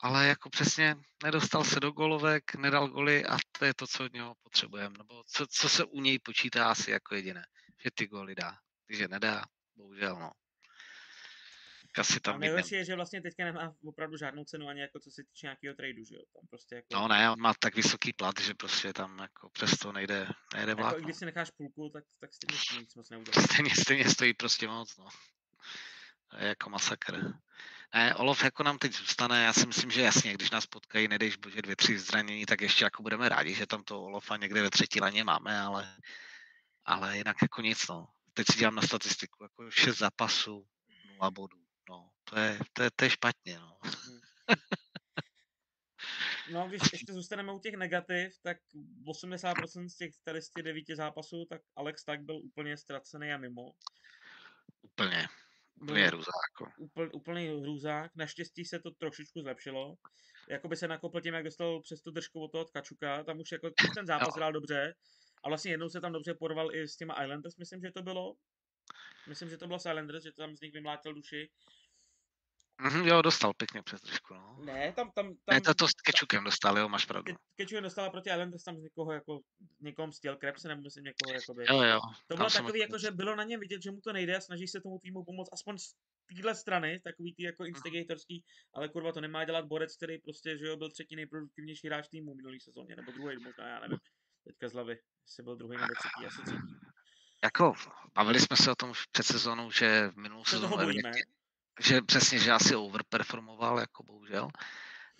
ale 0.00 0.26
jako 0.26 0.50
přesně 0.50 0.96
nedostal 1.22 1.64
se 1.64 1.80
do 1.80 1.90
golovek, 1.90 2.54
nedal 2.54 2.88
goly 2.88 3.26
a 3.26 3.36
to 3.58 3.64
je 3.64 3.74
to, 3.74 3.86
co 3.86 4.04
od 4.04 4.12
něho 4.12 4.34
potřebujeme, 4.42 4.98
nebo 4.98 5.24
co, 5.26 5.46
co 5.46 5.68
se 5.68 5.84
u 5.84 6.00
něj 6.00 6.18
počítá 6.18 6.70
asi 6.70 6.90
jako 6.90 7.14
jediné, 7.14 7.44
že 7.84 7.90
ty 7.94 8.06
goly 8.06 8.34
dá. 8.34 8.58
Když 8.86 9.00
je 9.00 9.08
nedá, 9.08 9.44
bohužel, 9.76 10.18
no 10.18 10.30
asi 11.98 12.20
tam 12.20 12.34
a 12.34 12.38
nejhorší 12.38 12.74
je, 12.74 12.84
že 12.84 12.94
vlastně 12.94 13.22
teďka 13.22 13.44
nemá 13.44 13.74
opravdu 13.84 14.16
žádnou 14.16 14.44
cenu 14.44 14.68
ani 14.68 14.80
jako 14.80 15.00
co 15.00 15.10
se 15.10 15.22
týče 15.24 15.46
nějakého 15.46 15.74
tradu, 15.74 16.04
že 16.04 16.14
jo? 16.14 16.22
Tam 16.34 16.46
prostě 16.50 16.74
jako... 16.74 16.86
No 16.92 17.08
ne, 17.08 17.30
on 17.30 17.40
má 17.40 17.54
tak 17.54 17.74
vysoký 17.74 18.12
plat, 18.12 18.40
že 18.40 18.54
prostě 18.54 18.92
tam 18.92 19.18
jako 19.18 19.50
přesto 19.50 19.92
nejde, 19.92 20.28
nejde 20.54 20.74
vlák. 20.74 20.92
Jako, 20.92 21.04
když 21.04 21.16
si 21.16 21.24
necháš 21.24 21.50
půlku, 21.50 21.90
tak, 21.92 22.04
tak 22.20 22.30
stejně 22.34 22.80
nic 22.80 22.94
moc 22.94 23.10
neudělá. 23.10 23.42
Stejně, 23.42 23.74
stejně 23.74 24.10
stojí 24.10 24.34
prostě 24.34 24.68
moc, 24.68 24.96
no. 24.96 25.08
To 26.30 26.36
je 26.36 26.48
jako 26.48 26.70
masakr. 26.70 27.32
Ne, 27.94 28.14
Olof 28.14 28.44
jako 28.44 28.62
nám 28.62 28.78
teď 28.78 28.92
zůstane, 28.92 29.44
já 29.44 29.52
si 29.52 29.66
myslím, 29.66 29.90
že 29.90 30.02
jasně, 30.02 30.34
když 30.34 30.50
nás 30.50 30.66
potkají, 30.66 31.08
nedejš 31.08 31.36
bože 31.36 31.62
dvě, 31.62 31.76
tři 31.76 31.98
zranění, 31.98 32.46
tak 32.46 32.60
ještě 32.60 32.84
jako 32.84 33.02
budeme 33.02 33.28
rádi, 33.28 33.54
že 33.54 33.66
tam 33.66 33.82
to 33.82 34.02
Olofa 34.02 34.36
někde 34.36 34.62
ve 34.62 34.70
třetí 34.70 35.00
laně 35.00 35.24
máme, 35.24 35.60
ale, 35.60 35.96
ale 36.84 37.16
jinak 37.16 37.36
jako 37.42 37.62
nic, 37.62 37.88
no. 37.88 38.08
Teď 38.34 38.46
si 38.52 38.58
dělám 38.58 38.74
na 38.74 38.82
statistiku, 38.82 39.44
jako 39.44 39.70
šest 39.70 39.98
zápasů, 39.98 40.66
nula 41.12 41.30
bodů. 41.30 41.58
To 42.30 42.38
je, 42.38 42.58
to 42.72 42.82
je, 42.82 42.90
to 42.96 43.04
je 43.04 43.10
špatně, 43.10 43.58
no. 43.58 43.76
Mhm. 43.84 44.20
No, 46.52 46.68
když 46.68 46.82
ještě 46.92 47.12
zůstaneme 47.12 47.52
u 47.52 47.58
těch 47.58 47.74
negativ, 47.74 48.38
tak 48.42 48.56
80% 49.06 49.88
z 49.88 49.96
těch 49.96 50.10
tady 50.24 50.42
z 50.42 50.50
těch 50.50 50.64
devíti 50.64 50.96
zápasů, 50.96 51.44
tak 51.44 51.62
Alex 51.76 52.04
tak 52.04 52.22
byl 52.22 52.36
úplně 52.36 52.76
ztracený 52.76 53.32
a 53.32 53.38
mimo. 53.38 53.72
Úplně. 54.82 55.26
To 55.88 55.96
je 55.96 56.06
hrůzák. 56.06 56.34
Jako. 56.52 56.72
Úpl, 56.78 57.10
úplný 57.12 57.48
hrůzák. 57.48 58.16
Naštěstí 58.16 58.64
se 58.64 58.78
to 58.78 58.90
trošičku 58.90 59.40
zlepšilo. 59.40 59.96
Jakoby 60.48 60.76
se 60.76 60.88
nakopl 60.88 61.20
tím, 61.20 61.34
jak 61.34 61.44
dostal 61.44 61.82
přes 61.82 62.02
tu 62.02 62.10
držku 62.10 62.44
od 62.44 62.52
toho 62.52 62.64
Tkačuka. 62.64 63.24
Tam 63.24 63.40
už 63.40 63.52
jako 63.52 63.70
ten 63.94 64.06
zápas 64.06 64.36
hrál 64.36 64.52
dobře. 64.52 64.94
A 65.44 65.48
vlastně 65.48 65.70
jednou 65.70 65.88
se 65.88 66.00
tam 66.00 66.12
dobře 66.12 66.34
porval 66.34 66.74
i 66.74 66.88
s 66.88 66.96
těma 66.96 67.22
Islanders, 67.22 67.56
myslím, 67.56 67.80
že 67.80 67.92
to 67.92 68.02
bylo. 68.02 68.36
Myslím, 69.28 69.48
že 69.48 69.56
to 69.56 69.66
bylo 69.66 69.76
Islanders, 69.76 70.24
že 70.24 70.32
tam 70.32 70.56
z 70.56 70.60
nich 70.60 70.72
vymlátil 70.72 71.14
duši. 71.14 71.50
Mm-hmm, 72.80 73.06
jo, 73.06 73.22
dostal 73.22 73.54
pěkně 73.54 73.82
přes 73.82 74.00
držku, 74.00 74.34
no. 74.34 74.58
Ne, 74.64 74.92
tam, 74.92 75.10
tam, 75.10 75.26
tam 75.26 75.36
Ne, 75.50 75.60
to, 75.60 75.74
to 75.74 75.88
s 75.88 75.92
Kečukem 75.92 76.44
dostal, 76.44 76.78
jo, 76.78 76.88
máš 76.88 77.04
pravdu. 77.04 77.32
Ke, 77.32 77.38
Kečukem 77.56 77.82
dostala 77.82 78.10
proti 78.10 78.30
Islanders 78.30 78.64
tam 78.64 78.76
z 78.76 78.82
někoho 78.82 79.12
jako, 79.12 79.40
někom 79.80 80.12
stěl 80.12 80.36
Krebs, 80.36 80.64
nebo 80.64 80.82
myslím 80.82 81.04
někoho 81.04 81.34
jakoby. 81.34 81.64
Jo, 81.68 81.82
jo. 81.82 82.00
To 82.26 82.36
bylo 82.36 82.50
takový, 82.50 82.80
jako, 82.80 82.98
že 82.98 83.10
bylo 83.10 83.36
na 83.36 83.44
něm 83.44 83.60
vidět, 83.60 83.82
že 83.82 83.90
mu 83.90 84.00
to 84.00 84.12
nejde 84.12 84.36
a 84.36 84.40
snaží 84.40 84.68
se 84.68 84.80
tomu 84.80 84.98
týmu 84.98 85.24
pomoct 85.24 85.48
aspoň 85.52 85.78
z 85.78 85.94
téhle 86.28 86.54
strany, 86.54 87.00
takový 87.00 87.34
ty 87.34 87.42
jako 87.42 87.64
instigatorský, 87.64 88.44
ale 88.74 88.88
kurva 88.88 89.12
to 89.12 89.20
nemá 89.20 89.44
dělat 89.44 89.64
borec, 89.64 89.96
který 89.96 90.18
prostě, 90.18 90.58
že 90.58 90.66
jo, 90.66 90.76
byl 90.76 90.90
třetí 90.90 91.16
nejproduktivnější 91.16 91.86
hráč 91.86 92.08
týmu 92.08 92.34
minulý 92.34 92.60
sezóně, 92.60 92.96
nebo 92.96 93.12
druhý 93.12 93.36
možná, 93.36 93.68
já 93.68 93.80
nevím, 93.80 93.98
teďka 94.44 94.68
z 94.68 94.72
hlavy, 94.72 94.98
jestli 95.26 95.42
byl 95.42 95.56
druhý 95.56 95.76
nebo 95.76 95.94
třetí, 95.98 96.26
asi 96.26 96.42
třetí. 96.42 96.74
Jako, 97.44 97.74
bavili 98.14 98.40
jsme 98.40 98.56
se 98.56 98.70
o 98.70 98.74
tom 98.74 98.92
před 99.12 99.26
sezónou, 99.26 99.70
že 99.70 100.08
v 100.08 100.16
minulou 100.16 100.44
sezónu 100.44 100.76
že 101.80 102.02
přesně, 102.02 102.38
že 102.38 102.52
asi 102.52 102.76
overperformoval, 102.76 103.80
jako 103.80 104.02
bohužel. 104.02 104.48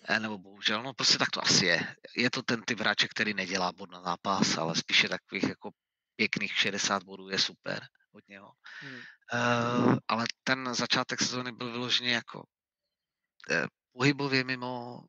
E, 0.07 0.19
nebo 0.19 0.37
bohužel, 0.37 0.83
no 0.83 0.93
prostě 0.93 1.17
tak 1.17 1.29
to 1.29 1.43
asi 1.43 1.65
je. 1.65 1.95
Je 2.17 2.29
to 2.29 2.41
ten 2.41 2.61
typ 2.61 2.79
hráče, 2.79 3.07
který 3.07 3.33
nedělá 3.33 3.71
bod 3.71 3.91
na 3.91 4.01
zápas, 4.01 4.57
ale 4.57 4.75
spíše 4.75 5.09
takových 5.09 5.43
jako 5.43 5.71
pěkných 6.15 6.57
60 6.57 7.03
bodů 7.03 7.29
je 7.29 7.39
super 7.39 7.87
od 8.11 8.27
něho. 8.27 8.51
Hmm. 8.79 8.99
Uh, 9.33 9.97
ale 10.07 10.25
ten 10.43 10.75
začátek 10.75 11.21
sezóny 11.21 11.51
byl 11.51 11.71
vyloženě 11.71 12.13
jako 12.13 12.39
uh, 12.39 13.67
pohybově 13.91 14.43
mimo, 14.43 15.03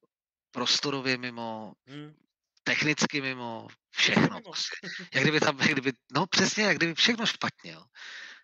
prostorově 0.50 1.18
mimo, 1.18 1.72
hmm. 1.86 2.14
technicky 2.62 3.20
mimo, 3.20 3.68
všechno. 3.92 4.40
Prostě. 4.40 4.88
Jak 5.14 5.24
kdyby 5.24 5.40
tam, 5.40 5.60
jak 5.60 5.72
kdyby, 5.72 5.92
no 6.12 6.26
přesně, 6.26 6.64
jak 6.64 6.76
kdyby 6.76 6.94
všechno 6.94 7.26
špatně. 7.26 7.72
Jo. 7.72 7.84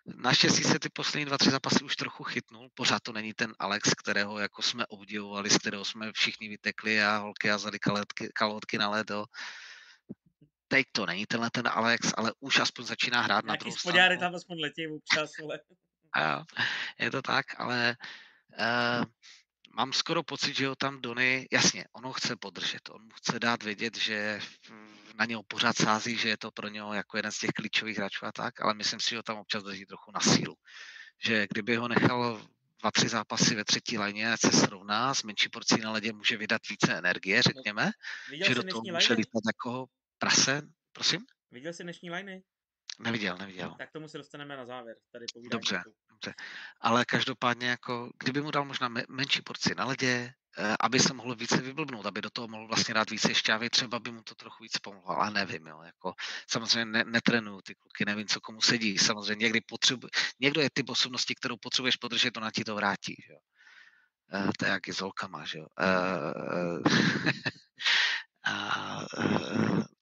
Naštěstí 0.05 0.63
se 0.63 0.79
ty 0.79 0.89
poslední 0.89 1.25
dva, 1.25 1.37
tři 1.37 1.49
zápasy 1.49 1.83
už 1.83 1.95
trochu 1.95 2.23
chytnul. 2.23 2.69
Pořád 2.73 3.03
to 3.03 3.13
není 3.13 3.33
ten 3.33 3.53
Alex, 3.59 3.93
kterého 3.93 4.39
jako 4.39 4.61
jsme 4.61 4.85
obdivovali, 4.85 5.49
z 5.49 5.57
kterého 5.57 5.85
jsme 5.85 6.11
všichni 6.13 6.49
vytekli 6.49 7.03
a 7.03 7.17
holky 7.17 7.51
a 7.51 7.57
zali 7.57 7.79
kalotky, 7.79 8.29
kalotky 8.33 8.77
na 8.77 8.89
ledo. 8.89 9.25
Teď 10.67 10.85
to 10.91 11.05
není 11.05 11.25
tenhle 11.25 11.49
ten 11.49 11.67
Alex, 11.67 12.13
ale 12.17 12.33
už 12.39 12.59
aspoň 12.59 12.85
začíná 12.85 13.21
hrát 13.21 13.45
Nějaký 13.45 13.47
na 13.47 13.55
druhou 13.55 13.77
stranu. 13.77 14.19
tam 14.19 14.35
aspoň 14.35 14.59
letí 14.59 14.87
občas, 14.87 15.31
ale... 15.43 15.59
A 16.15 16.43
je 16.99 17.11
to 17.11 17.21
tak, 17.21 17.45
ale 17.57 17.97
uh, 18.59 19.05
mám 19.75 19.93
skoro 19.93 20.23
pocit, 20.23 20.55
že 20.55 20.67
ho 20.67 20.75
tam 20.75 21.01
Dony, 21.01 21.47
jasně, 21.51 21.85
on 21.93 22.05
ho 22.05 22.13
chce 22.13 22.35
podržet, 22.35 22.89
on 22.89 23.03
mu 23.03 23.09
chce 23.09 23.39
dát 23.39 23.63
vědět, 23.63 23.97
že 23.97 24.39
na 25.19 25.25
něho 25.25 25.43
pořád 25.43 25.77
sází, 25.77 26.17
že 26.17 26.29
je 26.29 26.37
to 26.37 26.51
pro 26.51 26.67
něho 26.67 26.93
jako 26.93 27.17
jeden 27.17 27.31
z 27.31 27.39
těch 27.39 27.49
klíčových 27.49 27.97
hráčů 27.97 28.25
a 28.25 28.31
tak, 28.31 28.61
ale 28.61 28.73
myslím 28.73 28.99
si, 28.99 29.09
že 29.09 29.15
ho 29.17 29.23
tam 29.23 29.37
občas 29.37 29.63
drží 29.63 29.85
trochu 29.85 30.11
na 30.11 30.19
sílu. 30.19 30.55
Že 31.23 31.47
kdyby 31.51 31.75
ho 31.75 31.87
nechal 31.87 32.47
dva, 32.79 32.91
tři 32.91 33.09
zápasy 33.09 33.55
ve 33.55 33.65
třetí 33.65 33.97
lajně, 33.97 34.33
ať 34.33 34.39
se 34.39 34.51
srovná, 34.51 35.13
s 35.13 35.23
menší 35.23 35.49
porcí 35.49 35.81
na 35.81 35.91
ledě 35.91 36.13
může 36.13 36.37
vydat 36.37 36.61
více 36.69 36.97
energie, 36.97 37.41
řekněme, 37.41 37.91
Viděl 38.29 38.47
že 38.47 38.55
do 38.55 38.63
toho 38.63 38.81
může 38.91 39.13
lítat 39.13 39.41
jako 39.45 39.85
prase, 40.17 40.61
prosím? 40.93 41.25
Viděl 41.51 41.73
jsi 41.73 41.83
dnešní 41.83 42.09
lajny? 42.09 42.43
Neviděl, 42.99 43.37
neviděl. 43.37 43.75
Tak 43.77 43.91
tomu 43.91 44.07
se 44.07 44.17
dostaneme 44.17 44.57
na 44.57 44.65
závěr. 44.65 44.95
Tady 45.11 45.25
dobře, 45.51 45.81
dobře. 46.09 46.33
Ale 46.81 47.05
každopádně, 47.05 47.67
jako, 47.67 48.11
kdyby 48.23 48.41
mu 48.41 48.51
dal 48.51 48.65
možná 48.65 48.89
me- 48.89 49.05
menší 49.09 49.41
porci 49.41 49.75
na 49.75 49.85
ledě, 49.85 50.33
aby 50.79 50.99
se 50.99 51.13
mohl 51.13 51.35
více 51.35 51.57
vyblbnout, 51.57 52.05
aby 52.05 52.21
do 52.21 52.29
toho 52.29 52.47
mohl 52.47 52.67
vlastně 52.67 52.93
dát 52.93 53.09
více 53.09 53.35
šťávy, 53.35 53.69
třeba 53.69 53.99
by 53.99 54.11
mu 54.11 54.21
to 54.23 54.35
trochu 54.35 54.63
víc 54.63 54.77
pomohlo, 54.77 55.17
ale 55.17 55.31
nevím, 55.31 55.67
jo, 55.67 55.81
jako, 55.81 56.13
samozřejmě 56.47 56.85
ne, 56.85 57.03
netrenuju 57.03 57.61
ty 57.61 57.75
kluky, 57.75 58.05
nevím, 58.05 58.27
co 58.27 58.41
komu 58.41 58.61
sedí, 58.61 58.97
samozřejmě 58.97 59.43
někdy 59.43 59.61
potřebuji, 59.61 60.07
někdo 60.39 60.61
je 60.61 60.69
typ 60.73 60.89
osobnosti, 60.89 61.35
kterou 61.35 61.57
potřebuješ 61.57 61.95
podržet, 61.95 62.37
ona 62.37 62.51
ti 62.51 62.63
to 62.63 62.75
vrátí, 62.75 63.15
jo. 63.29 63.37
Uh, 64.33 64.51
to 64.59 64.65
je 64.65 64.71
jak 64.71 64.87
i 64.87 64.93
s 64.93 65.01
holkama, 65.01 65.45
že 65.45 65.57
jo. 65.57 65.65
Uh, 65.81 66.81
a, 68.45 69.05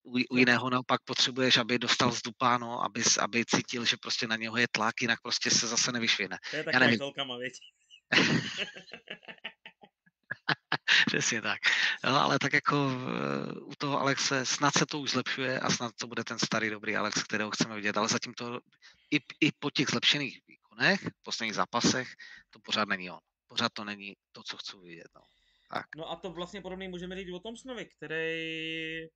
u, 0.04 0.18
u 0.30 0.38
jiného 0.38 0.70
naopak 0.70 1.02
potřebuješ, 1.04 1.58
aby 1.58 1.80
dostal 1.80 2.12
z 2.12 2.22
dupáno, 2.22 2.84
aby, 2.84 3.04
aby 3.20 3.46
cítil, 3.46 3.86
že 3.86 3.98
prostě 4.02 4.28
na 4.28 4.36
něho 4.36 4.58
je 4.58 4.68
tlak, 4.72 5.02
jinak 5.02 5.22
prostě 5.22 5.50
se 5.50 5.68
zase 5.68 5.92
nevyšvihne. 5.92 6.38
To 6.52 6.56
je 6.56 6.64
takový 6.64 6.98
holkama, 6.98 7.38
věď. 7.38 7.54
Přesně 11.08 11.42
tak. 11.42 11.60
No, 12.04 12.22
ale 12.22 12.40
tak 12.40 12.54
jako 12.54 12.86
uh, 12.86 13.70
u 13.70 13.76
toho 13.78 14.00
Alexe 14.00 14.46
snad 14.46 14.74
se 14.74 14.86
to 14.86 15.00
už 15.00 15.12
zlepšuje 15.12 15.60
a 15.60 15.70
snad 15.70 15.92
to 16.00 16.08
bude 16.08 16.24
ten 16.24 16.40
starý 16.40 16.70
dobrý 16.70 16.96
Alex, 16.96 17.24
kterého 17.24 17.52
chceme 17.52 17.76
vidět, 17.76 17.98
ale 17.98 18.08
zatím 18.08 18.34
to 18.34 18.60
i, 19.12 19.18
i 19.42 19.52
po 19.60 19.72
těch 19.72 19.88
zlepšených 19.90 20.42
výkonech, 20.48 21.02
v 21.02 21.24
posledních 21.24 21.56
zápasech, 21.56 22.08
to 22.50 22.60
pořád 22.60 22.88
není 22.88 23.12
on. 23.12 23.20
Pořád 23.48 23.74
to 23.74 23.84
není 23.84 24.16
to, 24.32 24.44
co 24.44 24.58
chci 24.58 24.78
vidět. 24.78 25.08
No. 25.16 25.22
Tak. 25.70 25.86
no 25.96 26.12
a 26.12 26.16
to 26.16 26.32
vlastně 26.32 26.62
podobně 26.62 26.90
můžeme 26.90 27.16
říct 27.16 27.34
o 27.34 27.40
Tomsonovi, 27.40 27.86
který 27.86 29.08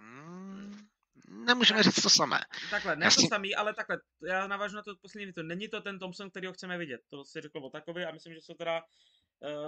Hmm, 0.00 0.88
nemůžeme 1.28 1.82
říct 1.82 2.02
to 2.02 2.10
samé. 2.10 2.40
Takhle, 2.70 2.96
ne 2.96 3.06
to 3.06 3.26
samý, 3.28 3.54
ale 3.54 3.74
takhle, 3.74 4.00
já 4.26 4.46
navážu 4.46 4.76
na 4.76 4.82
to 4.82 4.96
poslední 4.96 5.32
to. 5.32 5.42
Není 5.42 5.68
to 5.68 5.80
ten 5.80 5.98
Thompson, 5.98 6.30
který 6.30 6.46
ho 6.46 6.52
chceme 6.52 6.78
vidět. 6.78 7.00
To 7.08 7.24
si 7.24 7.40
řekl 7.40 7.58
o 7.58 7.70
takový 7.70 8.04
a 8.04 8.12
myslím, 8.12 8.34
že 8.34 8.40
se 8.40 8.54
teda 8.54 8.82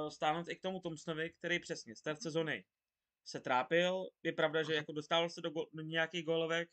stáhnout 0.09 0.49
i 0.49 0.57
k 0.57 0.62
tomu 0.62 0.81
Thompsonovi, 0.81 1.31
který 1.31 1.59
přesně 1.59 1.95
té 2.05 2.16
sezony 2.16 2.64
se 3.25 3.41
trápil. 3.41 4.07
Je 4.23 4.33
pravda, 4.33 4.62
že 4.62 4.75
jako 4.75 4.93
dostával 4.93 5.31
se 5.31 5.41
do, 5.41 5.51
go, 5.51 5.66
do 5.73 5.83
nějakých 5.83 6.25
golovek, 6.25 6.68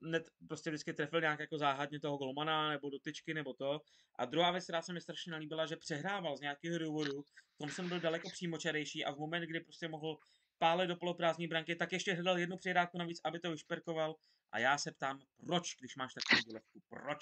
net, 0.00 0.30
prostě 0.48 0.70
vždycky 0.70 0.92
trefil 0.92 1.20
nějak 1.20 1.40
jako 1.40 1.58
záhadně 1.58 2.00
toho 2.00 2.16
golmana, 2.16 2.70
nebo 2.70 2.90
do 2.90 2.98
tyčky, 2.98 3.34
nebo 3.34 3.54
to. 3.54 3.80
A 4.18 4.24
druhá 4.24 4.50
věc, 4.50 4.64
která 4.64 4.82
se 4.82 4.92
mi 4.92 5.00
strašně 5.00 5.32
nalíbila, 5.32 5.66
že 5.66 5.76
přehrával 5.76 6.36
z 6.36 6.40
nějakého 6.40 6.78
důvodu. 6.78 7.24
Thompson 7.58 7.88
byl 7.88 8.00
daleko 8.00 8.30
přímočarejší 8.30 9.04
a 9.04 9.12
v 9.12 9.18
moment, 9.18 9.42
kdy 9.42 9.60
prostě 9.60 9.88
mohl 9.88 10.18
pále 10.58 10.86
do 10.86 10.96
poloprázdní 10.96 11.46
branky, 11.46 11.76
tak 11.76 11.92
ještě 11.92 12.14
hledal 12.14 12.38
jednu 12.38 12.56
přihrávku 12.56 12.98
navíc, 12.98 13.20
aby 13.24 13.40
to 13.40 13.50
vyšperkoval. 13.50 14.14
A 14.52 14.58
já 14.58 14.78
se 14.78 14.92
ptám, 14.92 15.18
proč, 15.46 15.76
když 15.80 15.96
máš 15.96 16.14
takovou 16.14 16.42
důlevku, 16.46 16.80
proč? 16.88 17.18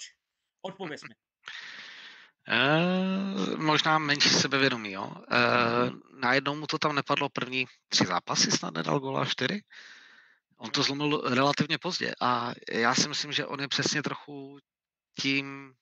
Odpověz 0.61 1.01
mi. 1.03 1.15
Uh, 2.47 3.57
možná 3.57 3.99
menší 3.99 4.29
sebevědomí, 4.29 4.91
jo. 4.91 5.03
Uh, 5.05 6.19
najednou 6.19 6.55
mu 6.55 6.67
to 6.67 6.77
tam 6.77 6.95
nepadlo 6.95 7.29
první 7.29 7.65
tři 7.87 8.05
zápasy, 8.05 8.51
snad 8.51 8.73
nedal 8.73 8.99
gola 8.99 9.25
čtyři. 9.25 9.61
On 10.57 10.71
to 10.71 10.83
zlomil 10.83 11.21
relativně 11.25 11.77
pozdě 11.77 12.13
a 12.21 12.53
já 12.71 12.95
si 12.95 13.09
myslím, 13.09 13.31
že 13.31 13.45
on 13.45 13.61
je 13.61 13.67
přesně 13.67 14.03
trochu 14.03 14.59
tím, 15.21 15.73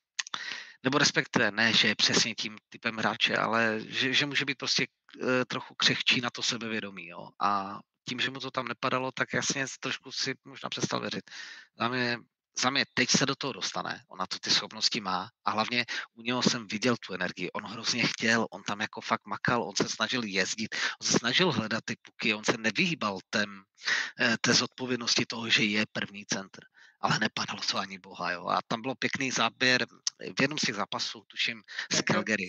nebo 0.83 0.97
respektive 0.97 1.51
ne, 1.51 1.73
že 1.73 1.87
je 1.87 1.95
přesně 1.95 2.35
tím 2.35 2.57
typem 2.69 2.97
hráče, 2.97 3.37
ale 3.37 3.79
že, 3.87 4.13
že 4.13 4.25
může 4.25 4.45
být 4.45 4.57
prostě 4.57 4.87
e, 5.21 5.45
trochu 5.45 5.75
křehčí 5.75 6.21
na 6.21 6.29
to 6.29 6.43
sebevědomí. 6.43 7.07
Jo? 7.07 7.29
A 7.41 7.79
tím, 8.09 8.19
že 8.19 8.31
mu 8.31 8.39
to 8.39 8.51
tam 8.51 8.67
nepadalo, 8.67 9.11
tak 9.11 9.33
jasně 9.33 9.65
trošku 9.79 10.11
si 10.11 10.35
možná 10.45 10.69
přestal 10.69 10.99
věřit. 10.99 11.31
Za 11.79 11.87
mě, 11.87 12.17
za 12.59 12.69
mě 12.69 12.85
teď 12.93 13.09
se 13.09 13.25
do 13.25 13.35
toho 13.35 13.53
dostane, 13.53 14.01
on 14.09 14.19
na 14.19 14.27
to 14.27 14.39
ty 14.39 14.49
schopnosti 14.49 15.01
má 15.01 15.29
a 15.45 15.51
hlavně 15.51 15.85
u 16.13 16.21
něho 16.21 16.41
jsem 16.43 16.67
viděl 16.67 16.95
tu 17.07 17.13
energii, 17.13 17.51
on 17.51 17.65
hrozně 17.65 18.07
chtěl, 18.07 18.47
on 18.51 18.63
tam 18.63 18.81
jako 18.81 19.01
fakt 19.01 19.25
makal, 19.25 19.63
on 19.63 19.75
se 19.75 19.89
snažil 19.89 20.23
jezdit, 20.23 20.75
on 21.01 21.07
se 21.07 21.17
snažil 21.17 21.51
hledat 21.51 21.83
ty 21.85 21.95
puky, 22.01 22.33
on 22.33 22.43
se 22.43 22.57
nevyhýbal 22.57 23.19
tém, 23.29 23.63
e, 24.19 24.37
té 24.41 24.53
zodpovědnosti 24.53 25.25
toho, 25.25 25.49
že 25.49 25.63
je 25.63 25.85
první 25.91 26.25
centr 26.25 26.61
ale 27.03 27.19
nepadalo 27.19 27.61
to 27.71 27.77
ani 27.77 27.99
boha, 27.99 28.31
jo. 28.31 28.47
A 28.47 28.59
tam 28.67 28.81
bylo 28.81 28.95
pěkný 28.95 29.31
záběr 29.31 29.85
v 30.37 30.41
jednom 30.41 30.57
z 30.57 30.61
těch 30.61 30.75
zápasů, 30.75 31.23
tuším, 31.27 31.63
z 31.91 32.01
Calgary. 32.01 32.47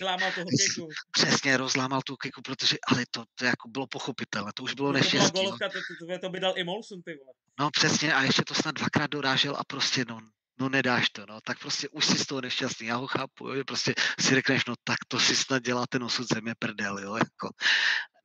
Přesně, 1.11 1.57
rozlámal 1.57 2.01
tu 2.01 2.15
kiku, 2.15 2.41
protože, 2.41 2.77
ale 2.87 3.03
to, 3.11 3.23
to 3.35 3.45
jako 3.45 3.69
bylo 3.69 3.87
pochopitelné, 3.87 4.51
to 4.55 4.63
už 4.63 4.73
bylo 4.73 4.91
neštěstí. 4.91 5.31
To, 5.31 5.39
golovka, 5.39 5.69
to, 5.69 5.73
to, 5.73 6.05
to, 6.05 6.19
to, 6.19 6.29
by 6.29 6.39
dal 6.39 6.53
i 6.57 6.63
Molson, 6.63 7.01
ty 7.01 7.11
vole. 7.11 7.33
No 7.59 7.69
přesně, 7.71 8.13
a 8.13 8.23
ještě 8.23 8.43
to 8.43 8.53
snad 8.53 8.75
dvakrát 8.75 9.09
dorážel 9.09 9.55
a 9.59 9.63
prostě, 9.63 10.05
no, 10.07 10.21
no 10.59 10.69
nedáš 10.69 11.09
to, 11.09 11.25
no, 11.29 11.41
tak 11.41 11.59
prostě 11.59 11.89
už 11.89 12.05
si 12.05 12.17
z 12.17 12.25
toho 12.25 12.41
nešťastný, 12.41 12.87
já 12.87 12.95
ho 12.95 13.07
chápu, 13.07 13.47
jo, 13.47 13.63
prostě 13.67 13.93
si 14.19 14.35
řekneš, 14.35 14.65
no 14.65 14.73
tak 14.83 14.97
to 15.07 15.19
si 15.19 15.35
snad 15.35 15.63
dělá 15.63 15.85
ten 15.89 16.03
osud 16.03 16.27
země 16.33 16.53
prdel, 16.59 16.99
jo, 16.99 17.15
jako. 17.15 17.49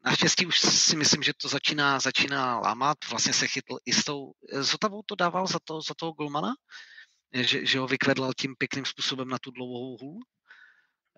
Naštěstí 0.05 0.47
už 0.47 0.60
si 0.60 0.97
myslím, 0.97 1.22
že 1.22 1.32
to 1.36 1.48
začíná, 1.48 2.01
začíná 2.01 2.60
lámat. 2.60 2.98
Vlastně 3.10 3.32
se 3.32 3.47
chytl 3.47 3.78
i 3.86 3.93
s 3.93 4.05
tou, 4.05 4.32
s 4.52 4.74
Otavou 4.74 5.02
to 5.06 5.14
dával 5.14 5.47
za, 5.47 5.59
to, 5.64 5.81
za 5.82 5.94
toho 5.94 6.12
golmana, 6.12 6.55
že, 7.35 7.66
že 7.66 7.78
ho 7.78 7.86
vykvedlal 7.86 8.32
tím 8.39 8.55
pěkným 8.59 8.85
způsobem 8.85 9.28
na 9.28 9.39
tu 9.39 9.51
dlouhou 9.51 9.97
hůl, 10.01 10.20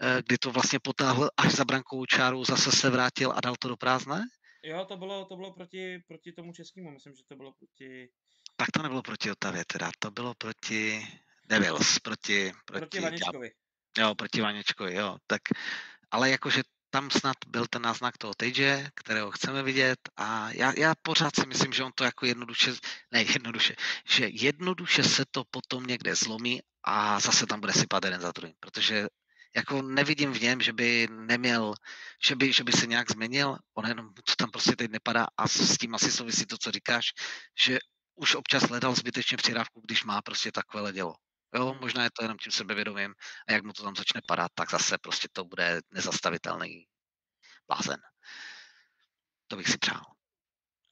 eh, 0.02 0.22
kdy 0.26 0.38
to 0.38 0.50
vlastně 0.50 0.78
potáhl 0.82 1.30
až 1.36 1.52
za 1.52 1.64
brankovou 1.64 2.06
čáru, 2.06 2.44
zase 2.44 2.72
se 2.72 2.90
vrátil 2.90 3.32
a 3.36 3.40
dal 3.40 3.56
to 3.56 3.68
do 3.68 3.76
prázdné. 3.76 4.24
Jo, 4.62 4.84
to 4.84 4.96
bylo, 4.96 5.24
to 5.24 5.36
bylo 5.36 5.52
proti, 5.52 5.98
proti 6.08 6.32
tomu 6.32 6.52
českému, 6.52 6.90
myslím, 6.90 7.14
že 7.14 7.22
to 7.28 7.36
bylo 7.36 7.52
proti... 7.52 8.08
Tak 8.56 8.70
to 8.70 8.82
nebylo 8.82 9.02
proti 9.02 9.30
Otavě 9.30 9.64
teda, 9.64 9.90
to 9.98 10.10
bylo 10.10 10.34
proti 10.34 11.08
Devils, 11.48 11.98
proti... 11.98 12.52
Proti, 12.64 12.80
proti 12.80 13.00
Vaničkovi. 13.00 13.50
Jo, 13.98 14.14
proti 14.14 14.40
Vaněčkovi, 14.40 14.94
jo. 14.94 15.16
Tak, 15.26 15.42
ale 16.10 16.30
jakože 16.30 16.62
tam 16.92 17.10
snad 17.10 17.36
byl 17.46 17.66
ten 17.66 17.82
náznak 17.82 18.18
toho 18.18 18.34
Tejže, 18.34 18.88
kterého 18.94 19.30
chceme 19.30 19.62
vidět 19.62 19.98
a 20.16 20.50
já, 20.50 20.72
já 20.78 20.94
pořád 21.02 21.36
si 21.36 21.46
myslím, 21.46 21.72
že 21.72 21.82
on 21.82 21.92
to 21.94 22.04
jako 22.04 22.26
jednoduše, 22.26 22.72
ne 23.10 23.22
jednoduše, 23.22 23.76
že 24.08 24.28
jednoduše 24.28 25.02
se 25.02 25.24
to 25.30 25.44
potom 25.50 25.86
někde 25.86 26.14
zlomí 26.14 26.60
a 26.84 27.20
zase 27.20 27.46
tam 27.46 27.60
bude 27.60 27.72
sypat 27.72 28.04
jeden 28.04 28.20
za 28.20 28.32
druhým, 28.32 28.54
protože 28.60 29.06
jako 29.56 29.82
nevidím 29.82 30.32
v 30.32 30.40
něm, 30.40 30.60
že 30.60 30.72
by 30.72 31.08
neměl, 31.10 31.74
že 32.26 32.36
by, 32.36 32.52
že 32.52 32.64
by 32.64 32.72
se 32.72 32.86
nějak 32.86 33.10
změnil, 33.10 33.56
on 33.74 33.86
jenom 33.86 34.14
to 34.14 34.32
tam 34.36 34.50
prostě 34.50 34.76
teď 34.76 34.90
nepadá 34.90 35.26
a 35.36 35.48
s 35.48 35.78
tím 35.78 35.94
asi 35.94 36.12
souvisí 36.12 36.46
to, 36.46 36.56
co 36.58 36.70
říkáš, 36.70 37.06
že 37.64 37.78
už 38.14 38.34
občas 38.34 38.62
hledal 38.62 38.94
zbytečně 38.94 39.36
přirávku, 39.36 39.80
když 39.80 40.04
má 40.04 40.22
prostě 40.22 40.52
takové 40.52 40.92
dělo. 40.92 41.14
Jo, 41.54 41.74
možná 41.80 42.04
je 42.04 42.10
to 42.10 42.24
jenom 42.24 42.38
tím 42.38 42.52
sebevědomím 42.52 43.14
a 43.48 43.52
jak 43.52 43.64
mu 43.64 43.72
to 43.72 43.82
tam 43.82 43.96
začne 43.96 44.20
padat, 44.28 44.52
tak 44.54 44.70
zase 44.70 44.98
prostě 44.98 45.28
to 45.32 45.44
bude 45.44 45.80
nezastavitelný 45.90 46.86
blázen. 47.68 48.00
To 49.46 49.56
bych 49.56 49.68
si 49.68 49.78
přál. 49.78 50.02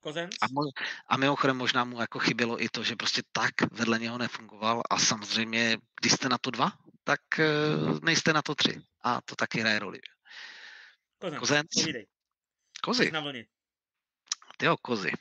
Kozenc? 0.00 0.34
A, 0.40 0.46
mo- 0.46 0.72
a 1.08 1.16
mimochodem 1.16 1.56
možná 1.56 1.84
mu 1.84 2.00
jako 2.00 2.18
chybělo 2.18 2.62
i 2.62 2.68
to, 2.68 2.84
že 2.84 2.96
prostě 2.96 3.22
tak 3.32 3.72
vedle 3.72 3.98
něho 3.98 4.18
nefungoval 4.18 4.82
a 4.90 4.98
samozřejmě, 4.98 5.76
když 6.00 6.12
jste 6.12 6.28
na 6.28 6.38
to 6.38 6.50
dva, 6.50 6.72
tak 7.04 7.20
uh, 7.38 8.00
nejste 8.02 8.32
na 8.32 8.42
to 8.42 8.54
tři. 8.54 8.82
A 9.02 9.20
to 9.20 9.36
taky 9.36 9.60
hraje 9.60 9.78
roli. 9.78 10.00
Kozenc, 11.18 11.40
Kozenc. 11.40 11.68
povídej. 11.74 12.06
Kozy. 12.82 13.10
Na 13.10 13.20
vlně. 13.20 13.46
Jo, 14.62 14.76
kozy. 14.76 15.12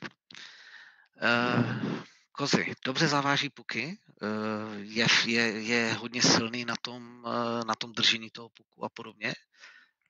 Uh, 1.22 2.02
kozy. 2.40 2.74
Dobře 2.84 3.08
zaváží 3.08 3.50
puky. 3.50 3.98
Uh, 4.22 4.74
je, 4.78 5.06
je, 5.26 5.42
je 5.62 5.92
hodně 5.92 6.22
silný 6.22 6.64
na 6.64 6.74
tom, 6.82 7.24
uh, 7.24 7.64
na 7.64 7.74
tom 7.74 7.92
držení 7.92 8.30
toho 8.30 8.48
puku 8.48 8.84
a 8.84 8.88
podobně. 8.88 9.34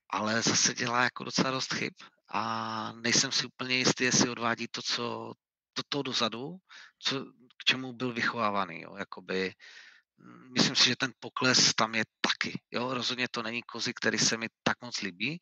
Ale 0.09 0.41
zase 0.41 0.73
dělá 0.73 1.03
jako 1.03 1.23
docela 1.23 1.51
dost 1.51 1.73
chyb 1.73 1.93
a 2.33 2.91
nejsem 2.91 3.31
si 3.31 3.45
úplně 3.45 3.75
jistý, 3.75 4.03
jestli 4.03 4.29
odvádí 4.29 4.67
to, 4.71 4.81
co 4.81 5.33
to, 5.73 5.81
to 5.89 6.01
dozadu, 6.01 6.55
co, 6.99 7.25
k 7.57 7.63
čemu 7.65 7.93
byl 7.93 8.13
vychovávaný. 8.13 8.81
Jo. 8.81 8.95
Jakoby, 8.95 9.53
mm, 10.17 10.53
myslím 10.53 10.75
si, 10.75 10.85
že 10.89 10.95
ten 10.95 11.11
pokles 11.19 11.73
tam 11.75 11.95
je 11.95 12.03
taky. 12.21 12.61
Jo. 12.71 12.93
Rozhodně 12.93 13.27
to 13.31 13.43
není 13.43 13.61
kozy, 13.63 13.93
který 13.93 14.17
se 14.17 14.37
mi 14.37 14.47
tak 14.63 14.81
moc 14.81 15.01
líbí. 15.01 15.39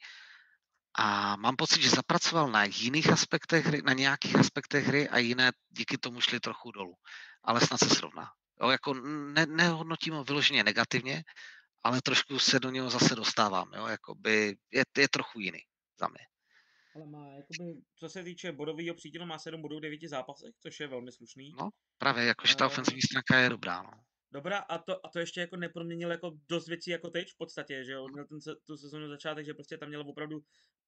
A 0.96 1.36
mám 1.36 1.56
pocit, 1.56 1.82
že 1.82 1.90
zapracoval 1.90 2.52
na 2.52 2.64
jiných 2.64 3.10
aspektech 3.10 3.66
hry, 3.66 3.82
na 3.82 3.94
nějakých 3.94 4.36
aspektech 4.36 4.86
hry 4.88 5.10
a 5.10 5.18
jiné 5.18 5.52
díky 5.70 5.98
tomu 5.98 6.22
šli 6.22 6.40
trochu 6.40 6.72
dolů. 6.72 6.94
Ale 7.44 7.62
snad 7.62 7.78
se 7.80 7.90
srovná. 7.90 8.28
Jo, 8.62 8.70
jako 8.70 8.94
ne, 9.34 9.46
nehodnotím 9.46 10.14
ho 10.14 10.24
vyloženě 10.24 10.64
negativně, 10.64 11.24
ale 11.84 12.02
trošku 12.02 12.40
se 12.40 12.60
do 12.60 12.70
něho 12.70 12.90
zase 12.90 13.16
dostávám. 13.16 13.72
Jo, 13.76 13.88
jakoby 13.88 14.58
je, 14.72 14.84
je 14.98 15.08
trochu 15.10 15.40
jiný 15.40 15.60
za 16.00 16.08
mě. 16.08 16.20
Ale 16.96 17.06
má, 17.06 17.28
jakoby, 17.28 17.82
co 17.96 18.10
se 18.10 18.24
týče 18.24 18.52
bodového 18.52 18.96
přídělu, 18.96 19.26
má 19.26 19.40
7 19.40 19.62
bodů 19.62 19.78
v 19.78 19.82
9 19.82 20.00
zápasech, 20.10 20.56
což 20.60 20.80
je 20.80 20.88
velmi 20.88 21.12
slušný. 21.12 21.52
No, 21.60 21.70
právě, 21.98 22.26
jakože 22.26 22.56
ta 22.56 22.64
Eh, 22.64 22.68
ofenzivní 22.68 23.02
stránka 23.02 23.38
je 23.38 23.50
dobrá. 23.50 23.84
No. 23.84 23.92
Dobrá, 24.32 24.58
a 24.58 24.78
to, 24.78 25.06
a 25.06 25.10
to 25.10 25.20
ještě 25.20 25.40
jako 25.42 25.56
neproměnil 25.56 26.12
jako 26.12 26.32
dost 26.50 26.68
věcí 26.68 26.90
jako 26.92 27.10
teď 27.10 27.32
v 27.32 27.38
podstatě, 27.38 27.84
že 27.86 27.92
jo, 27.92 28.08
měl 28.08 28.26
ten, 28.28 28.42
se- 28.42 28.56
tu 28.68 28.78
sezónu 28.78 29.08
začátek, 29.10 29.46
že 29.46 29.54
prostě 29.54 29.78
tam 29.78 29.90
měl 29.90 30.02
opravdu 30.10 30.40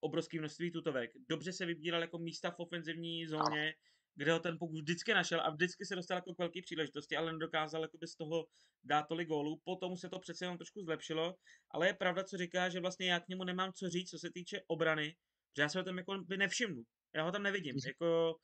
obrovský 0.01 0.39
množství 0.39 0.71
tutovek. 0.71 1.11
Dobře 1.29 1.53
se 1.53 1.65
vybíral 1.65 2.01
jako 2.01 2.17
místa 2.17 2.51
v 2.51 2.59
ofenzivní 2.59 3.27
zóně, 3.27 3.73
kde 4.15 4.33
ho 4.33 4.39
ten 4.39 4.57
puk 4.57 4.71
vždycky 4.71 5.13
našel 5.13 5.41
a 5.41 5.49
vždycky 5.49 5.85
se 5.85 5.95
dostal 5.95 6.17
jako 6.17 6.35
k 6.35 6.39
velký 6.39 6.61
příležitosti, 6.61 7.15
ale 7.17 7.33
nedokázal 7.33 7.81
jakoby 7.81 8.07
z 8.07 8.15
toho 8.15 8.47
dát 8.83 9.03
tolik 9.03 9.27
gólů. 9.27 9.61
Potom 9.63 9.97
se 9.97 10.09
to 10.09 10.19
přece 10.19 10.45
jenom 10.45 10.57
trošku 10.57 10.81
zlepšilo, 10.83 11.35
ale 11.71 11.87
je 11.87 11.93
pravda, 11.93 12.23
co 12.23 12.37
říká, 12.37 12.69
že 12.69 12.79
vlastně 12.79 13.11
já 13.11 13.19
k 13.19 13.27
němu 13.27 13.43
nemám 13.43 13.73
co 13.73 13.89
říct, 13.89 14.09
co 14.09 14.19
se 14.19 14.31
týče 14.33 14.61
obrany, 14.67 15.15
že 15.55 15.61
já 15.61 15.69
se 15.69 15.77
ho 15.77 15.83
tam 15.83 15.97
jako 15.97 16.17
by 16.17 16.37
nevšimnu. 16.37 16.83
Já 17.15 17.23
ho 17.23 17.31
tam 17.31 17.43
nevidím. 17.43 17.75
Mhm. 17.75 17.87
Jako, 17.87 18.35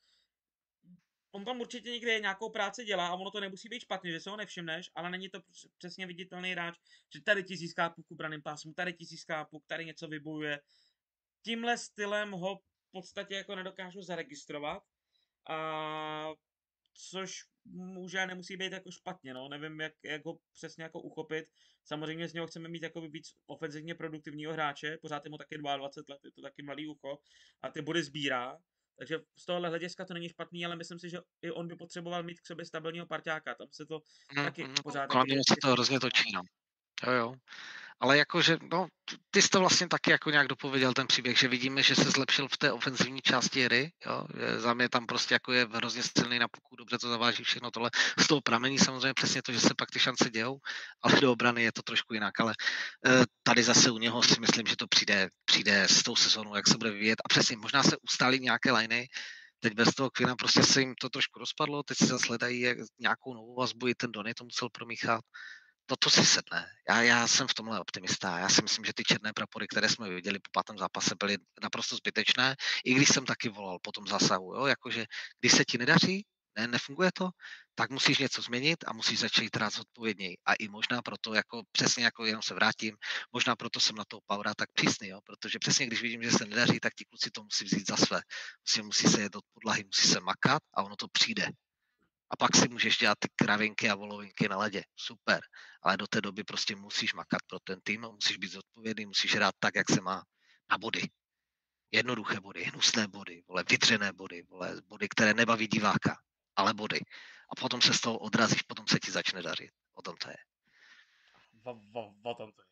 on 1.30 1.44
tam 1.44 1.60
určitě 1.60 1.90
někde 1.90 2.20
nějakou 2.20 2.50
práci 2.50 2.84
dělá 2.84 3.08
a 3.08 3.14
ono 3.14 3.30
to 3.30 3.40
nemusí 3.40 3.68
být 3.68 3.80
špatně, 3.80 4.12
že 4.12 4.20
se 4.20 4.30
ho 4.30 4.36
nevšimneš, 4.36 4.90
ale 4.94 5.10
není 5.10 5.28
to 5.28 5.40
př- 5.40 5.70
přesně 5.78 6.06
viditelný 6.06 6.52
hráč, 6.52 6.78
že 7.14 7.22
tady 7.22 7.44
ti 7.44 7.56
získá 7.56 7.90
puk 7.90 8.06
v 8.10 8.16
braném 8.16 8.42
pásmu, 8.42 8.72
tady 8.72 8.92
ti 8.92 9.04
získá 9.04 9.44
puk, 9.44 9.66
tady 9.66 9.84
něco 9.84 10.08
vybojuje. 10.08 10.60
Tímhle 11.42 11.78
stylem 11.78 12.30
ho 12.30 12.56
v 12.56 12.90
podstatě 12.92 13.34
jako 13.34 13.56
nedokážu 13.56 14.02
zaregistrovat 14.02 14.82
a 15.48 16.28
což 17.10 17.44
může 17.64 18.18
a 18.18 18.26
nemusí 18.26 18.56
být 18.56 18.72
jako 18.72 18.90
špatně, 18.90 19.34
no, 19.34 19.48
nevím, 19.48 19.80
jak, 19.80 19.92
jak 20.04 20.24
ho 20.24 20.38
přesně 20.52 20.82
jako 20.82 21.00
uchopit. 21.00 21.44
Samozřejmě 21.84 22.28
z 22.28 22.32
něho 22.32 22.46
chceme 22.46 22.68
mít 22.68 22.82
jako 22.82 23.00
víc 23.00 23.34
ofenzivně 23.46 23.94
produktivního 23.94 24.52
hráče, 24.52 24.98
pořád 25.02 25.24
je 25.24 25.30
mu 25.30 25.38
taky 25.38 25.58
22 25.58 26.14
let, 26.14 26.20
je 26.24 26.30
to 26.32 26.42
taky 26.42 26.62
malý 26.62 26.86
ucho 26.86 27.18
a 27.62 27.70
ty 27.70 27.82
body 27.82 28.02
sbírá, 28.02 28.58
takže 28.98 29.18
z 29.38 29.46
tohohle 29.46 29.68
hlediska 29.68 30.04
to 30.04 30.14
není 30.14 30.28
špatný, 30.28 30.66
ale 30.66 30.76
myslím 30.76 30.98
si, 30.98 31.10
že 31.10 31.18
i 31.42 31.50
on 31.50 31.68
by 31.68 31.76
potřeboval 31.76 32.22
mít 32.22 32.40
k 32.40 32.46
sobě 32.46 32.64
stabilního 32.64 33.06
parťáka, 33.06 33.54
tam 33.54 33.68
se 33.70 33.86
to 33.86 34.00
Mm, 34.36 34.44
taky 34.44 34.64
mm, 34.64 34.74
pořád 34.82 35.06
Kolem 35.06 35.28
jako 35.28 35.42
se 35.48 35.54
to 35.62 35.72
hrozně 35.72 36.00
točí, 36.00 36.32
no. 36.32 36.42
Jo, 37.06 37.12
jo. 37.12 37.34
Ale 38.00 38.18
jakože, 38.18 38.58
no, 38.72 38.88
ty 39.30 39.42
jsi 39.42 39.48
to 39.48 39.60
vlastně 39.60 39.88
taky 39.88 40.10
jako 40.10 40.30
nějak 40.30 40.48
dopověděl 40.48 40.92
ten 40.94 41.06
příběh, 41.06 41.38
že 41.38 41.48
vidíme, 41.48 41.82
že 41.82 41.94
se 41.94 42.10
zlepšil 42.10 42.48
v 42.48 42.56
té 42.56 42.72
ofenzivní 42.72 43.20
části 43.20 43.64
hry, 43.64 43.92
jo, 44.06 44.26
že 44.40 44.60
za 44.60 44.74
mě 44.74 44.88
tam 44.88 45.06
prostě 45.06 45.34
jako 45.34 45.52
je 45.52 45.66
hrozně 45.72 46.02
silný 46.02 46.38
na 46.38 46.48
puku, 46.48 46.76
dobře 46.76 46.98
to 46.98 47.08
zaváží 47.08 47.44
všechno 47.44 47.70
tohle. 47.70 47.90
Z 48.18 48.26
toho 48.26 48.40
pramení 48.40 48.78
samozřejmě 48.78 49.14
přesně 49.14 49.42
to, 49.42 49.52
že 49.52 49.60
se 49.60 49.74
pak 49.78 49.90
ty 49.90 49.98
šance 49.98 50.30
dějou, 50.30 50.58
ale 51.02 51.20
do 51.20 51.32
obrany 51.32 51.62
je 51.62 51.72
to 51.72 51.82
trošku 51.82 52.14
jinak, 52.14 52.40
ale 52.40 52.54
eh, 53.06 53.24
tady 53.42 53.62
zase 53.62 53.90
u 53.90 53.98
něho 53.98 54.22
si 54.22 54.40
myslím, 54.40 54.66
že 54.66 54.76
to 54.76 54.86
přijde, 54.86 55.28
přijde 55.44 55.82
s 55.90 56.02
tou 56.02 56.16
sezónou, 56.16 56.54
jak 56.56 56.68
se 56.68 56.78
bude 56.78 56.90
vyvíjet 56.90 57.20
a 57.24 57.28
přesně 57.28 57.56
možná 57.56 57.82
se 57.82 57.96
ustálí 58.02 58.40
nějaké 58.40 58.72
liny, 58.72 59.08
teď 59.60 59.74
bez 59.74 59.94
toho 59.94 60.10
Kvina 60.10 60.36
prostě 60.36 60.62
se 60.62 60.80
jim 60.80 60.94
to 61.00 61.08
trošku 61.08 61.38
rozpadlo, 61.38 61.82
teď 61.82 61.98
si 61.98 62.06
zase 62.06 62.26
hledají 62.28 62.60
jak- 62.60 62.78
nějakou 62.98 63.34
novou 63.34 63.54
vazbu, 63.56 63.88
i 63.88 63.94
ten 63.94 64.12
Donny 64.12 64.34
to 64.34 64.44
musel 64.44 64.68
promíchat, 64.70 65.20
to, 65.88 65.96
to 65.96 66.10
si 66.10 66.26
sedne. 66.26 66.70
Já, 66.88 67.02
já 67.02 67.28
jsem 67.28 67.48
v 67.48 67.54
tomhle 67.54 67.80
optimista. 67.80 68.38
Já 68.38 68.48
si 68.48 68.62
myslím, 68.62 68.84
že 68.84 68.92
ty 68.92 69.04
černé 69.04 69.32
prapory, 69.32 69.68
které 69.68 69.88
jsme 69.88 70.08
viděli 70.08 70.38
po 70.38 70.50
pátém 70.52 70.78
zápase, 70.78 71.14
byly 71.18 71.36
naprosto 71.62 71.96
zbytečné, 71.96 72.56
i 72.84 72.94
když 72.94 73.08
jsem 73.08 73.24
taky 73.24 73.48
volal 73.48 73.78
po 73.82 73.92
tom 73.92 74.06
zásahu. 74.06 74.54
Jo? 74.54 74.66
Jakože, 74.66 75.06
když 75.40 75.52
se 75.52 75.64
ti 75.64 75.78
nedaří, 75.78 76.26
ne, 76.58 76.66
nefunguje 76.66 77.10
to, 77.14 77.30
tak 77.74 77.90
musíš 77.90 78.18
něco 78.18 78.42
změnit 78.42 78.84
a 78.86 78.92
musíš 78.92 79.18
začít 79.18 79.56
hrát 79.56 79.72
zodpovědněji. 79.72 80.36
A 80.46 80.54
i 80.54 80.68
možná 80.68 81.02
proto, 81.02 81.34
jako 81.34 81.62
přesně 81.72 82.04
jako 82.04 82.24
jenom 82.24 82.42
se 82.42 82.54
vrátím, 82.54 82.96
možná 83.32 83.56
proto 83.56 83.80
jsem 83.80 83.96
na 83.96 84.04
toho 84.08 84.20
Paura 84.26 84.54
tak 84.54 84.72
přísný, 84.72 85.08
jo? 85.08 85.20
protože 85.24 85.58
přesně 85.58 85.86
když 85.86 86.02
vidím, 86.02 86.22
že 86.22 86.30
se 86.30 86.44
nedaří, 86.44 86.80
tak 86.80 86.94
ti 86.94 87.04
kluci 87.04 87.30
to 87.30 87.42
musí 87.42 87.64
vzít 87.64 87.88
za 87.88 87.96
své. 87.96 88.20
Musí, 88.66 88.82
musí 88.82 89.08
se 89.08 89.22
jet 89.22 89.36
od 89.36 89.44
podlahy, 89.54 89.84
musí 89.84 90.08
se 90.08 90.20
makat 90.20 90.62
a 90.74 90.82
ono 90.82 90.96
to 90.96 91.08
přijde. 91.08 91.48
A 92.30 92.36
pak 92.36 92.56
si 92.56 92.68
můžeš 92.68 92.98
dělat 92.98 93.18
ty 93.18 93.28
kravinky 93.36 93.90
a 93.90 93.94
volovinky 93.94 94.48
na 94.48 94.56
ledě. 94.56 94.84
Super. 94.96 95.40
Ale 95.82 95.96
do 95.96 96.06
té 96.06 96.20
doby 96.20 96.44
prostě 96.44 96.76
musíš 96.76 97.14
makat 97.14 97.42
pro 97.46 97.58
ten 97.60 97.80
tým, 97.80 98.00
musíš 98.00 98.36
být 98.36 98.52
zodpovědný, 98.52 99.06
musíš 99.06 99.34
hrát 99.34 99.54
tak, 99.58 99.74
jak 99.74 99.90
se 99.90 100.00
má 100.00 100.22
na 100.70 100.78
body. 100.78 101.02
Jednoduché 101.92 102.40
body, 102.40 102.64
hnusné 102.64 103.08
body, 103.08 103.42
vole, 103.48 103.64
vydřené 103.70 104.12
body, 104.12 104.42
vole, 104.42 104.82
body, 104.86 105.08
které 105.08 105.34
nebaví 105.34 105.66
diváka, 105.66 106.20
ale 106.56 106.74
body. 106.74 107.00
A 107.50 107.60
potom 107.60 107.82
se 107.82 107.94
z 107.94 108.00
toho 108.00 108.18
odrazíš, 108.18 108.62
potom 108.62 108.86
se 108.86 108.98
ti 108.98 109.10
začne 109.10 109.42
dařit. 109.42 109.70
O 109.94 110.02
tom 110.02 110.16
to 110.16 110.28
je. 110.28 110.36
O, 111.64 112.34
tom 112.34 112.52
to 112.52 112.62
je. 112.62 112.68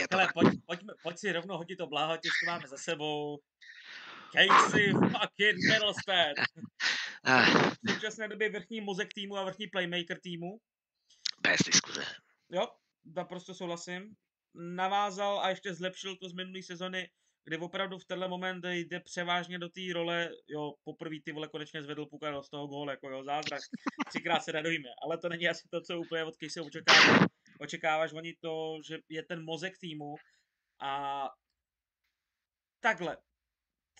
Je 0.00 0.08
to 0.08 0.16
Hele, 0.16 0.26
tak. 0.26 0.34
pojď, 0.34 0.48
pojďme, 0.66 0.92
pojď 1.02 1.18
si 1.18 1.32
rovnou 1.32 1.56
hodit 1.56 1.76
to 1.76 1.86
bláho, 1.86 2.16
těžko 2.16 2.46
máme 2.46 2.68
za 2.68 2.76
sebou. 2.76 3.38
Casey 4.32 4.92
fucking 4.92 5.58
Middlestat. 5.72 6.36
Eh, 7.26 7.44
V 7.86 7.92
současné 7.92 8.28
době 8.28 8.50
vrchní 8.50 8.80
mozek 8.80 9.08
týmu 9.14 9.36
a 9.36 9.44
vrchní 9.44 9.66
playmaker 9.66 10.20
týmu. 10.20 10.58
bez 11.42 11.60
diskuze. 11.66 12.04
Jo, 12.50 12.68
naprosto 13.14 13.54
souhlasím. 13.54 14.14
Navázal 14.54 15.40
a 15.40 15.48
ještě 15.48 15.74
zlepšil 15.74 16.16
to 16.16 16.28
z 16.28 16.32
minulé 16.32 16.62
sezony, 16.62 17.10
kdy 17.44 17.56
opravdu 17.56 17.98
v 17.98 18.04
tenhle 18.04 18.28
moment 18.28 18.64
jde 18.64 19.00
převážně 19.00 19.58
do 19.58 19.68
té 19.68 19.80
role, 19.94 20.30
jo, 20.48 20.74
poprvé 20.84 21.16
ty 21.24 21.32
vole 21.32 21.48
konečně 21.48 21.82
zvedl 21.82 22.06
puka 22.06 22.42
z 22.42 22.50
toho 22.50 22.66
gólu, 22.66 22.90
jako 22.90 23.10
jo, 23.10 23.24
zázrak. 23.24 23.60
Třikrát 24.08 24.44
se 24.44 24.52
radujme, 24.52 24.88
ale 25.02 25.18
to 25.18 25.28
není 25.28 25.48
asi 25.48 25.68
to, 25.70 25.80
co 25.80 26.00
úplně 26.00 26.24
od 26.24 26.34
Casey 26.36 26.62
očekáváš. 26.62 27.26
Očekáváš 27.60 28.12
oni 28.12 28.34
to, 28.40 28.78
že 28.88 28.98
je 29.08 29.22
ten 29.22 29.44
mozek 29.44 29.78
týmu 29.78 30.14
a 30.80 31.24
takhle. 32.80 33.16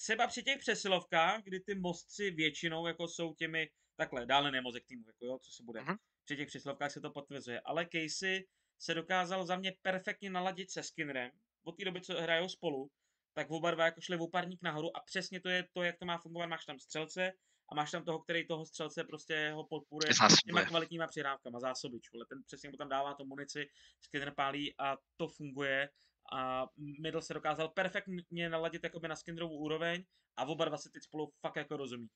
Třeba 0.03 0.27
při 0.27 0.43
těch 0.43 0.59
přesilovkách, 0.59 1.43
kdy 1.43 1.61
ty 1.61 1.75
mozci 1.75 2.31
většinou 2.31 2.87
jako 2.87 3.09
jsou 3.09 3.35
těmi, 3.35 3.71
takhle, 3.97 4.27
dále 4.27 4.51
ne 4.51 4.61
mozek 4.61 4.87
týmu, 4.87 5.05
jako 5.07 5.27
jo, 5.27 5.39
co 5.39 5.51
se 5.53 5.63
bude. 5.63 5.81
Mhm. 5.81 5.97
Při 6.25 6.37
těch 6.37 6.49
přesilovkách 6.49 6.93
se 6.93 7.01
to 7.01 7.11
potvrzuje, 7.11 7.61
ale 7.61 7.87
Casey 7.93 8.47
se 8.79 8.95
dokázal 8.95 9.47
za 9.47 9.57
mě 9.57 9.73
perfektně 9.83 10.31
naladit 10.31 10.71
se 10.71 10.83
Skinnerem. 10.83 11.31
Od 11.65 11.77
té 11.77 11.85
doby, 11.85 12.01
co 12.01 12.21
hrajou 12.21 12.49
spolu, 12.49 12.91
tak 13.33 13.51
oba 13.51 13.71
dva 13.71 13.85
jako 13.85 14.01
šli 14.01 14.17
opárník 14.17 14.63
nahoru 14.63 14.97
a 14.97 15.01
přesně 15.01 15.41
to 15.41 15.49
je 15.49 15.65
to, 15.73 15.83
jak 15.83 15.99
to 15.99 16.07
má 16.07 16.19
fungovat. 16.19 16.47
Máš 16.47 16.65
tam 16.65 16.79
střelce 16.79 17.33
a 17.73 17.75
máš 17.75 17.91
tam 17.91 18.05
toho, 18.05 18.19
který 18.19 18.47
toho 18.47 18.67
střelce 18.67 19.05
prostě 19.05 19.51
ho 19.55 19.67
podporuje 19.67 20.15
Zásobuje. 20.15 20.41
těma 20.47 20.65
kvalitníma 20.65 21.07
přihrávkama, 21.07 21.61
zásobič, 21.61 22.13
vole. 22.13 22.27
ten 22.29 22.43
přesně 22.47 22.69
mu 22.69 22.77
tam 22.77 22.89
dává 22.89 23.15
to 23.15 23.25
munici, 23.25 23.67
Skinner 24.01 24.35
pálí 24.35 24.75
a 24.79 24.97
to 25.17 25.29
funguje 25.29 25.89
a 26.33 26.67
Middle 26.77 27.23
se 27.23 27.35
dokázal 27.35 27.69
perfektně 27.69 28.49
naladit 28.49 28.85
jakoby 28.85 29.09
na 29.09 29.17
Skinnerovu 29.17 29.55
úroveň 29.55 30.05
a 30.37 30.45
oba 30.45 30.65
dva 30.65 30.79
se 30.79 30.91
teď 30.91 31.03
spolu 31.03 31.33
fakt 31.41 31.57
jako 31.57 31.77
rozumí. 31.77 32.09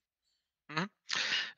Mhm. 0.69 0.87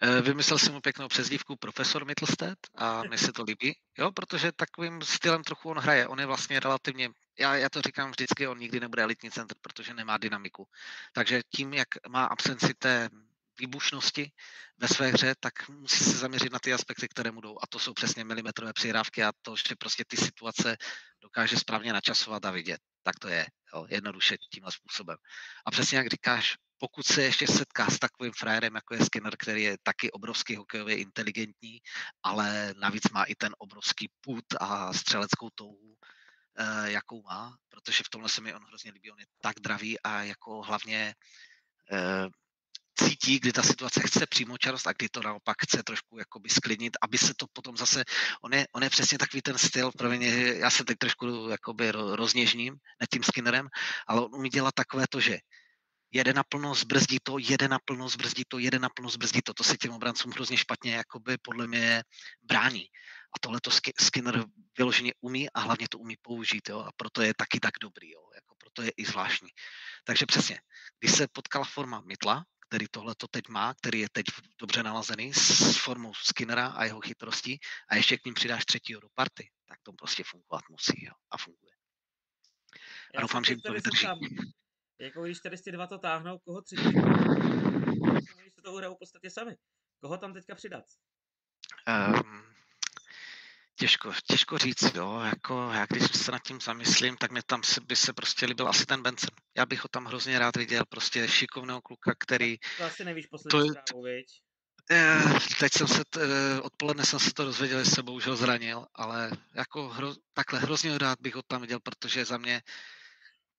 Eh, 0.02 0.20
Vymyslel 0.22 0.58
jsem 0.58 0.74
mu 0.74 0.80
pěknou 0.80 1.08
přezdívku 1.08 1.56
profesor 1.56 2.04
Mittelstedt 2.04 2.58
a 2.74 3.02
mně 3.02 3.18
se 3.18 3.32
to 3.32 3.42
líbí, 3.42 3.78
jo, 3.98 4.12
protože 4.12 4.52
takovým 4.52 5.02
stylem 5.02 5.42
trochu 5.42 5.70
on 5.70 5.78
hraje. 5.78 6.08
On 6.08 6.20
je 6.20 6.26
vlastně 6.26 6.60
relativně, 6.60 7.10
já, 7.38 7.56
já 7.56 7.68
to 7.68 7.82
říkám 7.82 8.10
vždycky, 8.10 8.48
on 8.48 8.58
nikdy 8.58 8.80
nebude 8.80 9.02
elitní 9.02 9.30
center, 9.30 9.56
protože 9.60 9.94
nemá 9.94 10.18
dynamiku. 10.18 10.68
Takže 11.12 11.42
tím, 11.48 11.74
jak 11.74 11.88
má 12.08 12.24
absenci 12.24 12.74
té 12.74 13.10
výbušnosti 13.58 14.30
ve 14.78 14.88
své 14.88 15.08
hře, 15.08 15.34
tak 15.40 15.68
musí 15.68 16.04
se 16.04 16.18
zaměřit 16.18 16.52
na 16.52 16.58
ty 16.58 16.72
aspekty, 16.72 17.08
které 17.08 17.30
mu 17.30 17.40
jdou. 17.40 17.56
A 17.62 17.66
to 17.66 17.78
jsou 17.78 17.94
přesně 17.94 18.24
milimetrové 18.24 18.72
přihrávky 18.72 19.24
a 19.24 19.32
to, 19.42 19.56
že 19.56 19.74
prostě 19.78 20.04
ty 20.06 20.16
situace 20.16 20.76
dokáže 21.22 21.56
správně 21.56 21.92
načasovat 21.92 22.44
a 22.44 22.50
vidět. 22.50 22.80
Tak 23.02 23.18
to 23.18 23.28
je, 23.28 23.46
jo, 23.74 23.86
jednoduše 23.88 24.36
tímhle 24.52 24.72
způsobem. 24.72 25.16
A 25.66 25.70
přesně 25.70 25.98
jak 25.98 26.06
říkáš, 26.06 26.56
pokud 26.78 27.06
se 27.06 27.22
ještě 27.22 27.46
setká 27.46 27.90
s 27.90 27.98
takovým 27.98 28.32
frajerem, 28.32 28.74
jako 28.74 28.94
je 28.94 29.04
Skinner, 29.04 29.36
který 29.38 29.62
je 29.62 29.76
taky 29.82 30.10
obrovský 30.12 30.56
hokejově 30.56 30.96
inteligentní, 30.96 31.78
ale 32.22 32.74
navíc 32.80 33.10
má 33.12 33.24
i 33.24 33.34
ten 33.34 33.54
obrovský 33.58 34.08
put 34.20 34.44
a 34.60 34.92
střeleckou 34.92 35.50
touhu, 35.54 35.96
eh, 36.58 36.90
jakou 36.90 37.22
má, 37.22 37.56
protože 37.68 38.02
v 38.06 38.10
tomhle 38.10 38.28
se 38.28 38.40
mi 38.40 38.54
on 38.54 38.64
hrozně 38.66 38.90
líbí, 38.90 39.10
on 39.10 39.18
je 39.18 39.26
tak 39.40 39.54
dravý 39.60 40.00
a 40.00 40.22
jako 40.22 40.62
hlavně 40.62 41.14
eh, 41.92 42.26
cítí, 42.98 43.40
kdy 43.40 43.52
ta 43.52 43.62
situace 43.62 44.00
chce 44.00 44.26
přímočarost 44.26 44.86
a 44.86 44.92
kdy 44.92 45.08
to 45.08 45.22
naopak 45.22 45.56
chce 45.62 45.82
trošku 45.82 46.18
jakoby 46.18 46.48
sklidnit, 46.48 46.96
aby 47.02 47.18
se 47.18 47.32
to 47.36 47.46
potom 47.52 47.76
zase, 47.76 48.04
on 48.42 48.54
je, 48.54 48.66
on 48.72 48.82
je 48.82 48.90
přesně 48.90 49.18
takový 49.18 49.42
ten 49.42 49.58
styl, 49.58 49.90
pro 49.98 50.10
mě, 50.10 50.28
já 50.58 50.70
se 50.70 50.84
teď 50.84 50.96
trošku 50.98 51.48
jakoby 51.50 51.90
ro- 51.90 52.14
rozněžním 52.14 52.74
nad 53.00 53.08
tím 53.12 53.22
Skinnerem, 53.22 53.68
ale 54.06 54.20
on 54.20 54.34
umí 54.34 54.48
dělat 54.48 54.74
takové 54.74 55.04
to, 55.10 55.20
že 55.20 55.38
jede 56.10 56.32
naplno, 56.32 56.74
zbrzdí 56.74 57.18
to, 57.22 57.38
jede 57.38 57.68
naplno, 57.68 58.08
zbrzdí 58.08 58.42
to, 58.48 58.58
jede 58.58 58.78
naplno, 58.78 59.10
zbrzdí 59.10 59.40
to. 59.44 59.54
To 59.54 59.64
se 59.64 59.76
těm 59.76 59.92
obrancům 59.92 60.32
hrozně 60.32 60.56
špatně 60.56 60.94
jakoby 60.94 61.38
podle 61.42 61.66
mě 61.66 62.02
brání. 62.42 62.86
A 63.36 63.38
tohle 63.40 63.60
to 63.60 63.70
Skinner 64.00 64.44
vyloženě 64.78 65.12
umí 65.20 65.50
a 65.50 65.60
hlavně 65.60 65.86
to 65.90 65.98
umí 65.98 66.16
použít, 66.22 66.68
jo? 66.68 66.78
a 66.78 66.90
proto 66.96 67.22
je 67.22 67.34
taky 67.36 67.60
tak 67.60 67.74
dobrý, 67.80 68.10
jo? 68.10 68.20
Jako 68.34 68.54
proto 68.58 68.82
je 68.82 68.90
i 68.96 69.04
zvláštní. 69.04 69.48
Takže 70.04 70.26
přesně, 70.26 70.60
když 71.00 71.12
se 71.12 71.28
potkala 71.32 71.64
forma 71.64 72.00
Mytla, 72.00 72.44
který 72.68 72.86
tohle 72.90 73.14
to 73.14 73.28
teď 73.28 73.48
má, 73.48 73.74
který 73.74 74.00
je 74.00 74.08
teď 74.12 74.24
dobře 74.60 74.82
nalazený 74.82 75.34
s 75.34 75.76
formou 75.76 76.14
Skinnera 76.14 76.66
a 76.66 76.84
jeho 76.84 77.00
chytrostí 77.00 77.58
a 77.88 77.96
ještě 77.96 78.18
k 78.18 78.24
ním 78.24 78.34
přidáš 78.34 78.64
třetího 78.64 79.00
do 79.00 79.08
party, 79.14 79.50
tak 79.68 79.78
to 79.82 79.92
prostě 79.92 80.22
fungovat 80.26 80.64
musí 80.70 81.04
jo? 81.04 81.12
a 81.30 81.38
funguje. 81.38 81.72
A 82.74 82.78
Já 83.14 83.20
doufám, 83.20 83.44
se 83.44 83.48
že 83.48 83.52
jim 83.52 83.60
to 83.60 83.72
vydrží. 83.72 84.06
Jako 85.00 85.24
když 85.24 85.40
tady 85.40 85.56
ty 85.56 85.72
dva 85.72 85.86
to 85.86 85.98
táhnou, 85.98 86.38
koho 86.38 86.62
třetí? 86.62 86.82
Oni 88.36 88.50
se 88.50 88.62
to 88.64 88.72
hrajou 88.72 88.94
v 88.94 88.98
podstatě 88.98 89.30
sami. 89.30 89.56
Koho 90.00 90.18
tam 90.18 90.34
teďka 90.34 90.54
přidat? 90.54 90.84
Um, 91.88 92.56
těžko, 93.78 94.12
těžko 94.26 94.58
říct, 94.58 94.94
jo, 94.94 95.20
jako 95.20 95.70
já 95.74 95.86
když 95.90 96.16
se 96.16 96.32
nad 96.32 96.42
tím 96.42 96.60
zamyslím, 96.60 97.16
tak 97.16 97.30
mě 97.30 97.42
tam 97.46 97.62
se, 97.62 97.80
by 97.80 97.96
se 97.96 98.12
prostě 98.12 98.46
líbil 98.46 98.68
asi 98.68 98.86
ten 98.86 99.02
Benson. 99.02 99.30
Já 99.56 99.66
bych 99.66 99.82
ho 99.82 99.88
tam 99.88 100.04
hrozně 100.04 100.38
rád 100.38 100.56
viděl, 100.56 100.84
prostě 100.88 101.28
šikovného 101.28 101.80
kluka, 101.82 102.12
který, 102.18 102.56
To 102.78 102.84
asi 102.84 103.04
nevíš 103.04 103.26
To 103.26 103.30
poslední 103.30 103.68
je- 103.68 103.72
zprávu, 103.72 104.02
viď? 104.02 104.26
eh, 104.90 105.22
teď 105.60 105.72
jsem 105.72 105.88
se, 105.88 106.02
t, 106.10 106.20
eh, 106.22 106.60
odpoledne 106.60 107.04
jsem 107.04 107.18
se 107.20 107.32
to 107.34 107.44
dozvěděl, 107.44 107.84
že 107.84 107.90
se 107.90 108.02
bohužel 108.02 108.36
zranil, 108.36 108.86
ale 108.94 109.30
jako 109.54 109.88
hro, 109.88 110.14
takhle 110.32 110.58
hrozně 110.60 110.98
rád 110.98 111.18
bych 111.20 111.34
ho 111.34 111.42
tam 111.46 111.60
viděl, 111.60 111.80
protože 111.80 112.24
za 112.24 112.38
mě 112.38 112.62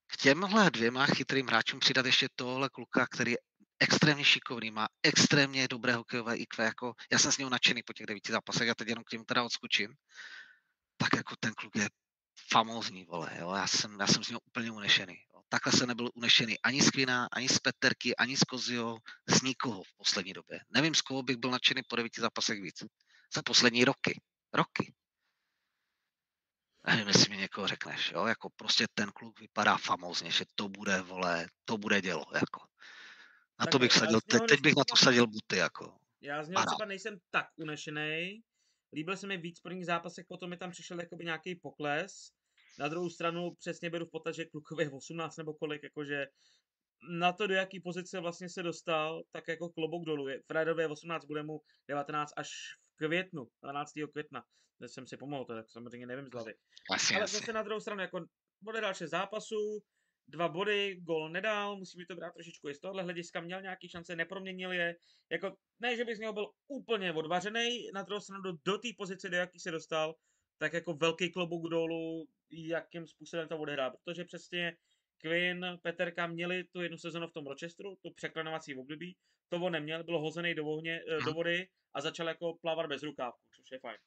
k 0.08 0.18
těmhle 0.18 0.72
dvěma 0.72 1.06
chytrým 1.06 1.48
hráčům 1.48 1.80
přidat 1.80 2.06
ještě 2.06 2.28
tohle 2.36 2.70
kluka, 2.70 3.08
který 3.12 3.32
je 3.32 3.38
extrémně 3.80 4.24
šikovný, 4.24 4.72
má 4.72 4.88
extrémně 5.04 5.68
dobré 5.68 5.94
hokejové 5.94 6.38
IQ, 6.38 6.66
jako 6.66 6.94
já 7.12 7.20
jsem 7.20 7.32
z 7.32 7.38
něho 7.38 7.50
nadšený 7.50 7.84
po 7.84 7.94
těch 7.94 8.06
devíti 8.06 8.32
zápasech, 8.32 8.68
já 8.68 8.76
teď 8.76 8.88
jenom 8.88 9.04
k 9.04 9.12
němu 9.12 9.24
teda 9.24 9.44
odskočím, 9.44 9.94
tak 10.98 11.10
jako 11.16 11.36
ten 11.40 11.54
kluk 11.54 11.76
je 11.76 11.90
famózní, 12.50 13.06
vole, 13.06 13.32
jo, 13.40 13.54
já 13.54 13.68
jsem, 13.68 14.00
já 14.00 14.08
jsem 14.08 14.24
z 14.24 14.30
něho 14.30 14.40
úplně 14.40 14.72
unešený. 14.72 15.18
Jo. 15.34 15.42
Takhle 15.50 15.74
jsem 15.74 15.88
nebyl 15.88 16.10
unešený 16.14 16.60
ani 16.60 16.82
z 16.82 16.92
Kvina, 16.92 17.28
ani 17.32 17.50
z 17.50 17.60
Peterky, 17.60 18.16
ani 18.16 18.38
z 18.38 18.44
Kozio, 18.44 18.98
z 19.28 19.42
nikoho 19.42 19.84
v 19.84 19.94
poslední 19.98 20.34
době. 20.34 20.60
Nevím, 20.70 20.96
z 20.96 21.02
koho 21.02 21.24
bych 21.24 21.38
byl 21.38 21.52
nadšený 21.52 21.82
po 21.88 21.96
devíti 21.96 22.22
zápasech 22.22 22.62
víc. 22.62 22.84
Za 23.36 23.42
poslední 23.44 23.86
roky. 23.86 24.22
Roky. 24.54 24.94
Nevím, 26.88 27.08
jestli 27.08 27.30
mi 27.30 27.38
někoho 27.38 27.68
řekneš, 27.68 28.12
jo, 28.12 28.26
jako 28.26 28.50
prostě 28.50 28.86
ten 28.94 29.12
kluk 29.12 29.40
vypadá 29.40 29.78
famózně, 29.78 30.32
že 30.32 30.46
to 30.56 30.70
bude, 30.70 31.02
vole, 31.02 31.48
to 31.66 31.78
bude 31.78 32.02
dělo, 32.02 32.26
jako. 32.34 32.60
Na 33.60 33.66
Tak 33.66 33.72
to 33.72 33.80
bych 33.80 33.92
já 33.96 34.00
sadil, 34.00 34.20
teď, 34.22 34.40
něho 34.40 34.48
teď 34.48 34.62
bych 34.62 34.76
na 34.76 34.84
to 34.84 34.96
sadil 34.96 35.28
buty, 35.28 35.58
jako. 35.58 35.98
Já 36.22 36.44
z 36.44 36.50
něho 36.50 36.66
třeba 36.66 36.86
nejsem 36.86 37.18
tak 37.32 37.46
unešený. 37.56 38.42
Líbil 38.94 39.18
se 39.18 39.28
mi 39.28 39.38
víc 39.38 39.60
v 39.60 39.64
prvních 39.64 39.86
zápasech, 39.86 40.26
potom 40.30 40.50
mi 40.50 40.58
tam 40.58 40.72
přišel 40.72 41.00
jakoby 41.00 41.26
nějaký 41.26 41.56
pokles. 41.56 42.12
Na 42.80 42.88
druhou 42.88 43.10
stranu 43.10 43.56
přesně 43.60 43.90
beru 43.90 44.06
v 44.06 44.12
potaz, 44.12 44.36
že 44.36 44.46
klukově 44.46 44.86
je 44.86 44.92
18 44.92 45.38
nebo 45.38 45.54
kolik, 45.54 45.84
jakože 45.84 46.26
na 47.10 47.34
to, 47.34 47.48
do 47.48 47.54
jaký 47.54 47.80
pozice 47.80 48.20
vlastně 48.20 48.50
se 48.50 48.64
dostal, 48.64 49.24
tak 49.32 49.48
jako 49.48 49.70
klobouk 49.70 50.06
dolů. 50.06 50.28
Je 50.28 50.42
18, 50.88 51.26
bude 51.26 51.44
mu 51.44 51.62
19 51.88 52.34
až 52.38 52.50
v 52.94 52.98
květnu, 52.98 53.48
12. 53.64 53.92
května. 54.12 54.44
Teď 54.80 54.92
jsem 54.92 55.08
si 55.08 55.18
pomohl, 55.18 55.46
to 55.46 55.54
tak 55.54 55.70
samozřejmě 55.70 56.08
nevím 56.08 56.28
z 56.28 56.32
hlavy. 56.32 56.54
Asi, 56.92 57.16
Ale 57.16 57.28
zase 57.28 57.54
na 57.54 57.64
druhou 57.64 57.80
stranu, 57.80 58.02
jako 58.02 58.26
bude 58.62 58.82
6 58.94 59.10
zápasů, 59.10 59.80
dva 60.28 60.50
body, 60.50 60.96
gol 61.02 61.30
nedal, 61.30 61.76
musíme 61.78 62.06
to 62.06 62.16
brát 62.16 62.34
trošičku 62.34 62.70
i 62.70 62.74
z 62.74 62.80
tohohle 62.80 63.04
hlediska, 63.04 63.42
měl 63.42 63.62
nějaký 63.62 63.90
šance, 63.90 64.16
neproměnil 64.16 64.72
je, 64.72 64.96
jako 65.32 65.58
ne, 65.80 65.96
že 65.96 66.06
by 66.06 66.16
z 66.16 66.20
něho 66.20 66.34
byl 66.34 66.52
úplně 66.68 67.14
odvařený, 67.14 67.90
na 67.94 68.02
druhou 68.02 68.22
stranu 68.22 68.42
do, 68.42 68.54
do 68.66 68.78
té 68.78 68.88
pozice, 68.98 69.30
do 69.30 69.38
jaký 69.38 69.60
se 69.60 69.72
dostal, 69.72 70.16
tak 70.58 70.74
jako 70.74 70.94
velký 70.94 71.32
klobouk 71.32 71.70
dolů, 71.70 72.28
jakým 72.52 73.08
způsobem 73.08 73.48
to 73.48 73.58
odehrá, 73.58 73.90
protože 73.90 74.24
přesně 74.26 74.78
Quinn, 75.18 75.66
Peterka 75.82 76.28
měli 76.28 76.64
tu 76.64 76.82
jednu 76.82 76.98
sezonu 76.98 77.28
v 77.28 77.34
tom 77.34 77.48
Rochesteru, 77.48 77.96
tu 77.96 78.14
překlenovací 78.14 78.76
období, 78.76 79.18
to 79.50 79.58
on 79.58 79.72
neměl, 79.72 80.04
byl 80.04 80.20
hozený 80.20 80.56
do, 80.56 80.66
ohně, 80.66 81.02
eh, 81.12 81.26
do 81.26 81.34
vody 81.34 81.68
a 81.94 82.02
začal 82.02 82.28
jako 82.28 82.54
plavat 82.62 82.88
bez 82.88 83.04
rukávku, 83.04 83.42
což 83.56 83.72
je 83.72 83.80
fajn. 83.80 83.98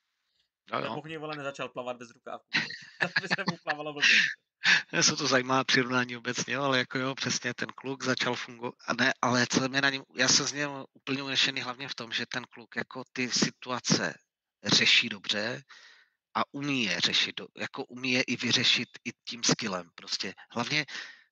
Jo, 0.72 0.80
Nebo 0.80 0.94
jo. 0.94 1.00
hně 1.04 1.18
vole 1.18 1.36
nezačal 1.36 1.68
plavat 1.68 1.96
bez 1.96 2.10
rukávku. 2.10 2.48
tak 3.00 3.10
by 3.22 3.28
se 3.28 3.44
mu 3.50 3.56
plavalo 3.64 3.92
blbě. 3.92 4.16
Se 5.00 5.16
to 5.16 5.26
zajímá 5.26 5.64
přirovnání 5.64 6.16
obecně, 6.16 6.56
ale 6.56 6.78
jako 6.78 6.98
jo, 6.98 7.14
přesně 7.14 7.54
ten 7.54 7.68
kluk 7.74 8.04
začal 8.04 8.34
fungovat, 8.34 8.74
a 8.86 8.94
ne, 8.94 9.12
ale 9.22 9.46
co 9.46 9.68
mě 9.68 9.80
na 9.80 9.90
něm, 9.90 10.02
já 10.16 10.28
jsem 10.28 10.46
z 10.46 10.52
něho 10.52 10.86
úplně 10.92 11.22
unešený 11.22 11.60
hlavně 11.60 11.88
v 11.88 11.94
tom, 11.94 12.12
že 12.12 12.26
ten 12.26 12.44
kluk 12.44 12.76
jako 12.76 13.02
ty 13.12 13.30
situace 13.30 14.14
řeší 14.64 15.08
dobře 15.08 15.62
a 16.34 16.42
umí 16.52 16.84
je 16.84 17.00
řešit, 17.00 17.40
jako 17.58 17.84
umí 17.84 18.12
je 18.12 18.22
i 18.22 18.36
vyřešit 18.36 18.88
i 19.04 19.10
tím 19.24 19.42
skillem 19.42 19.90
prostě. 19.94 20.34
Hlavně 20.50 20.86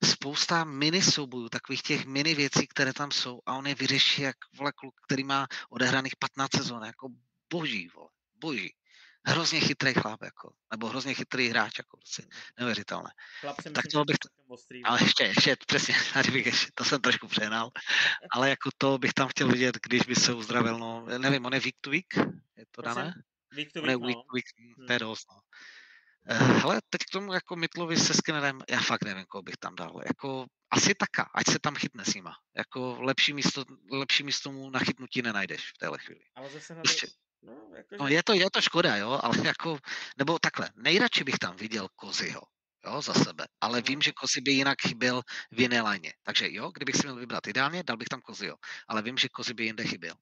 spousta 0.04 0.64
mini 0.64 1.02
soubojů, 1.02 1.48
takových 1.48 1.82
těch 1.82 2.06
mini 2.06 2.34
věcí, 2.34 2.66
které 2.66 2.92
tam 2.92 3.10
jsou 3.10 3.40
a 3.46 3.54
on 3.54 3.66
je 3.66 3.74
vyřeší 3.74 4.22
jak 4.22 4.36
vole 4.54 4.72
kluk, 4.72 4.94
který 5.06 5.24
má 5.24 5.46
odehraných 5.70 6.16
15 6.16 6.50
sezon, 6.56 6.84
jako 6.84 7.08
boží, 7.50 7.88
vole, 7.94 8.08
boží. 8.34 8.74
Hrozně 9.26 9.60
chytrý 9.60 9.94
chlap, 9.94 10.22
jako, 10.22 10.52
nebo 10.70 10.86
hrozně 10.86 11.14
chytrý 11.14 11.48
hráč, 11.48 11.78
jako 11.78 11.96
prostě 11.96 12.22
neuvěřitelné. 12.58 13.10
Chlap 13.40 13.60
si 13.60 13.70
Tak 13.70 13.84
že 13.92 13.98
bych 14.06 14.16
ostrý. 14.48 14.84
Ale 14.84 15.02
ještě, 15.02 15.24
ještě, 15.24 15.56
přesně, 15.66 15.94
tady 16.12 16.30
bych 16.30 16.46
ještě, 16.46 16.66
to 16.74 16.84
jsem 16.84 17.00
trošku 17.00 17.28
přehnal, 17.28 17.70
ale 18.32 18.50
jako 18.50 18.70
to 18.78 18.98
bych 18.98 19.12
tam 19.12 19.28
chtěl 19.28 19.48
vidět, 19.48 19.78
když 19.82 20.02
by 20.02 20.14
se 20.14 20.34
uzdravil, 20.34 20.78
no, 20.78 21.06
nevím, 21.18 21.46
on 21.46 21.54
je 21.54 21.60
week 21.60 21.76
to 21.80 21.90
week, 21.90 22.16
je 22.56 22.64
to 22.70 22.82
dané? 22.82 23.12
To 23.74 23.82
On 23.82 23.90
je 23.90 23.96
vík, 23.96 24.06
week 24.06 24.16
no. 24.16 24.22
to 24.22 24.32
week, 24.34 24.44
Hmm. 24.78 24.86
to 24.86 24.92
je 24.92 24.98
dost, 24.98 25.26
no. 25.30 25.40
Eh, 26.30 26.34
Hele, 26.34 26.80
teď 26.90 27.00
k 27.00 27.10
tomu 27.10 27.32
jako 27.32 27.56
Mitlovi 27.56 27.96
se 27.96 28.14
Skinnerem, 28.14 28.62
já 28.70 28.80
fakt 28.80 29.04
nevím, 29.04 29.24
koho 29.28 29.42
bych 29.42 29.56
tam 29.56 29.76
dal. 29.76 30.00
Jako, 30.06 30.46
asi 30.70 30.94
taka, 30.94 31.30
ať 31.34 31.46
se 31.46 31.58
tam 31.58 31.74
chytne 31.74 32.04
s 32.04 32.14
nima. 32.14 32.32
Jako 32.56 32.96
lepší 33.00 33.32
místo, 33.32 33.64
lepší 33.90 34.22
místo 34.22 34.52
mu 34.52 34.70
na 34.70 34.80
chytnutí 34.80 35.22
nenajdeš 35.22 35.72
v 35.72 35.78
téhle 35.78 35.98
chvíli. 35.98 36.20
Ale 36.34 36.50
zase 36.50 36.74
na 36.74 36.82
to, 36.82 37.06
no, 37.42 37.70
jakože, 37.76 37.98
no 38.00 38.08
je 38.08 38.22
to, 38.22 38.32
je 38.34 38.48
to 38.50 38.60
škoda, 38.60 38.96
jo, 38.96 39.18
ale 39.22 39.32
jako, 39.46 39.78
nebo 40.18 40.38
takhle, 40.38 40.70
nejradši 40.76 41.24
bych 41.24 41.38
tam 41.38 41.56
viděl 41.56 41.88
Kozyho, 41.96 42.40
jo, 42.86 43.02
za 43.02 43.14
sebe, 43.14 43.46
ale 43.60 43.82
vím, 43.82 43.98
Mhm. 43.98 44.02
že 44.02 44.12
Kozy 44.12 44.40
by 44.40 44.50
jinak 44.52 44.78
chyběl 44.88 45.22
v 45.50 45.60
jiné 45.60 45.80
lajně. 45.82 46.12
Takže 46.22 46.46
jo, 46.52 46.70
kdybych 46.74 46.96
si 46.96 47.02
měl 47.06 47.16
vybrat 47.16 47.46
ideálně, 47.46 47.82
dal 47.82 47.96
bych 47.96 48.08
tam 48.08 48.20
Kozyho, 48.20 48.56
ale 48.88 49.02
vím, 49.02 49.16
že 49.18 49.28
Kozy 49.28 49.54
by 49.54 49.64
jinde 49.64 49.84
chyběl. 49.84 50.14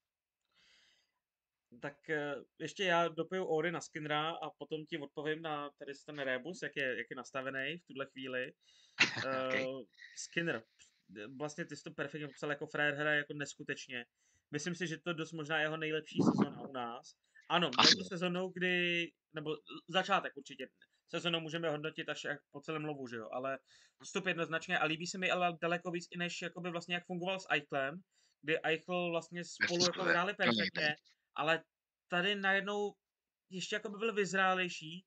tak 1.82 2.10
eh, 2.10 2.34
ještě 2.58 2.84
já 2.84 3.08
dopiju 3.08 3.44
Ory 3.44 3.72
na 3.72 3.80
Skinnera 3.80 4.30
a 4.30 4.50
potom 4.58 4.86
ti 4.86 4.98
odpovím 4.98 5.42
na 5.42 5.70
tady 5.78 5.92
ten 6.06 6.18
rebus, 6.18 6.62
jak 6.62 6.76
je, 6.76 6.98
jak 6.98 7.06
je 7.10 7.16
nastavený 7.16 7.78
v 7.78 7.86
tuhle 7.86 8.06
chvíli. 8.12 8.52
Okay. 9.46 9.64
Uh, 9.66 9.82
Skinner, 10.18 10.62
vlastně 11.38 11.64
ty 11.64 11.76
jsi 11.76 11.82
to 11.82 11.90
perfektně 11.90 12.26
popsal 12.28 12.50
jako 12.50 12.66
frajer 12.66 12.94
hraje 12.94 13.18
jako 13.18 13.34
neskutečně. 13.34 14.04
Myslím 14.50 14.74
si, 14.74 14.86
že 14.86 14.98
to 14.98 15.12
dost 15.12 15.32
možná 15.32 15.60
jeho 15.60 15.76
nejlepší 15.76 16.18
sezona 16.22 16.60
u 16.60 16.72
nás. 16.72 17.14
Ano, 17.48 17.70
byl 17.70 17.84
to 17.84 17.98
jo. 17.98 18.04
sezónou, 18.08 18.48
kdy, 18.48 19.06
nebo 19.34 19.56
začátek 19.88 20.32
určitě, 20.36 20.68
sezónu 21.10 21.40
můžeme 21.40 21.70
hodnotit 21.70 22.08
až 22.08 22.24
jak 22.24 22.38
po 22.50 22.60
celém 22.60 22.84
lovu, 22.84 23.08
že 23.08 23.16
jo, 23.16 23.28
ale 23.32 23.58
vstup 24.02 24.26
jednoznačně 24.26 24.78
a 24.78 24.84
líbí 24.84 25.06
se 25.06 25.18
mi 25.18 25.30
ale 25.30 25.58
daleko 25.62 25.90
víc 25.90 26.06
i 26.10 26.18
než 26.18 26.42
jakoby 26.42 26.70
vlastně 26.70 26.94
jak 26.94 27.06
fungoval 27.06 27.40
s 27.40 27.46
Eichlem, 27.50 28.00
kdy 28.42 28.58
Eichl 28.62 29.10
vlastně 29.10 29.44
spolu 29.44 29.84
jako 29.84 30.02
hráli 30.02 30.34
perfektně, 30.34 30.96
ale 31.34 31.62
tady 32.08 32.34
najednou 32.34 32.94
ještě 33.50 33.76
jakoby 33.76 33.98
byl 33.98 34.14
vyzrálejší 34.14 35.04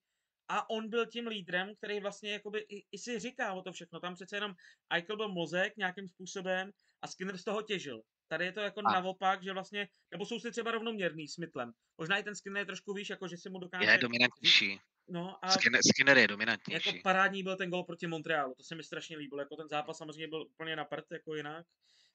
a 0.48 0.70
on 0.70 0.90
byl 0.90 1.06
tím 1.06 1.28
lídrem, 1.28 1.76
který 1.76 2.00
vlastně 2.00 2.32
jakoby 2.32 2.60
i, 2.60 2.86
i 2.92 2.98
si 2.98 3.20
říká 3.20 3.54
o 3.54 3.62
to 3.62 3.72
všechno. 3.72 4.00
Tam 4.00 4.16
přece 4.16 4.38
jenom 4.38 4.54
Eichel 4.94 5.18
byl 5.18 5.30
mozek 5.30 5.78
nějakým 5.78 6.08
způsobem 6.08 6.72
a 7.02 7.08
Skinner 7.08 7.38
z 7.38 7.44
toho 7.44 7.62
těžil. 7.62 8.02
Tady 8.30 8.46
je 8.46 8.52
to 8.52 8.60
jako 8.60 8.82
A. 8.86 8.92
naopak, 8.94 9.44
že 9.44 9.54
vlastně, 9.54 9.88
nebo 10.12 10.26
jsou 10.26 10.40
si 10.40 10.52
třeba 10.52 10.72
rovnoměrný 10.72 11.28
s 11.28 11.38
Mytlem. 11.38 11.74
Možná 11.98 12.18
i 12.18 12.24
ten 12.24 12.36
Skinner 12.36 12.62
je 12.62 12.66
trošku 12.66 12.94
víš, 12.94 13.10
jako 13.10 13.28
že 13.28 13.38
si 13.38 13.50
mu 13.50 13.60
dokáže... 13.60 13.92
Je 13.92 13.98
dominantnější. 13.98 14.80
No 15.08 15.46
a 15.46 15.50
Skinner, 15.52 15.82
Skinner 15.94 16.18
je 16.18 16.22
jako 16.22 16.32
dominantnější. 16.32 17.02
parádní 17.04 17.44
byl 17.44 17.56
ten 17.56 17.70
gol 17.70 17.84
proti 17.84 18.08
Montrealu, 18.08 18.54
to 18.58 18.64
se 18.64 18.76
mi 18.76 18.84
strašně 18.84 19.18
líbilo, 19.18 19.42
jako 19.42 19.56
ten 19.56 19.70
zápas 19.70 19.98
samozřejmě 19.98 20.28
byl 20.28 20.42
úplně 20.42 20.76
na 20.76 20.86
prd, 20.86 21.12
jako 21.12 21.36
jinak, 21.36 21.66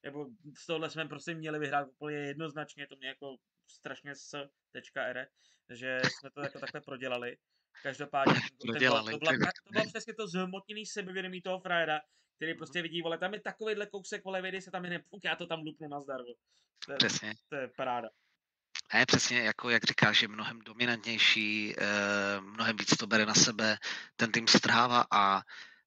nebo 0.02 0.26
z 0.58 0.66
tohohle 0.66 0.90
jsme 0.90 1.08
prostě 1.08 1.34
měli 1.34 1.58
vyhrát 1.58 1.88
úplně 1.88 2.16
jednoznačně, 2.16 2.86
to 2.86 2.96
mě 2.96 3.08
jako 3.08 3.36
strašně 3.66 4.14
s 4.14 4.48
.r, 4.96 5.26
že 5.70 6.00
jsme 6.04 6.30
to 6.30 6.40
jako 6.40 6.58
takhle 6.58 6.80
prodělali. 6.80 7.36
Každopádně 7.82 8.34
Prodělali, 8.66 9.12
to, 9.12 9.18
byla, 9.18 9.32
ty 9.32 9.38
pra- 9.38 9.50
to 9.66 9.72
bylo 9.72 9.84
přesně 9.86 10.14
to 10.14 10.26
zhmotněný 10.26 10.86
sebevědomí 10.86 11.42
toho 11.42 11.60
frajera, 11.60 12.00
který 12.36 12.54
prostě 12.54 12.82
vidí, 12.82 13.02
vole, 13.02 13.18
tam 13.18 13.34
je 13.34 13.40
takovýhle 13.40 13.86
kousek, 13.86 14.24
vole, 14.24 14.42
vejde 14.42 14.60
se 14.60 14.70
tam 14.70 14.84
jen, 14.84 15.02
fuk, 15.10 15.24
já 15.24 15.36
to 15.36 15.46
tam 15.46 15.60
lupnu 15.60 15.88
na 15.88 16.00
zdar, 16.00 16.20
vole. 16.22 16.34
to, 16.86 16.92
je, 16.92 16.96
Přesně. 16.96 17.34
to 17.48 17.56
je 17.56 17.68
paráda. 17.76 18.08
Ne, 18.94 19.06
přesně, 19.06 19.38
jako 19.38 19.70
jak 19.70 19.84
říkáš, 19.84 20.22
je 20.22 20.28
mnohem 20.28 20.58
dominantnější, 20.58 21.74
eh, 21.78 22.40
mnohem 22.40 22.76
víc 22.76 22.96
to 22.96 23.06
bere 23.06 23.26
na 23.26 23.34
sebe, 23.34 23.78
ten 24.16 24.32
tým 24.32 24.48
strhává 24.48 25.04
a 25.10 25.40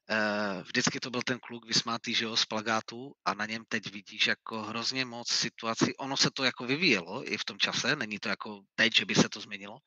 eh, 0.09 0.63
vždycky 0.63 0.99
to 0.99 1.09
byl 1.09 1.21
ten 1.21 1.39
kluk 1.39 1.65
vysmátý, 1.65 2.13
že 2.13 2.25
jo, 2.25 2.35
z 2.35 2.45
plagátu 2.45 3.13
a 3.25 3.33
na 3.33 3.45
něm 3.45 3.63
teď 3.67 3.93
vidíš 3.93 4.27
jako 4.27 4.61
hrozně 4.61 5.05
moc 5.05 5.31
situací. 5.31 5.95
Ono 5.97 6.17
se 6.17 6.29
to 6.31 6.43
jako 6.43 6.65
vyvíjelo 6.65 7.31
i 7.31 7.37
v 7.37 7.45
tom 7.45 7.57
čase, 7.57 7.95
není 7.95 8.19
to 8.19 8.29
jako 8.29 8.61
teď, 8.75 8.95
že 8.95 9.05
by 9.05 9.15
se 9.15 9.29
to 9.29 9.41
změnilo, 9.41 9.77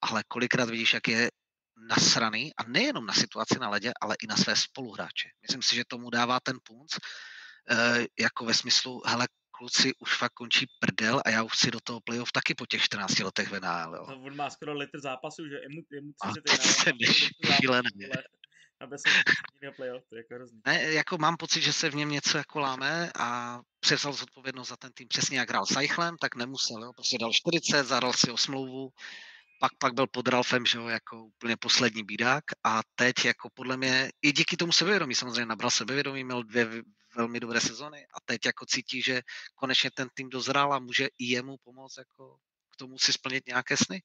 ale 0.00 0.22
kolikrát 0.28 0.70
vidíš, 0.70 0.94
jak 0.94 1.08
je 1.08 1.30
nasraný 1.76 2.52
a 2.56 2.62
nejenom 2.64 3.06
na 3.06 3.14
situaci 3.14 3.58
na 3.58 3.68
ledě, 3.68 3.92
ale 4.00 4.16
i 4.22 4.26
na 4.26 4.36
své 4.36 4.56
spoluhráče. 4.56 5.28
Myslím 5.42 5.62
si, 5.62 5.76
že 5.76 5.84
tomu 5.88 6.10
dává 6.10 6.40
ten 6.40 6.58
punc, 6.62 6.90
eh, 7.70 8.06
jako 8.18 8.44
ve 8.44 8.54
smyslu, 8.54 9.02
hele, 9.06 9.26
kluci 9.50 9.92
už 9.98 10.16
fakt 10.16 10.32
končí 10.32 10.66
prdel 10.78 11.22
a 11.24 11.30
já 11.30 11.42
už 11.42 11.52
chci 11.52 11.70
do 11.70 11.80
toho 11.80 12.00
playoff 12.00 12.32
taky 12.32 12.54
po 12.54 12.66
těch 12.66 12.82
14 12.82 13.24
letech 13.24 13.48
v 13.48 13.60
NHL, 13.60 13.94
jo. 13.96 14.06
No, 14.08 14.22
on 14.22 14.36
má 14.36 14.50
skoro 14.50 14.72
litr 14.72 15.00
zápasu, 15.00 15.48
že 15.48 15.54
je 15.62 15.68
mu, 15.68 15.82
je 15.92 16.00
mu 16.00 16.12
A 16.20 16.32
31, 16.32 16.42
to 16.42 16.50
ale 16.50 16.58
má 16.58 16.62
je 16.62 16.74
skoro 16.74 16.96
litr 16.96 17.12
zápasu, 17.44 17.56
šílené. 17.56 17.90
vole. 17.94 18.22
A 18.80 18.86
bez 18.86 19.02
playoff, 19.76 20.04
to 20.08 20.16
je 20.16 20.18
jako 20.18 20.34
hrozný. 20.34 20.60
Ne, 20.66 20.82
jako 20.82 21.18
mám 21.18 21.36
pocit, 21.36 21.60
že 21.62 21.72
se 21.72 21.90
v 21.90 21.94
něm 21.94 22.10
něco 22.10 22.38
jako 22.38 22.60
láme 22.60 23.10
a 23.18 23.60
převzal 23.80 24.12
zodpovědnost 24.12 24.68
za 24.68 24.76
ten 24.76 24.92
tým 24.92 25.08
přesně 25.08 25.38
jak 25.38 25.48
hrál 25.48 25.66
s 25.66 25.76
Eichlem, 25.76 26.16
tak 26.20 26.34
nemusel, 26.34 26.84
jo. 26.84 26.92
Prostě 26.92 27.18
dal 27.18 27.32
40, 27.32 27.84
zahrál 27.84 28.12
si 28.12 28.30
o 28.30 28.36
smlouvu, 28.36 28.92
pak, 29.60 29.72
pak 29.78 29.94
byl 29.94 30.06
pod 30.06 30.28
Ralfem, 30.28 30.66
že 30.66 30.78
jo, 30.78 30.88
jako 30.88 31.24
úplně 31.24 31.56
poslední 31.56 32.02
bídák 32.04 32.44
a 32.64 32.80
teď 32.94 33.24
jako 33.24 33.50
podle 33.54 33.76
mě, 33.76 34.10
i 34.22 34.32
díky 34.32 34.56
tomu 34.56 34.72
sebevědomí 34.72 35.14
samozřejmě 35.14 35.46
nabral 35.46 35.70
sebevědomí, 35.70 36.24
měl 36.24 36.42
dvě 36.42 36.82
velmi 37.16 37.40
dobré 37.40 37.60
sezony 37.60 38.06
a 38.06 38.20
teď 38.24 38.46
jako 38.46 38.66
cítí, 38.66 39.02
že 39.02 39.22
konečně 39.54 39.90
ten 39.90 40.08
tým 40.14 40.30
dozrál 40.30 40.74
a 40.74 40.78
může 40.78 41.08
i 41.18 41.24
jemu 41.24 41.56
pomoct 41.64 41.96
jako 41.98 42.38
k 42.70 42.76
tomu 42.76 42.98
si 42.98 43.12
splnit 43.12 43.46
nějaké 43.46 43.76
sny. 43.76 44.02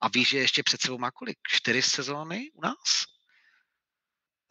A 0.00 0.08
ví, 0.08 0.24
že 0.24 0.38
ještě 0.38 0.62
před 0.62 0.80
sebou 0.80 0.98
má 0.98 1.10
kolik? 1.10 1.38
Čtyři 1.48 1.82
sezóny 1.82 2.50
u 2.54 2.60
nás? 2.60 3.13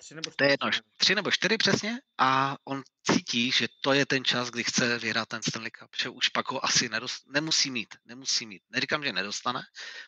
Tři 0.04 0.16
nebo 0.16 0.32
To 0.32 0.44
je 0.44 0.50
čtyři 0.50 0.52
jedno, 0.52 0.80
tři 0.98 1.16
nebo 1.16 1.32
čtyři 1.32 1.58
přesně 1.58 2.00
a 2.18 2.56
on 2.66 2.84
cítí, 3.04 3.52
že 3.52 3.68
to 3.82 3.94
je 3.94 4.06
ten 4.06 4.26
čas, 4.26 4.50
kdy 4.50 4.64
chce 4.64 5.00
vyhrát 5.00 5.28
ten 5.28 5.44
Stanley 5.44 5.72
Cup, 5.72 5.90
že 6.02 6.10
už 6.10 6.30
pak 6.30 6.52
ho 6.52 6.66
asi 6.66 6.90
nedost, 6.90 7.24
nemusí 7.28 7.72
mít, 7.72 7.96
nemusí 8.06 8.46
mít. 8.46 8.64
Neříkám, 8.70 9.04
že 9.04 9.14
nedostane, 9.14 9.62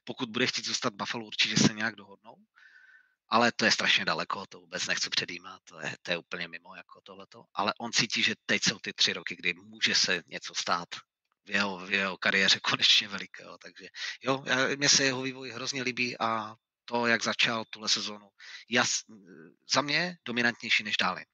pokud 0.04 0.30
bude 0.30 0.48
chtít 0.48 0.66
zůstat 0.66 0.94
Buffalo, 0.94 1.26
určitě 1.26 1.58
se 1.58 1.74
nějak 1.74 1.96
dohodnou, 1.96 2.36
ale 3.30 3.52
to 3.52 3.66
je 3.66 3.72
strašně 3.72 4.06
daleko, 4.06 4.46
to 4.46 4.60
vůbec 4.60 4.88
nechci 4.88 5.10
předjímat, 5.10 5.62
to 5.64 5.80
je, 5.80 5.96
to 6.02 6.12
je 6.12 6.18
úplně 6.18 6.48
mimo 6.48 6.76
jako 6.76 7.02
tohleto, 7.02 7.44
ale 7.54 7.74
on 7.80 7.92
cítí, 7.92 8.24
že 8.24 8.36
teď 8.46 8.62
jsou 8.64 8.80
ty 8.80 8.94
tři 8.94 9.14
roky, 9.14 9.36
kdy 9.36 9.54
může 9.54 9.96
se 9.96 10.24
něco 10.28 10.56
stát 10.56 10.90
v 11.46 11.50
jeho, 11.50 11.78
v 11.78 11.92
jeho 11.92 12.18
kariéře 12.18 12.60
konečně 12.60 13.08
velikého, 13.08 13.58
takže 13.58 13.88
jo, 14.24 14.44
já- 14.46 14.76
mně 14.76 14.90
se 14.90 15.04
jeho 15.04 15.22
vývoj 15.22 15.52
hrozně 15.52 15.84
líbí 15.84 16.20
a 16.20 16.56
to, 16.86 17.08
jak 17.08 17.24
začal 17.24 17.66
tuhle 17.70 17.90
sezonu, 17.90 18.30
jas, 18.70 19.00
za 19.74 19.82
mě 19.82 20.18
dominantnější 20.26 20.84
než 20.84 20.98
Dálin. 20.98 21.26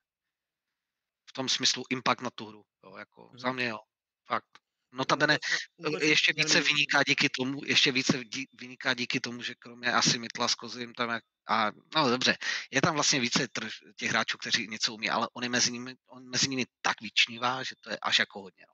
V 1.30 1.34
tom 1.34 1.50
smyslu 1.50 1.84
impact 1.90 2.22
na 2.22 2.30
tu 2.30 2.46
hru. 2.46 2.64
Jo, 2.84 2.98
jako 2.98 3.28
Mhm. 3.30 3.40
za 3.40 3.52
mě 3.52 3.66
jo, 3.68 3.80
fakt. 4.28 4.46
Notabene 4.94 5.40
vůbec 5.78 6.04
ještě 6.04 6.34
více 6.34 6.62
vyniká 6.62 7.04
díky 7.04 7.30
tomu, 7.30 7.62
ještě 7.66 7.92
více 7.92 8.18
dí- 8.24 8.48
vyniká 8.60 8.94
díky 8.94 9.20
tomu, 9.20 9.42
že 9.42 9.56
kromě 9.56 9.94
asi 9.94 10.20
Mytla 10.20 10.48
s 10.48 10.56
Kozim 10.56 10.94
tam 10.94 11.10
jak, 11.10 11.24
a 11.48 11.72
no 11.96 12.10
dobře, 12.10 12.38
je 12.72 12.82
tam 12.82 12.94
vlastně 12.94 13.20
více 13.20 13.48
trž, 13.48 13.80
těch 13.96 14.10
hráčů, 14.10 14.38
kteří 14.38 14.68
něco 14.68 14.94
umí, 14.94 15.10
ale 15.10 15.28
on 15.34 15.44
je 15.44 15.50
mezi 15.50 15.72
nimi, 15.72 15.96
on 16.08 16.30
mezi 16.30 16.48
nimi 16.48 16.66
tak 16.82 17.02
vyčnívá, 17.02 17.64
že 17.64 17.76
to 17.82 17.90
je 17.90 17.98
až 18.02 18.20
jako 18.20 18.42
hodně. 18.42 18.66
No. 18.68 18.74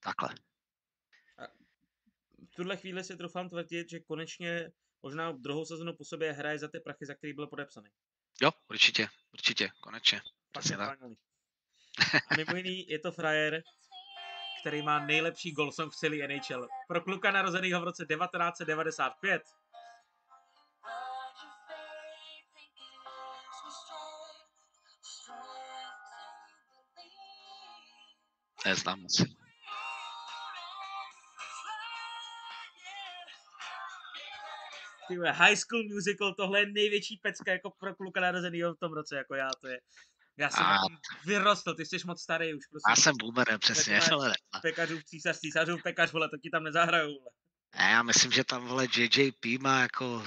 Takhle. 0.00 0.34
v 2.52 2.56
tuhle 2.56 2.76
chvíli 2.76 3.04
si 3.04 3.16
trofám 3.16 3.48
tvrdit, 3.48 3.90
že 3.90 4.00
konečně 4.00 4.70
možná 5.02 5.32
druhou 5.32 5.64
sezonu 5.64 5.92
po 5.92 6.04
sobě 6.04 6.32
hraje 6.32 6.58
za 6.58 6.68
ty 6.68 6.80
prachy, 6.80 7.06
za 7.06 7.14
který 7.14 7.32
byl 7.32 7.46
podepsaný. 7.46 7.90
Jo, 8.42 8.50
určitě, 8.70 9.08
určitě, 9.32 9.68
konečně. 9.80 10.20
Přesně 10.52 10.76
tak. 10.76 10.98
A 12.30 12.36
mimo 12.36 12.56
jiný 12.56 12.88
je 12.88 12.98
to 12.98 13.12
frajer, 13.12 13.62
který 14.60 14.82
má 14.82 15.06
nejlepší 15.06 15.52
goal 15.52 15.72
song 15.72 15.92
v 15.92 15.96
celé 15.96 16.28
NHL. 16.28 16.68
Pro 16.88 17.00
kluka 17.00 17.30
narozenýho 17.30 17.80
v 17.80 17.84
roce 17.84 18.06
1995. 18.06 19.42
Neznám 28.66 29.06
asi. 29.06 29.37
Ty 35.08 35.16
vole, 35.16 35.32
High 35.32 35.56
School 35.56 35.82
Musical, 35.94 36.34
tohle 36.34 36.60
je 36.60 36.66
největší 36.66 37.16
pecka 37.22 37.52
jako 37.52 37.70
pro 37.78 37.94
kluka 37.94 38.20
narozenýho 38.20 38.74
v 38.74 38.78
tom 38.78 38.92
roce, 38.92 39.16
jako 39.16 39.34
já 39.34 39.48
to 39.60 39.68
je. 39.68 39.80
Já 40.36 40.50
jsem 40.50 40.66
A- 40.66 40.78
vyrostl, 41.26 41.74
ty 41.74 41.86
jsi 41.86 41.96
moc 42.06 42.22
starý 42.22 42.54
už, 42.54 42.66
prostě. 42.66 42.90
Já 42.90 42.96
jsem 42.96 43.14
boomer, 43.18 43.58
přesně, 43.58 44.00
Takové- 44.00 44.14
ale 44.14 44.28
ne. 44.28 44.60
Pekařův 44.62 45.04
císař, 45.04 45.38
císařův 45.38 45.82
pekař, 45.82 46.12
vole, 46.12 46.28
to 46.28 46.36
ti 46.38 46.50
tam 46.50 46.64
nezahrajou, 46.64 47.18
vole. 47.18 47.30
Ne, 47.78 47.90
já 47.90 48.02
myslím, 48.02 48.32
že 48.32 48.44
tam 48.44 48.66
vole 48.66 48.86
JJP 48.96 49.58
má 49.60 49.80
jako 49.80 50.14
uh, 50.14 50.24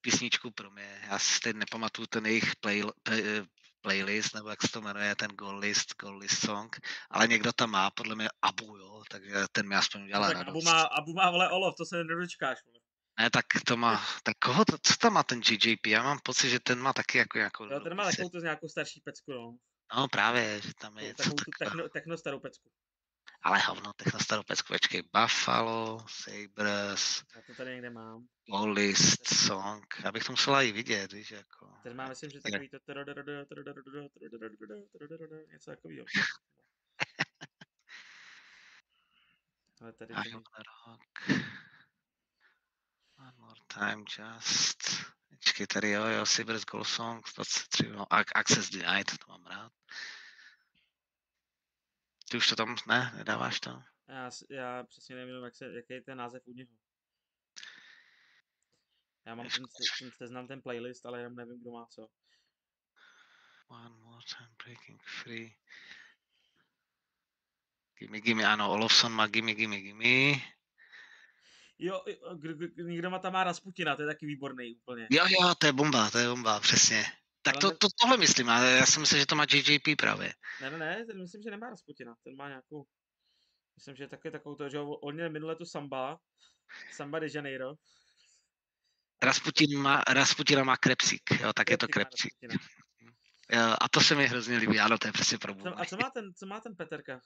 písničku 0.00 0.50
pro 0.50 0.70
mě. 0.70 1.00
Já 1.10 1.18
si 1.18 1.40
teď 1.40 1.56
nepamatuju 1.56 2.06
ten 2.06 2.26
jejich 2.26 2.56
play, 2.60 2.82
play, 3.02 3.22
eh, 3.38 3.44
playlist, 3.80 4.34
nebo 4.34 4.48
jak 4.48 4.62
se 4.62 4.68
to 4.68 4.80
jmenuje, 4.80 5.16
ten 5.16 5.30
goal 5.30 5.58
list, 5.58 5.94
goal 6.00 6.16
list 6.18 6.40
song, 6.40 6.76
ale 7.10 7.28
někdo 7.28 7.52
tam 7.52 7.70
má, 7.70 7.90
podle 7.90 8.14
mě 8.14 8.28
Abu, 8.42 8.76
jo, 8.76 9.02
takže 9.10 9.34
ten 9.52 9.68
mi 9.68 9.74
aspoň 9.74 10.02
udělal 10.02 10.22
No 10.22 10.28
tak 10.28 10.36
radost. 10.36 10.56
Abu 10.56 10.62
má, 10.64 10.82
Abu 10.82 11.14
má, 11.14 11.30
vole, 11.30 11.50
olov, 11.50 11.74
to 11.76 11.84
se 11.84 12.04
nedočkáš, 12.04 12.58
vole. 12.64 12.78
Ne, 13.18 13.30
tak 13.30 13.46
to 13.66 13.76
má, 13.76 14.04
tak 14.22 14.38
koho, 14.38 14.64
to, 14.64 14.78
co 14.82 14.96
tam 14.96 15.12
má 15.12 15.22
ten 15.22 15.40
JJP? 15.50 15.86
Já 15.86 16.02
mám 16.02 16.18
pocit, 16.22 16.50
že 16.50 16.60
ten 16.60 16.78
má 16.78 16.92
taky 16.92 17.18
jako 17.18 17.38
nějakou... 17.38 17.64
Jo, 17.64 17.80
ten 17.80 17.94
má 17.94 18.04
takovou 18.10 18.28
tu 18.28 18.38
nějakou 18.38 18.68
starší 18.68 19.00
pecku, 19.00 19.32
no. 19.32 19.58
No 19.96 20.08
právě, 20.08 20.60
že 20.60 20.74
tam 20.74 20.98
je 20.98 21.14
Takovou 21.14 21.36
tu 21.36 21.50
techno, 21.58 21.88
techno 21.88 22.18
starou 22.18 22.40
pecku. 22.40 22.70
Ale 23.42 23.58
hovno, 23.58 23.92
techno 23.92 24.20
starou 24.20 24.42
pecku, 24.42 24.72
počkej, 24.72 25.02
Buffalo, 25.12 26.06
Sabres, 26.08 27.22
Já 27.36 27.42
to 27.42 27.54
tady 27.54 27.70
někde 27.70 27.90
mám. 27.90 28.26
goal 28.50 28.70
list 28.70 29.26
song, 29.26 29.86
já 30.04 30.12
bych 30.12 30.24
to 30.24 30.32
musela 30.32 30.62
i 30.62 30.72
vidět, 30.72 31.12
víš, 31.12 31.30
jako... 31.30 31.72
Ten 31.82 31.96
má, 31.96 32.08
myslím, 32.08 32.30
že 32.30 32.40
takový 32.40 32.68
to 32.68 32.78
něco 35.52 35.70
takového. 35.70 36.06
Ale 39.80 39.92
tady 39.92 40.14
to 40.14 40.40
rock. 40.40 41.48
One 43.28 43.36
more 43.38 43.60
time 43.66 44.04
just. 44.08 44.78
Počkej, 45.30 45.66
tady 45.66 45.90
jo, 45.90 46.04
jo, 46.04 46.26
Sabres 46.26 46.64
Goal 46.64 46.84
Songs, 46.84 47.34
23, 47.34 47.88
no, 47.88 48.04
Ac- 48.04 48.32
Access 48.34 48.70
Denied, 48.70 49.06
to 49.06 49.32
mám 49.32 49.46
rád. 49.46 49.72
Ty 52.30 52.36
už 52.36 52.48
to 52.48 52.56
tam, 52.56 52.76
ne, 52.86 53.12
nedáváš 53.16 53.60
to? 53.60 53.82
Já, 54.08 54.30
já 54.50 54.84
přesně 54.84 55.16
nevím, 55.16 55.44
jak 55.44 55.56
se, 55.56 55.64
jaký 55.64 55.92
je 55.92 56.02
ten 56.02 56.18
název 56.18 56.42
u 56.46 56.52
něho. 56.52 56.70
Já 59.26 59.34
mám 59.34 59.48
ten, 59.48 59.64
ten 59.98 60.10
seznam, 60.10 60.48
ten 60.48 60.62
playlist, 60.62 61.06
ale 61.06 61.18
jenom 61.18 61.34
nevím, 61.34 61.60
kdo 61.60 61.70
má 61.72 61.86
co. 61.86 62.08
One 63.68 63.88
more 63.88 64.24
time 64.38 64.54
breaking 64.64 65.02
free. 65.02 65.56
Gimme, 67.98 68.20
gimme, 68.20 68.46
ano, 68.46 68.70
Olofsson 68.70 69.12
má 69.12 69.26
gimme, 69.26 69.54
gimme, 69.54 69.80
gimme. 69.80 70.40
Jo, 71.78 72.02
jo, 72.06 72.36
kdo, 72.36 72.54
kdo, 72.54 72.84
někdo 72.84 73.10
má 73.10 73.18
tam 73.18 73.32
má 73.32 73.44
Rasputina, 73.44 73.96
to 73.96 74.02
je 74.02 74.08
taky 74.08 74.26
výborný 74.26 74.74
úplně. 74.74 75.06
Jo, 75.10 75.24
jo, 75.28 75.54
to 75.58 75.66
je 75.66 75.72
bomba, 75.72 76.10
to 76.10 76.18
je 76.18 76.28
bomba, 76.28 76.60
přesně. 76.60 77.04
Tak 77.42 77.56
to, 77.56 77.70
to, 77.70 77.86
tohle 78.00 78.16
myslím, 78.16 78.48
ale 78.50 78.70
já 78.70 78.86
si 78.86 79.00
myslím, 79.00 79.18
že 79.18 79.26
to 79.26 79.34
má 79.34 79.46
JJP 79.52 79.96
právě. 79.98 80.32
Ne, 80.60 80.70
ne, 80.70 80.78
ne, 80.78 81.04
ten 81.06 81.20
myslím, 81.20 81.42
že 81.42 81.50
nemá 81.50 81.70
Rasputina, 81.70 82.14
ten 82.24 82.36
má 82.36 82.48
nějakou, 82.48 82.84
myslím, 83.76 83.96
že 83.96 84.08
taky 84.08 84.30
takovou 84.30 84.54
to, 84.54 84.68
že 84.68 84.78
on 84.80 85.14
měl 85.14 85.30
minule 85.30 85.56
tu 85.56 85.64
Samba, 85.64 86.18
Samba 86.92 87.18
de 87.18 87.26
Janeiro. 87.34 87.74
Rasputin 89.22 89.78
má, 89.78 90.02
Rasputina 90.08 90.64
má 90.64 90.76
krepsík, 90.76 91.22
jo, 91.40 91.52
tak 91.52 91.70
je 91.70 91.78
to 91.78 91.88
Krepsík 91.88 92.32
má 92.42 92.48
krepsík. 92.48 92.62
Rasputina. 92.62 92.88
Jo, 93.00 93.12
a 93.56 93.88
to 93.88 94.00
se 94.00 94.14
mi 94.14 94.26
hrozně 94.26 94.56
líbí, 94.56 94.80
ano, 94.80 94.98
to 94.98 95.08
je 95.08 95.12
přesně 95.12 95.38
pro 95.38 95.54
Co, 95.54 95.80
a 95.80 95.84
co 95.84 95.96
má 95.96 96.10
ten, 96.10 96.34
co 96.34 96.46
má 96.46 96.60
ten 96.60 96.76
Peterka? 96.76 97.20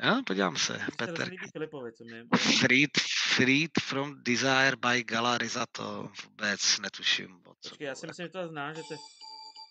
Jo, 0.00 0.22
podívám 0.26 0.56
se, 0.56 0.80
Petr. 0.98 1.30
Filipovi, 1.52 1.92
co 1.92 2.04
mě... 2.04 2.24
Freed, 2.60 2.90
freed 3.34 3.70
from 3.80 4.22
Desire 4.22 4.76
by 4.76 5.04
Gala 5.04 5.38
Rizato. 5.38 6.10
Vůbec 6.24 6.78
netuším. 6.78 7.40
O 7.46 7.54
co 7.60 7.68
Počkej, 7.68 7.86
já 7.86 7.94
si 7.94 8.00
to- 8.00 8.06
myslím, 8.06 8.26
že 8.26 8.30
to 8.30 8.48
zná, 8.48 8.72
že 8.72 8.82
to 8.88 8.94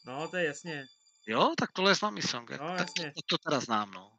No, 0.05 0.27
to 0.27 0.37
je 0.37 0.45
jasně. 0.45 0.85
Jo, 1.27 1.53
tak 1.57 1.71
tohle 1.71 1.91
je 1.91 1.95
známý 1.95 2.21
song. 2.21 2.49
No, 2.49 2.57
tak 2.57 2.75
to, 2.75 3.01
jasně. 3.01 3.13
to, 3.15 3.21
to 3.25 3.37
teda 3.37 3.59
znám, 3.59 3.91
no. 3.91 4.11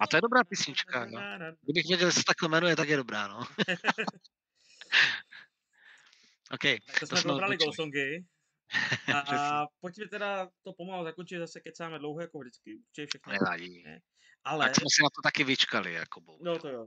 A 0.00 0.06
to 0.06 0.16
je 0.16 0.20
dobrá 0.20 0.44
písnička, 0.44 1.04
jo. 1.04 1.20
Kdybych 1.62 1.88
věděl, 1.88 2.08
že 2.08 2.12
se 2.12 2.24
takhle 2.26 2.48
jmenuje, 2.48 2.76
tak 2.76 2.88
je 2.88 2.96
dobrá, 2.96 3.28
no. 3.28 3.38
OK, 6.50 6.60
Tak 6.86 7.00
to 7.00 7.00
to 7.00 7.06
jsme 7.06 7.16
jsme 7.16 7.28
probrali. 7.28 7.56
Golsongy. 7.56 8.24
A, 9.38 9.66
pojďme 9.80 10.08
teda 10.08 10.50
to 10.62 10.72
pomalu 10.72 11.04
zakončit, 11.04 11.38
zase 11.38 11.60
kecáme 11.60 11.98
dlouho 11.98 12.20
jako 12.20 12.38
vždycky, 12.38 12.76
určitě 12.76 13.06
všechno. 13.06 13.32
nevadí. 13.32 13.84
Ale, 14.44 14.66
Tak 14.66 14.74
jsme 14.74 14.84
si 14.96 15.02
na 15.02 15.08
to 15.10 15.22
taky 15.22 15.44
vyčkali, 15.44 15.92
jako 15.92 16.20
bohužel. 16.20 16.52
no 16.54 16.58
to 16.58 16.68
jo. 16.68 16.86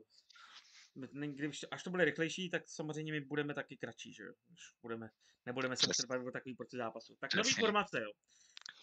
Ne- 1.13 1.27
Když, 1.27 1.59
až 1.71 1.83
to 1.83 1.89
bude 1.89 2.05
rychlejší, 2.05 2.49
tak 2.49 2.61
samozřejmě 2.65 3.11
my 3.11 3.21
budeme 3.21 3.53
taky 3.53 3.77
kratší, 3.77 4.13
že 4.13 4.23
jo? 4.23 4.33
Už 4.53 4.59
budeme, 4.81 5.09
nebudeme 5.45 5.77
se 5.77 5.87
Přesně. 5.87 6.07
bavit 6.07 6.27
o 6.27 6.31
takový 6.31 6.55
porci 6.55 6.77
zápasu. 6.77 7.15
Tak 7.19 7.33
nový 7.33 7.53
formace, 7.53 7.99
jo. 8.01 8.11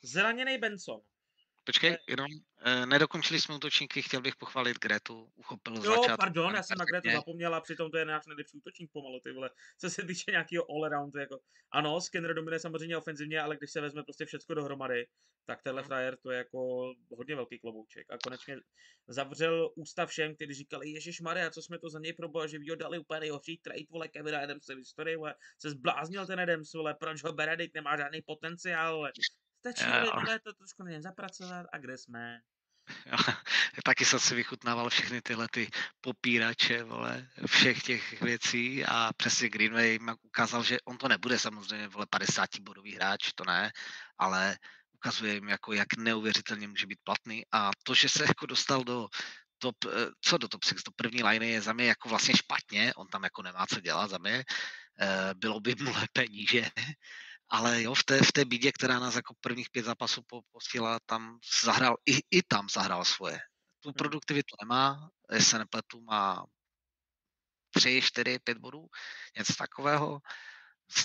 Zraněný 0.04 0.58
Benson. 0.58 1.00
Počkej, 1.68 1.96
jenom 2.08 2.26
eh, 2.64 2.86
nedokončili 2.86 3.40
jsme 3.40 3.54
útočníky, 3.54 4.02
chtěl 4.02 4.20
bych 4.20 4.36
pochválit 4.36 4.78
Gretu, 4.78 5.32
uchopil 5.34 5.74
Jo, 5.74 5.82
začátek 5.82 6.16
pardon, 6.16 6.44
úplně 6.44 6.56
já 6.56 6.62
jsem 6.62 6.78
na 6.78 6.84
Gretu 6.84 6.92
perfektně. 7.02 7.16
zapomněl 7.16 7.54
a 7.54 7.60
přitom 7.60 7.90
to 7.90 7.98
je 7.98 8.04
náš 8.04 8.26
nejlepší 8.26 8.56
útočník 8.56 8.90
pomalu, 8.92 9.20
ty 9.20 9.32
vole. 9.32 9.50
Co 9.78 9.90
se 9.90 10.02
týče 10.02 10.30
nějakého 10.30 10.64
all-aroundu, 10.70 11.18
jako, 11.18 11.38
ano, 11.70 12.00
Skinner 12.00 12.34
dominuje 12.34 12.60
samozřejmě 12.60 12.96
ofenzivně, 12.96 13.40
ale 13.40 13.56
když 13.56 13.70
se 13.70 13.80
vezme 13.80 14.02
prostě 14.02 14.24
všecko 14.26 14.54
dohromady, 14.54 15.06
tak 15.46 15.62
tenhle 15.62 15.82
Mhm. 15.82 15.86
frajer 15.86 16.16
to 16.16 16.30
je 16.30 16.38
jako 16.38 16.58
hodně 17.16 17.34
velký 17.36 17.58
klobouček. 17.58 18.10
A 18.10 18.18
konečně 18.18 18.56
zavřel 19.08 19.70
ústa 19.76 20.06
všem, 20.06 20.34
kteří 20.34 20.54
říkali, 20.54 20.90
Ježíš 20.90 21.20
Maria, 21.20 21.50
co 21.50 21.62
jsme 21.62 21.78
to 21.78 21.90
za 21.90 21.98
něj 21.98 22.12
pro 22.12 22.28
boha, 22.28 22.46
že 22.46 22.58
ho 22.70 22.76
dali 22.76 22.98
úplně 22.98 23.20
nejhorší 23.20 23.58
trade, 23.58 23.84
vole, 23.90 24.08
Kevina 24.08 24.40
Adamse 24.40 24.74
v 24.74 24.78
historii, 24.78 25.16
vole, 25.16 25.34
se 25.58 25.70
zbláznil 25.70 26.26
ten 26.26 26.40
Adams, 26.40 26.72
vole, 26.74 26.94
proč 26.94 27.22
ho 27.24 27.32
bere, 27.32 27.56
teď 27.56 27.70
nemá 27.74 27.96
žádný 27.96 28.22
potenciál, 28.22 28.96
vole. 28.96 29.12
Stačí, 29.58 29.84
vole, 30.14 30.38
to 30.38 30.52
trošku 30.52 30.82
něm 30.82 31.02
zapracovat 31.02 31.66
a 31.72 31.78
kde 31.78 31.98
jsme? 31.98 32.40
Jo, 33.06 33.16
taky 33.84 34.04
jsem 34.04 34.20
si 34.20 34.34
vychutnával 34.34 34.90
všechny 34.90 35.22
tyhle 35.22 35.46
ty 35.52 35.70
popírače, 36.00 36.82
vole, 36.82 37.28
všech 37.46 37.82
těch 37.82 38.22
věcí 38.22 38.84
a 38.84 39.10
přesně 39.16 39.48
Greenway 39.48 39.98
ukázal, 40.22 40.62
že 40.62 40.78
on 40.84 40.98
to 40.98 41.08
nebude 41.08 41.38
samozřejmě, 41.38 41.88
vole, 41.88 42.06
50 42.10 42.48
bodový 42.60 42.94
hráč, 42.94 43.32
to 43.34 43.44
ne, 43.44 43.72
ale 44.18 44.58
ukazuje 44.92 45.34
jim, 45.34 45.48
jako 45.48 45.72
jak 45.72 45.96
neuvěřitelně 45.98 46.68
může 46.68 46.86
být 46.86 46.98
platný. 47.04 47.42
A 47.52 47.70
to, 47.82 47.94
že 47.94 48.08
se 48.08 48.24
jako 48.24 48.46
dostal 48.46 48.84
do 48.84 49.08
top, 49.58 49.76
eh, 49.84 50.10
co 50.20 50.38
do 50.38 50.48
top 50.48 50.64
6, 50.64 50.82
do 50.82 50.92
první 50.96 51.22
liney 51.22 51.50
je 51.50 51.60
za 51.60 51.72
mě 51.72 51.86
jako 51.86 52.08
vlastně 52.08 52.36
špatně, 52.36 52.94
on 52.94 53.06
tam 53.06 53.24
jako 53.24 53.42
nemá 53.42 53.66
co 53.66 53.80
dělat 53.80 54.10
za 54.10 54.18
mě, 54.18 54.44
eh, 55.00 55.34
bylo 55.34 55.60
by 55.60 55.74
mu 55.80 55.92
lépe 56.08 56.26
níže, 56.30 56.70
ale 57.48 57.82
jo, 57.82 57.94
v 57.94 58.04
té, 58.04 58.22
v 58.22 58.32
té 58.32 58.44
bídě, 58.44 58.72
která 58.72 58.98
nás 58.98 59.14
jako 59.16 59.34
prvních 59.40 59.70
pět 59.70 59.82
zápasů 59.84 60.22
po- 60.26 60.42
postihla, 60.52 60.98
tam 61.06 61.38
zahrál, 61.64 61.96
i, 62.06 62.18
i 62.30 62.42
tam 62.42 62.68
zahrál 62.68 63.04
svoje. 63.04 63.38
Tu 63.80 63.92
produktivitu 63.92 64.56
nemá, 64.62 65.10
jestli 65.32 65.44
se 65.50 65.58
nepletu, 65.58 66.00
má 66.00 66.46
tři, 67.70 68.02
čtyři, 68.04 68.38
pět 68.38 68.58
bodů, 68.58 68.86
něco 69.38 69.54
takového. 69.54 70.20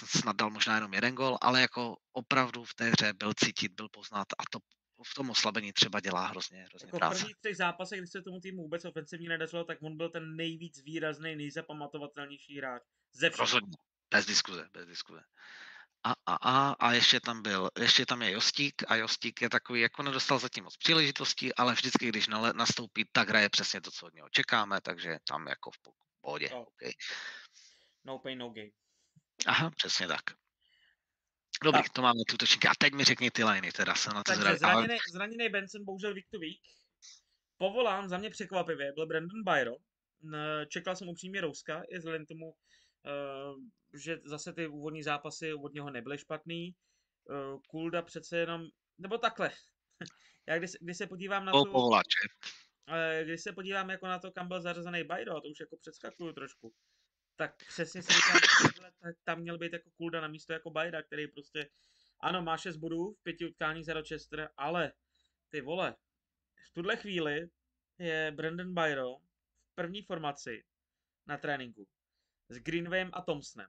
Snad 0.06 0.36
dal 0.36 0.50
možná 0.50 0.76
jenom 0.76 0.94
jeden 0.94 1.16
gol, 1.16 1.38
ale 1.42 1.62
jako 1.62 1.96
opravdu 2.12 2.64
v 2.64 2.74
té 2.74 2.90
hře 2.90 3.14
byl 3.14 3.34
cítit, 3.34 3.72
byl 3.72 3.90
poznat 3.90 4.28
a 4.38 4.44
to 4.52 4.60
v 5.08 5.14
tom 5.14 5.30
oslabení 5.30 5.74
třeba 5.74 6.00
dělá 6.00 6.28
hrozně, 6.28 6.64
hrozně 6.64 6.88
Jako 6.88 6.98
v 6.98 7.00
práce. 7.00 7.20
prvních 7.20 7.36
třech 7.38 7.58
zápasech, 7.58 8.00
když 8.00 8.12
se 8.12 8.22
tomu 8.22 8.40
týmu 8.40 8.62
vůbec 8.62 8.86
ofensivně 8.86 9.30
nedařilo, 9.30 9.64
tak 9.64 9.78
on 9.82 9.98
byl 9.98 10.10
ten 10.10 10.36
nejvíc 10.36 10.84
výrazný, 10.84 11.36
nejzapamatovatelnější 11.36 12.58
hráč. 12.58 12.82
Ze 13.14 13.30
všech. 13.30 13.40
Rozhodně, 13.40 13.78
bez 14.12 14.26
diskuze, 14.26 14.70
bez 14.74 14.88
diskuze. 14.88 15.22
A, 16.04 16.14
a, 16.26 16.36
a, 16.36 16.72
a 16.80 16.94
ještě 16.94 17.20
tam 17.20 17.42
byl, 17.42 17.70
ještě 17.80 18.06
tam 18.06 18.22
je 18.22 18.32
Jostík 18.32 18.84
a 18.88 18.96
Jostík 18.96 19.42
je 19.42 19.50
takový, 19.50 19.82
jako 19.82 20.04
nedostal 20.04 20.40
zatím 20.40 20.64
moc 20.64 20.78
příležitostí, 20.78 21.56
ale 21.56 21.74
vždycky, 21.74 22.10
když 22.10 22.28
nale, 22.28 22.54
nastoupí, 22.56 23.06
tak 23.12 23.30
hraje 23.30 23.50
přesně 23.50 23.82
to, 23.82 23.92
co 23.92 24.06
od 24.06 24.14
něho 24.14 24.30
čekáme, 24.30 24.82
takže 24.82 25.18
tam 25.28 25.48
jako 25.48 25.72
v 25.72 25.80
po- 25.80 25.92
pohodě. 26.22 26.50
Jo. 26.52 26.62
Okay. 26.62 26.92
No 28.06 28.20
pain, 28.20 28.38
no 28.38 28.50
gain. 28.50 28.72
Aha, 29.46 29.72
přesně 29.76 30.08
tak. 30.08 30.22
Dobrý, 31.64 31.82
to 31.94 32.02
máme 32.02 32.20
tu 32.28 32.34
útočníky. 32.34 32.68
A 32.68 32.72
teď 32.78 32.94
mi 32.94 33.04
řekni 33.04 33.32
ty 33.32 33.44
liney, 33.44 33.72
teda 33.72 33.96
jsem 33.96 34.14
na 34.14 34.24
to 34.24 34.32
Takže 34.32 34.42
zvědavý. 34.42 34.64
Ale 34.64 34.84
zraněný, 34.84 35.00
zraněný 35.12 35.50
Benson, 35.50 35.86
bohužel 35.86 36.14
week 36.14 36.28
to 36.32 36.40
week. 36.40 36.62
Povolán 37.58 38.10
za 38.10 38.18
mě 38.18 38.30
překvapivě 38.30 38.92
byl 38.94 39.08
Brandon 39.08 39.44
Byron. 39.44 39.78
Čekal 40.68 40.96
jsem 40.96 41.10
upřímně 41.10 41.42
Rouska, 41.42 41.84
i 41.90 41.98
vzhledem 41.98 42.26
tomu, 42.26 42.56
že 43.94 44.20
zase 44.26 44.54
ty 44.54 44.68
úvodní 44.68 45.04
zápasy 45.04 45.54
od 45.54 45.74
něho 45.74 45.90
nebyly 45.90 46.18
špatný. 46.18 46.76
Eh, 47.30 47.58
Kulda 47.68 48.02
přece 48.02 48.38
jenom, 48.38 48.68
nebo 48.98 49.18
takhle. 49.18 49.52
Já 50.48 50.58
když, 50.58 50.72
když 50.82 50.98
se 50.98 51.08
podívám 51.08 51.46
na 51.46 51.52
po, 51.52 51.66
tu. 51.66 51.72
Eh, 52.88 53.24
když 53.24 53.42
se 53.42 53.54
podívám 53.54 53.90
jako 53.90 54.08
na 54.08 54.20
to, 54.20 54.32
kam 54.32 54.48
byl 54.48 54.62
zařazený 54.62 55.04
Bajdo, 55.04 55.36
a 55.36 55.42
to 55.42 55.48
už 55.48 55.60
jako 55.60 55.78
předskakuju 55.78 56.34
trošku, 56.34 56.74
tak 57.36 57.56
přesně 57.68 58.04
si 58.04 58.14
říkám, 58.14 58.40
tam 59.24 59.40
měl 59.40 59.58
být 59.58 59.74
jako 59.74 59.90
Kulda 59.92 60.22
na 60.22 60.28
místo 60.28 60.54
jako 60.54 60.70
Bajda, 60.70 61.04
který 61.04 61.28
prostě, 61.28 61.70
ano, 62.20 62.42
má 62.42 62.58
6 62.58 62.78
bodů 62.78 63.14
v 63.14 63.24
pěti 63.24 63.46
utkáních 63.46 63.86
za 63.86 63.94
Rochester, 63.94 64.50
ale 64.58 64.94
ty 65.50 65.62
vole, 65.62 65.96
v 66.70 66.74
tuhle 66.74 66.96
chvíli 66.96 67.50
je 68.00 68.32
Brandon 68.36 68.74
Byro 68.74 69.18
v 69.72 69.76
první 69.76 70.02
formaci 70.02 70.64
na 71.28 71.38
tréninku 71.38 71.88
s 72.54 72.58
Greenwayem 72.58 73.10
a 73.14 73.22
Thompsonem. 73.22 73.68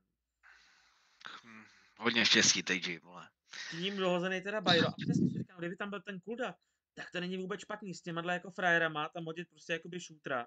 Hm, 1.44 1.64
Hodně 1.98 2.26
štěstí, 2.26 2.62
TJ, 2.62 2.98
vole. 2.98 3.28
Tím 3.70 3.96
dohozený 3.96 4.40
teda 4.40 4.60
Byro. 4.60 4.88
A 4.88 4.92
přesně 4.92 5.30
si 5.30 5.38
říkám, 5.38 5.58
kdyby 5.58 5.76
tam 5.76 5.90
byl 5.90 6.02
ten 6.02 6.20
Kulda, 6.20 6.54
tak 6.94 7.10
to 7.10 7.20
není 7.20 7.36
vůbec 7.36 7.60
špatný. 7.60 7.94
S 7.94 8.02
těma 8.02 8.32
jako 8.32 8.50
frajerama 8.50 9.08
tam 9.08 9.24
hodit 9.24 9.48
prostě 9.50 9.72
jakoby 9.72 10.00
šútra. 10.00 10.46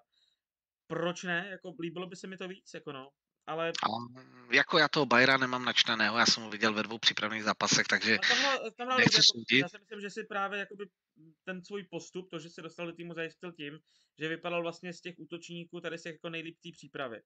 Proč 0.88 1.24
ne? 1.24 1.48
Jako 1.50 1.76
líbilo 1.82 2.08
by 2.08 2.16
se 2.16 2.28
mi 2.28 2.38
to 2.38 2.48
víc, 2.48 2.74
jako 2.74 2.92
no. 2.92 3.10
Ale 3.48 3.70
A 3.70 3.88
jako 4.52 4.78
já 4.78 4.88
toho 4.88 5.06
Bajra 5.06 5.38
nemám 5.38 5.66
načteného, 5.66 6.18
já 6.18 6.26
jsem 6.26 6.44
ho 6.44 6.50
viděl 6.50 6.74
ve 6.74 6.84
dvou 6.84 6.98
přípravných 6.98 7.44
zápasech, 7.44 7.88
takže 7.88 8.18
tam 8.78 8.88
hrál 8.88 8.98
Nechci 8.98 9.16
jako, 9.16 9.24
soudit. 9.24 9.60
já 9.62 9.70
si 9.70 9.78
myslím, 9.80 10.02
že 10.02 10.10
si 10.10 10.24
právě 10.24 10.60
jakoby 10.60 10.86
ten 11.44 11.64
svůj 11.66 11.84
postup, 11.84 12.30
to, 12.30 12.40
že 12.40 12.50
se 12.50 12.62
dostal 12.62 12.86
do 12.86 12.94
týmu, 12.94 13.14
zajistil 13.14 13.52
tím, 13.52 13.80
že 14.20 14.28
vypadal 14.28 14.62
vlastně 14.62 14.94
z 14.94 15.02
těch 15.02 15.16
útočníků 15.18 15.82
tady 15.82 15.98
z 15.98 16.04
těch 16.04 16.14
jako 16.14 16.30
nejlíp 16.30 16.58
té 16.64 16.70
přípravy. 16.74 17.22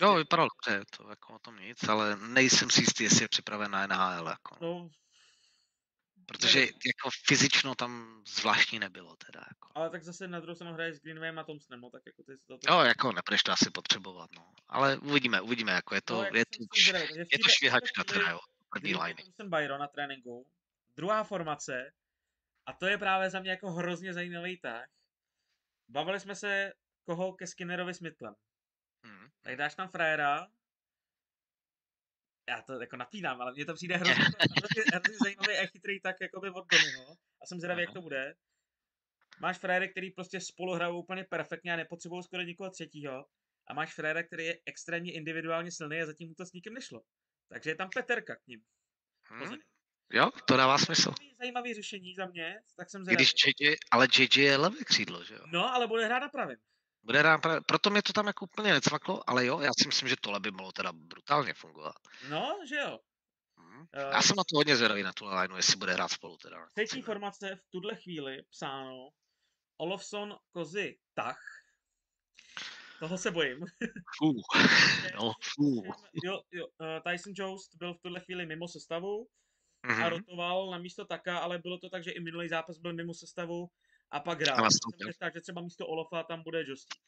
Jo, 0.00 0.08
těch- 0.08 0.18
vypadal 0.18 0.48
dobře, 0.48 0.84
to 0.96 1.10
jako 1.10 1.34
o 1.34 1.38
tom 1.38 1.56
nic, 1.56 1.88
ale 1.88 2.16
nejsem 2.16 2.70
si 2.70 2.80
jistý, 2.80 3.04
jestli 3.04 3.24
je 3.24 3.28
připraven 3.28 3.70
na 3.70 3.86
NHL, 3.86 4.28
jako, 4.28 4.56
no. 4.60 4.68
No, 4.68 4.90
protože 6.26 6.60
jako 6.60 7.10
fyzično 7.26 7.74
tam 7.74 8.22
zvláštní 8.26 8.78
nebylo 8.78 9.16
teda, 9.26 9.40
jako. 9.40 9.68
ale 9.74 9.90
tak 9.90 10.04
zase 10.04 10.28
na 10.28 10.40
druhou 10.40 10.54
stranu 10.54 10.74
hraje 10.74 10.94
s 10.94 11.00
Greenwayem 11.00 11.38
a 11.38 11.44
Thompsonem, 11.44 11.80
no 11.80 11.90
tak 11.90 12.02
jako 12.06 12.22
ty 12.22 12.32
to, 12.46 12.58
Jo, 12.72 12.80
jako 12.80 13.12
nebudeš 13.12 13.42
to 13.42 13.52
asi 13.52 13.70
potřebovat, 13.70 14.30
no. 14.36 14.52
Ale 14.68 14.98
uvidíme, 14.98 15.40
uvidíme, 15.40 15.72
jako 15.72 15.94
je 15.94 16.02
to, 16.02 16.14
no, 16.14 16.22
jako 16.22 16.36
je 16.36 16.44
to, 16.44 16.96
je 17.32 17.38
to 17.44 17.48
švihačka 17.48 18.04
teda, 18.04 18.30
jo, 18.30 18.38
první 18.72 18.94
line. 18.94 19.14
Thompson, 19.14 19.50
Byron 19.50 19.80
na 19.80 19.88
tréninku. 19.88 20.46
Druhá 20.96 21.24
formace, 21.24 21.92
a 22.66 22.72
to 22.72 22.86
je 22.86 22.98
právě 22.98 23.30
za 23.30 23.40
mě 23.40 23.50
jako 23.50 23.70
hrozně 23.70 24.14
zajímavý 24.14 24.60
tah. 24.60 24.84
Bavili 25.88 26.20
jsme 26.20 26.34
se, 26.34 26.72
koho 27.04 27.32
ke 27.32 27.46
Skinnerovi 27.46 27.94
s 27.94 28.00
Mittlem. 28.00 28.34
Hmm. 29.04 29.28
Tak 29.42 29.56
dáš 29.56 29.74
tam 29.74 29.88
frajera, 29.88 30.46
já 32.48 32.62
to 32.62 32.80
jako 32.80 32.96
napínám, 32.96 33.40
ale 33.40 33.52
mně 33.52 33.64
to 33.64 33.74
přijde 33.74 33.96
hrozně, 34.02 34.24
hrozně, 34.58 34.82
hrozně 34.94 35.16
zajímavý 35.24 35.58
a 35.58 35.66
chytrý 35.66 36.00
tak 36.00 36.16
jakoby 36.20 36.50
od 36.50 36.66
Domino. 36.66 37.14
A 37.42 37.46
jsem 37.46 37.58
zvědavý, 37.58 37.80
jak 37.80 37.92
to 37.92 38.02
bude. 38.02 38.34
Máš 39.40 39.58
frajery, 39.58 39.88
který 39.88 40.10
prostě 40.10 40.40
spolu 40.40 40.74
hrajou 40.74 41.02
úplně 41.02 41.24
perfektně 41.24 41.72
a 41.72 41.76
nepotřebují 41.76 42.22
skoro 42.22 42.42
nikoho 42.42 42.70
třetího. 42.70 43.26
A 43.66 43.74
máš 43.74 43.94
frajera, 43.94 44.22
který 44.22 44.44
je 44.44 44.60
extrémně 44.66 45.12
individuálně 45.12 45.70
silný 45.72 46.00
a 46.00 46.06
zatím 46.06 46.28
mu 46.28 46.34
to 46.34 46.46
s 46.46 46.52
nikým 46.52 46.74
nešlo. 46.74 47.02
Takže 47.48 47.70
je 47.70 47.74
tam 47.74 47.88
Peterka 47.94 48.36
k 48.36 48.46
ním. 48.46 48.60
Hmm. 49.22 49.58
Jo, 50.12 50.30
to 50.44 50.56
dává 50.56 50.78
smysl. 50.78 51.14
Zajímavý, 51.18 51.36
zajímavý 51.38 51.74
řešení 51.74 52.14
za 52.14 52.26
mě, 52.26 52.62
tak 52.76 52.90
jsem 52.90 53.04
zvědavý. 53.04 53.24
když 53.24 53.32
JJ, 53.60 53.76
ale 53.90 54.08
JJ 54.18 54.42
je 54.42 54.56
levé 54.56 54.84
křídlo, 54.84 55.24
že 55.24 55.34
jo? 55.34 55.40
No, 55.52 55.74
ale 55.74 55.86
bude 55.86 56.04
hrát 56.04 56.18
na 56.18 56.28
pravém. 56.28 56.58
Bude 57.02 57.18
hrát 57.18 57.38
právě, 57.38 57.60
proto 57.66 57.90
mě 57.90 58.02
to 58.02 58.12
tam 58.12 58.26
jako 58.26 58.44
úplně 58.44 58.72
necvaklo, 58.72 59.30
ale 59.30 59.46
jo, 59.46 59.60
já 59.60 59.70
si 59.80 59.86
myslím, 59.86 60.08
že 60.08 60.16
tohle 60.20 60.40
by 60.40 60.50
mohlo 60.50 60.72
teda 60.72 60.92
brutálně 60.92 61.54
fungovat. 61.54 61.94
No, 62.28 62.58
že 62.68 62.76
jo. 62.76 62.98
Hm. 63.60 63.86
Eh, 63.94 64.02
Já 64.12 64.22
jsem 64.22 64.36
na 64.36 64.42
to 64.44 64.56
hodně 64.56 64.76
zvědavý 64.76 65.02
na 65.02 65.12
tuhle 65.12 65.42
lineu, 65.42 65.56
jestli 65.56 65.76
bude 65.76 65.92
hrát 65.92 66.08
spolu 66.08 66.36
teda. 66.36 66.66
Třetí 66.76 67.02
formace 67.02 67.56
v 67.56 67.70
tuhle 67.70 67.96
chvíli 67.96 68.42
psáno 68.50 69.08
Olofsson, 69.76 70.36
Kozy, 70.50 70.98
Tach. 71.14 71.40
Toho 72.98 73.18
se 73.18 73.30
bojím. 73.30 73.58
Fú, 74.18 74.32
no, 75.16 75.32
fú. 75.42 75.82
Jo, 76.24 76.40
jo, 76.52 76.66
eh, 76.82 77.00
Tyson 77.00 77.32
Jost 77.36 77.74
byl 77.74 77.94
v 77.94 78.00
tuhle 78.02 78.20
chvíli 78.20 78.46
mimo 78.46 78.68
sestavu 78.68 79.26
a 79.82 79.92
Mhm. 79.92 80.04
rotoval 80.08 80.70
na 80.70 80.78
místo 80.78 81.04
Taka, 81.04 81.38
ale 81.38 81.58
bylo 81.58 81.78
to 81.78 81.88
tak, 81.90 82.04
že 82.04 82.10
i 82.10 82.20
minulý 82.20 82.48
zápas 82.48 82.78
byl 82.78 82.92
mimo 82.94 83.14
sestavu 83.14 83.68
a 84.10 84.20
pak 84.20 84.40
hrál. 84.40 84.70
Stát, 85.14 85.34
že 85.34 85.40
třeba 85.40 85.60
místo 85.60 85.86
Olofa 85.86 86.22
tam 86.22 86.42
bude 86.42 86.64
Jostík. 86.66 87.02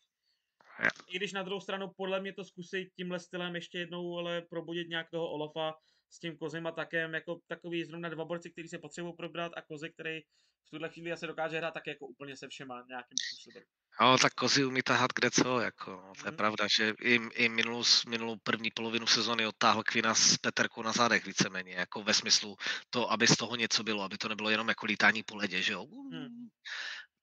Jo. 0.83 0.89
I 1.09 1.17
když 1.17 1.33
na 1.33 1.43
druhou 1.43 1.61
stranu 1.61 1.91
podle 1.97 2.21
mě 2.21 2.33
to 2.33 2.45
zkusit 2.45 2.89
tímhle 2.97 3.19
stylem 3.19 3.55
ještě 3.55 3.79
jednou 3.79 4.19
ale 4.19 4.43
probudit 4.43 4.89
nějak 4.89 5.11
toho 5.11 5.31
Olofa 5.31 5.75
s 6.13 6.19
tím 6.19 6.37
Kozem 6.39 6.67
a 6.67 6.73
takem, 6.73 7.15
jako 7.15 7.41
takový 7.47 7.85
zrovna 7.85 8.09
dva 8.09 8.25
borci, 8.25 8.51
který 8.51 8.69
se 8.69 8.79
potřebují 8.79 9.15
probrat 9.17 9.53
a 9.57 9.63
Kozy, 9.63 9.91
který 9.91 10.21
v 10.67 10.71
tuhle 10.71 10.89
chvíli 10.89 11.13
asi 11.13 11.27
dokáže 11.27 11.57
hrát 11.59 11.75
tak 11.75 11.87
jako 11.87 12.07
úplně 12.07 12.37
se 12.37 12.49
všema 12.49 12.85
nějakým 12.89 13.17
způsobem. 13.19 13.63
Jo, 14.01 14.19
tak 14.23 14.35
kozy 14.35 14.65
umí 14.65 14.83
tahat 14.83 15.11
kde 15.15 15.31
co, 15.31 15.61
jako, 15.61 15.91
no, 15.91 16.13
to 16.21 16.27
je 16.27 16.31
Mhm. 16.31 16.37
pravda, 16.37 16.67
že 16.77 16.95
i, 17.03 17.15
i 17.35 17.49
minulou, 17.49 17.83
minulou 18.09 18.37
první 18.43 18.71
polovinu 18.71 19.07
sezony 19.07 19.47
odtáhl 19.47 19.83
Kvina 19.83 20.15
s 20.15 20.39
Peterkou 20.39 20.83
na 20.83 20.93
zádech 20.93 21.27
víceméně, 21.27 21.73
jako 21.73 22.03
ve 22.03 22.15
smyslu 22.15 22.57
to, 22.91 23.11
aby 23.11 23.27
z 23.27 23.37
toho 23.37 23.57
něco 23.57 23.83
bylo, 23.83 24.03
aby 24.03 24.19
to 24.19 24.29
nebylo 24.29 24.51
jenom 24.51 24.69
jako 24.69 24.87
lítání 24.87 25.23
po 25.23 25.37
ledě, 25.37 25.63
že 25.63 25.73
jo. 25.73 25.87
Hmm. 26.13 26.49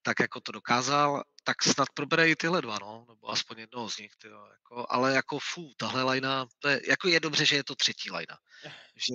Tak 0.01 0.19
jako 0.19 0.41
to 0.41 0.51
dokázal, 0.51 1.23
tak 1.43 1.63
snad 1.63 1.87
probere 1.93 2.29
i 2.29 2.35
tyhle 2.35 2.61
dva, 2.61 2.77
no, 2.81 3.05
nebo 3.09 3.29
aspoň 3.29 3.59
jednoho 3.59 3.89
z 3.89 3.97
nich, 3.97 4.15
tyjo, 4.15 4.45
jako, 4.45 4.85
ale 4.89 5.13
jako 5.13 5.39
fů, 5.39 5.73
tahle 5.77 6.03
lajna, 6.03 6.45
to 6.59 6.69
je, 6.69 6.81
jako 6.89 7.07
je 7.07 7.19
dobře, 7.19 7.45
že 7.45 7.55
je 7.55 7.63
to 7.63 7.75
třetí 7.75 8.11
lajna, 8.11 8.37
že 9.07 9.13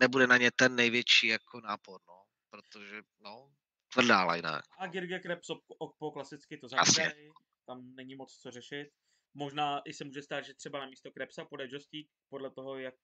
nebude 0.00 0.26
na 0.26 0.36
ně 0.36 0.50
ten 0.50 0.76
největší 0.76 1.26
jako 1.26 1.60
nápor, 1.60 2.00
no, 2.08 2.24
protože, 2.50 3.02
no, 3.20 3.52
tvrdá 3.92 4.24
lajna, 4.24 4.62
A 4.78 4.86
Girge 4.86 5.18
Krebs 5.18 5.46
Okpo 5.78 6.10
klasicky 6.10 6.58
to 6.58 6.68
zavírají, 6.68 7.30
tam 7.66 7.94
není 7.94 8.14
moc 8.14 8.38
co 8.38 8.50
řešit. 8.50 8.88
Možná 9.34 9.80
i 9.84 9.92
se 9.92 10.04
může 10.04 10.22
stát, 10.22 10.44
že 10.44 10.54
třeba 10.54 10.78
na 10.78 10.86
místo 10.86 11.10
Krebsa 11.10 11.44
půjde 11.44 11.68
Jostík, 11.70 12.10
podle 12.28 12.50
toho, 12.50 12.78
jak 12.78 12.94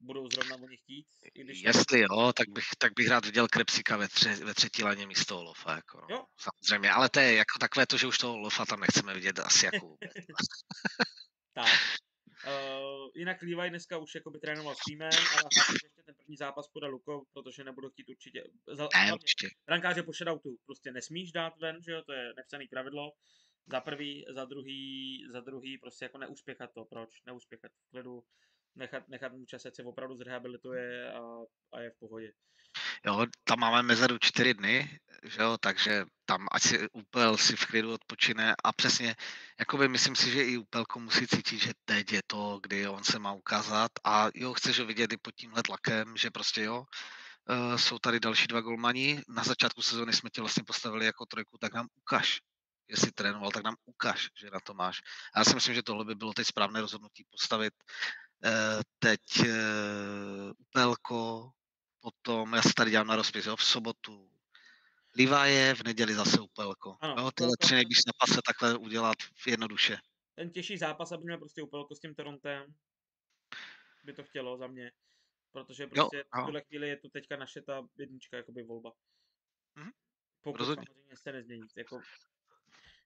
budou 0.00 0.30
zrovna 0.30 0.56
oni 0.56 0.76
chtít. 0.76 1.06
I 1.34 1.44
když 1.44 1.62
Jestli 1.62 2.00
jo, 2.00 2.32
tak 2.36 2.48
bych, 2.48 2.64
tak 2.78 2.92
bych 2.96 3.08
rád 3.08 3.26
viděl 3.26 3.48
Krepsika 3.48 3.96
ve, 3.96 4.08
tře, 4.08 4.34
ve 4.44 4.54
třetí 4.54 4.84
laně 4.84 5.06
místo 5.06 5.38
Olofa, 5.38 5.76
jako 5.76 6.00
no. 6.00 6.06
Jo. 6.10 6.24
Samozřejmě, 6.40 6.90
ale 6.90 7.08
to 7.08 7.20
je 7.20 7.34
jako 7.34 7.58
takové 7.60 7.86
to, 7.86 7.96
že 7.96 8.06
už 8.06 8.18
toho 8.18 8.34
Olofa 8.34 8.64
tam 8.64 8.80
nechceme 8.80 9.14
vidět 9.14 9.38
asi 9.38 9.66
jako 9.66 9.86
vůbec. 9.86 10.12
Tak. 11.54 11.72
Uh, 12.46 13.10
jinak 13.14 13.42
Levi 13.42 13.70
dneska 13.70 13.98
už 13.98 14.14
jako 14.14 14.30
by 14.30 14.38
trénoval 14.38 14.74
s 14.74 14.78
týmem, 14.86 15.10
ale 15.12 15.40
hlavně, 15.42 15.72
ještě 15.72 16.02
ten 16.04 16.14
první 16.14 16.36
zápas 16.36 16.68
podal 16.68 16.90
Luko, 16.90 17.22
protože 17.32 17.64
nebudu 17.64 17.90
chtít 17.90 18.08
určitě... 18.08 18.44
Za, 18.72 18.88
Ne, 18.94 19.12
určitě. 19.12 19.48
brankáře 19.66 20.02
po 20.02 20.12
shoutoutu 20.12 20.56
prostě 20.66 20.92
nesmíš 20.92 21.32
dát 21.32 21.58
ven, 21.60 21.82
že 21.82 21.92
jo, 21.92 22.02
to 22.02 22.12
je 22.12 22.32
nepsaný 22.36 22.68
pravidlo. 22.68 23.12
Za 23.66 23.80
prvý, 23.80 24.24
za 24.34 24.44
druhý, 24.44 25.24
za 25.32 25.40
druhý 25.40 25.78
prostě 25.78 26.04
jako 26.04 26.18
neuspěchat 26.18 26.70
to, 26.74 26.84
proč? 26.84 27.10
Neuspěchat 27.26 27.72
v 27.72 27.90
klidu, 27.90 28.24
nechat, 28.76 29.08
nechat 29.08 29.32
mu 29.32 29.44
čas, 29.44 29.62
se 29.62 29.82
opravdu 29.84 30.16
zrehabilituje 30.16 31.12
a, 31.12 31.20
a 31.72 31.80
je 31.80 31.90
v 31.90 31.98
pohodě. 31.98 32.32
Jo, 33.06 33.26
tam 33.44 33.58
máme 33.58 33.82
mezeru 33.82 34.18
čtyři 34.18 34.54
dny, 34.54 34.98
že 35.22 35.42
jo, 35.42 35.56
takže 35.60 36.04
tam 36.24 36.46
ať 36.52 36.62
si 36.62 36.88
Upel 36.88 37.36
si 37.36 37.56
v 37.56 37.66
klidu 37.66 37.92
odpočine 37.92 38.54
a 38.64 38.72
přesně, 38.72 39.16
jakoby 39.58 39.88
myslím 39.88 40.16
si, 40.16 40.30
že 40.30 40.44
i 40.44 40.56
Upelko 40.56 41.00
musí 41.00 41.26
cítit, 41.26 41.58
že 41.58 41.72
teď 41.84 42.12
je 42.12 42.20
to, 42.26 42.58
kdy 42.62 42.88
on 42.88 43.04
se 43.04 43.18
má 43.18 43.32
ukázat 43.32 43.90
a 44.04 44.28
jo, 44.34 44.54
chceš 44.54 44.78
ho 44.78 44.86
vidět 44.86 45.12
i 45.12 45.16
pod 45.16 45.34
tímhle 45.34 45.62
tlakem, 45.62 46.16
že 46.16 46.30
prostě 46.30 46.62
jo, 46.62 46.84
uh, 47.48 47.76
jsou 47.76 47.98
tady 47.98 48.20
další 48.20 48.46
dva 48.46 48.60
golmani, 48.60 49.22
na 49.28 49.44
začátku 49.44 49.82
sezóny 49.82 50.12
jsme 50.12 50.30
tě 50.30 50.40
vlastně 50.40 50.64
postavili 50.66 51.06
jako 51.06 51.26
trojku, 51.26 51.58
tak 51.58 51.74
nám 51.74 51.86
ukaž, 51.94 52.40
jestli 52.88 53.12
trénoval, 53.12 53.50
tak 53.50 53.64
nám 53.64 53.76
ukaž, 53.84 54.28
že 54.40 54.50
na 54.50 54.60
to 54.60 54.74
máš. 54.74 55.00
Já 55.36 55.44
si 55.44 55.54
myslím, 55.54 55.74
že 55.74 55.82
tohle 55.82 56.04
by 56.04 56.14
bylo 56.14 56.32
teď 56.32 56.46
správné 56.46 56.80
rozhodnutí 56.80 57.24
postavit 57.30 57.74
teď 58.98 59.20
uh, 59.40 60.52
Upelko, 60.58 61.50
potom, 62.00 62.54
já 62.54 62.62
se 62.62 62.72
tady 62.76 62.90
dělám 62.90 63.06
na 63.06 63.16
rozpis, 63.16 63.46
jo, 63.46 63.56
v 63.56 63.64
sobotu 63.64 64.30
Livaje, 65.16 65.74
v 65.74 65.82
neděli 65.84 66.14
zase 66.14 66.40
Upelko. 66.40 66.96
Ano, 67.00 67.14
jo, 67.18 67.30
tyhle 67.30 67.52
tři 67.60 67.74
nejbliž 67.74 67.98
zápasy 68.06 68.40
takhle 68.46 68.78
udělat 68.78 69.16
jednoduše. 69.46 69.98
Ten 70.34 70.50
těžší 70.50 70.78
zápas, 70.78 71.12
aby 71.12 71.24
měl 71.24 71.38
prostě 71.38 71.62
Upelko 71.62 71.94
s 71.94 72.00
tím 72.00 72.14
Torontem, 72.14 72.74
by 74.04 74.12
to 74.12 74.24
chtělo 74.24 74.56
za 74.58 74.66
mě. 74.66 74.92
Protože 75.52 75.86
prostě 75.86 76.24
v 76.34 76.38
jo. 76.38 76.44
tuhle 76.44 76.62
chvíli 76.62 76.88
je 76.88 76.96
tu 76.96 77.08
teďka 77.08 77.36
naše 77.36 77.62
ta 77.62 77.88
jednička 77.98 78.36
jakoby 78.36 78.62
volba. 78.62 78.92
Mhm. 79.74 79.90
Pokud 80.42 80.58
Rozhodně. 80.58 80.86
samozřejmě 80.86 81.16
se 81.16 81.32
nezmění. 81.32 81.66
Jako, 81.76 82.00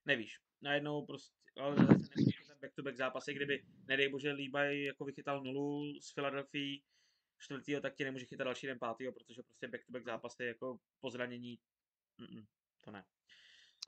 nevíš. 0.05 0.39
Najednou 0.61 1.05
prostě, 1.05 1.33
ale 1.61 1.75
zase 1.75 2.09
ten 2.09 2.25
back-to-back 2.61 2.97
zápasy, 2.97 3.33
kdyby, 3.33 3.63
nedej 3.87 4.09
bože, 4.09 4.31
Líbaj 4.31 4.83
jako 4.83 5.05
vychytal 5.05 5.43
nulu 5.43 5.99
z 6.01 6.13
Philadelphia 6.13 6.79
čtvrtýho, 7.37 7.81
tak 7.81 7.95
ti 7.95 8.03
nemůže 8.03 8.25
chytat 8.25 8.45
další 8.45 8.67
den 8.67 8.79
pátýho, 8.79 9.11
protože 9.11 9.43
prostě 9.43 9.67
back-to-back 9.67 10.05
zápasy 10.05 10.43
jako 10.43 10.77
po 10.99 11.09
zranění, 11.09 11.59
mm, 12.17 12.45
to 12.83 12.91
ne. 12.91 13.05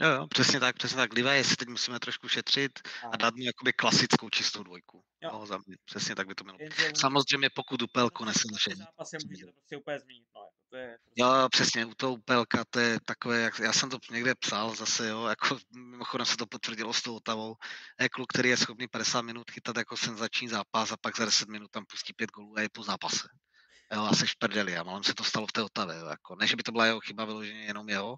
Jo, 0.01 0.09
jo, 0.09 0.27
přesně 0.27 0.59
tak, 0.59 0.75
přesně 0.75 0.95
tak. 0.97 1.13
Livaje 1.13 1.43
si 1.43 1.55
teď 1.55 1.67
musíme 1.67 1.99
trošku 1.99 2.27
šetřit 2.27 2.71
a 3.11 3.17
dát 3.17 3.35
mu 3.35 3.43
jakoby 3.43 3.73
klasickou 3.73 4.29
čistou 4.29 4.63
dvojku. 4.63 5.03
Jo. 5.23 5.29
Jo. 5.33 5.45
za 5.45 5.59
mě. 5.67 5.77
Přesně 5.85 6.15
tak 6.15 6.27
by 6.27 6.35
to 6.35 6.43
mělo. 6.43 6.57
Samozřejmě 6.97 7.49
pokud 7.49 7.81
Upelko 7.81 8.23
u- 8.23 8.25
nese 8.25 8.41
u- 8.49 8.51
naše 8.51 8.75
zápasy 8.75 9.17
může 9.27 9.45
to 9.45 9.51
prostě 9.51 9.77
úplně 9.77 9.99
změnit, 9.99 10.27
no, 10.35 10.41
jako 10.41 10.62
to 10.73 10.77
je 10.77 10.97
Jo, 11.15 11.47
přesně, 11.51 11.85
u 11.85 11.93
toho 11.93 12.13
Upelka, 12.13 12.63
to 12.69 12.79
je 12.79 12.99
takové, 13.05 13.41
jak, 13.41 13.59
já 13.59 13.73
jsem 13.73 13.89
to 13.89 13.97
někde 14.11 14.35
psal 14.35 14.75
zase, 14.75 15.07
jo, 15.07 15.25
jako 15.25 15.57
mimochodem 15.75 16.25
se 16.25 16.37
to 16.37 16.45
potvrdilo 16.45 16.93
s 16.93 17.01
tou 17.01 17.15
Otavou, 17.15 17.55
je 18.01 18.09
kluk, 18.09 18.29
který 18.33 18.49
je 18.49 18.57
schopný 18.57 18.87
50 18.87 19.21
minut 19.21 19.51
chytat 19.51 19.77
jako 19.77 19.97
senzační 19.97 20.47
zápas 20.47 20.91
a 20.91 20.97
pak 21.01 21.17
za 21.17 21.25
10 21.25 21.49
minut 21.49 21.71
tam 21.71 21.85
pustí 21.85 22.13
pět 22.13 22.31
golů 22.31 22.57
a 22.57 22.61
je 22.61 22.69
po 22.69 22.83
zápase. 22.83 23.27
Jo, 23.93 24.03
a 24.03 24.15
seš 24.15 24.33
prdeli 24.33 24.77
a 24.77 24.83
malem 24.83 25.03
se 25.03 25.13
to 25.13 25.23
stalo 25.23 25.47
v 25.47 25.51
té 25.51 25.61
Otavě, 25.61 25.95
jo, 25.97 26.05
jako, 26.05 26.35
ne, 26.35 26.47
že 26.47 26.55
by 26.55 26.63
to 26.63 26.71
byla 26.71 26.85
jeho 26.85 26.99
chyba 26.99 27.25
vyloženě 27.25 27.65
jenom 27.65 27.89
jeho, 27.89 28.15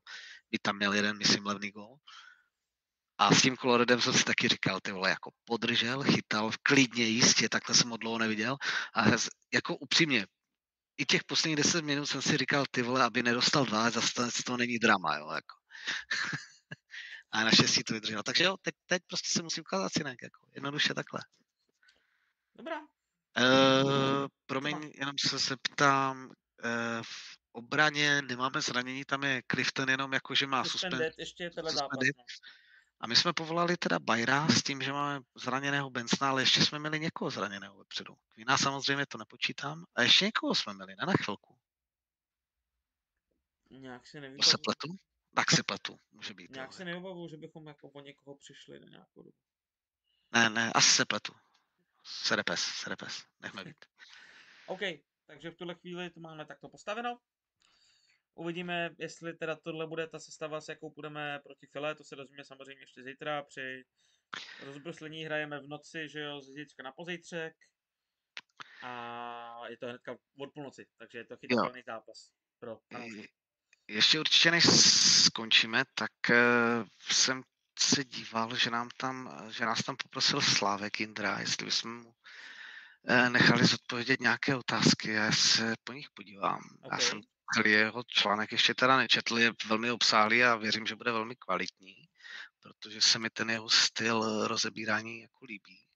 by 0.51 0.59
tam 0.59 0.75
měl 0.75 0.93
jeden, 0.93 1.17
myslím, 1.17 1.45
levný 1.45 1.71
gol. 1.71 1.95
A 3.17 3.35
s 3.35 3.41
tím 3.41 3.57
Coloredem 3.57 4.01
jsem 4.01 4.13
si 4.13 4.23
taky 4.23 4.47
říkal, 4.47 4.79
ty 4.79 4.91
vole, 4.91 5.09
jako 5.09 5.31
podržel, 5.45 6.03
chytal, 6.03 6.51
klidně, 6.63 7.03
jistě, 7.03 7.49
takhle 7.49 7.75
jsem 7.75 7.89
ho 7.89 7.97
dlouho 7.97 8.17
neviděl. 8.17 8.57
A 8.95 9.03
jako 9.53 9.75
upřímně, 9.75 10.27
i 10.97 11.05
těch 11.05 11.23
posledních 11.23 11.55
10 11.63 11.85
minut 11.85 12.05
jsem 12.05 12.21
si 12.21 12.37
říkal, 12.37 12.65
ty 12.71 12.81
vole, 12.81 13.03
aby 13.03 13.23
nedostal 13.23 13.65
dva, 13.65 13.89
zase 13.89 14.43
to, 14.45 14.57
není 14.57 14.77
drama, 14.77 15.17
jo, 15.17 15.31
jako. 15.31 15.55
a 17.31 17.43
naštěstí 17.43 17.83
to 17.83 17.93
vydržel. 17.93 18.23
Takže 18.23 18.43
jo, 18.43 18.57
teď, 18.61 18.75
teď 18.85 19.01
prostě 19.07 19.29
se 19.31 19.43
musí 19.43 19.61
ukázat 19.61 19.93
synek, 19.93 20.19
jako, 20.23 20.47
jednoduše 20.53 20.93
takhle. 20.93 21.19
Dobrá. 22.55 22.81
Uh, 22.81 24.27
promiň, 24.45 24.91
jenom 24.93 25.15
se 25.27 25.37
zeptám, 25.37 26.25
uh, 26.25 27.03
v 27.03 27.37
obraně 27.51 28.21
nemáme 28.21 28.61
zranění, 28.61 29.05
tam 29.05 29.23
je 29.23 29.43
Clifton 29.51 29.89
jenom 29.89 30.13
jako, 30.13 30.35
že 30.35 30.47
má 30.47 30.63
suspend. 30.63 30.91
Suspended, 30.91 31.13
ještě 31.17 31.49
tenhle 31.49 31.71
zápas. 31.71 31.89
suspended. 31.89 32.15
A 33.05 33.07
my 33.07 33.15
jsme 33.15 33.33
povolali 33.33 33.77
teda 33.77 33.99
Bajra 33.99 34.47
s 34.47 34.63
tím, 34.63 34.81
že 34.81 34.91
máme 34.91 35.25
zraněného 35.35 35.89
Bensna, 35.89 36.29
ale 36.29 36.41
ještě 36.41 36.61
jsme 36.61 36.79
měli 36.79 36.99
někoho 36.99 37.31
zraněného 37.31 37.77
vepředu. 37.77 38.15
Kvína 38.29 38.57
samozřejmě 38.57 39.05
to 39.05 39.17
nepočítám. 39.17 39.85
A 39.95 40.01
ještě 40.01 40.25
někoho 40.25 40.55
jsme 40.55 40.73
měli, 40.73 40.95
ne 40.95 41.05
na 41.05 41.13
chvilku. 41.13 41.57
Nějak 43.69 44.07
si 44.07 44.21
nevím. 44.21 44.43
Se 44.43 44.57
pletu? 44.57 44.95
Tak 45.35 45.51
se 45.51 45.63
pletu, 45.63 45.99
může 46.11 46.33
být. 46.33 46.51
Nějak 46.51 46.73
se 46.73 46.85
neobavuju, 46.85 47.29
že 47.29 47.37
bychom 47.37 47.67
jako 47.67 47.89
o 47.89 48.01
někoho 48.01 48.37
přišli 48.37 48.79
na 48.79 48.87
nějakou 48.89 49.23
dobu. 49.23 49.37
Ne, 50.31 50.49
ne, 50.49 50.71
asi 50.73 50.91
se 50.91 51.05
pletu. 51.05 51.33
Serepes, 52.03 52.61
Serepes, 52.61 53.23
nechme 53.39 53.63
být. 53.63 53.85
OK, 54.67 54.81
takže 55.25 55.51
v 55.51 55.55
tuhle 55.55 55.75
chvíli 55.75 56.09
to 56.09 56.19
máme 56.19 56.45
takto 56.45 56.69
postaveno. 56.69 57.19
Uvidíme, 58.35 58.89
jestli 58.99 59.33
teda 59.33 59.55
tohle 59.55 59.87
bude 59.87 60.07
ta 60.07 60.19
sestava, 60.19 60.61
s 60.61 60.69
jakou 60.69 60.89
půjdeme 60.89 61.39
proti 61.43 61.67
File, 61.71 61.95
to 61.95 62.03
se 62.03 62.15
dozvíme 62.15 62.43
samozřejmě 62.43 62.83
ještě 62.83 63.03
zítra. 63.03 63.43
Při 63.43 63.83
rozbruslení 64.59 65.25
hrajeme 65.25 65.59
v 65.59 65.67
noci, 65.67 66.09
že 66.09 66.19
jo, 66.19 66.41
z 66.41 66.53
zítřka 66.53 66.83
na 66.83 66.91
pozítřek. 66.91 67.53
A 68.83 69.67
je 69.69 69.77
to 69.77 69.85
hnedka 69.87 70.15
od 70.39 70.53
půlnoci, 70.53 70.85
takže 70.97 71.17
je 71.17 71.25
to 71.25 71.37
chytatelný 71.37 71.81
zápas 71.87 72.29
pro 72.59 72.77
fanoušky. 72.93 73.19
Je- 73.21 73.27
Ještě 73.95 74.19
určitě, 74.19 74.51
než 74.51 74.63
skončíme, 75.25 75.83
tak 75.93 76.11
uh, 76.29 76.87
jsem 77.11 77.43
se 77.79 78.03
díval, 78.03 78.55
že 78.55 78.69
nám 78.69 78.89
tam, 78.97 79.45
že 79.51 79.65
nás 79.65 79.83
tam 79.83 79.95
poprosil 79.97 80.41
Slávek 80.41 80.99
Indra, 81.01 81.39
jestli 81.39 81.65
bychom 81.65 82.03
mu 82.03 82.13
eh, 83.07 83.29
nechali 83.29 83.65
zodpovědět 83.65 84.19
nějaké 84.19 84.55
otázky, 84.55 85.11
já 85.11 85.31
se 85.31 85.73
po 85.83 85.93
nich 85.93 86.07
podívám. 86.13 86.61
Okay. 86.81 86.89
Já 86.91 86.99
jsem 86.99 87.21
jeho 87.65 88.03
článek 88.07 88.51
ještě 88.51 88.73
teda 88.73 88.97
nečetl, 88.97 89.39
je 89.39 89.53
velmi 89.65 89.91
obsáhlý 89.91 90.43
a 90.43 90.55
věřím, 90.55 90.85
že 90.85 90.95
bude 90.95 91.11
velmi 91.11 91.35
kvalitní, 91.35 91.95
protože 92.59 93.01
se 93.01 93.19
mi 93.19 93.29
ten 93.29 93.49
jeho 93.49 93.69
styl 93.69 94.47
rozebírání 94.47 95.21
jako 95.21 95.45
líbí 95.45 95.87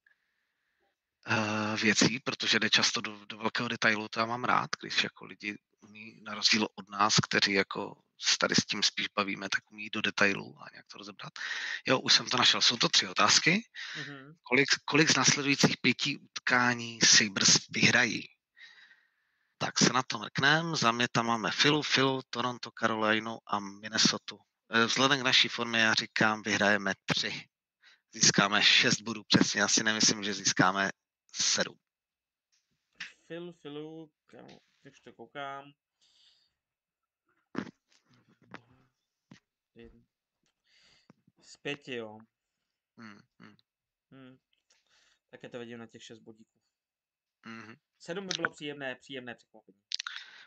uh, 1.29 1.79
věcí, 1.79 2.19
protože 2.19 2.59
jde 2.59 2.69
často 2.69 3.01
do, 3.01 3.25
do 3.25 3.37
velkého 3.37 3.67
detailu, 3.67 4.07
to 4.07 4.19
já 4.19 4.25
mám 4.25 4.43
rád, 4.43 4.69
když 4.81 5.03
jako 5.03 5.25
lidi 5.25 5.57
umí, 5.81 6.21
na 6.23 6.35
rozdíl 6.35 6.67
od 6.75 6.89
nás, 6.89 7.15
kteří 7.15 7.53
jako 7.53 8.01
tady 8.39 8.55
s 8.55 8.65
tím 8.65 8.83
spíš 8.83 9.07
bavíme, 9.15 9.49
tak 9.49 9.71
umí 9.71 9.89
do 9.89 10.01
detailů 10.01 10.57
a 10.61 10.65
nějak 10.73 10.85
to 10.91 10.97
rozebrat. 10.97 11.33
Jo, 11.87 11.99
už 11.99 12.13
jsem 12.13 12.25
to 12.25 12.37
našel. 12.37 12.61
Jsou 12.61 12.77
to 12.77 12.89
tři 12.89 13.07
otázky. 13.07 13.63
Mm-hmm. 13.97 14.35
Kolik, 14.43 14.67
kolik 14.85 15.09
z 15.09 15.15
následujících 15.15 15.77
pěti 15.81 16.17
utkání 16.17 16.99
Sabres 17.03 17.57
vyhrají? 17.69 18.27
Tak 19.61 19.79
se 19.79 19.93
na 19.93 20.03
to 20.03 20.19
mrkneme. 20.19 20.75
Za 20.75 20.91
mě 20.91 21.07
tam 21.11 21.25
máme 21.25 21.51
Philu, 21.51 21.81
Philu, 21.81 22.21
Toronto, 22.29 22.71
Carolina 22.79 23.37
a 23.47 23.59
Minnesota. 23.59 24.35
Eh, 24.71 24.85
vzhledem 24.85 25.19
k 25.19 25.23
naší 25.23 25.47
formě 25.47 25.79
já 25.79 25.93
říkám, 25.93 26.41
vyhrajeme 26.41 26.93
tři. 27.05 27.43
Získáme 28.13 28.63
šest 28.63 29.01
bodů 29.01 29.23
přesně. 29.27 29.61
Já 29.61 29.67
si 29.67 29.83
nemyslím, 29.83 30.23
že 30.23 30.33
získáme 30.33 30.89
sedm. 31.35 31.77
Phil, 33.27 33.53
Philu, 33.53 34.11
už 34.91 34.99
to 34.99 35.13
koukám. 35.13 35.71
Z 41.41 41.57
pěti, 41.57 41.95
jo. 41.95 42.17
Hmm, 42.97 43.19
hmm. 43.39 43.55
Hmm. 44.11 44.37
je 45.43 45.49
to 45.49 45.59
vidím 45.59 45.79
na 45.79 45.87
těch 45.87 46.03
šest 46.03 46.19
bodíků. 46.19 46.58
Mm-hmm. 47.45 47.75
Sedm 47.99 48.27
by 48.27 48.33
bylo 48.37 48.51
příjemné, 48.51 48.95
příjemné 48.95 49.35
překvapení. 49.35 49.77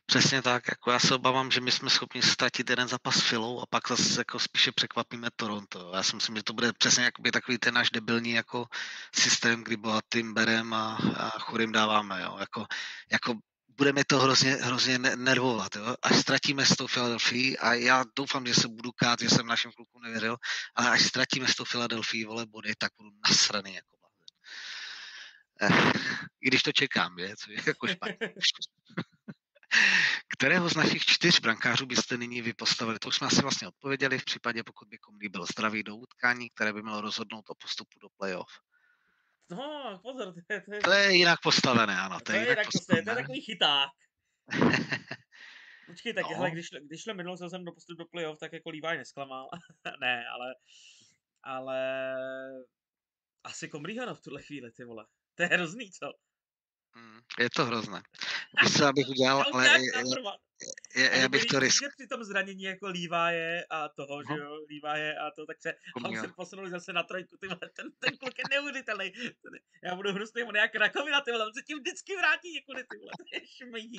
Přesně 0.06 0.43
tak, 0.43 0.62
jako 0.69 0.90
já 0.90 0.98
se 0.98 1.14
obávám, 1.14 1.51
že 1.51 1.60
my 1.60 1.73
jsme 1.73 1.90
schopni 1.90 2.23
ztratit 2.23 2.70
jeden 2.70 2.89
zápas 2.89 3.20
filou 3.20 3.60
a 3.60 3.66
pak 3.66 3.89
zase 3.89 4.20
jako 4.20 4.39
spíše 4.39 4.73
překvapíme 4.73 5.28
Toronto. 5.36 5.93
Já 5.94 6.02
si 6.02 6.16
myslím, 6.16 6.36
že 6.36 6.43
to 6.43 6.52
bude 6.52 6.73
přesně 6.73 7.05
jakoby 7.05 7.31
takový 7.31 7.59
ten 7.59 7.74
náš 7.74 7.90
debilní 7.90 8.31
jako 8.31 8.66
systém, 9.14 9.64
kdy 9.64 9.77
bohatým 9.77 10.35
berem 10.35 10.74
a, 10.74 10.98
a 11.16 11.39
chorým 11.39 11.73
dáváme. 11.73 12.23
Jo. 12.23 12.36
Jako, 12.40 12.66
jako 13.12 13.35
budeme 13.77 14.05
to 14.05 14.19
hrozně, 14.19 14.51
hrozně 14.51 14.98
nervovat, 14.98 15.77
jo? 15.77 15.94
až 16.02 16.16
ztratíme 16.16 16.66
s 16.66 16.77
tou 16.77 16.86
Filadelfií 16.86 17.59
a 17.59 17.74
já 17.74 18.05
doufám, 18.16 18.47
že 18.47 18.55
se 18.55 18.69
budu 18.69 18.93
kát, 18.93 19.20
že 19.20 19.28
jsem 19.28 19.47
našim 19.47 19.73
klukům 19.73 20.02
nevěřil, 20.02 20.36
ale 20.74 20.90
až 20.90 21.02
ztratíme 21.02 21.48
s 21.48 21.55
tou 21.55 21.64
Filadelfií 21.64 22.24
vole 22.24 22.47
body, 22.47 22.74
tak 22.78 22.93
budu 22.98 23.10
nasraný 23.28 23.74
jako 23.74 24.02
když 26.41 26.63
to 26.63 26.73
čekám, 26.73 27.19
je, 27.19 27.37
co 27.37 27.53
je 27.53 27.59
jako 27.67 27.87
špatně. 27.87 28.35
Kterého 30.39 30.69
z 30.69 30.77
našich 30.77 31.05
čtyř 31.05 31.41
brankářů 31.41 31.87
byste 31.87 32.17
nyní 32.17 32.43
vypostavili? 32.43 32.99
To 32.99 33.09
už 33.09 33.17
jsme 33.17 33.27
asi 33.27 33.43
vlastně 33.43 33.69
odpověděli 33.69 34.19
v 34.19 34.25
případě, 34.25 34.63
pokud 34.63 34.89
by 34.89 34.99
Komlý 34.99 35.29
byl 35.29 35.47
zdravý 35.47 35.83
do 35.83 35.97
utkání, 35.97 36.51
které 36.51 36.73
by 36.73 36.83
mělo 36.83 37.01
rozhodnout 37.01 37.51
o 37.51 37.55
postupu 37.55 37.99
do 37.99 38.09
playoff. 38.17 38.53
No, 39.51 40.01
pozor, 40.03 40.35
to 40.35 40.53
je, 40.53 40.61
to 40.61 40.75
je, 40.75 40.81
to 40.81 40.93
je 40.93 41.17
jinak 41.17 41.41
postavené, 41.43 42.01
ano. 42.01 42.19
To, 42.19 42.25
to 42.25 42.33
je, 42.33 42.39
jinak, 42.39 42.51
jinak 42.51 42.67
postavené. 42.73 43.05
To 43.05 43.11
je 43.11 43.17
takový 43.17 43.41
chyták. 43.41 43.89
Počkej, 45.87 46.15
tak 46.15 46.25
no. 46.25 46.37
hele, 46.37 46.51
když, 46.51 46.69
když 46.87 47.03
šlo 47.03 47.15
minulou 47.15 47.37
sezónu 47.37 47.65
do 47.65 47.73
postupu 47.73 47.99
do 47.99 48.05
playoff, 48.05 48.39
tak 48.39 48.53
jako 48.53 48.71
Levi 48.71 48.99
nesklamal. 48.99 49.49
ne, 50.01 50.25
ale, 50.29 50.55
ale 51.43 52.15
asi 53.45 53.69
Komrýho 53.69 54.15
v 54.15 54.21
tuhle 54.21 54.43
chvíli, 54.43 54.73
ty 54.73 54.85
vole. 54.85 55.07
To 55.43 55.47
je 55.47 55.59
hrozný, 55.59 55.90
co? 55.90 56.06
Mm, 56.94 57.20
je 57.39 57.51
to 57.51 57.64
hrozné. 57.64 58.02
Co, 58.77 58.86
abych 58.86 59.09
udělal, 59.09 59.44
ale 59.52 59.78
já, 60.97 61.03
já, 61.03 61.17
já 61.17 61.29
bych 61.29 61.45
to 61.45 61.59
risk... 61.59 61.85
při 61.97 62.07
tom 62.07 62.25
zranění 62.25 62.63
jako 62.63 62.87
Leviye 62.87 63.65
a 63.71 63.89
toho, 63.89 64.23
no. 64.23 64.37
že 64.37 64.43
jo, 64.43 64.55
Leviye 64.55 65.17
a 65.19 65.31
to, 65.31 65.47
tak 65.47 65.63
se, 65.63 65.73
a 66.05 66.09
už 66.09 66.21
se 66.21 66.29
posunuli 66.29 66.71
zase 66.71 66.93
na 66.93 67.03
trojku, 67.03 67.37
ty 67.37 67.47
vole, 67.47 67.71
ten, 67.77 67.87
ten 67.99 68.17
kluk 68.17 68.39
je 68.39 68.45
neuvěřitelný. 68.51 69.13
Já 69.85 69.95
budu 69.95 70.13
hrozný, 70.13 70.43
on 70.43 70.57
jak 70.57 70.75
rakovina, 70.75 71.21
ty 71.21 71.31
vole, 71.33 71.47
on 71.47 71.55
se 71.55 71.63
tím 71.63 71.79
vždycky 71.79 72.17
vrátí 72.17 72.53
někudy, 72.53 72.85
ty 72.91 72.97
vole, 72.97 73.13
to 73.19 73.25
je 73.33 73.41
šmejdí. 73.47 73.99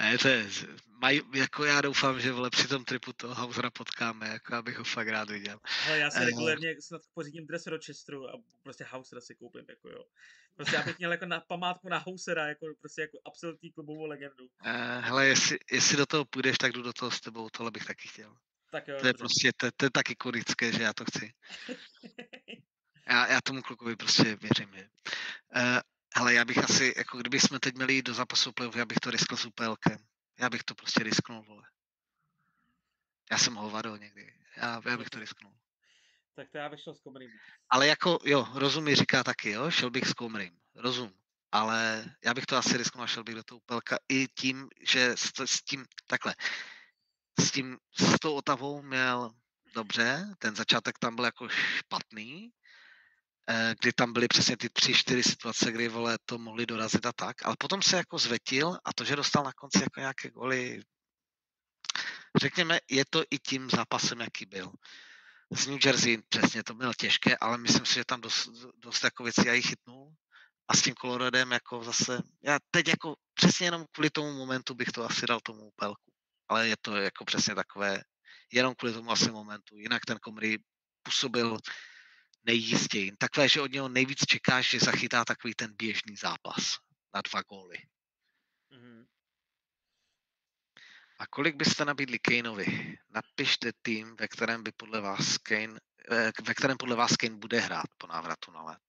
ne, 0.00 0.18
to 0.22 0.28
je, 0.28 0.46
maj, 0.88 1.20
jako 1.34 1.64
já 1.64 1.80
doufám, 1.80 2.20
že 2.20 2.32
vole 2.32 2.50
při 2.50 2.68
tom 2.68 2.84
tripu 2.84 3.12
toho 3.12 3.34
Hausera 3.34 3.70
potkáme, 3.70 4.28
jako 4.28 4.54
abych 4.54 4.78
ho 4.78 4.84
fakt 4.84 5.08
rád 5.08 5.30
viděl. 5.30 5.60
Ale 5.86 5.98
já 5.98 6.10
si 6.10 6.18
uh, 6.18 6.24
regulérně 6.24 6.74
snad 6.80 7.02
pořídím 7.14 7.46
dres 7.46 7.66
Rochesteru 7.66 8.28
a 8.28 8.32
prostě 8.62 8.84
Hausera 8.84 9.20
si 9.20 9.34
koupím, 9.34 9.64
jako 9.68 9.88
jo. 9.88 10.04
Prostě 10.58 10.76
abych 10.76 10.98
měl 10.98 11.12
jako 11.12 11.26
na 11.26 11.40
památku 11.40 11.88
na 11.88 11.98
Hausera, 11.98 12.48
jako 12.48 12.66
prostě 12.80 13.00
jako 13.00 13.18
absolutní 13.24 13.72
klubovou 13.72 14.06
legendu. 14.06 14.48
Uh, 14.68 15.04
hele, 15.04 15.26
jestli, 15.26 15.58
jestli 15.72 15.96
do 15.96 16.06
toho 16.06 16.24
půjdeš, 16.24 16.58
tak 16.58 16.72
jdu 16.72 16.82
do 16.82 16.92
toho 16.92 17.10
s 17.10 17.20
tebou, 17.20 17.50
tohle 17.50 17.70
bych 17.70 17.84
taky 17.84 18.08
chtěl. 18.08 18.36
Tak 18.70 18.88
jo, 18.88 18.96
to 19.00 19.06
je 19.06 19.12
dobře. 19.12 19.18
prostě, 19.18 19.52
to, 19.56 19.68
to 19.76 19.84
je 19.86 19.90
tak 19.90 20.10
ikonické, 20.10 20.72
že 20.72 20.82
já 20.82 20.92
to 20.92 21.04
chci. 21.04 21.32
já, 23.08 23.26
já 23.26 23.40
tomu 23.40 23.62
klukovi 23.62 23.96
prostě 23.96 24.24
věřím, 24.24 24.74
že. 24.76 24.88
Uh, 25.56 25.80
hele, 26.16 26.34
já 26.34 26.44
bych 26.44 26.58
asi, 26.58 26.94
jako 26.96 27.18
kdyby 27.18 27.40
jsme 27.40 27.60
teď 27.60 27.74
měli 27.74 27.94
jít 27.94 28.06
do 28.06 28.14
zápasu 28.14 28.52
playoff, 28.52 28.76
já 28.76 28.86
bych 28.86 28.98
to 28.98 29.10
riskl 29.10 29.36
s 29.36 29.44
UPLkem. 29.44 29.98
Já 30.38 30.50
bych 30.50 30.62
to 30.62 30.74
prostě 30.74 31.02
risknul, 31.02 31.42
vole. 31.42 31.62
Já 33.30 33.38
jsem 33.38 33.54
hovado 33.54 33.96
někdy. 33.96 34.34
Já, 34.56 34.82
já 34.84 34.96
bych 34.96 35.10
to 35.10 35.18
risknul. 35.18 35.52
Tak 36.34 36.48
to 36.50 36.58
já 36.58 36.68
bych 36.68 36.80
šel 36.80 36.94
s 36.94 37.00
Komrým. 37.00 37.30
Ale 37.70 37.86
jako, 37.86 38.18
jo, 38.24 38.48
rozum 38.54 38.84
mi 38.84 38.94
říká 38.94 39.24
taky, 39.24 39.50
jo, 39.50 39.70
šel 39.70 39.90
bych 39.90 40.04
s 40.04 40.12
Komrým. 40.12 40.60
Rozum. 40.74 41.14
Ale 41.52 42.04
já 42.24 42.34
bych 42.34 42.46
to 42.46 42.56
asi 42.56 42.76
risknul 42.76 43.06
šel 43.06 43.24
bych 43.24 43.34
do 43.34 43.42
toho 43.42 43.58
Upelka 43.58 43.98
i 44.08 44.28
tím, 44.28 44.68
že 44.80 45.12
s, 45.16 45.32
s 45.44 45.62
tím, 45.62 45.84
takhle, 46.06 46.34
s 47.40 47.50
tím, 47.50 47.78
s 48.00 48.18
tou 48.20 48.34
Otavou 48.34 48.82
měl 48.82 49.30
dobře, 49.74 50.34
ten 50.38 50.56
začátek 50.56 50.98
tam 50.98 51.16
byl 51.16 51.24
jako 51.24 51.48
špatný, 51.48 52.50
eh, 53.48 53.74
kdy 53.80 53.92
tam 53.92 54.12
byly 54.12 54.28
přesně 54.28 54.56
ty 54.56 54.68
tři, 54.68 54.94
čtyři 54.94 55.22
situace, 55.22 55.72
kdy 55.72 55.88
vole 55.88 56.18
to 56.24 56.38
mohli 56.38 56.66
dorazit 56.66 57.06
a 57.06 57.12
tak, 57.12 57.44
ale 57.44 57.56
potom 57.58 57.82
se 57.82 57.96
jako 57.96 58.18
zvetil 58.18 58.78
a 58.84 58.92
to, 58.92 59.04
že 59.04 59.16
dostal 59.16 59.44
na 59.44 59.52
konci 59.52 59.78
jako 59.78 60.00
nějaké 60.00 60.30
goly, 60.30 60.82
řekněme, 62.40 62.80
je 62.90 63.04
to 63.10 63.24
i 63.30 63.38
tím 63.38 63.70
zápasem, 63.70 64.20
jaký 64.20 64.46
byl. 64.46 64.72
Z 65.50 65.66
New 65.66 65.78
Jersey, 65.86 66.18
přesně, 66.28 66.62
to 66.64 66.74
bylo 66.74 66.94
těžké, 66.94 67.36
ale 67.36 67.58
myslím 67.58 67.86
si, 67.86 67.94
že 67.94 68.04
tam 68.04 68.20
dost, 68.20 68.48
dost 68.76 69.04
jako 69.04 69.24
věcí 69.24 69.42
já 69.46 69.52
ji 69.52 69.62
chytnul 69.62 70.14
a 70.68 70.76
s 70.76 70.82
tím 70.82 70.94
Coloradem 70.94 71.52
jako 71.52 71.84
zase, 71.84 72.22
já 72.42 72.58
teď 72.70 72.88
jako 72.88 73.16
přesně 73.34 73.66
jenom 73.66 73.86
kvůli 73.92 74.10
tomu 74.10 74.32
momentu 74.32 74.74
bych 74.74 74.88
to 74.88 75.04
asi 75.04 75.26
dal 75.26 75.40
tomu 75.40 75.70
pelku, 75.76 76.12
ale 76.48 76.68
je 76.68 76.76
to 76.80 76.96
jako 76.96 77.24
přesně 77.24 77.54
takové, 77.54 78.02
jenom 78.52 78.74
kvůli 78.74 78.92
tomu 78.92 79.10
asi 79.10 79.30
momentu, 79.30 79.78
jinak 79.78 80.04
ten 80.06 80.18
Komry 80.18 80.58
působil 81.02 81.58
nejistěji. 82.44 83.12
Takové, 83.18 83.48
že 83.48 83.60
od 83.60 83.72
něho 83.72 83.88
nejvíc 83.88 84.18
čekáš, 84.28 84.70
že 84.70 84.78
zachytá 84.78 85.24
takový 85.24 85.54
ten 85.54 85.74
běžný 85.76 86.16
zápas 86.16 86.76
na 87.14 87.20
dva 87.30 87.42
góly. 87.42 87.76
Mm-hmm. 88.72 89.06
A 91.18 91.26
kolik 91.26 91.56
byste 91.56 91.84
nabídli 91.84 92.18
Kaneovi? 92.18 92.98
Napište 93.10 93.72
tým, 93.82 94.16
ve 94.16 94.28
kterém 94.28 94.62
by 94.62 94.72
podle 94.72 95.00
vás 95.00 95.38
Kane, 95.38 95.80
eh, 96.10 96.32
ve 96.42 96.54
kterém 96.54 96.76
podle 96.76 96.96
vás 96.96 97.16
Kane 97.16 97.36
bude 97.36 97.60
hrát 97.60 97.86
po 97.98 98.06
návratu 98.06 98.50
na 98.52 98.62
let. 98.62 98.87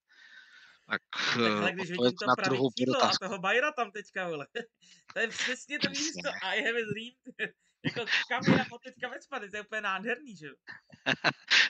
Tak, 0.89 1.01
Takhle, 1.43 1.71
když 1.71 1.91
vidím 1.91 2.15
to 2.15 2.25
na 2.27 2.35
druhou 2.35 2.69
a 3.01 3.11
toho 3.21 3.39
Bajra 3.39 3.71
tam 3.71 3.91
teďka, 3.91 4.27
vole. 4.27 4.47
to 5.13 5.19
je 5.19 5.27
přesně 5.27 5.79
to 5.79 5.89
místo 5.89 6.29
I 6.41 6.63
have 6.63 6.79
a 6.79 6.85
dream. 6.93 7.13
jako 7.85 8.05
kam 8.29 8.53
je 8.53 8.65
teďka 8.83 9.09
ve 9.09 9.21
spady, 9.21 9.49
to 9.49 9.57
je 9.57 9.61
úplně 9.63 9.81
nádherný, 9.81 10.37
že 10.37 10.47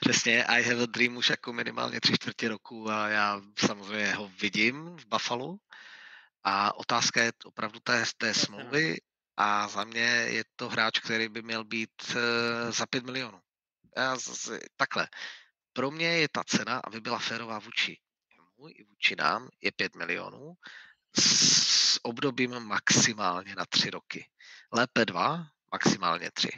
Přesně, 0.00 0.44
I 0.44 0.62
have 0.62 0.82
a 0.82 0.86
dream 0.86 1.16
už 1.16 1.30
jako 1.30 1.52
minimálně 1.52 2.00
tři 2.00 2.12
čtvrtě 2.12 2.48
roku 2.48 2.90
a 2.90 3.08
já 3.08 3.40
samozřejmě 3.58 4.14
ho 4.14 4.28
vidím 4.28 4.96
v 4.96 5.06
Buffalo. 5.06 5.56
A 6.44 6.76
otázka 6.76 7.22
je 7.22 7.32
opravdu 7.44 7.80
té, 7.80 8.04
té 8.16 8.34
smlouvy, 8.34 8.96
a 9.36 9.68
za 9.68 9.84
mě 9.84 10.06
je 10.06 10.44
to 10.56 10.68
hráč, 10.68 10.98
který 10.98 11.28
by 11.28 11.42
měl 11.42 11.64
být 11.64 11.90
uh, 12.08 12.72
za 12.72 12.86
5 12.86 13.04
milionů. 13.04 13.40
Já 13.96 14.16
z, 14.16 14.50
takhle. 14.76 15.08
Pro 15.72 15.90
mě 15.90 16.06
je 16.06 16.28
ta 16.28 16.44
cena, 16.44 16.80
aby 16.84 17.00
byla 17.00 17.18
férová 17.18 17.58
vůči 17.58 18.00
i 18.68 18.84
vůči 18.84 19.16
nám, 19.16 19.48
je 19.60 19.72
5 19.72 19.96
milionů 19.96 20.54
s 21.18 22.04
obdobím 22.04 22.60
maximálně 22.60 23.54
na 23.54 23.64
3 23.66 23.90
roky. 23.90 24.28
Lépe 24.72 25.04
2, 25.04 25.46
maximálně 25.72 26.30
3. 26.30 26.48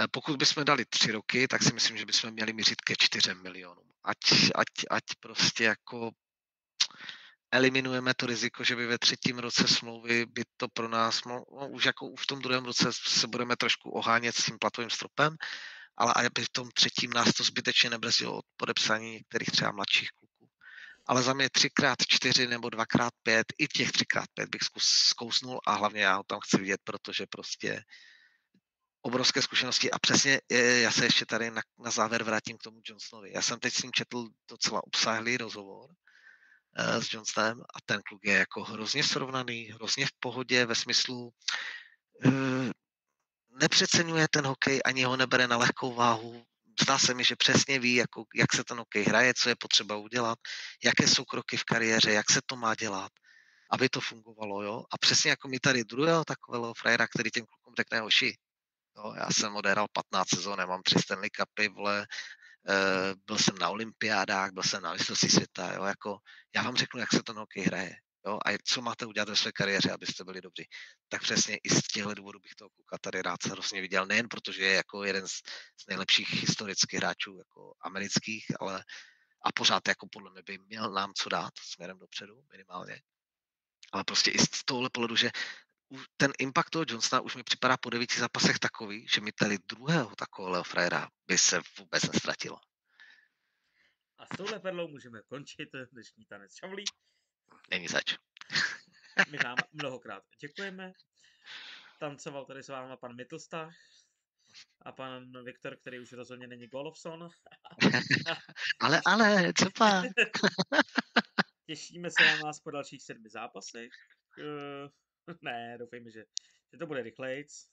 Eh, 0.00 0.08
pokud 0.10 0.36
bychom 0.36 0.64
dali 0.64 0.84
3 0.84 1.12
roky, 1.12 1.48
tak 1.48 1.62
si 1.62 1.72
myslím, 1.72 1.96
že 1.96 2.06
bychom 2.06 2.30
měli 2.30 2.52
mířit 2.52 2.80
ke 2.80 2.94
4 2.98 3.34
milionům. 3.34 3.90
Ať, 4.04 4.50
ať, 4.54 4.68
ať 4.90 5.04
prostě 5.20 5.64
jako 5.64 6.10
eliminujeme 7.50 8.14
to 8.14 8.26
riziko, 8.26 8.64
že 8.64 8.76
by 8.76 8.86
ve 8.86 8.98
třetím 8.98 9.38
roce 9.38 9.68
smlouvy 9.68 10.26
by 10.26 10.42
to 10.56 10.68
pro 10.68 10.88
nás, 10.88 11.24
no, 11.24 11.44
už 11.44 11.84
jako 11.84 12.14
v 12.18 12.26
tom 12.26 12.42
druhém 12.42 12.64
roce 12.64 12.88
se 12.92 13.26
budeme 13.26 13.56
trošku 13.56 13.90
ohánět 13.90 14.36
s 14.36 14.44
tím 14.44 14.58
platovým 14.58 14.90
stropem, 14.90 15.36
ale 15.96 16.14
aby 16.16 16.44
v 16.44 16.48
tom 16.48 16.68
třetím 16.70 17.10
nás 17.10 17.32
to 17.32 17.44
zbytečně 17.44 17.90
nebrzdilo 17.90 18.38
od 18.38 18.44
podepsání 18.56 19.12
některých 19.12 19.50
třeba 19.50 19.72
mladších 19.72 20.10
kluků. 20.10 20.25
Ale 21.06 21.22
za 21.22 21.32
mě 21.32 21.50
třikrát 21.50 21.98
čtyři 22.08 22.46
nebo 22.46 22.70
dvakrát 22.70 23.12
pět, 23.22 23.46
i 23.58 23.66
těch 23.66 23.92
třikrát 23.92 24.26
pět 24.34 24.48
bych 24.48 24.62
zkus, 24.62 24.84
zkousnul 24.84 25.60
a 25.66 25.72
hlavně 25.72 26.02
já 26.02 26.16
ho 26.16 26.22
tam 26.22 26.40
chci 26.40 26.56
vidět, 26.56 26.80
protože 26.84 27.26
prostě 27.26 27.82
obrovské 29.02 29.42
zkušenosti 29.42 29.90
a 29.90 29.98
přesně 29.98 30.40
já 30.82 30.90
se 30.90 31.04
ještě 31.04 31.26
tady 31.26 31.50
na, 31.50 31.62
na 31.78 31.90
závěr 31.90 32.22
vrátím 32.22 32.58
k 32.58 32.62
tomu 32.62 32.80
Johnsonovi. 32.84 33.32
Já 33.32 33.42
jsem 33.42 33.60
teď 33.60 33.74
s 33.74 33.82
ním 33.82 33.92
četl 33.92 34.28
docela 34.50 34.84
obsáhlý 34.84 35.36
rozhovor 35.36 35.90
uh, 35.90 37.02
s 37.02 37.12
Johnsonem 37.12 37.60
a 37.60 37.78
ten 37.84 38.02
kluk 38.08 38.24
je 38.24 38.34
jako 38.34 38.64
hrozně 38.64 39.04
srovnaný, 39.04 39.64
hrozně 39.64 40.06
v 40.06 40.12
pohodě 40.20 40.66
ve 40.66 40.74
smyslu 40.74 41.30
uh, 42.24 42.70
nepřeceňuje 43.60 44.26
ten 44.30 44.46
hokej, 44.46 44.80
ani 44.84 45.04
ho 45.04 45.16
nebere 45.16 45.46
na 45.46 45.56
lehkou 45.56 45.94
váhu, 45.94 46.46
zdá 46.82 46.98
se 46.98 47.14
mi, 47.14 47.24
že 47.24 47.36
přesně 47.36 47.78
ví, 47.78 47.94
jako, 47.94 48.24
jak 48.34 48.54
se 48.54 48.64
ten 48.64 48.78
hokej 48.78 49.04
hraje, 49.04 49.34
co 49.34 49.48
je 49.48 49.56
potřeba 49.60 49.96
udělat, 49.96 50.38
jaké 50.84 51.08
jsou 51.08 51.24
kroky 51.24 51.56
v 51.56 51.64
kariéře, 51.64 52.12
jak 52.12 52.30
se 52.30 52.40
to 52.46 52.56
má 52.56 52.74
dělat, 52.74 53.12
aby 53.70 53.88
to 53.88 54.00
fungovalo, 54.00 54.62
jo. 54.62 54.84
A 54.90 54.98
přesně 54.98 55.30
jako 55.30 55.48
mi 55.48 55.60
tady 55.60 55.84
druhého 55.84 56.24
takového 56.24 56.74
frajera, 56.74 57.06
který 57.06 57.30
těm 57.30 57.46
klukům 57.46 57.74
řekne, 57.76 58.00
hoši, 58.00 58.36
jo, 58.96 59.14
já 59.16 59.26
jsem 59.30 59.56
odehrál 59.56 59.86
15 59.92 60.28
sezón, 60.28 60.66
mám 60.66 60.82
tři 60.82 60.98
Stanley 60.98 61.30
Cupy, 61.30 61.68
vole, 61.68 62.06
Uh, 62.68 63.14
byl 63.26 63.38
jsem 63.38 63.58
na 63.58 63.68
olympiádách, 63.68 64.50
byl 64.50 64.62
jsem 64.62 64.82
na 64.82 64.92
mistrovství 64.92 65.28
světa, 65.28 65.72
jo, 65.72 65.84
jako 65.84 66.18
já 66.54 66.62
vám 66.62 66.76
řeknu, 66.76 67.00
jak 67.00 67.08
se 67.12 67.22
ten 67.22 67.36
hokej 67.36 67.62
hraje. 67.62 67.96
Jo, 68.26 68.38
a 68.46 68.58
co 68.64 68.82
máte 68.82 69.06
udělat 69.06 69.28
ve 69.28 69.36
své 69.36 69.52
kariéře, 69.52 69.92
abyste 69.92 70.24
byli 70.24 70.40
dobří. 70.40 70.64
Tak 71.08 71.22
přesně 71.22 71.56
i 71.56 71.70
z 71.70 71.82
těchto 71.82 72.14
důvodů 72.14 72.38
bych 72.38 72.54
toho 72.54 72.70
kluka 72.70 72.98
tady 73.00 73.22
rád 73.22 73.44
hrozně 73.44 73.80
viděl, 73.80 74.06
nejen 74.06 74.28
protože 74.28 74.64
je 74.64 74.74
jako 74.74 75.04
jeden 75.04 75.28
z, 75.28 75.32
z 75.80 75.86
nejlepších 75.88 76.32
historických 76.32 76.98
hráčů 76.98 77.38
jako 77.38 77.74
amerických, 77.80 78.44
ale 78.60 78.84
a 79.44 79.52
pořád 79.52 79.88
jako 79.88 80.08
podle 80.12 80.30
mě 80.30 80.42
by 80.42 80.58
měl 80.58 80.92
nám 80.92 81.12
co 81.16 81.28
dát 81.28 81.52
směrem 81.58 81.98
dopředu 81.98 82.42
minimálně. 82.52 83.00
Ale 83.92 84.04
prostě 84.04 84.30
i 84.30 84.38
z 84.38 84.64
tohohle 84.64 84.90
pohledu, 84.92 85.16
že 85.16 85.30
ten 86.16 86.32
impact 86.38 86.70
toho 86.70 86.84
Johnsona 86.88 87.20
už 87.20 87.36
mi 87.36 87.42
připadá 87.42 87.76
po 87.76 87.90
devíti 87.90 88.20
zápasech 88.20 88.58
takový, 88.58 89.06
že 89.08 89.20
mi 89.20 89.32
tady 89.32 89.58
druhého 89.58 90.16
takového 90.16 90.64
frajera 90.64 91.08
by 91.26 91.38
se 91.38 91.60
vůbec 91.78 92.02
nestratilo. 92.02 92.58
A 94.18 94.26
s 94.26 94.36
touhle 94.36 94.60
perlou 94.60 94.88
můžeme 94.88 95.22
končit 95.22 95.68
dnešní 95.92 96.24
tanec 96.24 96.54
šavlí. 96.54 96.84
Není 97.70 97.88
zač. 97.88 98.14
My 99.30 99.38
vám 99.38 99.56
mnohokrát 99.72 100.22
děkujeme. 100.40 100.92
Tancoval 102.00 102.44
tady 102.44 102.62
s 102.62 102.68
váma 102.68 102.96
pan 102.96 103.16
Mittelstach 103.16 103.74
a 104.82 104.92
pan 104.92 105.44
Viktor, 105.44 105.76
který 105.76 105.98
už 106.00 106.12
rozhodně 106.12 106.46
není 106.46 106.66
Golovson. 106.66 107.28
ale, 108.80 109.00
ale, 109.06 109.52
co 109.58 109.66
pa? 109.78 110.02
Těšíme 111.66 112.10
se 112.10 112.24
na 112.26 112.36
vás 112.36 112.60
po 112.60 112.70
dalších 112.70 113.02
sedmi 113.02 113.28
zápasech. 113.28 113.90
Uh, 114.38 114.90
ne, 115.42 115.76
doufejme, 115.78 116.10
že, 116.10 116.24
že 116.72 116.78
to 116.78 116.86
bude 116.86 117.02
rychlejc. 117.02 117.66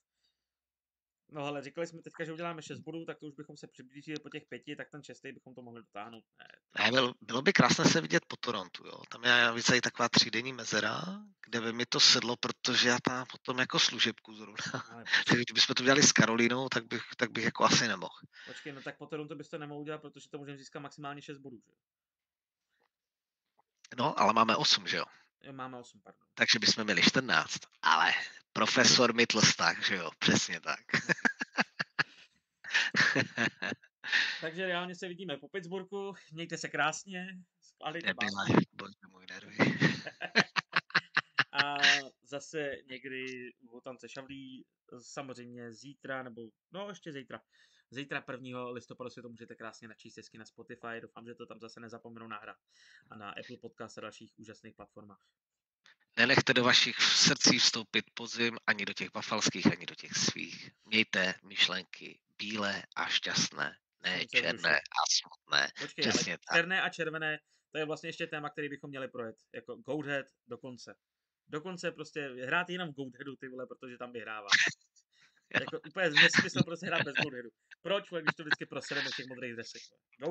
No 1.29 1.45
ale 1.45 1.61
říkali 1.61 1.87
jsme 1.87 2.01
teďka, 2.01 2.25
že 2.25 2.33
uděláme 2.33 2.61
6 2.61 2.79
bodů, 2.79 3.05
tak 3.05 3.19
to 3.19 3.25
už 3.25 3.33
bychom 3.33 3.57
se 3.57 3.67
přiblížili 3.67 4.19
po 4.19 4.29
těch 4.29 4.43
pěti, 4.49 4.75
tak 4.75 4.91
ten 4.91 5.03
šestý 5.03 5.31
bychom 5.31 5.55
to 5.55 5.61
mohli 5.61 5.81
dotáhnout. 5.81 6.23
Ne, 6.39 6.83
ne 6.83 6.91
bylo, 6.91 7.13
bylo, 7.21 7.41
by 7.41 7.53
krásné 7.53 7.85
se 7.85 8.01
vidět 8.01 8.25
po 8.27 8.35
Torontu, 8.37 8.85
jo. 8.85 9.01
Tam 9.11 9.23
je 9.23 9.29
navíc 9.29 9.69
i 9.69 9.81
taková 9.81 10.09
třídenní 10.09 10.53
mezera, 10.53 11.01
kde 11.45 11.61
by 11.61 11.73
mi 11.73 11.85
to 11.85 11.99
sedlo, 11.99 12.35
protože 12.35 12.89
já 12.89 12.97
tam 13.03 13.25
potom 13.31 13.59
jako 13.59 13.79
služebku 13.79 14.33
zrovna. 14.33 14.83
Takže 15.27 15.43
kdybychom 15.47 15.75
to 15.75 15.83
udělali 15.83 16.03
s 16.03 16.11
Karolínou, 16.11 16.69
tak 16.69 16.87
bych, 16.87 17.03
tak 17.17 17.31
bych 17.31 17.43
jako 17.43 17.63
asi 17.63 17.87
nemohl. 17.87 18.15
Počkej, 18.47 18.73
no 18.73 18.81
tak 18.81 18.97
po 18.97 19.05
Torontu 19.05 19.35
byste 19.35 19.57
nemohl 19.57 19.81
udělat, 19.81 20.01
protože 20.01 20.29
to 20.29 20.37
můžeme 20.37 20.57
získat 20.57 20.79
maximálně 20.79 21.21
6 21.21 21.37
bodů, 21.37 21.61
že? 21.65 21.71
No, 23.97 24.19
ale 24.19 24.33
máme 24.33 24.55
8, 24.55 24.87
že 24.87 24.97
jo? 24.97 25.05
jo 25.41 25.53
máme 25.53 25.77
8, 25.77 26.01
pardon. 26.03 26.27
Takže 26.33 26.59
bychom 26.59 26.83
měli 26.83 27.01
14, 27.01 27.57
ale 27.81 28.13
profesor 28.53 29.15
Mittelstach, 29.15 29.87
že 29.87 29.95
jo, 29.95 30.09
přesně 30.19 30.59
tak. 30.59 30.79
Takže 34.41 34.65
reálně 34.65 34.95
se 34.95 35.07
vidíme 35.07 35.37
po 35.37 35.47
Pittsburghu, 35.47 36.13
mějte 36.31 36.57
se 36.57 36.69
krásně, 36.69 37.37
schválíte 37.61 38.13
můj 39.11 39.25
nervy. 39.29 39.57
A 41.63 41.77
zase 42.23 42.71
někdy 42.89 43.51
u 43.61 43.81
tance 43.81 44.09
šavlí, 44.09 44.65
samozřejmě 45.01 45.73
zítra, 45.73 46.23
nebo 46.23 46.41
no 46.71 46.89
ještě 46.89 47.11
zítra. 47.11 47.41
Zítra 47.89 48.23
1. 48.31 48.69
listopadu 48.69 49.09
si 49.09 49.21
to 49.21 49.29
můžete 49.29 49.55
krásně 49.55 49.87
načíst 49.87 50.17
hezky 50.17 50.37
na 50.37 50.45
Spotify, 50.45 51.01
doufám, 51.01 51.25
že 51.25 51.35
to 51.35 51.45
tam 51.45 51.59
zase 51.59 51.79
nezapomenou 51.79 52.27
nahrát. 52.27 52.57
A 53.09 53.15
na 53.15 53.29
Apple 53.29 53.57
Podcast 53.61 53.97
a 53.97 54.01
dalších 54.01 54.39
úžasných 54.39 54.75
platformách. 54.75 55.25
Nenechte 56.17 56.53
do 56.53 56.63
vašich 56.63 56.95
srdcí 57.01 57.59
vstoupit 57.59 58.05
podzim 58.13 58.57
ani 58.67 58.85
do 58.85 58.93
těch 58.93 59.11
bafalských, 59.11 59.71
ani 59.71 59.85
do 59.85 59.95
těch 59.95 60.11
svých. 60.13 60.71
Mějte 60.85 61.33
myšlenky 61.43 62.19
bílé 62.37 62.83
a 62.95 63.05
šťastné, 63.05 63.75
ne 64.03 64.25
černé 64.27 64.77
a 64.77 65.01
smutné. 65.09 65.71
Počkej, 65.79 66.05
tak. 66.05 66.55
černé 66.55 66.81
a 66.81 66.89
červené, 66.89 67.39
to 67.71 67.77
je 67.77 67.85
vlastně 67.85 68.09
ještě 68.09 68.27
téma, 68.27 68.49
který 68.49 68.69
bychom 68.69 68.89
měli 68.89 69.07
projet. 69.07 69.35
Jako 69.53 69.75
Goathead 69.75 70.25
do 70.47 70.57
konce. 70.57 70.95
Dokonce 71.47 71.91
prostě 71.91 72.29
hrát 72.45 72.69
jenom 72.69 72.89
v 72.89 72.95
Goatheadu, 72.95 73.35
ty 73.35 73.47
vole, 73.47 73.67
protože 73.67 73.97
tam 73.97 74.11
vyhrává. 74.11 74.47
jako 75.59 75.79
úplně 75.87 76.09
nesmysl 76.09 76.63
prostě 76.63 76.85
hrát 76.85 77.03
bez 77.03 77.15
Goatheadu. 77.15 77.49
Proč, 77.81 78.05
když 78.09 78.35
to 78.37 78.43
vždycky 78.43 78.65
prosedeme 78.65 79.09
v 79.09 79.15
těch 79.15 79.25
modrých 79.25 79.53
dresech? 79.53 79.81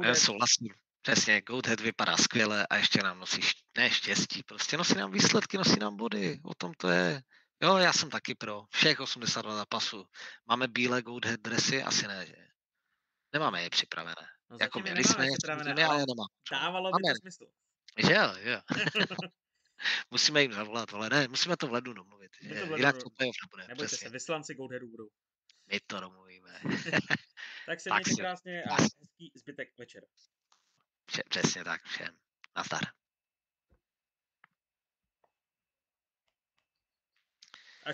Já 0.03 0.15
souhlasím. 0.15 0.75
Přesně, 1.03 1.41
Goathead 1.41 1.81
vypadá 1.81 2.17
skvěle 2.17 2.67
a 2.67 2.77
ještě 2.77 3.03
nám 3.03 3.19
nosí, 3.19 3.41
ne 3.77 3.91
štěstí, 3.91 4.43
prostě 4.43 4.77
nosí 4.77 4.95
nám 4.95 5.13
výsledky, 5.13 5.59
nosí 5.59 5.79
nám 5.79 5.97
body, 5.97 6.41
o 6.45 6.55
tom 6.55 6.73
to 6.75 6.89
je. 6.89 7.23
Jo, 7.63 7.77
já 7.77 7.93
jsem 7.93 8.11
taky 8.11 8.35
pro. 8.35 8.65
Všech 8.71 9.01
82 9.01 9.57
zápasů. 9.57 10.05
Máme 10.47 10.69
bílé 10.69 11.03
Goathead 11.03 11.41
dresy? 11.41 11.83
Asi 11.83 12.09
ne, 12.09 12.27
že? 12.27 12.37
Nemáme 13.33 13.63
je 13.63 13.71
připravené. 13.71 14.27
No 14.51 14.57
jako 14.61 14.81
měli 14.81 15.05
jsme 15.05 15.27
je 15.27 15.33
připravené, 15.39 15.85
ale 15.85 15.99
nemám. 15.99 16.27
Dávalo 16.53 16.91
by 16.91 17.03
to 17.13 17.19
smysl. 17.21 17.47
Že 17.99 18.13
jo, 18.13 18.35
jo. 18.41 18.61
musíme 20.11 20.43
jim 20.43 20.53
zavolat, 20.53 20.95
ale 20.95 21.11
ne, 21.11 21.29
musíme 21.29 21.57
to 21.57 21.69
v 21.69 21.73
ledu 21.73 21.93
domluvit. 21.93 22.33
Že? 22.41 22.67
To 22.67 22.77
Jinak 22.77 23.03
to 23.03 23.11
playoff 23.11 23.37
nebude. 23.43 23.69
Nebojte 23.69 23.87
přesně. 23.87 24.09
se, 24.09 24.13
vyslanci 24.13 24.55
Goatheadu 24.55 24.89
budou. 24.89 25.09
My 25.67 25.81
to 25.87 26.01
domluvíme. 26.01 26.61
tak 27.67 27.81
se 27.81 27.91
mějte 27.91 28.11
krásně 28.17 28.63
a 28.63 28.75
hezký 28.75 29.33
zbytek 29.35 29.69
večer. 29.79 30.05
Přesně 31.29 31.65
tak 31.65 31.83
všem. 31.83 32.15
Nazdar. 32.57 33.02